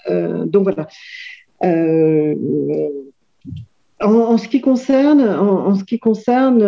donc 0.07 0.63
voilà. 0.63 0.87
En, 4.01 4.37
ce 4.37 4.47
qui 4.47 4.61
concerne, 4.61 5.21
en, 5.21 5.75
ce 5.75 5.83
qui 5.83 5.99
concerne 5.99 6.59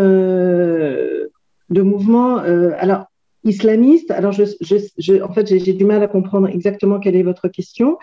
de 1.71 1.81
mouvements, 1.81 2.39
euh, 2.39 2.71
alors 2.77 3.05
islamistes. 3.43 4.11
Alors, 4.11 4.33
en 4.33 5.33
fait, 5.33 5.47
j'ai 5.47 5.73
du 5.73 5.83
mal 5.83 6.03
à 6.03 6.07
comprendre 6.07 6.47
exactement 6.47 6.99
quelle 6.99 7.15
est 7.15 7.23
votre 7.23 7.47
question. 7.47 7.97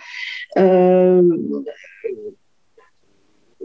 Euh, 0.56 1.22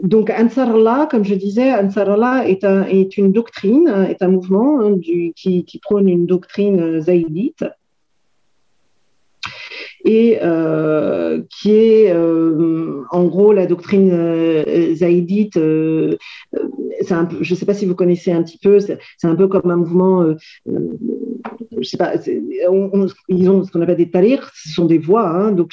donc, 0.02 0.30
Ansar 0.30 0.70
Allah, 0.70 1.08
comme 1.10 1.24
je 1.24 1.34
disais, 1.34 1.72
Ansar 1.72 2.10
Allah 2.10 2.48
est, 2.48 2.62
un, 2.62 2.84
est 2.84 3.16
une 3.16 3.32
doctrine, 3.32 3.88
est 4.08 4.22
un 4.22 4.28
mouvement 4.28 4.80
hein, 4.80 4.98
qui, 5.34 5.64
qui, 5.64 5.78
prône 5.80 6.08
une 6.08 6.26
doctrine 6.26 7.00
zaïdite 7.00 7.64
et 10.04 10.38
euh, 10.42 11.42
qui 11.50 11.72
est 11.72 12.12
euh, 12.12 13.02
en 13.10 13.24
gros 13.24 13.52
la 13.52 13.66
doctrine 13.66 14.10
euh, 14.12 14.94
zaïdite. 14.94 15.56
Euh, 15.56 16.16
un, 17.10 17.28
je 17.40 17.52
ne 17.52 17.58
sais 17.58 17.66
pas 17.66 17.74
si 17.74 17.86
vous 17.86 17.94
connaissez 17.94 18.32
un 18.32 18.42
petit 18.42 18.58
peu, 18.58 18.78
c'est 18.80 18.98
un 19.24 19.34
peu 19.34 19.48
comme 19.48 19.70
un 19.70 19.76
mouvement, 19.76 20.24
je 21.78 21.88
sais 21.88 21.96
pas, 21.96 22.14
ils 23.28 23.50
ont 23.50 23.64
ce 23.64 23.70
qu'on 23.70 23.82
appelle 23.82 23.96
des 23.96 24.10
tarirs, 24.10 24.50
ce 24.54 24.70
sont 24.70 24.86
des 24.86 24.98
voix. 24.98 25.28
Hein, 25.28 25.52
donc 25.52 25.72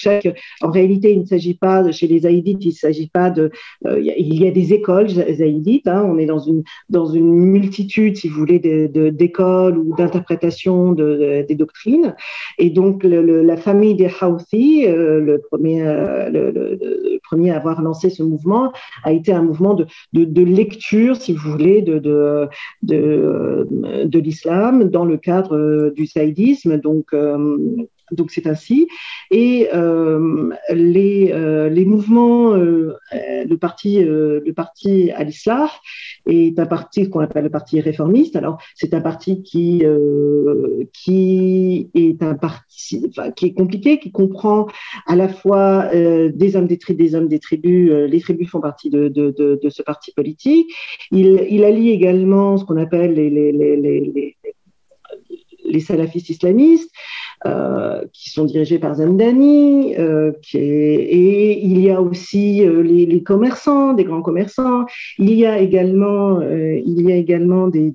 en 0.61 0.71
réalité, 0.71 1.13
il 1.13 1.21
ne 1.21 1.25
s'agit 1.25 1.53
pas 1.53 1.91
chez 1.91 2.07
les 2.07 2.19
zaïdites, 2.19 2.63
il 2.65 2.73
s'agit 2.73 3.09
pas 3.09 3.29
de, 3.29 3.51
il 3.85 4.41
y 4.41 4.47
a 4.47 4.51
des 4.51 4.73
écoles 4.73 5.09
zaïdites. 5.09 5.87
Hein, 5.87 6.05
on 6.07 6.17
est 6.17 6.25
dans 6.25 6.39
une 6.39 6.63
dans 6.89 7.05
une 7.05 7.33
multitude, 7.33 8.17
si 8.17 8.27
vous 8.27 8.39
voulez, 8.39 8.59
d'écoles 8.59 9.77
ou 9.77 9.95
d'interprétations 9.95 10.93
de, 10.93 11.45
des 11.47 11.55
doctrines. 11.55 12.15
Et 12.57 12.69
donc 12.69 13.03
la 13.03 13.57
famille 13.57 13.95
des 13.95 14.09
Houthi, 14.21 14.85
euh, 14.87 15.19
le, 15.19 15.39
premier, 15.39 15.83
euh, 15.83 16.29
le, 16.29 17.19
premier 17.23 17.51
à 17.51 17.57
avoir 17.57 17.81
lancé 17.81 18.09
ce 18.09 18.23
mouvement, 18.23 18.71
a 19.03 19.11
été 19.11 19.31
un 19.31 19.43
mouvement 19.43 19.73
de, 19.73 19.85
de, 20.13 20.43
lecture, 20.43 21.15
si 21.15 21.33
vous 21.33 21.51
voulez, 21.51 21.81
de, 21.81 21.99
de, 21.99 22.49
de, 22.83 24.19
l'islam 24.19 24.85
dans 24.85 25.05
le 25.05 25.17
cadre 25.17 25.57
euh, 25.57 25.60
du 25.95 26.07
saïdisme. 26.07 26.77
Donc, 26.77 27.13
donc 28.11 28.31
c'est 28.31 28.47
ainsi. 28.47 28.87
Et 29.31 29.69
euh, 29.73 30.53
les, 30.69 31.31
euh, 31.31 31.69
les 31.69 31.85
mouvements, 31.85 32.53
euh, 32.53 32.95
le 33.11 33.55
parti, 33.55 34.03
le 34.03 34.51
parti 34.55 35.11
al-Islah 35.11 35.69
est 36.27 36.59
un 36.59 36.65
parti 36.65 37.09
qu'on 37.09 37.21
appelle 37.21 37.45
le 37.45 37.49
parti 37.49 37.79
réformiste. 37.79 38.35
Alors 38.35 38.61
c'est 38.75 38.93
un 38.93 39.01
parti 39.01 39.41
qui 39.43 39.83
qui 40.93 41.89
est 41.93 42.21
un 42.21 42.35
parti 42.35 43.09
qui 43.35 43.45
est 43.45 43.53
compliqué, 43.53 43.99
qui 43.99 44.11
comprend 44.11 44.67
à 45.07 45.15
la 45.15 45.29
fois 45.29 45.89
des 45.93 46.55
hommes 46.55 46.67
des 46.67 46.77
tribus, 46.77 47.13
les 47.13 48.21
tribus 48.21 48.49
font 48.49 48.61
partie 48.61 48.89
de, 48.89 49.07
de, 49.07 49.69
ce 49.69 49.81
parti 49.81 50.11
politique. 50.11 50.71
Il, 51.11 51.45
il 51.49 51.63
allie 51.63 51.89
également 51.89 52.57
ce 52.57 52.65
qu'on 52.65 52.77
appelle 52.77 53.13
les, 53.13 54.35
les 55.71 55.79
salafistes 55.79 56.29
islamistes, 56.29 56.91
euh, 57.47 58.03
qui 58.13 58.29
sont 58.29 58.45
dirigés 58.45 58.77
par 58.77 58.93
Zemdani, 58.93 59.95
euh, 59.97 60.31
et 60.53 61.65
il 61.65 61.81
y 61.81 61.89
a 61.89 61.99
aussi 61.99 62.63
euh, 62.63 62.83
les, 62.83 63.23
commerçants, 63.23 63.93
des 63.93 64.03
grands 64.03 64.21
commerçants. 64.21 64.85
Il 65.17 65.33
y 65.33 65.47
a 65.47 65.57
également, 65.57 66.41
il 66.41 67.01
y 67.01 67.11
a 67.11 67.15
également 67.15 67.67
des, 67.67 67.91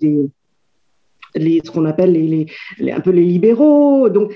les, 1.37 1.61
ce 1.65 1.71
qu'on 1.71 1.85
appelle 1.85 2.13
les, 2.13 2.47
un 2.93 3.01
peu 3.01 3.11
les 3.11 3.25
libéraux. 3.25 4.09
Donc, 4.09 4.33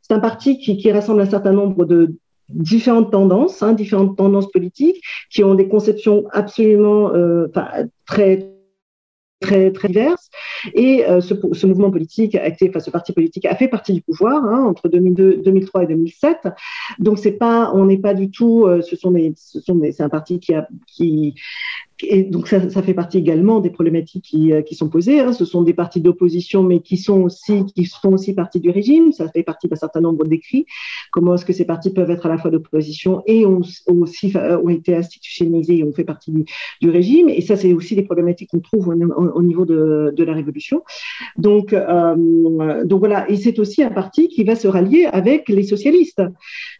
c'est 0.00 0.14
un 0.14 0.20
parti 0.20 0.58
qui, 0.58 0.92
rassemble 0.92 1.22
un 1.22 1.30
certain 1.30 1.52
nombre 1.52 1.84
de 1.84 2.14
différentes 2.48 3.10
tendances, 3.10 3.62
hein, 3.64 3.72
différentes 3.72 4.16
tendances 4.16 4.50
politiques 4.52 5.02
qui 5.30 5.42
ont 5.42 5.56
des 5.56 5.66
conceptions 5.66 6.24
absolument 6.30 7.10
très 8.06 8.52
très, 9.42 9.70
très 9.72 9.88
diverses. 9.88 10.30
Et 10.74 11.04
euh, 11.06 11.20
ce, 11.20 11.34
ce, 11.52 11.66
mouvement 11.66 11.90
politique, 11.90 12.34
a 12.34 12.46
été, 12.46 12.68
enfin, 12.70 12.80
ce 12.80 12.90
parti 12.90 13.12
politique 13.12 13.44
a 13.44 13.54
fait 13.54 13.68
partie 13.68 13.92
du 13.92 14.00
pouvoir 14.00 14.42
hein, 14.44 14.64
entre 14.64 14.88
2002, 14.88 15.42
2003 15.44 15.82
et 15.82 15.86
2007. 15.88 16.48
Donc 16.98 17.18
c'est 17.18 17.32
pas, 17.32 17.72
on 17.74 17.84
n'est 17.84 17.98
pas 17.98 18.14
du 18.14 18.30
tout, 18.30 18.64
euh, 18.66 18.80
ce 18.80 18.96
sont 18.96 19.10
des, 19.10 19.34
ce 19.36 19.60
sont 19.60 19.74
des, 19.74 19.92
c'est 19.92 20.02
un 20.02 20.08
parti 20.08 20.40
qui 20.40 20.54
a, 20.54 20.66
qui 20.86 21.34
et 22.08 22.22
donc 22.22 22.48
ça, 22.48 22.60
fait 22.82 22.94
partie 22.94 23.18
également 23.18 23.60
des 23.60 23.70
problématiques 23.70 24.24
qui, 24.24 24.52
qui 24.66 24.74
sont 24.74 24.88
posées. 24.88 25.20
Hein. 25.20 25.32
Ce 25.32 25.44
sont 25.44 25.62
des 25.62 25.74
partis 25.74 26.00
d'opposition, 26.00 26.62
mais 26.62 26.80
qui 26.80 26.96
sont 26.96 27.22
aussi 27.22 27.64
qui 27.74 27.84
font 27.84 28.14
aussi 28.14 28.34
partie 28.34 28.60
du 28.60 28.70
régime. 28.70 29.12
Ça 29.12 29.28
fait 29.28 29.42
partie 29.42 29.68
d'un 29.68 29.76
certain 29.76 30.00
nombre 30.00 30.24
d'écrits. 30.24 30.66
Comment 31.10 31.34
est-ce 31.34 31.44
que 31.44 31.52
ces 31.52 31.64
partis 31.64 31.90
peuvent 31.90 32.10
être 32.10 32.26
à 32.26 32.28
la 32.28 32.38
fois 32.38 32.50
d'opposition 32.50 33.22
et 33.26 33.46
ont, 33.46 33.62
aussi 33.88 34.32
ont 34.36 34.68
été 34.68 34.94
institutionnalisés 34.94 35.78
et 35.78 35.84
ont 35.84 35.92
fait 35.92 36.04
partie 36.04 36.32
du, 36.32 36.90
régime. 36.90 37.28
Et 37.28 37.40
ça, 37.40 37.56
c'est 37.56 37.72
aussi 37.72 37.94
des 37.94 38.02
problématiques 38.02 38.50
qu'on 38.50 38.60
trouve 38.60 38.88
au, 38.88 38.92
au, 38.92 39.42
niveau 39.42 39.64
de, 39.64 40.22
la 40.22 40.32
révolution. 40.32 40.82
Donc, 41.36 41.72
euh, 41.72 42.84
donc 42.84 43.00
voilà. 43.00 43.28
Et 43.30 43.36
c'est 43.36 43.58
aussi 43.58 43.82
un 43.82 43.90
parti 43.90 44.28
qui 44.28 44.44
va 44.44 44.56
se 44.56 44.68
rallier 44.68 45.06
avec 45.06 45.48
les 45.48 45.62
socialistes. 45.62 46.22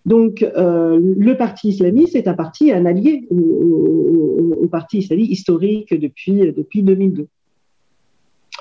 Donc, 0.06 0.42
euh, 0.42 0.98
le 1.00 1.36
parti 1.36 1.68
islamiste 1.68 2.16
est 2.16 2.28
un 2.28 2.34
parti, 2.34 2.72
un 2.72 2.86
allié 2.86 3.26
au, 3.30 4.56
au 4.62 4.68
parti 4.68 4.98
islamiste 4.98 5.11
historique 5.20 5.94
depuis, 5.94 6.52
depuis 6.52 6.82
2002. 6.82 7.28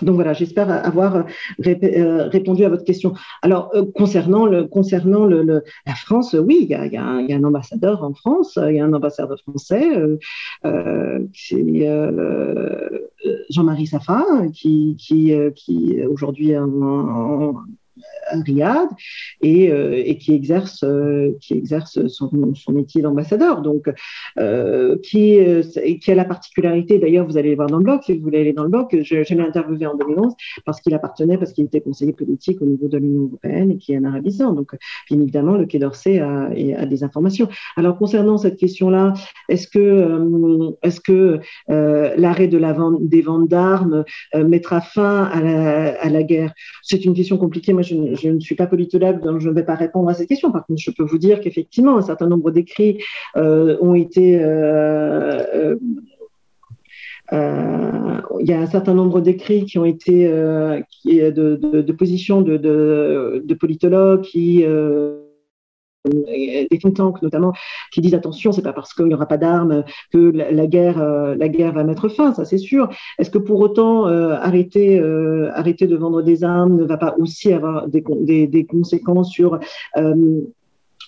Donc 0.01 0.15
voilà, 0.15 0.33
j'espère 0.33 0.69
avoir 0.69 1.15
euh, 1.17 2.27
répondu 2.29 2.63
à 2.63 2.69
votre 2.69 2.83
question. 2.83 3.13
Alors 3.41 3.69
euh, 3.75 3.85
concernant 3.93 4.45
le 4.45 4.65
concernant 4.65 5.25
le, 5.25 5.63
la 5.85 5.95
France, 5.95 6.33
oui, 6.33 6.59
il 6.61 6.69
y 6.69 6.97
a, 6.97 7.03
un, 7.03 7.43
ambassadeur 7.43 8.03
en 8.03 8.13
France, 8.13 8.57
il 8.69 8.75
y 8.75 8.79
a 8.79 8.85
un 8.85 8.93
ambassadeur 8.93 9.37
français, 9.41 9.95
euh, 9.95 10.17
euh, 10.65 11.19
c'est 11.33 11.63
Jean-Marie 13.49 13.87
Safa 13.87 14.25
qui 14.53 14.95
qui 14.97 15.33
qui 15.55 16.01
aujourd'hui 16.09 16.57
en 16.57 17.55
à 18.27 18.39
Riyad 18.39 18.89
et, 19.41 19.71
euh, 19.71 20.13
qui 20.19 20.33
exerce, 20.33 20.83
euh, 20.83 21.31
qui 21.41 21.53
exerce 21.53 22.07
son, 22.07 22.29
métier 22.71 23.01
d'ambassadeur. 23.01 23.61
Donc, 23.61 23.91
euh, 24.39 24.97
qui, 25.03 25.39
qui 26.01 26.11
a 26.11 26.15
la 26.15 26.25
particularité, 26.25 26.99
d'ailleurs, 26.99 27.25
vous 27.25 27.37
allez 27.37 27.49
le 27.49 27.55
voir 27.55 27.67
dans 27.67 27.77
le 27.77 27.83
blog, 27.83 28.01
si 28.03 28.15
vous 28.15 28.23
voulez 28.23 28.39
aller 28.41 28.53
dans 28.53 28.63
le 28.63 28.69
blog, 28.69 28.87
je, 28.91 29.23
je 29.23 29.41
interviewé 29.41 29.87
en 29.87 29.97
2011 29.97 30.33
parce 30.65 30.81
qu'il 30.81 30.93
appartenait, 30.93 31.37
parce 31.37 31.51
qu'il 31.51 31.65
était 31.65 31.81
conseiller 31.81 32.13
politique 32.13 32.61
au 32.61 32.65
niveau 32.65 32.87
de 32.87 32.97
l'Union 32.97 33.23
européenne 33.23 33.71
et 33.71 33.77
qui 33.77 33.93
est 33.93 33.97
un 33.97 34.03
arabisant. 34.03 34.53
Donc, 34.53 34.75
bien 35.09 35.19
évidemment, 35.19 35.57
le 35.57 35.65
Quai 35.65 35.79
d'Orsay 35.79 36.19
a, 36.19 36.85
des 36.85 37.03
informations. 37.03 37.47
Alors, 37.75 37.97
concernant 37.97 38.37
cette 38.37 38.57
question-là, 38.57 39.13
est-ce 39.49 39.67
que, 39.67 40.75
est-ce 40.83 40.99
que 41.01 41.39
l'arrêt 41.67 42.47
de 42.47 42.57
la 42.57 42.73
vente, 42.73 43.07
des 43.07 43.21
ventes 43.21 43.47
d'armes 43.47 44.03
mettra 44.35 44.81
fin 44.81 45.23
à 45.23 45.41
la, 45.41 45.99
à 45.99 46.09
la 46.09 46.23
guerre? 46.23 46.53
C'est 46.83 47.03
une 47.05 47.13
question 47.13 47.37
compliquée. 47.37 47.73
Moi, 47.73 47.81
je, 47.81 47.90
je, 47.91 48.29
ne 48.29 48.39
suis 48.39 48.55
pas 48.55 48.67
politologue, 48.67 49.21
donc 49.21 49.39
je 49.39 49.49
ne 49.49 49.53
vais 49.53 49.63
pas 49.63 49.75
répondre 49.75 50.09
à 50.09 50.13
cette 50.13 50.27
question. 50.27 50.51
Par 50.51 50.65
contre, 50.65 50.81
je 50.81 50.91
peux 50.91 51.03
vous 51.03 51.17
dire 51.17 51.39
qu'effectivement, 51.41 51.97
un 51.97 52.01
certain 52.01 52.27
nombre 52.27 52.51
d'écrits 52.51 52.99
euh, 53.35 53.77
ont 53.81 53.95
été 53.95 54.39
euh, 54.41 55.75
euh, 57.33 58.21
il 58.39 58.47
y 58.47 58.53
a 58.53 58.59
un 58.59 58.65
certain 58.65 58.93
nombre 58.93 59.21
d'écrits 59.21 59.65
qui 59.65 59.77
ont 59.77 59.85
été 59.85 60.27
de, 60.27 61.31
de, 61.31 61.81
de 61.81 61.91
positions 61.93 62.41
de, 62.41 63.53
politologues 63.59 64.21
qui 64.21 64.65
des 66.05 66.67
think 66.79 66.95
tanks 66.95 67.21
notamment 67.21 67.53
qui 67.91 68.01
disent 68.01 68.15
attention, 68.15 68.51
c'est 68.51 68.61
pas 68.61 68.73
parce 68.73 68.93
qu'il 68.93 69.05
n'y 69.05 69.13
aura 69.13 69.27
pas 69.27 69.37
d'armes 69.37 69.83
que 70.11 70.17
la, 70.17 70.67
guerre, 70.67 70.99
euh, 70.99 71.35
la 71.35 71.47
guerre 71.47 71.73
va 71.73 71.83
mettre 71.83 72.09
fin, 72.09 72.33
ça 72.33 72.45
c'est 72.45 72.57
sûr. 72.57 72.89
Est-ce 73.19 73.29
que 73.29 73.37
pour 73.37 73.59
autant 73.59 74.07
euh, 74.07 74.33
arrêter, 74.33 74.99
euh, 74.99 75.51
arrêter 75.53 75.87
de 75.87 75.95
vendre 75.95 76.21
des 76.21 76.43
armes 76.43 76.75
ne 76.75 76.83
va 76.85 76.97
pas 76.97 77.15
aussi 77.19 77.53
avoir 77.53 77.87
des, 77.87 78.03
des, 78.21 78.47
des 78.47 78.65
conséquences 78.65 79.31
sur 79.31 79.59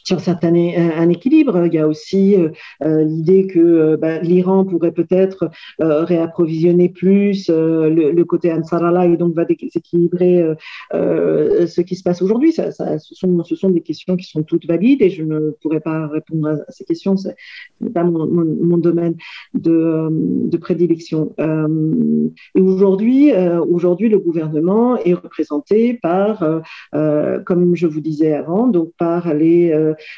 sur 0.03 0.19
certains 0.19 0.53
un, 0.53 1.09
équilibre. 1.09 1.65
Il 1.65 1.73
y 1.73 1.77
a 1.77 1.87
aussi 1.87 2.35
euh, 2.35 2.49
euh 2.83 3.03
l'idée 3.03 3.47
que 3.47 3.59
euh, 3.59 3.97
bah, 3.97 4.19
l'Iran 4.19 4.65
pourrait 4.65 4.91
peut-être 4.91 5.49
euh, 5.81 6.03
réapprovisionner 6.03 6.89
plus 6.89 7.49
le, 7.49 8.11
le, 8.11 8.25
côté 8.25 8.51
Ansarallah 8.51 9.07
et 9.07 9.17
donc 9.17 9.33
va 9.33 9.45
déséquilibrer 9.45 10.43
ce 10.91 11.81
qui 11.81 11.95
se 11.95 12.03
passe 12.03 12.21
aujourd'hui. 12.21 12.51
Ça, 12.51 12.71
ce, 12.71 13.15
sont, 13.15 13.43
ce 13.43 13.55
sont 13.55 13.69
des 13.69 13.81
questions 13.81 14.15
qui 14.15 14.25
sont 14.25 14.43
toutes 14.43 14.65
valides 14.65 15.01
et 15.01 15.09
je 15.09 15.23
ne 15.23 15.51
pourrais 15.61 15.79
pas 15.79 16.07
répondre 16.07 16.47
à, 16.47 16.71
ces 16.71 16.83
questions. 16.85 17.15
Ce 17.17 17.29
n'est 17.81 17.89
pas 17.89 18.03
mon, 18.03 18.25
mon, 18.25 18.45
mon, 18.45 18.77
domaine 18.77 19.15
de, 19.53 20.07
de 20.11 20.57
prédilection. 20.57 21.33
et 21.37 22.61
aujourd'hui, 22.61 23.31
aujourd'hui, 23.69 24.09
le 24.09 24.19
gouvernement 24.19 24.97
est 24.97 25.13
représenté 25.13 25.93
par, 26.01 26.61
comme 27.45 27.75
je 27.75 27.87
vous 27.87 28.01
disais 28.01 28.33
avant, 28.33 28.67
donc 28.67 28.91
par 28.97 29.33
les 29.33 29.73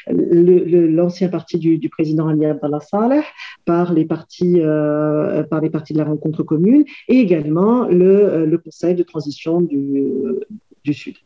l'ancien 0.08 1.28
parti 1.28 1.58
du, 1.58 1.88
président 1.88 2.28
Ali 2.28 2.46
Abdallah 2.46 2.80
Saleh, 2.80 3.22
par 3.64 3.92
les 3.92 4.04
partis, 4.04 4.60
euh, 4.60 5.42
par 5.44 5.60
les 5.60 5.70
partis 5.70 5.92
de 5.92 5.98
la 5.98 6.04
rencontre 6.04 6.42
commune 6.42 6.84
et 7.08 7.18
également 7.18 7.86
le, 7.86 8.46
le 8.46 8.58
Conseil 8.58 8.94
de 8.94 9.02
transition 9.02 9.60
du, 9.60 10.92
Sud. 10.92 11.16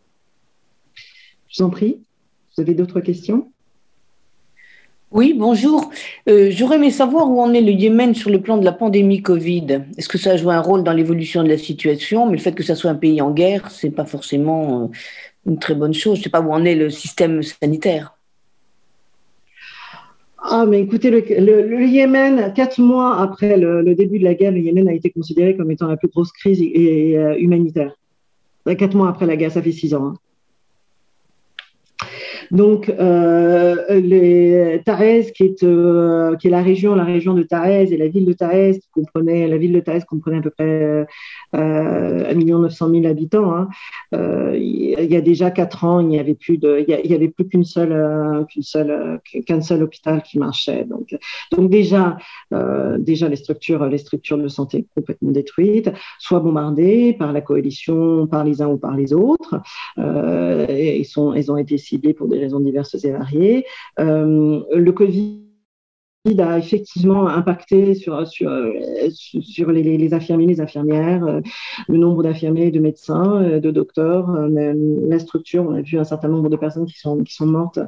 Je 1.49 1.63
vous 1.63 1.69
en 1.69 1.71
prie, 1.71 2.01
vous 2.57 2.63
avez 2.63 2.75
d'autres 2.75 3.01
questions? 3.01 3.51
Oui, 5.13 5.35
bonjour. 5.37 5.91
Euh, 6.29 6.53
J'aurais 6.53 6.77
aimé 6.77 6.93
savoir 6.93 7.29
où 7.29 7.41
en 7.41 7.53
est 7.53 7.61
le 7.61 7.73
Yémen 7.73 8.15
sur 8.15 8.31
le 8.31 8.41
plan 8.41 8.59
de 8.59 8.65
la 8.65 8.71
pandémie 8.71 9.23
Covid. 9.23 9.83
Est-ce 9.99 10.09
que 10.09 10.19
ça 10.19 10.31
a 10.33 10.37
joué 10.37 10.55
un 10.55 10.61
rôle 10.61 10.85
dans 10.85 10.93
l'évolution 10.93 11.43
de 11.43 11.49
la 11.49 11.59
situation? 11.59 12.27
Mais 12.27 12.37
le 12.37 12.39
fait 12.39 12.53
que 12.53 12.63
ça 12.63 12.77
soit 12.77 12.91
un 12.91 12.95
pays 12.95 13.21
en 13.21 13.33
guerre, 13.33 13.73
c'est 13.73 13.91
pas 13.91 14.05
forcément 14.05 14.85
euh, 14.85 14.87
une 15.47 15.59
très 15.59 15.75
bonne 15.75 15.95
chose. 15.95 16.15
Je 16.15 16.21
ne 16.21 16.25
sais 16.25 16.31
pas 16.31 16.41
où 16.41 16.53
en 16.53 16.65
est 16.65 16.77
le 16.77 16.91
système 16.91 17.43
sanitaire. 17.43 18.17
Ah, 20.53 20.67
mais 20.67 20.81
écoutez, 20.81 21.13
le, 21.13 21.21
le, 21.63 21.87
Yémen, 21.87 22.53
quatre 22.55 22.81
mois 22.81 23.21
après 23.21 23.57
le, 23.57 23.95
début 23.95 24.19
de 24.19 24.25
la 24.25 24.35
guerre, 24.35 24.51
le 24.51 24.59
Yémen 24.59 24.89
a 24.89 24.93
été 24.93 25.09
considéré 25.09 25.57
comme 25.57 25.71
étant 25.71 25.87
la 25.87 25.97
plus 25.97 26.09
grosse 26.09 26.33
crise 26.33 26.61
euh, 26.61 27.37
humanitaire. 27.39 27.95
Quatre 28.67 28.97
mois 28.97 29.09
après 29.09 29.27
la 29.27 29.37
guerre, 29.37 29.53
ça 29.53 29.63
fait 29.63 29.71
six 29.71 29.95
ans. 29.95 30.07
Hein. 30.07 30.15
Donc, 32.51 32.89
euh, 32.89 34.01
les, 34.01 34.83
Tarès, 34.85 35.31
qui 35.33 35.45
est, 35.45 35.63
euh, 35.63 36.37
qui 36.37 36.49
est 36.49 36.51
la 36.51 36.63
région, 36.63 36.95
la 36.95 37.05
région 37.05 37.35
de 37.35 37.43
Tarès 37.43 37.91
et 37.93 37.97
la 37.97 38.09
ville 38.09 38.25
de 38.25 38.33
Tarès, 38.33 38.79
qui 38.79 38.89
comprenait, 38.93 39.47
la 39.47 39.57
ville 39.57 39.73
de 39.73 39.81
Tarès 39.81 40.05
comprenait 40.05 40.39
à 40.39 40.43
peu 40.43 40.51
près 40.51 41.07
euh, 41.55 42.31
1 42.31 42.35
900 42.35 42.91
000 42.91 43.07
habitants. 43.07 43.55
Hein. 43.55 43.69
Euh, 44.15 44.57
il 44.57 45.13
y 45.13 45.17
a 45.17 45.21
déjà 45.21 45.51
quatre 45.51 45.85
ans, 45.85 46.01
il 46.01 46.09
n'y 46.09 46.19
avait 46.19 46.35
plus 46.35 46.59
de, 46.59 46.85
il 46.87 47.11
y 47.11 47.15
avait 47.15 47.29
plus 47.29 47.47
qu'une 47.47 47.65
seule, 47.65 47.93
euh, 47.93 48.45
qu'une 48.45 48.63
seule, 48.63 48.91
euh, 48.91 49.41
qu'un 49.47 49.61
seul 49.61 49.83
hôpital 49.83 50.23
qui 50.23 50.39
marchait. 50.39 50.85
Donc, 50.85 51.17
donc 51.53 51.71
déjà, 51.71 52.17
déjà 52.99 53.29
les 53.29 53.37
structures, 53.37 53.85
les 53.87 53.99
structures 53.99 54.39
de 54.39 54.49
santé 54.49 54.87
complètement 54.95 55.31
détruites, 55.31 55.91
soit 56.19 56.41
bombardées 56.41 57.13
par 57.13 57.33
la 57.33 57.41
coalition, 57.41 58.27
par 58.27 58.45
les 58.45 58.63
uns 58.63 58.69
ou 58.69 58.77
par 58.77 58.97
les 58.97 59.13
autres. 59.13 59.61
et 59.99 60.99
ils 60.99 61.05
sont, 61.05 61.35
ils 61.35 61.51
ont 61.51 61.57
été 61.57 61.79
ciblés 61.79 62.15
pour 62.15 62.29
des 62.29 62.40
raisons 62.41 62.61
diverses 62.61 62.97
et 63.05 63.13
variées. 63.13 63.65
Euh, 63.99 64.63
le 64.75 64.93
Covid 64.93 65.50
a 66.27 66.59
effectivement 66.59 67.29
impacté 67.29 67.95
sur, 67.95 68.27
sur, 68.27 68.51
sur 69.11 69.73
les, 69.73 69.83
les 69.83 70.15
infirmiers, 70.15 70.47
les 70.47 70.61
infirmières, 70.61 71.25
euh, 71.25 71.41
le 71.89 71.97
nombre 71.97 72.23
d'infirmiers, 72.23 72.71
de 72.71 72.79
médecins, 72.79 73.43
euh, 73.43 73.59
de 73.61 73.71
docteurs, 73.71 74.31
la 74.51 75.19
structure. 75.19 75.67
On 75.67 75.75
a 75.75 75.81
vu 75.81 75.99
un 75.99 76.05
certain 76.05 76.29
nombre 76.29 76.51
de 76.51 76.57
personnes 76.57 76.85
qui 76.85 76.99
sont, 76.99 77.25
qui 77.25 77.35
sont 77.35 77.47
mortes 77.47 77.79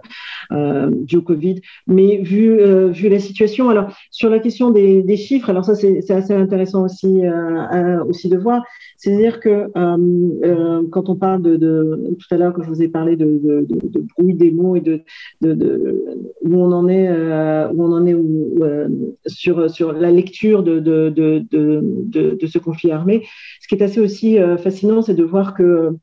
euh, 0.51 0.91
du 0.91 1.21
Covid. 1.21 1.61
Mais 1.87 2.19
vu, 2.19 2.59
euh, 2.59 2.89
vu 2.89 3.09
la 3.09 3.21
situation, 3.21 3.69
alors 3.69 3.93
sur 4.11 4.31
la 4.31 4.39
question 4.39 4.71
des, 4.71 5.03
des 5.03 5.17
chiffres, 5.17 5.51
alors 5.51 5.65
ça 5.65 5.75
c'est 5.75 6.11
assez 6.11 6.33
intéressant 6.33 6.85
aussi, 6.85 7.25
euh, 7.27 8.05
aussi 8.05 8.29
de 8.29 8.39
voir. 8.39 8.63
C'est-à-dire 8.97 9.41
que 9.41 9.71
quand 10.91 11.09
on 11.09 11.17
parle 11.17 11.43
de, 11.43 12.15
tout 12.19 12.35
à 12.35 12.39
l'heure 12.39 12.55
que 12.55 12.63
je 12.63 12.69
vous 12.69 12.83
ai 12.83 12.89
parlé 12.89 13.17
de, 13.17 13.41
de, 13.43 13.67
de, 13.69 14.05
bruit 14.17 14.35
des 14.35 14.51
mots 14.51 14.77
et 14.77 14.81
de, 14.81 15.03
de, 15.41 16.05
où 16.43 16.55
on 16.55 16.73
en 16.73 16.89
est, 16.89 17.11
où 17.11 17.83
on 17.83 17.93
en 17.93 18.07
est 18.07 18.22
sur, 19.27 19.70
sur 19.70 19.93
la 19.93 20.11
lecture 20.11 20.62
de, 20.62 20.82
ce 21.53 22.59
conflit 22.59 22.90
armé, 22.90 23.27
ce 23.61 23.69
qui 23.69 23.74
est 23.74 23.82
assez 23.82 24.01
aussi 24.01 24.39
fascinant, 24.62 25.03
c'est 25.03 25.15
de 25.15 25.24
voir 25.24 25.55
que 25.55 25.97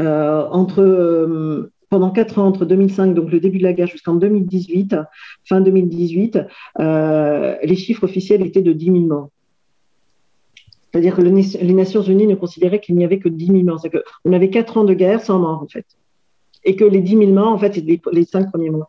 euh, 0.00 1.66
pendant 1.90 2.10
quatre 2.10 2.38
ans, 2.38 2.46
entre 2.46 2.64
2005, 2.64 3.14
donc 3.14 3.30
le 3.30 3.40
début 3.40 3.58
de 3.58 3.62
la 3.62 3.72
guerre, 3.72 3.86
jusqu'en 3.86 4.14
2018, 4.14 4.96
fin 5.44 5.60
2018, 5.60 6.40
euh, 6.80 7.56
les 7.62 7.76
chiffres 7.76 8.04
officiels 8.04 8.44
étaient 8.44 8.62
de 8.62 8.72
10 8.72 8.86
000 8.86 8.98
morts. 9.00 9.30
C'est-à-dire 10.90 11.14
que 11.14 11.22
le, 11.22 11.30
les 11.30 11.74
Nations 11.74 12.02
Unies 12.02 12.26
ne 12.26 12.34
considéraient 12.34 12.80
qu'il 12.80 12.96
n'y 12.96 13.04
avait 13.04 13.18
que 13.18 13.28
10 13.28 13.46
000 13.46 13.58
morts. 13.62 13.84
Qu'on 14.24 14.32
avait 14.32 14.50
quatre 14.50 14.76
ans 14.76 14.84
de 14.84 14.94
guerre 14.94 15.20
sans 15.20 15.38
mort, 15.38 15.62
en 15.62 15.68
fait 15.68 15.86
et 16.64 16.76
que 16.76 16.84
les 16.84 17.00
10 17.00 17.18
000 17.18 17.32
morts, 17.32 17.52
en 17.52 17.58
fait, 17.58 17.76
les, 17.76 18.00
les, 18.12 18.24
cinq 18.24 18.50
premiers 18.50 18.70
mois. 18.70 18.88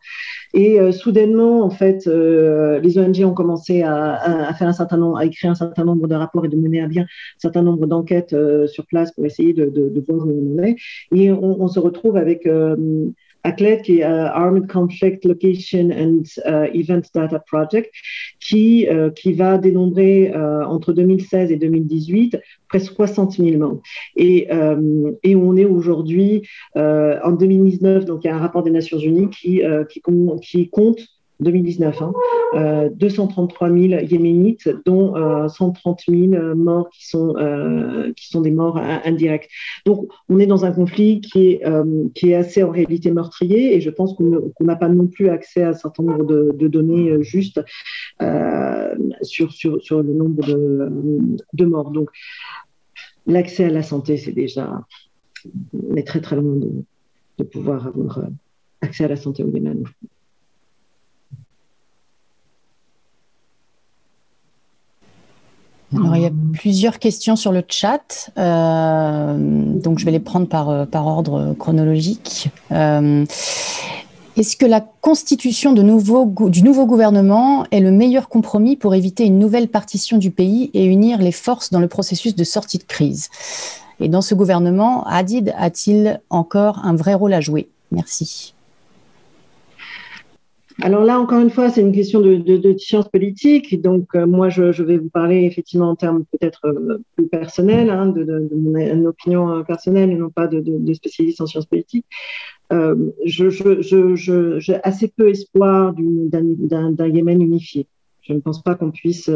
Et 0.53 0.79
euh, 0.79 0.91
soudainement, 0.91 1.63
en 1.63 1.69
fait, 1.69 2.07
euh, 2.07 2.79
les 2.79 2.97
ONG 2.97 3.23
ont 3.23 3.33
commencé 3.33 3.81
à, 3.83 4.47
à, 4.47 4.53
faire 4.53 4.67
un 4.67 4.73
certain 4.73 4.97
nombre, 4.97 5.17
à 5.17 5.25
écrire 5.25 5.51
un 5.51 5.55
certain 5.55 5.83
nombre 5.83 6.07
de 6.07 6.15
rapports 6.15 6.45
et 6.45 6.49
de 6.49 6.55
mener 6.55 6.81
à 6.81 6.87
bien 6.87 7.03
un 7.03 7.39
certain 7.39 7.61
nombre 7.61 7.87
d'enquêtes 7.87 8.33
euh, 8.33 8.67
sur 8.67 8.85
place 8.85 9.11
pour 9.11 9.25
essayer 9.25 9.53
de, 9.53 9.65
de, 9.65 9.89
de, 9.89 10.03
voir 10.07 10.25
où 10.25 10.31
on 10.31 10.59
en 10.59 10.63
est. 10.63 10.75
Et 11.13 11.31
on, 11.31 11.61
on 11.61 11.67
se 11.67 11.79
retrouve 11.79 12.17
avec 12.17 12.47
qui 13.83 13.99
est 13.99 14.03
Armed 14.03 14.69
Conflict 14.71 15.25
Location 15.25 15.89
and 15.91 16.23
Event 16.73 17.01
Data 17.13 17.39
Project, 17.39 17.91
qui, 18.39 18.87
qui 19.15 19.33
va 19.33 19.57
dénombrer 19.57 20.33
entre 20.35 20.93
2016 20.93 21.51
et 21.51 21.57
2018 21.57 22.37
presque 22.67 22.93
60 22.93 23.33
000 23.33 23.57
membres. 23.57 23.81
Et, 24.15 24.47
et 25.23 25.35
on 25.35 25.55
est 25.55 25.65
aujourd'hui 25.65 26.47
en 26.75 27.31
2019, 27.31 28.05
donc 28.05 28.23
il 28.23 28.27
y 28.27 28.29
a 28.29 28.35
un 28.35 28.39
rapport 28.39 28.63
des 28.63 28.71
Nations 28.71 28.99
Unies 28.99 29.29
qui, 29.29 29.61
qui 29.89 30.69
compte 30.69 30.99
2019, 31.39 32.01
hein, 32.01 32.13
euh, 32.55 32.89
233 32.89 33.69
000 33.69 33.79
yéménites, 34.03 34.69
dont 34.85 35.15
euh, 35.15 35.47
130 35.47 36.01
000 36.07 36.55
morts 36.55 36.89
qui 36.89 37.07
sont, 37.07 37.35
euh, 37.37 38.13
qui 38.13 38.27
sont 38.27 38.41
des 38.41 38.51
morts 38.51 38.77
indirects. 38.77 39.49
Donc, 39.85 40.07
on 40.29 40.39
est 40.39 40.45
dans 40.45 40.65
un 40.65 40.71
conflit 40.71 41.21
qui 41.21 41.47
est, 41.47 41.65
euh, 41.65 42.05
qui 42.13 42.31
est 42.31 42.35
assez 42.35 42.63
en 42.63 42.71
réalité 42.71 43.11
meurtrier 43.11 43.75
et 43.75 43.81
je 43.81 43.89
pense 43.89 44.13
qu'on 44.13 44.51
n'a 44.61 44.75
pas 44.75 44.89
non 44.89 45.07
plus 45.07 45.29
accès 45.29 45.63
à 45.63 45.69
un 45.69 45.73
certain 45.73 46.03
nombre 46.03 46.25
de, 46.25 46.51
de 46.53 46.67
données 46.67 47.09
euh, 47.09 47.21
justes 47.21 47.61
sur, 49.21 49.51
sur, 49.51 49.81
sur, 49.81 50.01
le 50.01 50.13
nombre 50.13 50.45
de, 50.45 51.37
de 51.53 51.65
morts. 51.65 51.91
Donc, 51.91 52.09
l'accès 53.27 53.65
à 53.65 53.69
la 53.69 53.83
santé, 53.83 54.17
c'est 54.17 54.31
déjà. 54.31 54.81
On 55.73 55.95
est 55.95 56.07
très 56.07 56.21
très 56.21 56.35
loin 56.37 56.55
de, 56.55 56.71
de 57.37 57.43
pouvoir 57.43 57.87
avoir 57.87 58.21
accès 58.81 59.03
à 59.03 59.07
la 59.07 59.15
santé 59.15 59.43
au 59.43 59.49
Yémen. 59.49 59.83
Alors, 65.93 66.15
il 66.15 66.23
y 66.23 66.25
a 66.25 66.31
plusieurs 66.53 66.99
questions 66.99 67.35
sur 67.35 67.51
le 67.51 67.63
chat, 67.67 68.31
euh, 68.37 69.37
donc 69.37 69.99
je 69.99 70.05
vais 70.05 70.11
les 70.11 70.19
prendre 70.19 70.47
par, 70.47 70.69
euh, 70.69 70.85
par 70.85 71.05
ordre 71.07 71.53
chronologique. 71.57 72.49
Euh, 72.71 73.25
Est-ce 74.35 74.57
que 74.57 74.65
la 74.65 74.81
constitution 74.81 75.71
de 75.71 75.81
nouveau, 75.81 76.25
du 76.49 76.63
nouveau 76.63 76.85
gouvernement 76.85 77.65
est 77.71 77.79
le 77.79 77.91
meilleur 77.91 78.27
compromis 78.27 78.75
pour 78.75 78.93
éviter 78.95 79.25
une 79.25 79.39
nouvelle 79.39 79.69
partition 79.69 80.17
du 80.17 80.31
pays 80.31 80.71
et 80.73 80.83
unir 80.85 81.19
les 81.19 81.31
forces 81.31 81.69
dans 81.71 81.79
le 81.79 81.87
processus 81.87 82.35
de 82.35 82.43
sortie 82.43 82.79
de 82.79 82.83
crise? 82.83 83.29
Et 84.01 84.09
dans 84.09 84.21
ce 84.21 84.35
gouvernement, 84.35 85.05
Hadid 85.05 85.53
a-t-il 85.57 86.19
encore 86.29 86.79
un 86.83 86.95
vrai 86.95 87.13
rôle 87.13 87.33
à 87.33 87.39
jouer? 87.39 87.69
Merci. 87.91 88.54
Alors 90.81 91.05
là, 91.05 91.19
encore 91.19 91.39
une 91.39 91.49
fois, 91.49 91.69
c'est 91.69 91.79
une 91.81 91.93
question 91.93 92.19
de, 92.19 92.35
de, 92.35 92.57
de 92.57 92.77
science 92.77 93.07
politique. 93.07 93.81
Donc, 93.81 94.13
euh, 94.13 94.25
moi, 94.25 94.49
je, 94.49 94.73
je, 94.73 94.83
vais 94.83 94.97
vous 94.97 95.09
parler 95.09 95.43
effectivement 95.43 95.89
en 95.89 95.95
termes 95.95 96.25
peut-être 96.25 96.65
euh, 96.65 96.97
plus 97.15 97.27
personnels, 97.27 97.89
hein, 97.89 98.07
de, 98.07 98.49
mon 98.53 99.05
opinion 99.05 99.49
euh, 99.51 99.63
personnelle 99.63 100.11
et 100.11 100.15
non 100.15 100.29
pas 100.29 100.47
de, 100.47 100.93
spécialiste 100.93 101.39
en 101.39 101.47
sciences 101.47 101.65
politiques. 101.65 102.05
J'ai 103.25 104.75
assez 104.83 105.07
peu 105.07 105.29
espoir 105.29 105.93
d'un 105.95 107.07
Yémen 107.07 107.41
unifié. 107.41 107.87
Je 108.27 108.33
ne 108.33 108.39
pense 108.39 108.61
pas 108.61 108.75
qu'on 108.75 108.91
puisse 108.91 109.29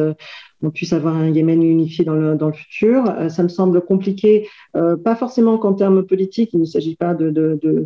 on 0.61 0.71
puisse 0.71 0.91
avoir 0.91 1.15
un 1.15 1.29
Yémen 1.29 1.63
unifié 1.63 2.03
dans 2.03 2.13
le, 2.15 2.51
futur. 2.51 3.09
Euh, 3.09 3.29
ça 3.29 3.43
me 3.43 3.47
semble 3.47 3.81
compliqué, 3.81 4.47
euh, 4.75 4.97
pas 4.97 5.15
forcément 5.15 5.57
qu'en 5.57 5.73
termes 5.73 6.03
politiques, 6.03 6.51
il 6.53 6.59
ne 6.59 6.65
s'agit 6.65 6.95
pas 6.95 7.15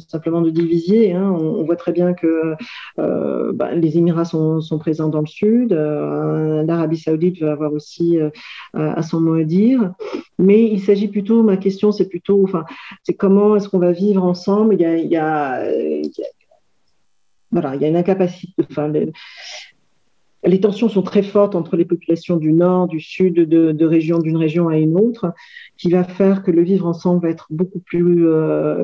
simplement 0.07 0.41
de 0.41 0.49
diviser. 0.49 1.13
Hein. 1.13 1.29
On, 1.31 1.63
voit 1.63 1.75
très 1.75 1.91
bien 1.91 2.13
que 2.13 2.55
euh, 2.99 3.51
bah, 3.53 3.73
les 3.73 3.97
Émirats 3.97 4.25
sont, 4.25 4.61
présents 4.79 5.09
dans 5.09 5.21
le 5.21 5.27
sud, 5.27 5.71
euh, 5.71 6.63
l'Arabie 6.63 6.97
saoudite 6.97 7.39
va 7.39 7.51
avoir 7.51 7.73
aussi 7.73 8.17
euh, 8.17 8.29
à 8.73 9.03
son 9.03 9.21
mot 9.21 9.35
à 9.35 9.43
dire. 9.43 9.93
Mais 10.39 10.63
il 10.63 10.81
s'agit 10.81 11.07
plutôt, 11.07 11.43
ma 11.43 11.57
question, 11.57 11.91
c'est 11.91 12.09
plutôt, 12.09 12.43
enfin, 12.43 12.65
c'est 13.03 13.13
comment 13.13 13.55
est-ce 13.55 13.69
qu'on 13.69 13.79
va 13.79 13.91
vivre 13.91 14.23
ensemble? 14.23 14.73
Il 14.73 14.81
y 14.81 15.15
a, 15.15 15.63
une 17.51 17.95
incapacité. 17.95 18.65
Les 20.45 20.59
tensions 20.59 20.89
sont 20.89 21.03
très 21.03 21.23
fortes 21.23 21.55
entre 21.55 21.77
les 21.77 21.85
populations 21.85 22.37
du 22.37 22.51
nord, 22.51 22.87
du 22.87 22.99
sud, 22.99 23.35
de, 23.35 23.85
région 23.85 24.19
d'une 24.19 24.37
région 24.37 24.69
à 24.69 24.77
une 24.77 24.97
autre, 24.97 25.33
qui 25.77 25.89
va 25.89 26.03
faire 26.03 26.43
que 26.43 26.51
le 26.51 26.63
vivre 26.63 26.87
ensemble 26.87 27.21
va 27.21 27.29
être 27.29 27.47
beaucoup 27.49 27.79
plus 27.79 28.27
euh, 28.27 28.83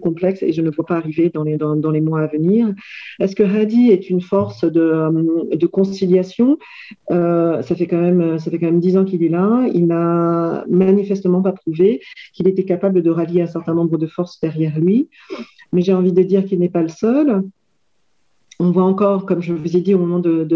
complexe 0.00 0.42
et 0.42 0.52
je 0.52 0.62
ne 0.62 0.70
vois 0.70 0.84
pas 0.84 0.96
arriver 0.96 1.30
dans 1.30 1.42
les, 1.44 2.00
mois 2.00 2.20
à 2.20 2.26
venir. 2.26 2.72
Est-ce 3.18 3.36
que 3.36 3.42
Hadi 3.42 3.90
est 3.90 4.10
une 4.10 4.20
force 4.20 4.64
de, 4.64 4.80
euh, 4.80 5.68
conciliation? 5.68 6.58
Euh, 7.10 7.62
Ça 7.62 7.74
fait 7.74 7.86
quand 7.86 8.00
même 8.00 8.38
ça 8.38 8.50
fait 8.50 8.58
quand 8.58 8.66
même 8.66 8.80
dix 8.80 8.96
ans 8.96 9.04
qu'il 9.04 9.22
est 9.22 9.28
là. 9.28 9.66
Il 9.72 9.86
n'a 9.86 10.64
manifestement 10.68 11.42
pas 11.42 11.52
prouvé 11.52 12.00
qu'il 12.32 12.48
était 12.48 12.64
capable 12.64 13.02
de 13.02 13.10
rallier 13.10 13.42
un 13.42 13.46
certain 13.46 13.74
nombre 13.74 13.98
de 13.98 14.06
forces 14.06 14.40
derrière 14.40 14.78
lui. 14.78 15.08
Mais 15.72 15.82
j'ai 15.82 15.94
envie 15.94 16.12
de 16.12 16.22
dire 16.22 16.44
qu'il 16.44 16.58
n'est 16.60 16.68
pas 16.68 16.82
le 16.82 16.88
seul 16.88 17.42
on 18.58 18.70
voit 18.70 18.84
encore, 18.84 19.26
comme 19.26 19.42
je 19.42 19.52
vous 19.52 19.76
ai 19.76 19.80
dit 19.80 19.94
au 19.94 19.98
moment 19.98 20.18
de, 20.18 20.46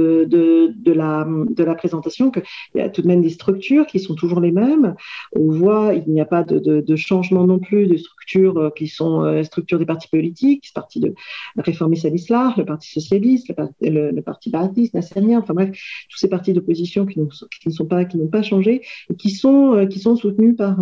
la, 0.87 1.75
présentation, 1.75 2.31
qu'il 2.31 2.43
y 2.75 2.81
a 2.81 2.89
tout 2.89 3.03
de 3.03 3.07
même 3.07 3.21
des 3.21 3.31
structures 3.31 3.87
qui 3.87 4.01
sont 4.01 4.15
toujours 4.15 4.41
les 4.41 4.53
mêmes. 4.53 4.95
On 5.35 5.51
voit, 5.51 5.95
il 5.95 6.13
n'y 6.13 6.21
a 6.21 6.25
pas 6.25 6.43
de, 6.43 6.97
changement 6.97 7.47
non 7.47 7.59
plus 7.59 7.87
de 7.87 7.97
structures 7.97 8.59
euh, 8.59 8.71
qui 8.71 8.87
sont 8.89 9.23
euh, 9.23 9.43
structures 9.43 9.79
des 9.79 9.87
partis 9.87 10.09
politiques, 10.09 10.67
le 10.69 10.75
parti 10.75 11.01
de 11.01 11.15
réformiste 11.57 12.05
à 12.05 12.11
l'islam, 12.11 12.53
le 12.57 12.65
parti 12.65 12.91
socialiste, 12.91 13.49
le, 13.49 13.55
parti, 13.55 13.75
le, 13.81 14.21
parti 14.21 14.51
baathiste, 14.51 14.95
nassérien, 14.95 15.39
enfin 15.39 15.55
bref, 15.55 15.71
tous 16.11 16.19
ces 16.19 16.29
partis 16.29 16.53
d'opposition 16.53 17.07
qui, 17.07 17.21
ne 17.21 17.71
sont 17.71 17.87
pas, 17.87 18.05
qui 18.05 18.19
n'ont 18.19 18.29
pas 18.29 18.43
changé 18.43 18.83
et 19.09 19.15
qui 19.15 19.31
sont, 19.31 19.75
euh, 19.75 19.87
qui 19.87 19.99
sont 19.99 20.17
soutenus 20.17 20.57
par, 20.57 20.77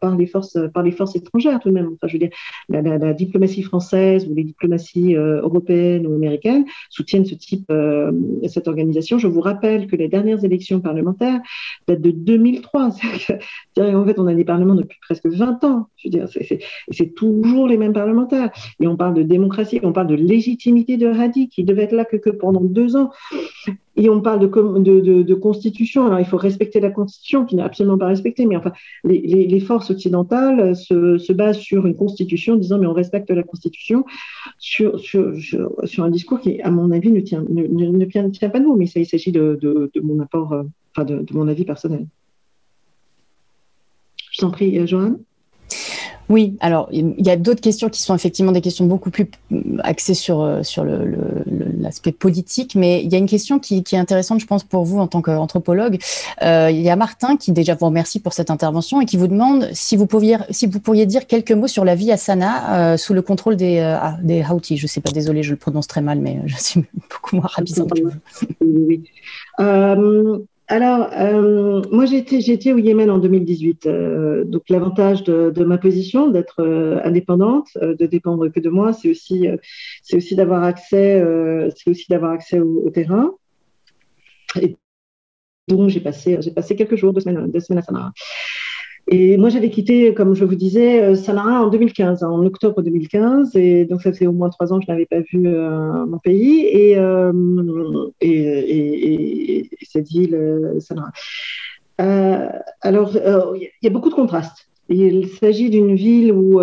par, 0.00 0.16
les 0.16 0.26
forces, 0.26 0.58
par 0.72 0.82
les 0.82 0.92
forces 0.92 1.16
étrangères 1.16 1.60
tout 1.60 1.68
de 1.68 1.74
même. 1.74 1.90
Enfin, 1.94 2.06
je 2.06 2.12
veux 2.12 2.18
dire, 2.18 2.30
la, 2.68 2.82
la, 2.82 2.98
la 2.98 3.12
diplomatie 3.12 3.62
française 3.62 4.26
ou 4.28 4.34
les 4.34 4.44
diplomaties 4.44 5.14
européennes 5.14 6.06
ou 6.06 6.14
américaines 6.14 6.55
soutiennent 6.90 7.24
ce 7.24 7.34
type, 7.34 7.66
euh, 7.70 8.12
cette 8.48 8.68
organisation. 8.68 9.18
Je 9.18 9.26
vous 9.26 9.40
rappelle 9.40 9.86
que 9.86 9.96
les 9.96 10.08
dernières 10.08 10.44
élections 10.44 10.80
parlementaires 10.80 11.40
datent 11.86 12.00
de 12.00 12.10
2003. 12.10 12.82
en 13.78 14.04
fait, 14.04 14.18
on 14.18 14.26
a 14.26 14.34
des 14.34 14.44
parlements 14.44 14.74
depuis 14.74 14.98
presque 15.02 15.26
20 15.26 15.64
ans. 15.64 15.88
C'est 16.90 17.14
toujours 17.14 17.68
les 17.68 17.76
mêmes 17.76 17.92
parlementaires. 17.92 18.50
Et 18.80 18.86
on 18.86 18.96
parle 18.96 19.14
de 19.14 19.22
démocratie, 19.22 19.80
on 19.82 19.92
parle 19.92 20.08
de 20.08 20.14
légitimité 20.14 20.96
de 20.96 21.08
Hadi, 21.08 21.48
qui 21.48 21.64
devait 21.64 21.84
être 21.84 21.92
là 21.92 22.04
que 22.04 22.30
pendant 22.30 22.62
deux 22.62 22.96
ans. 22.96 23.10
Et 23.98 24.10
on 24.10 24.20
parle 24.20 24.40
de, 24.40 25.34
constitution. 25.34 26.06
Alors, 26.06 26.20
il 26.20 26.26
faut 26.26 26.36
respecter 26.36 26.80
la 26.80 26.90
constitution, 26.90 27.46
qui 27.46 27.56
n'est 27.56 27.62
absolument 27.62 27.96
pas 27.96 28.06
respectée. 28.06 28.46
Mais 28.46 28.56
enfin, 28.56 28.72
les, 29.04 29.60
forces 29.60 29.90
occidentales 29.90 30.76
se, 30.76 31.16
se, 31.16 31.32
basent 31.32 31.58
sur 31.58 31.86
une 31.86 31.96
constitution, 31.96 32.56
disant 32.56 32.78
mais 32.78 32.86
on 32.86 32.92
respecte 32.92 33.30
la 33.30 33.42
constitution, 33.42 34.04
sur, 34.58 35.00
sur, 35.00 36.04
un 36.04 36.10
discours 36.10 36.40
qui, 36.40 36.60
à 36.60 36.70
mon 36.70 36.90
avis, 36.90 37.10
ne 37.10 37.20
tient, 37.20 37.44
ne, 37.48 37.66
ne 37.66 38.04
tient, 38.04 38.50
pas 38.50 38.60
de 38.60 38.64
nous. 38.64 38.76
Mais 38.76 38.86
ça, 38.86 39.00
il 39.00 39.06
s'agit 39.06 39.32
de, 39.32 39.58
de, 39.62 40.00
mon 40.02 40.20
apport, 40.20 40.52
euh, 40.52 40.64
enfin, 40.92 41.04
de, 41.04 41.24
mon 41.32 41.48
avis 41.48 41.64
personnel. 41.64 42.06
Je 44.30 44.40
t'en 44.40 44.50
prie, 44.50 44.78
euh, 44.78 44.86
Joanne. 44.86 45.18
Oui, 46.28 46.56
alors 46.60 46.88
il 46.90 47.14
y 47.24 47.30
a 47.30 47.36
d'autres 47.36 47.60
questions 47.60 47.88
qui 47.88 48.02
sont 48.02 48.14
effectivement 48.14 48.50
des 48.52 48.60
questions 48.60 48.84
beaucoup 48.84 49.10
plus 49.10 49.30
mm, 49.50 49.80
axées 49.84 50.14
sur, 50.14 50.40
euh, 50.40 50.62
sur 50.62 50.84
l'aspect 50.84 52.10
le, 52.10 52.16
politique, 52.16 52.74
mais 52.74 53.02
il 53.02 53.12
y 53.12 53.14
a 53.14 53.18
une 53.18 53.28
question 53.28 53.58
qui, 53.58 53.76
est 53.76 53.96
intéressante, 53.96 54.40
je 54.40 54.46
pense, 54.46 54.64
pour 54.64 54.84
vous 54.84 54.98
en 54.98 55.06
tant 55.06 55.22
qu'anthropologue. 55.22 55.98
Euh, 56.42 56.70
il 56.70 56.80
y 56.80 56.90
a 56.90 56.96
Martin 56.96 57.36
qui 57.36 57.52
déjà 57.52 57.74
vous 57.74 57.86
remercie 57.86 58.18
pour 58.18 58.32
cette 58.32 58.50
intervention 58.50 59.00
et 59.00 59.06
qui 59.06 59.16
vous 59.16 59.28
demande 59.28 59.68
si 59.72 59.96
vous 59.96 60.08
si 60.50 60.66
vous 60.66 60.80
pourriez 60.80 61.06
dire 61.06 61.26
quelques 61.26 61.52
mots 61.52 61.68
sur 61.68 61.84
la 61.84 61.94
vie 61.94 62.10
à 62.10 62.16
Sanaa 62.16 62.92
euh, 62.92 62.96
sous 62.96 63.14
le 63.14 63.22
contrôle 63.22 63.56
des, 63.56 63.78
euh, 63.78 63.96
ah, 64.00 64.16
des 64.22 64.42
Houthis. 64.42 64.78
Je 64.78 64.84
ne 64.84 64.88
sais 64.88 65.00
pas, 65.00 65.12
désolé, 65.12 65.42
je 65.42 65.50
le 65.50 65.56
prononce 65.56 65.86
très 65.86 66.00
mal, 66.00 66.18
mais 66.18 66.40
je 66.46 66.56
suis 66.56 66.84
beaucoup 67.08 67.36
moins 67.36 67.50
vous. 67.56 68.10
Oui. 68.60 69.04
Alors, 70.68 71.10
euh, 71.12 71.82
moi, 71.92 72.06
j'étais 72.06 72.72
au 72.72 72.78
Yémen 72.78 73.08
en 73.10 73.18
2018. 73.18 73.86
Euh, 73.86 74.44
donc, 74.44 74.64
l'avantage 74.68 75.22
de, 75.22 75.64
ma 75.64 75.78
position, 75.78 76.28
d'être 76.28 76.60
euh, 76.60 77.00
indépendante, 77.04 77.68
euh, 77.82 77.94
de 77.94 78.06
dépendre 78.06 78.48
que 78.48 78.58
de 78.58 78.68
moi, 78.68 78.92
c'est 78.92 79.08
aussi, 79.08 79.46
d'avoir 80.34 80.64
accès, 80.64 81.22
d'avoir 82.08 82.32
accès 82.32 82.58
au, 82.58 82.90
terrain. 82.90 83.32
Et 84.60 84.76
donc, 85.68 85.88
j'ai 85.88 86.00
passé, 86.00 86.38
quelques 86.76 86.96
jours, 86.96 87.12
deux 87.12 87.20
semaines, 87.20 87.50
deux 87.50 87.60
semaines 87.60 87.78
à 87.78 87.82
Sanaa. 87.82 88.12
Et 89.08 89.36
moi, 89.36 89.50
j'avais 89.50 89.70
quitté, 89.70 90.12
comme 90.14 90.34
je 90.34 90.44
vous 90.44 90.56
disais, 90.56 91.00
euh, 91.00 91.14
Sanaa 91.14 91.62
en 91.62 91.68
2015, 91.68 92.24
en 92.24 92.44
octobre 92.44 92.82
2015. 92.82 93.54
Et 93.54 93.84
donc, 93.84 94.02
ça 94.02 94.12
fait 94.12 94.26
au 94.26 94.32
moins 94.32 94.50
trois 94.50 94.72
ans 94.72 94.80
que 94.80 94.86
je 94.86 94.90
n'avais 94.90 95.06
pas 95.06 95.20
vu 95.20 95.46
euh, 95.46 96.04
mon 96.06 96.18
pays 96.18 96.66
et, 96.66 96.98
euh, 96.98 97.32
et, 98.20 98.30
et, 98.30 99.58
et, 99.60 99.70
cette 99.82 100.08
ville. 100.08 100.34
Euh, 102.00 102.48
alors, 102.82 103.16
il 103.56 103.70
y 103.82 103.86
a 103.86 103.90
beaucoup 103.90 104.10
de 104.10 104.14
contrastes. 104.14 104.68
Il 104.88 105.28
s'agit 105.28 105.70
d'une 105.70 105.94
ville 105.94 106.32
où, 106.32 106.60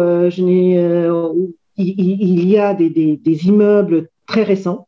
il, 1.78 2.50
y 2.50 2.58
a 2.58 2.74
des, 2.74 3.48
immeubles 3.48 4.10
très 4.28 4.44
récents 4.44 4.88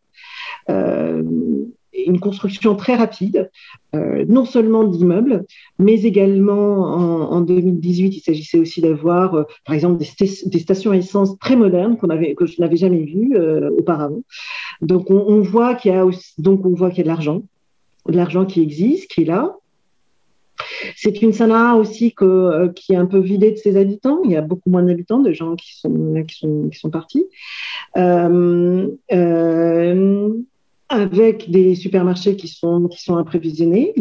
une 2.05 2.19
construction 2.19 2.75
très 2.75 2.95
rapide, 2.95 3.49
non 3.93 4.43
seulement 4.45 4.83
d'immeubles, 4.83 5.45
mais 5.79 6.01
également 6.03 7.31
en, 7.31 7.41
2018, 7.41 8.17
il 8.17 8.19
s'agissait 8.19 8.59
aussi 8.59 8.81
d'avoir, 8.81 9.45
par 9.65 9.73
exemple, 9.73 10.03
des, 10.19 10.59
stations 10.59 10.91
à 10.91 10.97
essence 10.97 11.37
très 11.39 11.55
modernes 11.55 11.97
qu'on 11.97 12.09
avait, 12.09 12.35
que 12.35 12.45
je 12.45 12.59
n'avais 12.59 12.75
jamais 12.75 13.03
vues 13.03 13.37
auparavant. 13.77 14.21
Donc 14.81 15.09
on, 15.09 15.41
voit 15.41 15.75
qu'il 15.75 15.93
y 15.93 15.95
a 15.95 16.05
donc 16.37 16.65
on 16.65 16.73
voit 16.73 16.89
qu'il 16.89 16.99
y 16.99 17.01
a 17.01 17.03
de 17.03 17.09
l'argent, 17.09 17.43
de 18.09 18.15
l'argent 18.15 18.45
qui 18.45 18.61
existe, 18.61 19.09
qui 19.09 19.21
est 19.21 19.25
là, 19.25 19.55
c'est 20.95 21.21
une 21.21 21.33
Sanaa 21.33 21.75
aussi 21.75 22.13
euh, 22.21 22.69
qui 22.69 22.93
est 22.93 22.97
un 22.97 23.05
peu 23.05 23.19
vidée 23.19 23.51
de 23.51 23.57
ses 23.57 23.77
habitants. 23.77 24.21
Il 24.23 24.31
y 24.31 24.35
a 24.35 24.41
beaucoup 24.41 24.69
moins 24.69 24.83
d'habitants, 24.83 25.19
de 25.19 25.31
gens 25.31 25.55
qui 25.55 25.77
sont, 25.77 26.23
qui 26.27 26.79
sont, 26.79 26.89
partis. 26.89 27.25
Euh, 27.97 28.87
euh, 29.11 30.33
avec 30.89 31.49
des 31.49 31.75
supermarchés 31.75 32.35
qui 32.35 32.47
sont, 32.47 32.89
imprévisionnés. 33.09 33.93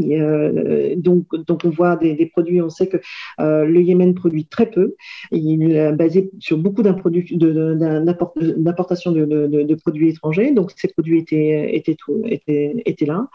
donc, 0.97 1.27
donc, 1.47 1.61
on 1.65 1.70
voit 1.70 1.97
des, 1.97 2.27
produits, 2.27 2.61
on 2.61 2.70
sait 2.70 2.89
que 2.89 2.98
le 3.39 3.81
Yémen 3.81 4.15
produit 4.15 4.47
très 4.47 4.66
peu. 4.66 4.94
Il 5.32 5.73
est 5.73 5.93
basé 5.93 6.31
sur 6.40 6.59
beaucoup 6.59 6.82
d'importation 6.82 9.12
de, 9.12 9.74
produits 9.74 10.11
étrangers. 10.11 10.52
Donc, 10.52 10.73
ces 10.77 10.89
produits 10.89 11.20
étaient, 11.20 13.06
là. 13.06 13.28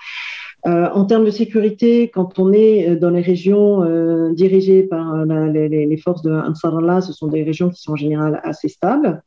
Euh, 0.67 0.89
en 0.93 1.05
termes 1.05 1.25
de 1.25 1.31
sécurité, 1.31 2.09
quand 2.09 2.37
on 2.37 2.51
est 2.51 2.97
dans 2.97 3.11
les 3.11 3.21
régions 3.21 3.81
euh, 3.83 4.33
dirigées 4.33 4.83
par 4.83 5.25
les, 5.25 5.97
forces 5.97 6.21
de 6.21 6.31
Ansarallah, 6.31 7.01
ce 7.01 7.13
sont 7.13 7.27
des 7.27 7.43
régions 7.43 7.69
qui 7.69 7.81
sont 7.81 7.93
en 7.93 7.95
général 7.95 8.41
assez 8.43 8.67
stables. 8.67 9.23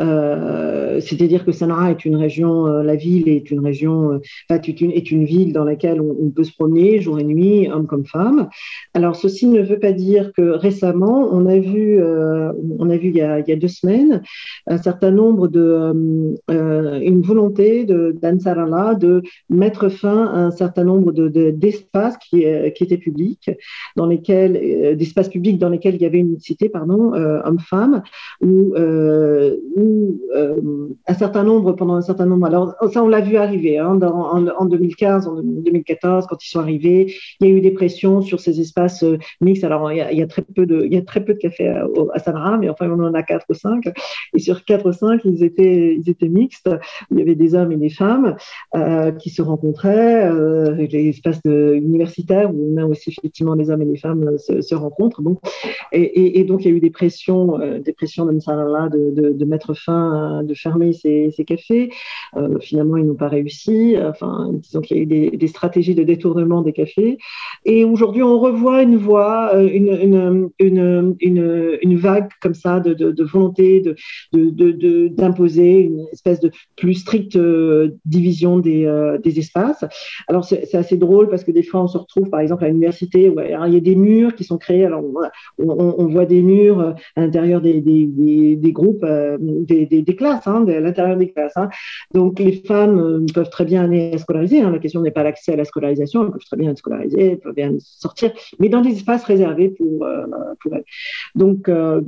Euh, 0.00 1.00
c'est-à-dire 1.00 1.44
que 1.44 1.52
Sanaa 1.52 1.90
est 1.90 2.04
une 2.04 2.16
région, 2.16 2.66
euh, 2.66 2.82
la 2.82 2.96
ville 2.96 3.28
est 3.28 3.50
une 3.50 3.60
région, 3.60 4.12
euh, 4.12 4.20
est 4.50 4.80
une, 4.80 4.90
est 4.90 5.10
une 5.10 5.24
ville 5.24 5.52
dans 5.52 5.64
laquelle 5.64 6.00
on, 6.00 6.30
peut 6.30 6.44
se 6.44 6.52
promener 6.52 7.00
jour 7.00 7.18
et 7.18 7.24
nuit, 7.24 7.70
homme 7.70 7.86
comme 7.86 8.04
femme. 8.04 8.48
Alors 8.94 9.16
ceci 9.16 9.46
ne 9.46 9.62
veut 9.62 9.78
pas 9.78 9.92
dire 9.92 10.32
que 10.36 10.50
récemment, 10.50 11.28
on 11.32 11.46
a 11.46 11.58
vu, 11.58 12.02
on 12.02 12.90
a 12.90 12.96
vu 12.96 13.08
il 13.08 13.16
y 13.16 13.22
a, 13.22 13.56
deux 13.56 13.68
semaines 13.68 14.22
un 14.66 14.76
certain 14.76 15.10
nombre 15.10 15.48
de, 15.48 15.94
une 16.48 17.22
volonté 17.22 17.84
d'Ansarallah 17.84 18.94
de, 18.96 19.06
de 19.06 19.22
mettre 19.48 19.88
fin 19.88 20.26
à 20.26 20.38
un 20.38 20.50
certain 20.50 20.84
nombre 20.84 21.12
d'espaces 21.12 22.16
de, 22.32 22.68
qui, 22.70 22.84
étaient 22.84 22.98
publics, 22.98 23.50
dans 23.96 24.06
lesquels, 24.06 24.96
d'espaces 24.96 25.28
publics 25.28 25.58
dans 25.58 25.68
lesquels 25.68 25.94
il 25.94 26.02
y 26.02 26.06
avait 26.06 26.18
une 26.18 26.38
cité, 26.38 26.68
pardon, 26.68 27.12
homme-femme, 27.14 28.02
où, 28.42 28.74
où 28.76 29.85
euh, 30.34 30.88
un 31.06 31.14
certain 31.14 31.42
nombre, 31.42 31.72
pendant 31.72 31.94
un 31.94 32.02
certain 32.02 32.26
nombre, 32.26 32.46
alors 32.46 32.74
ça 32.92 33.02
on 33.02 33.08
l'a 33.08 33.20
vu 33.20 33.36
arriver 33.36 33.78
hein, 33.78 33.98
en, 34.02 34.64
2015, 34.64 35.26
en 35.28 35.42
2014, 35.42 36.26
quand 36.26 36.44
ils 36.44 36.48
sont 36.48 36.60
arrivés, 36.60 37.14
il 37.40 37.48
y 37.48 37.50
a 37.50 37.54
eu 37.54 37.60
des 37.60 37.70
pressions 37.70 38.22
sur 38.22 38.40
ces 38.40 38.60
espaces 38.60 39.02
euh, 39.02 39.18
mixtes. 39.40 39.64
Alors 39.64 39.92
il 39.92 39.98
y, 39.98 40.22
a, 40.22 40.26
très 40.26 40.42
peu 40.42 40.66
de, 40.66 40.84
il 40.84 40.92
y 40.92 40.96
a 40.96 41.02
très 41.02 41.24
peu 41.24 41.34
de 41.34 41.38
cafés 41.38 41.68
à, 41.68 41.86
à 42.12 42.56
mais 42.58 42.68
enfin 42.68 42.88
on 42.90 43.02
en 43.02 43.14
a 43.14 43.22
quatre 43.22 43.46
ou 43.48 43.54
cinq. 43.54 43.84
Et 44.34 44.38
sur 44.38 44.64
quatre 44.64 44.88
ou 44.88 44.92
cinq, 44.92 45.22
ils 45.24 45.42
étaient, 45.42 45.96
ils 45.96 46.08
étaient 46.08 46.28
mixtes. 46.28 46.70
Il 47.10 47.18
y 47.18 47.22
avait 47.22 47.34
des 47.34 47.54
hommes 47.54 47.72
et 47.72 47.76
des 47.76 47.90
femmes 47.90 48.36
euh, 48.74 49.12
qui 49.12 49.30
se 49.30 49.42
rencontraient, 49.42 50.30
euh, 50.30 50.74
les 50.74 51.08
espaces 51.08 51.40
universitaires 51.44 52.54
où 52.54 52.74
on 52.74 52.76
a 52.78 52.84
aussi 52.84 53.10
effectivement 53.10 53.54
les 53.54 53.70
hommes 53.70 53.82
et 53.82 53.86
les 53.86 53.96
femmes 53.96 54.36
se, 54.38 54.74
rencontrent. 54.74 55.22
Donc, 55.22 55.38
et, 55.92 56.44
donc 56.44 56.64
il 56.64 56.70
y 56.70 56.74
a 56.74 56.76
eu 56.76 56.80
des 56.80 56.90
pressions, 56.90 57.58
des 57.78 57.92
pressions 57.92 58.26
de, 58.26 59.10
de, 59.10 59.32
de 59.32 59.44
mettre 59.44 59.74
fin 59.76 60.42
de 60.42 60.54
fermer 60.54 60.92
ces, 60.92 61.32
cafés. 61.46 61.90
Euh, 62.36 62.58
finalement, 62.60 62.96
ils 62.96 63.06
n'ont 63.06 63.14
pas 63.14 63.28
réussi. 63.28 63.96
Enfin, 64.02 64.50
disons 64.52 64.80
qu'il 64.80 64.96
y 64.96 65.00
a 65.00 65.02
eu 65.02 65.36
des, 65.36 65.46
stratégies 65.46 65.94
de 65.94 66.02
détournement 66.02 66.62
des 66.62 66.72
cafés. 66.72 67.18
Et 67.64 67.84
aujourd'hui, 67.84 68.22
on 68.22 68.38
revoit 68.38 68.82
une 68.82 68.96
voie, 68.96 69.50
euh, 69.54 69.68
une, 69.68 70.50
vague 71.96 72.28
comme 72.40 72.54
ça 72.54 72.80
de, 72.80 73.22
volonté 73.22 73.82
d'imposer 74.32 75.80
une 75.80 76.06
espèce 76.12 76.40
de 76.40 76.50
plus 76.76 76.94
stricte 76.94 77.36
euh, 77.36 77.90
division 78.04 78.58
des, 78.58 78.86
espaces. 79.36 79.84
Alors, 80.28 80.44
c'est 80.44 80.74
assez 80.74 80.96
drôle 80.96 81.28
parce 81.28 81.44
que 81.44 81.50
des 81.50 81.62
fois, 81.62 81.82
on 81.82 81.88
se 81.88 81.98
retrouve, 81.98 82.30
par 82.30 82.40
exemple, 82.40 82.64
à 82.64 82.68
l'université 82.68 83.28
où 83.28 83.40
il 83.40 83.50
y 83.50 83.76
a 83.76 83.80
des 83.80 83.96
murs 83.96 84.34
qui 84.34 84.44
sont 84.44 84.58
créés. 84.58 84.84
Alors, 84.84 85.02
on, 85.58 86.06
voit 86.06 86.26
des 86.26 86.42
murs 86.42 86.94
à 87.16 87.20
l'intérieur 87.20 87.60
des, 87.60 88.72
groupes, 88.72 89.04
des, 89.66 90.16
classes, 90.16 90.46
hein, 90.46 90.66
à 90.66 90.80
l'intérieur 90.80 91.16
des 91.16 91.30
classes. 91.30 91.56
Hein. 91.56 91.68
Donc 92.14 92.38
les 92.38 92.52
femmes 92.52 92.98
euh, 92.98 93.26
peuvent 93.32 93.50
très 93.50 93.64
bien 93.64 93.84
aller 93.84 94.16
scolariser. 94.18 94.60
Hein. 94.60 94.70
La 94.70 94.78
question 94.78 95.00
n'est 95.02 95.10
pas 95.10 95.22
l'accès 95.22 95.52
à 95.52 95.56
la 95.56 95.64
scolarisation, 95.64 96.24
elles 96.24 96.32
peuvent 96.32 96.44
très 96.44 96.56
bien 96.56 96.70
être 96.70 96.78
scolarisées, 96.78 97.32
elles 97.32 97.38
peuvent 97.38 97.54
bien 97.54 97.72
sortir, 97.80 98.32
mais 98.58 98.68
dans 98.68 98.80
des 98.80 98.92
espaces 98.92 99.24
réservés 99.24 99.70
pour, 99.70 100.04
euh, 100.04 100.26
pour 100.60 100.74
elles. 100.74 100.84
Donc 101.34 101.68
euh, 101.68 102.00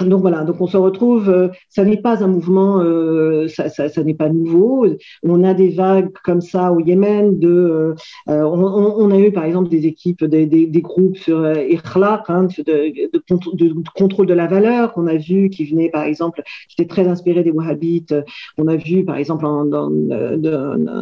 donc 0.00 0.22
voilà, 0.22 0.42
donc 0.44 0.60
on 0.60 0.66
se 0.66 0.76
retrouve, 0.78 1.28
euh, 1.28 1.48
ça 1.68 1.84
n'est 1.84 1.98
pas 1.98 2.24
un 2.24 2.26
mouvement, 2.26 2.80
euh, 2.80 3.46
ça, 3.48 4.02
n'est 4.02 4.14
pas 4.14 4.30
nouveau. 4.30 4.86
On 5.22 5.44
a 5.44 5.52
des 5.52 5.68
vagues 5.68 6.10
comme 6.24 6.40
ça 6.40 6.72
au 6.72 6.80
Yémen. 6.80 7.38
Euh, 7.44 7.94
on, 8.26 9.10
a 9.10 9.18
eu 9.18 9.30
par 9.32 9.44
exemple 9.44 9.68
des 9.68 9.86
équipes, 9.86 10.24
des, 10.24 10.80
groupes 10.80 11.18
sur 11.18 11.46
Ikhlaq, 11.46 12.22
hein, 12.28 12.48
de, 12.66 13.82
contrôle 13.94 14.26
de 14.26 14.34
la 14.34 14.46
valeur 14.46 14.94
qu'on 14.94 15.06
a 15.06 15.16
vu, 15.16 15.50
qui 15.50 15.64
venaient 15.66 15.90
par 15.90 16.04
exemple, 16.04 16.42
qui 16.68 16.80
étaient 16.80 16.88
très 16.88 17.06
inspirés 17.06 17.44
des 17.44 17.50
Wahhabites. 17.50 18.14
On 18.56 18.68
a 18.68 18.76
vu 18.76 19.04
par 19.04 19.16
exemple 19.16 19.44
dans, 19.44 19.66
dans, 19.66 19.90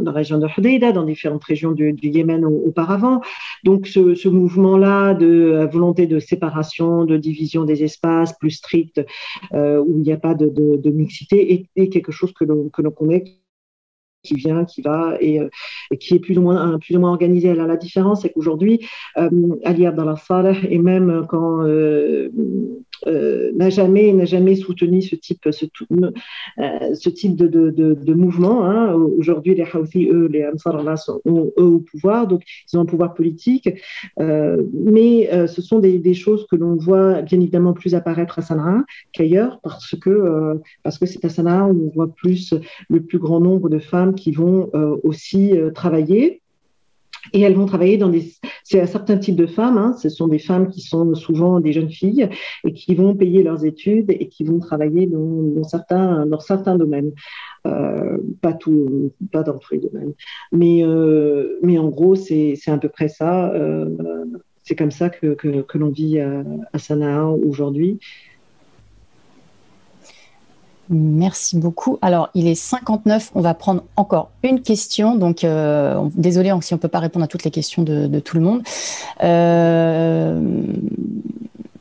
la 0.05 0.11
région 0.13 0.39
de 0.39 0.49
Hudaida, 0.59 0.91
dans 0.91 1.05
différentes 1.05 1.45
régions 1.45 1.73
du, 1.73 1.97
Yémen 2.03 2.45
auparavant. 2.45 3.21
Donc 3.63 3.87
ce, 3.87 4.17
ce 4.17 4.29
mouvement-là 4.29 5.15
de 5.15 5.69
volonté 5.73 6.09
de 6.09 6.19
séparation, 6.19 7.05
de 7.05 7.17
division 7.17 7.65
des 7.65 7.85
espaces 7.85 8.37
plus 8.37 8.51
strict 8.51 8.80
euh, 9.55 9.79
où 9.79 9.99
il 9.99 10.03
n'y 10.03 10.13
a 10.13 10.17
pas 10.17 10.35
de, 10.35 10.91
mixité, 10.91 11.67
et, 11.77 11.89
quelque 11.89 12.13
chose 12.13 12.33
que 12.33 12.45
l'on 12.45 12.91
connaît 12.91 13.25
qui 14.23 14.35
vient, 14.35 14.65
qui 14.65 14.83
va 14.83 15.17
et, 15.21 15.41
euh, 15.41 15.49
qui 15.99 16.15
est 16.15 16.19
plus 16.19 16.39
ou 16.39 16.43
moins 16.43 16.79
plus 16.79 16.97
ou 16.97 17.01
moins 17.01 17.11
organisé. 17.11 17.51
Alors 17.51 17.67
la 17.67 17.77
différence, 17.77 18.23
c'est 18.23 18.31
qu'aujourd'hui, 18.31 18.87
euh, 19.19 19.31
Ali 19.65 19.87
Abdallah 19.87 20.17
Saleh 20.17 20.59
et 20.69 20.79
même 20.79 21.27
quand 21.29 21.63
euh, 21.63 22.31
n'a 23.07 23.71
jamais 23.71 24.13
n'a 24.13 24.25
jamais 24.25 24.57
soutenu 24.57 25.03
ce 25.03 25.17
type 25.17 25.49
ce, 25.51 25.67
euh, 25.91 27.11
type 27.15 27.37
de, 27.37 27.47
de, 27.71 28.15
mouvement. 28.15 28.65
Hein. 28.67 28.93
Aujourd'hui, 28.95 29.55
les 29.55 29.65
Houthis, 29.65 30.09
eux, 30.11 30.29
les 30.31 30.47
Ansar 30.47 30.99
sont 30.99 31.21
eux 31.27 31.53
au 31.63 31.79
pouvoir, 31.81 32.27
donc 32.27 32.43
ils 32.71 32.77
ont 32.79 32.83
un 32.83 32.87
pouvoir 32.87 33.15
politique. 33.15 33.69
Euh, 34.19 34.63
mais 34.73 35.31
ce 35.47 35.63
sont 35.63 35.79
des, 35.79 35.99
des, 35.99 36.15
choses 36.15 36.47
que 36.51 36.57
l'on 36.57 36.77
voit 36.77 37.23
bien 37.23 37.41
évidemment 37.41 37.73
plus 37.73 37.95
apparaître 37.95 38.39
à 38.39 38.43
Sanaa 38.43 38.85
qu'ailleurs, 39.13 39.61
parce 39.63 39.95
que 39.97 40.61
parce 40.83 40.99
que 40.99 41.07
c'est 41.07 41.25
à 41.25 41.29
Sanaa 41.29 41.67
où 41.67 41.87
on 41.89 41.95
voit 41.95 42.15
plus 42.15 42.55
le 42.89 43.03
plus 43.03 43.19
grand 43.19 43.41
nombre 43.41 43.69
de 43.69 43.79
femmes 43.79 44.15
qui 44.15 44.33
vont 44.33 44.71
aussi 45.03 45.55
travailler. 45.75 46.43
Et 47.33 47.41
elles 47.41 47.55
vont 47.55 47.67
travailler 47.67 47.97
dans 47.97 48.09
des. 48.09 48.33
C'est 48.65 48.81
un 48.81 48.87
certain 48.87 49.19
type 49.19 49.37
de 49.37 49.47
femmes. 49.47 49.79
Hein. 49.79 49.95
Ce 49.99 50.09
sont 50.09 50.29
des 50.29 50.39
femmes 50.39 50.69
qui 50.69 50.81
sont 50.81 51.15
souvent 51.15 51.61
des 51.61 51.73
jeunes 51.73 51.91
filles 51.91 52.29
et 52.65 52.73
qui 52.73 52.95
vont 52.95 53.15
payer 53.15 53.43
leurs 53.43 53.65
études 53.65 54.11
et 54.11 54.29
qui 54.29 54.45
vont 54.45 54.59
travailler 54.59 55.07
dans, 55.07 55.65
certains 55.65 56.27
dans 56.27 56.41
certains 56.41 56.77
domaines. 56.77 57.13
Euh, 57.67 58.19
pas 58.41 58.53
tout, 58.53 59.13
pas 59.33 59.43
dans 59.43 59.59
tous 59.59 59.75
les 59.75 59.81
domaines. 59.81 60.15
Mais 60.53 60.83
euh, 60.83 61.59
mais 61.63 61.79
en 61.79 61.89
gros, 61.89 62.15
c'est 62.15 62.55
c'est 62.57 62.71
à 62.71 62.79
peu 62.79 62.89
près 62.89 63.09
ça. 63.09 63.53
Euh, 63.53 63.89
c'est 64.63 64.77
comme 64.77 64.91
ça 64.91 65.11
que 65.11 65.35
que, 65.35 65.63
que 65.63 65.79
l'on 65.79 65.91
vit 65.91 66.21
à, 66.21 66.45
à 66.73 66.79
Sanaa 66.79 67.27
aujourd'hui. 67.27 67.99
Merci 70.93 71.57
beaucoup. 71.57 71.99
Alors, 72.03 72.31
il 72.35 72.49
est 72.49 72.57
59. 72.57 73.31
On 73.37 73.41
va 73.41 73.55
prendre 73.55 73.85
encore 73.95 74.31
une 74.43 74.61
question. 74.61 75.15
Donc, 75.15 75.45
euh, 75.45 76.03
désolé 76.17 76.53
si 76.63 76.75
on 76.75 76.79
ne 76.79 76.81
peut 76.81 76.89
pas 76.89 76.99
répondre 76.99 77.25
à 77.25 77.29
toutes 77.29 77.45
les 77.45 77.53
questions 77.53 77.85
de, 77.85 78.19
tout 78.19 78.37
le 78.37 78.43
monde. 78.43 78.63
Euh, 79.23 80.41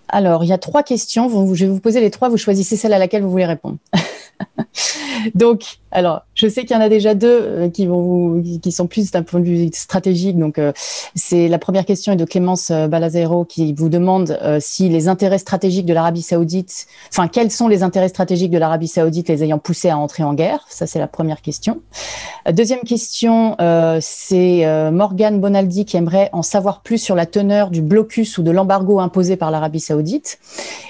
alors, 0.08 0.44
il 0.44 0.48
y 0.48 0.54
a 0.54 0.60
trois 0.60 0.84
questions. 0.84 1.28
Je 1.56 1.66
vais 1.66 1.72
vous 1.72 1.80
poser 1.80 2.02
les 2.02 2.12
trois. 2.12 2.30
Vous 2.30 2.38
choisissez 2.38 2.76
celle 2.76 2.94
à 2.94 3.00
laquelle 3.00 3.24
vous 3.24 3.32
voulez 3.32 3.48
répondre. 3.48 3.78
Donc, 5.36 5.80
alors, 5.92 6.22
je 6.40 6.48
sais 6.48 6.62
qu'il 6.62 6.74
y 6.74 6.80
en 6.80 6.82
a 6.82 6.88
déjà 6.88 7.16
deux 7.16 7.28
euh, 7.28 7.70
qui 7.70 8.72
sont 8.72 8.88
plus 8.88 9.12
d'un 9.12 9.24
point 9.24 9.42
de 9.42 9.46
vue 9.46 9.70
stratégique. 9.74 10.38
Donc, 10.38 10.58
euh, 10.58 10.72
c'est 11.14 11.50
la 11.50 11.60
première 11.60 11.84
question 11.86 12.14
est 12.14 12.16
de 12.16 12.24
Clémence 12.24 12.72
euh, 12.72 12.88
Balazero 12.88 13.44
qui 13.44 13.74
vous 13.74 13.90
demande 13.90 14.40
si 14.60 14.88
les 14.88 15.08
intérêts 15.10 15.38
stratégiques 15.38 15.86
de 15.86 15.94
l'Arabie 15.94 16.22
Saoudite, 16.22 16.88
enfin, 17.12 17.28
quels 17.28 17.52
sont 17.52 17.68
les 17.68 17.84
intérêts 17.84 18.08
stratégiques 18.08 18.52
de 18.52 18.58
l'Arabie 18.58 18.88
Saoudite 18.88 19.28
les 19.28 19.44
ayant 19.44 19.60
poussés 19.60 19.90
à 19.90 19.98
entrer 19.98 20.24
en 20.24 20.34
guerre? 20.34 20.66
Ça, 20.70 20.88
c'est 20.88 21.00
la 21.00 21.08
première 21.08 21.42
question. 21.42 21.82
Deuxième 22.50 22.82
question, 22.82 23.56
c'est 24.02 24.92
Morgane 24.92 25.40
Bonaldi 25.40 25.86
qui 25.86 25.98
aimerait 25.98 26.30
en 26.32 26.42
savoir 26.42 26.82
plus 26.82 26.98
sur 26.98 27.16
la 27.16 27.26
teneur 27.26 27.70
du 27.70 27.82
blocus 27.82 28.38
ou 28.38 28.44
de 28.44 28.52
l'embargo 28.52 29.00
imposé 29.00 29.36
par 29.36 29.52
l'Arabie 29.52 29.80
Saoudite. 29.80 30.40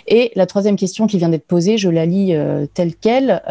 Et 0.08 0.32
la 0.36 0.46
troisième 0.46 0.76
question 0.76 1.08
qui 1.08 1.18
vient 1.18 1.30
d'être 1.30 1.48
posée, 1.48 1.78
je 1.78 1.90
la 1.90 2.06
lis 2.06 2.36
telle 2.74 2.96
quelle. 2.96 3.42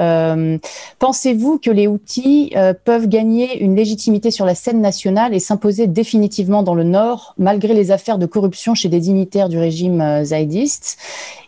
Pensez-vous 0.98 1.58
que 1.58 1.70
les 1.70 1.87
et 1.88 1.90
Houthis 1.90 2.54
peuvent 2.84 3.08
gagner 3.08 3.60
une 3.60 3.74
légitimité 3.74 4.30
sur 4.30 4.44
la 4.44 4.54
scène 4.54 4.80
nationale 4.80 5.34
et 5.34 5.40
s'imposer 5.40 5.86
définitivement 5.86 6.62
dans 6.62 6.74
le 6.74 6.84
nord, 6.84 7.34
malgré 7.38 7.74
les 7.74 7.90
affaires 7.90 8.18
de 8.18 8.26
corruption 8.26 8.74
chez 8.74 8.88
des 8.88 9.00
dignitaires 9.00 9.48
du 9.48 9.58
régime 9.58 10.24
zaïdiste 10.24 10.98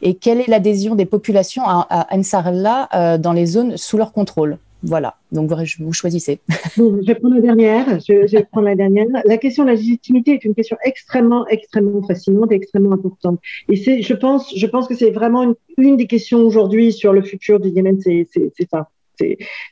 Et 0.02 0.14
quelle 0.14 0.40
est 0.40 0.48
l'adhésion 0.48 0.94
des 0.94 1.06
populations 1.06 1.62
à, 1.64 1.86
à 1.90 2.16
Ansarallah 2.16 3.18
dans 3.18 3.32
les 3.32 3.46
zones 3.46 3.76
sous 3.76 3.96
leur 3.96 4.12
contrôle? 4.12 4.58
Voilà, 4.82 5.16
donc 5.30 5.52
vous 5.78 5.92
choisissez. 5.92 6.40
je 6.76 7.06
vais 7.06 7.14
prendre 7.14 7.34
la 7.34 7.40
dernière. 7.42 8.00
Je, 8.00 8.60
la 8.60 8.74
dernière. 8.74 9.06
La 9.26 9.36
question 9.36 9.64
de 9.64 9.68
la 9.68 9.74
légitimité 9.74 10.32
est 10.32 10.44
une 10.44 10.54
question 10.54 10.76
extrêmement, 10.84 11.46
extrêmement 11.48 12.02
fascinante 12.02 12.50
et 12.52 12.54
extrêmement 12.54 12.92
importante. 12.92 13.40
Et 13.68 13.76
je 13.76 14.14
pense, 14.14 14.52
je 14.56 14.66
pense 14.66 14.88
que 14.88 14.94
c'est 14.94 15.10
vraiment 15.10 15.54
une, 15.76 15.96
des 15.96 16.06
questions 16.06 16.38
aujourd'hui 16.38 16.92
sur 16.92 17.12
le 17.12 17.22
futur 17.22 17.60
du 17.60 17.68
Yémen, 17.68 18.00
c'est 18.00 18.26
ça. 18.70 18.88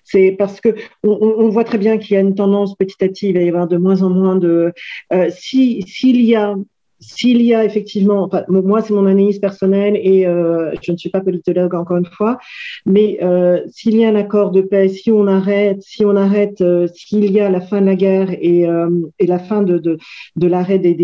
C'est 0.04 0.36
parce 0.38 0.60
que 0.60 0.74
on, 1.02 1.48
voit 1.48 1.64
très 1.64 1.78
bien 1.78 1.98
qu'il 1.98 2.14
y 2.14 2.16
a 2.16 2.20
une 2.20 2.34
tendance 2.34 2.74
petit 2.76 3.02
à 3.02 3.08
petit, 3.08 3.28
il 3.28 3.34
va 3.34 3.42
y 3.42 3.48
avoir 3.48 3.68
de 3.68 3.76
moins 3.76 4.02
en 4.02 4.10
moins 4.10 4.36
de. 4.36 4.72
Euh, 5.12 5.30
si 5.30 5.82
s'il 5.82 6.22
y 6.22 6.34
a 6.34 6.54
s'il 7.00 7.42
y 7.42 7.54
a 7.54 7.64
effectivement, 7.64 8.28
moi 8.48 8.82
c'est 8.82 8.92
mon 8.92 9.06
analyse 9.06 9.38
personnelle 9.38 9.96
et 10.02 10.26
euh, 10.26 10.72
je 10.82 10.90
ne 10.90 10.96
suis 10.96 11.10
pas 11.10 11.20
politologue 11.20 11.74
encore 11.76 11.96
une 11.96 12.06
fois, 12.06 12.38
mais 12.86 13.18
euh, 13.22 13.60
s'il 13.68 13.96
y 13.96 14.04
a 14.04 14.08
un 14.08 14.16
accord 14.16 14.50
de 14.50 14.62
paix, 14.62 14.88
si 14.88 15.12
on 15.12 15.28
arrête, 15.28 15.80
si 15.80 16.04
on 16.04 16.16
arrête, 16.16 16.62
s'il 16.94 17.30
y 17.30 17.38
a 17.38 17.50
la 17.50 17.60
fin 17.60 17.80
de 17.80 17.86
la 17.86 17.94
guerre 17.94 18.30
et, 18.32 18.66
et 19.20 19.26
la 19.26 19.38
fin 19.38 19.62
de, 19.62 19.78
de, 19.78 19.96
de 20.34 20.46
l'arrêt 20.48 20.80
des 20.80 20.94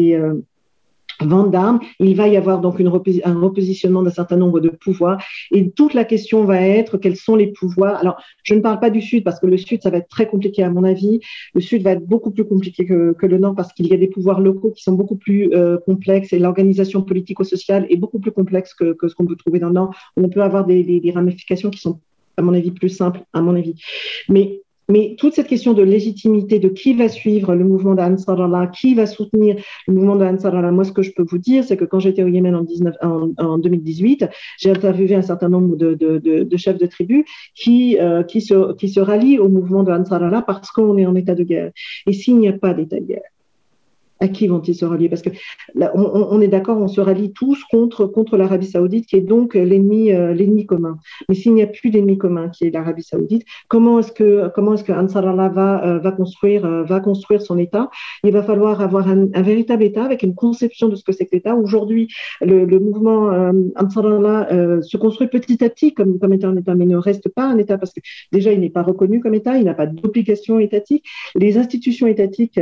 vente 1.20 1.50
d'armes, 1.50 1.80
il 2.00 2.16
va 2.16 2.28
y 2.28 2.36
avoir 2.36 2.60
donc 2.60 2.80
un 2.80 2.90
repositionnement 2.90 4.02
d'un 4.02 4.10
certain 4.10 4.36
nombre 4.36 4.60
de 4.60 4.68
pouvoirs. 4.68 5.22
Et 5.52 5.70
toute 5.70 5.94
la 5.94 6.04
question 6.04 6.44
va 6.44 6.60
être 6.60 6.98
quels 6.98 7.16
sont 7.16 7.36
les 7.36 7.48
pouvoirs? 7.48 7.96
Alors, 7.96 8.16
je 8.42 8.54
ne 8.54 8.60
parle 8.60 8.80
pas 8.80 8.90
du 8.90 9.00
Sud 9.00 9.24
parce 9.24 9.40
que 9.40 9.46
le 9.46 9.56
Sud, 9.56 9.82
ça 9.82 9.90
va 9.90 9.98
être 9.98 10.08
très 10.08 10.26
compliqué 10.26 10.62
à 10.62 10.70
mon 10.70 10.84
avis. 10.84 11.20
Le 11.54 11.60
Sud 11.60 11.82
va 11.82 11.92
être 11.92 12.06
beaucoup 12.06 12.30
plus 12.30 12.44
compliqué 12.44 12.84
que, 12.84 13.14
le 13.24 13.38
Nord 13.38 13.54
parce 13.54 13.72
qu'il 13.72 13.86
y 13.86 13.94
a 13.94 13.96
des 13.96 14.06
pouvoirs 14.06 14.40
locaux 14.40 14.70
qui 14.70 14.82
sont 14.82 14.92
beaucoup 14.92 15.16
plus 15.16 15.50
euh, 15.54 15.78
complexes 15.78 16.32
et 16.34 16.38
l'organisation 16.38 17.02
politico-sociale 17.02 17.86
est 17.88 17.96
beaucoup 17.96 18.18
plus 18.18 18.32
complexe 18.32 18.74
que, 18.74 18.96
ce 19.08 19.14
qu'on 19.14 19.26
peut 19.26 19.36
trouver 19.36 19.58
dans 19.58 19.68
le 19.68 19.74
Nord. 19.74 19.94
On 20.16 20.28
peut 20.28 20.42
avoir 20.42 20.66
des, 20.66 21.12
ramifications 21.14 21.70
qui 21.70 21.80
sont 21.80 22.00
à 22.36 22.42
mon 22.42 22.52
avis 22.52 22.70
plus 22.70 22.88
simples, 22.88 23.22
à 23.32 23.40
mon 23.40 23.54
avis. 23.54 23.74
Mais 24.88 25.16
toute 25.18 25.34
cette 25.34 25.46
question 25.46 25.72
de 25.72 25.82
légitimité, 25.82 26.58
de 26.58 26.68
qui 26.68 26.94
va 26.94 27.08
suivre 27.08 27.54
le 27.54 27.64
mouvement 27.64 27.94
d'Ansarallah, 27.94 28.68
qui 28.68 28.94
va 28.94 29.06
soutenir 29.06 29.56
le 29.86 29.94
mouvement 29.94 30.16
d'Ansarallah, 30.16 30.70
moi, 30.72 30.84
ce 30.84 30.92
que 30.92 31.02
je 31.02 31.12
peux 31.12 31.24
vous 31.24 31.38
dire, 31.38 31.64
c'est 31.64 31.76
que 31.76 31.84
quand 31.84 32.00
j'étais 32.00 32.22
au 32.22 32.28
Yémen 32.28 32.54
en, 32.54 32.62
19, 32.62 32.94
en, 33.02 33.58
2018, 33.58 34.26
j'ai 34.58 34.70
interviewé 34.70 35.14
un 35.14 35.22
certain 35.22 35.48
nombre 35.48 35.76
de, 35.76 36.56
chefs 36.56 36.78
de 36.78 36.86
tribus 36.86 37.24
qui, 37.54 37.98
euh, 37.98 38.22
qui, 38.22 38.40
se, 38.40 38.74
qui 38.74 38.88
se 38.88 39.00
rallient 39.00 39.38
au 39.38 39.48
mouvement 39.48 39.82
d'Ansarallah 39.82 40.42
parce 40.42 40.70
qu'on 40.70 40.96
est 40.98 41.06
en 41.06 41.14
état 41.14 41.34
de 41.34 41.44
guerre. 41.44 41.72
Et 42.06 42.12
s'il 42.12 42.38
n'y 42.38 42.48
a 42.48 42.52
pas 42.52 42.74
d'état 42.74 43.00
de 43.00 43.06
guerre, 43.06 43.33
à 44.20 44.28
qui 44.28 44.46
vont-ils 44.46 44.74
se 44.74 44.84
rallier? 44.84 45.08
Parce 45.08 45.22
que 45.22 45.30
on, 45.94 46.40
est 46.40 46.48
d'accord, 46.48 46.78
on 46.78 46.88
se 46.88 47.00
rallie 47.00 47.32
tous 47.32 47.62
contre, 47.64 48.06
contre 48.06 48.36
l'Arabie 48.36 48.66
saoudite, 48.66 49.06
qui 49.06 49.16
est 49.16 49.20
donc 49.20 49.54
l'ennemi 49.54 50.12
euh, 50.12 50.32
l'ennemi 50.32 50.66
commun. 50.66 50.98
Mais 51.28 51.34
s'il 51.34 51.54
n'y 51.54 51.62
a 51.62 51.66
plus 51.66 51.90
d'ennemi 51.90 52.16
commun, 52.16 52.48
qui 52.48 52.64
est 52.64 52.70
l'Arabie 52.70 53.02
saoudite, 53.02 53.44
comment 53.68 53.98
est-ce 53.98 54.12
que 54.12 54.48
comment 54.54 54.74
est-ce 54.74 54.84
que 54.84 54.92
Ansar 54.92 55.26
Allah 55.26 55.48
va, 55.48 55.84
euh, 55.84 55.98
va, 55.98 56.12
construire, 56.12 56.64
euh, 56.64 56.84
va 56.84 57.00
construire 57.00 57.42
son 57.42 57.58
État? 57.58 57.90
Il 58.22 58.32
va 58.32 58.42
falloir 58.42 58.80
avoir 58.80 59.08
un, 59.08 59.26
véritable 59.42 59.82
État 59.82 60.04
avec 60.04 60.22
une 60.22 60.34
conception 60.34 60.88
de 60.88 60.94
ce 60.94 61.04
que 61.04 61.12
c'est 61.12 61.26
que 61.26 61.34
l'État. 61.34 61.56
Aujourd'hui, 61.56 62.08
le, 62.40 62.64
le, 62.64 62.78
mouvement 62.78 63.30
Ansar 63.76 64.06
Allah 64.06 64.48
se 64.82 64.96
construit 64.96 65.28
petit 65.28 65.62
à 65.64 65.70
petit 65.70 65.92
comme, 65.92 66.18
comme 66.18 66.32
étant 66.32 66.48
un 66.48 66.56
État, 66.56 66.74
mais 66.74 66.86
ne 66.86 66.96
reste 66.96 67.28
pas 67.28 67.44
un 67.44 67.58
État 67.58 67.78
parce 67.78 67.92
que 67.92 68.00
déjà, 68.32 68.52
il 68.52 68.60
n'est 68.60 68.70
pas 68.70 68.82
reconnu 68.82 69.20
comme 69.20 69.34
État, 69.34 69.58
il 69.58 69.64
n'a 69.64 69.74
pas 69.74 69.86
d'obligation 69.86 70.58
étatique. 70.58 71.04
Les 71.34 71.58
institutions 71.58 72.06
étatiques 72.06 72.60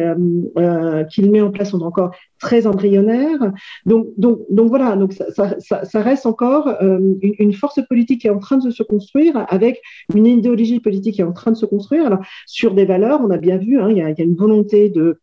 qu'il 1.10 1.30
met 1.30 1.41
en 1.42 1.50
place 1.50 1.70
sont 1.70 1.82
encore 1.82 2.10
très 2.38 2.66
embryonnaires. 2.66 3.52
Donc, 3.86 4.08
donc, 4.16 4.40
donc 4.50 4.68
voilà, 4.68 4.96
donc 4.96 5.12
ça, 5.12 6.02
reste 6.02 6.26
encore 6.26 6.68
euh, 6.68 6.98
une, 7.20 7.52
force 7.52 7.80
politique 7.88 8.22
qui 8.22 8.26
est 8.26 8.30
en 8.30 8.38
train 8.38 8.58
de 8.58 8.70
se 8.70 8.82
construire 8.82 9.46
avec 9.48 9.80
une 10.14 10.26
idéologie 10.26 10.80
politique 10.80 11.14
qui 11.14 11.20
est 11.20 11.24
en 11.24 11.32
train 11.32 11.52
de 11.52 11.56
se 11.56 11.66
construire. 11.66 12.06
Alors, 12.06 12.20
sur 12.46 12.74
des 12.74 12.84
valeurs, 12.84 13.20
on 13.22 13.30
a 13.30 13.38
bien 13.38 13.58
vu, 13.58 13.80
hein, 13.80 13.88
il, 13.90 13.98
y 13.98 14.02
a, 14.02 14.10
il 14.10 14.18
y 14.18 14.22
a 14.22 14.24
une 14.24 14.36
volonté 14.36 14.88
de 14.88 15.20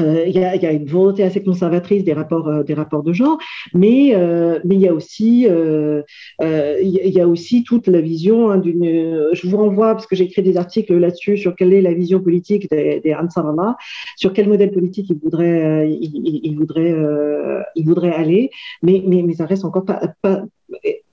euh, 0.00 0.24
il 0.26 0.34
y, 0.34 0.44
a, 0.44 0.56
y, 0.56 0.66
a, 0.66 0.72
une 0.72 0.86
volonté 0.86 1.22
assez 1.22 1.42
conservatrice 1.42 2.04
des 2.04 2.12
rapports, 2.12 2.48
euh, 2.48 2.62
des 2.62 2.74
rapports 2.74 3.02
de 3.02 3.12
genre, 3.12 3.38
mais 3.74 4.14
euh, 4.14 4.58
mais 4.64 4.74
il 4.74 4.80
y 4.80 4.88
a 4.88 4.94
aussi 4.94 5.46
euh, 5.48 6.02
il 6.40 7.10
y 7.10 7.20
a 7.20 7.28
aussi 7.28 7.62
toute 7.64 7.86
la 7.86 8.00
vision 8.00 8.50
hein, 8.50 8.58
d'une. 8.58 9.28
Je 9.32 9.46
vous 9.46 9.56
renvoie 9.56 9.94
parce 9.94 10.06
que 10.06 10.16
j'ai 10.16 10.24
écrit 10.24 10.42
des 10.42 10.56
articles 10.56 10.94
là-dessus 10.94 11.36
sur 11.36 11.54
quelle 11.54 11.72
est 11.72 11.80
la 11.80 11.94
vision 11.94 12.20
politique 12.20 12.68
des, 12.70 13.00
des 13.00 13.14
Ansarallah, 13.14 13.76
sur 14.16 14.32
quel 14.32 14.48
modèle 14.48 14.72
politique 14.72 15.10
ils 15.10 15.18
voudraient 15.18 15.88
ils, 15.90 16.40
ils 16.42 16.56
voudraient 16.56 16.94
ils 17.76 17.86
voudraient 17.86 18.14
aller, 18.14 18.50
mais 18.82 19.02
mais 19.06 19.22
mais 19.22 19.34
ça 19.34 19.46
reste 19.46 19.64
encore 19.64 19.84
pas, 19.84 20.00
pas 20.22 20.44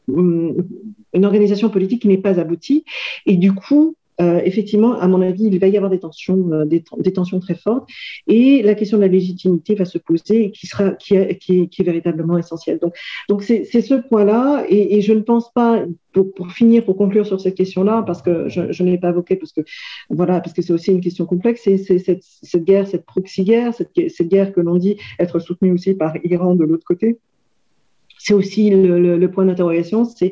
une 0.08 1.26
organisation 1.26 1.70
politique 1.70 2.02
qui 2.02 2.08
n'est 2.08 2.18
pas 2.18 2.40
aboutie 2.40 2.84
et 3.26 3.38
du 3.38 3.54
coup 3.54 3.96
euh, 4.22 4.42
effectivement, 4.46 5.00
à 5.00 5.08
mon 5.08 5.22
avis, 5.22 5.46
il 5.46 5.60
va 5.60 5.68
y 5.68 5.78
avoir 5.78 5.90
des 5.90 6.00
tensions, 6.00 6.52
euh, 6.52 6.66
des, 6.66 7.14
tensions 7.14 7.40
très 7.40 7.56
fortes, 7.56 7.90
et 8.28 8.62
la 8.62 8.76
question 8.76 8.98
de 8.98 9.02
la 9.02 9.08
légitimité 9.08 9.74
va 9.74 9.86
se 9.86 9.98
poser, 9.98 10.52
qui 10.52 10.68
sera, 10.68 10.92
qui, 10.92 11.16
est, 11.16 11.82
véritablement 11.82 12.38
essentielle. 12.38 12.78
Donc, 12.80 12.94
donc 13.30 13.44
c'est 13.44 13.64
ce 13.64 13.96
point-là, 13.96 14.66
et, 14.70 15.02
je 15.02 15.14
ne 15.14 15.22
pense 15.22 15.52
pas, 15.52 15.84
pour, 16.14 16.52
finir, 16.52 16.86
pour 16.86 16.98
conclure 16.98 17.26
sur 17.26 17.42
cette 17.42 17.56
question-là, 17.56 18.04
parce 18.06 18.22
que 18.22 18.48
je, 18.48 18.84
ne 18.84 18.90
l'ai 18.90 18.98
pas 18.98 19.10
évoqué, 19.10 19.36
parce 19.36 19.54
que 19.54 19.62
voilà, 20.10 20.40
parce 20.40 20.54
que 20.54 20.62
c'est 20.62 20.74
aussi 20.74 20.92
une 20.92 21.02
question 21.02 21.26
complexe, 21.26 21.62
c'est 21.64 21.78
cette, 21.78 22.22
cette, 22.22 22.64
guerre, 22.64 22.88
cette 22.88 23.06
proxy 23.06 23.44
guerre, 23.44 23.74
cette, 23.74 23.92
cette 24.10 24.28
guerre 24.28 24.54
que 24.54 24.62
l'on 24.62 24.76
dit 24.76 24.98
être 25.20 25.40
soutenue 25.40 25.72
aussi 25.72 25.94
par 25.96 26.14
Iran 26.24 26.56
de 26.56 26.66
l'autre 26.66 26.86
côté 26.86 27.18
c'est 28.24 28.34
aussi 28.34 28.70
le, 28.70 29.28
point 29.28 29.46
d'interrogation, 29.46 30.06
c'est 30.06 30.32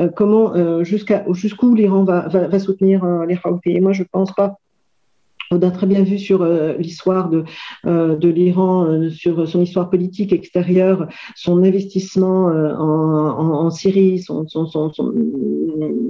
euh, 0.00 0.08
comment 0.08 0.54
euh, 0.54 0.84
jusqu'à 0.84 1.24
jusqu'où 1.32 1.74
l'Iran 1.74 2.04
va, 2.04 2.28
va, 2.28 2.58
soutenir 2.58 3.04
euh, 3.04 3.26
les 3.26 3.38
Houthis. 3.44 3.76
Et 3.76 3.80
moi, 3.80 3.92
je 3.92 4.04
pense 4.04 4.32
pas. 4.34 4.58
On 5.52 5.62
a 5.62 5.70
très 5.70 5.86
bien 5.86 6.02
vu 6.02 6.18
sur 6.18 6.44
l'histoire 6.76 7.30
de, 7.30 7.44
de 7.84 8.28
l'Iran, 8.28 9.08
sur 9.12 9.48
son 9.48 9.62
histoire 9.62 9.90
politique 9.90 10.32
extérieure, 10.32 11.06
son 11.36 11.62
investissement 11.62 12.46
en, 12.46 13.70
Syrie, 13.70 14.18
son, 14.18 14.44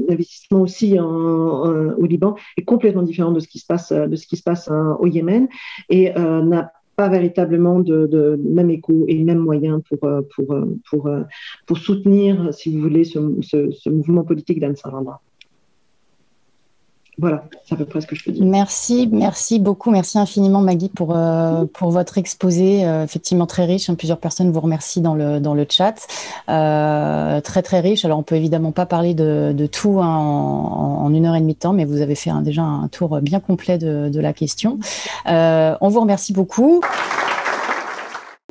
investissement 0.09 0.63
aussi 0.63 0.99
au 0.99 2.07
Liban 2.07 2.35
est 2.57 2.63
complètement 2.65 3.03
différent 3.03 3.31
de 3.31 3.41
ce 3.41 3.49
qui 3.49 3.59
se 3.59 3.67
passe, 3.67 3.93
de 3.93 4.17
ce 4.17 4.27
qui 4.27 4.39
se 4.39 4.43
passe 4.43 4.71
au 5.01 5.07
Yémen 5.07 5.49
et 5.91 6.15
n'a 6.15 6.73
pas 6.97 7.09
véritablement 7.09 7.81
de, 7.81 8.07
de, 8.07 8.41
même 8.43 8.71
écho 8.71 9.05
et 9.07 9.23
même 9.23 9.39
moyen 9.39 9.81
pour, 9.81 10.09
euh, 10.09 10.23
pour, 10.35 10.53
euh, 10.53 10.65
pour, 10.89 11.07
euh, 11.07 11.23
pour 11.67 11.79
soutenir, 11.79 12.53
si 12.55 12.75
vous 12.75 12.83
voulez, 12.83 13.05
ce, 13.05 13.89
mouvement 13.91 14.25
politique 14.25 14.61
d'Ansarallah. 14.61 15.21
Voilà, 17.19 17.45
c'est 17.65 17.75
à 17.75 17.79
peu 17.79 17.87
près 17.87 18.03
ce 18.03 18.07
que 18.07 18.15
je 18.15 18.25
peux 18.25 18.33
dire. 18.33 18.45
Merci, 18.45 19.09
merci 19.11 19.59
beaucoup, 19.59 19.91
merci 19.91 20.19
infiniment 20.19 20.61
Maggie 20.61 20.91
pour, 20.91 21.17
euh, 21.17 21.65
pour 21.73 21.91
votre 21.91 22.19
exposé, 22.19 22.85
euh, 22.85 23.05
effectivement 23.05 23.47
très 23.47 23.65
riche. 23.65 23.89
Hein. 23.89 23.95
plusieurs 23.95 24.19
personnes 24.19 24.51
vous 24.51 24.61
remercient 24.61 25.01
dans 25.01 25.15
le, 25.15 25.41
dans 25.41 25.55
le 25.55 25.67
chat. 25.69 25.95
Euh, 26.51 27.41
très 27.41 27.63
très 27.63 27.81
riche. 27.81 28.05
Alors 28.05 28.19
on 28.19 28.23
peut 28.23 28.35
évidemment 28.35 28.71
pas 28.71 28.85
parler 28.85 29.15
de, 29.15 29.55
de 29.57 29.67
tout 29.67 29.99
hein, 30.03 30.15
en, 30.15 31.13
une 31.15 31.25
heure 31.25 31.37
et 31.37 31.41
demie 31.41 31.55
de 31.55 31.59
temps, 31.59 31.73
mais 31.73 31.87
vous 31.87 32.03
avez 32.03 32.15
fait 32.15 32.31
déjà 32.43 32.63
un 32.63 32.89
tour 32.89 33.19
bien 33.23 33.41
complet 33.41 33.79
de, 33.79 34.11
de 34.11 34.21
la 34.21 34.35
question. 34.35 34.79
on 35.27 35.89
vous 35.89 36.01
remercie 36.01 36.35
beaucoup. 36.35 36.83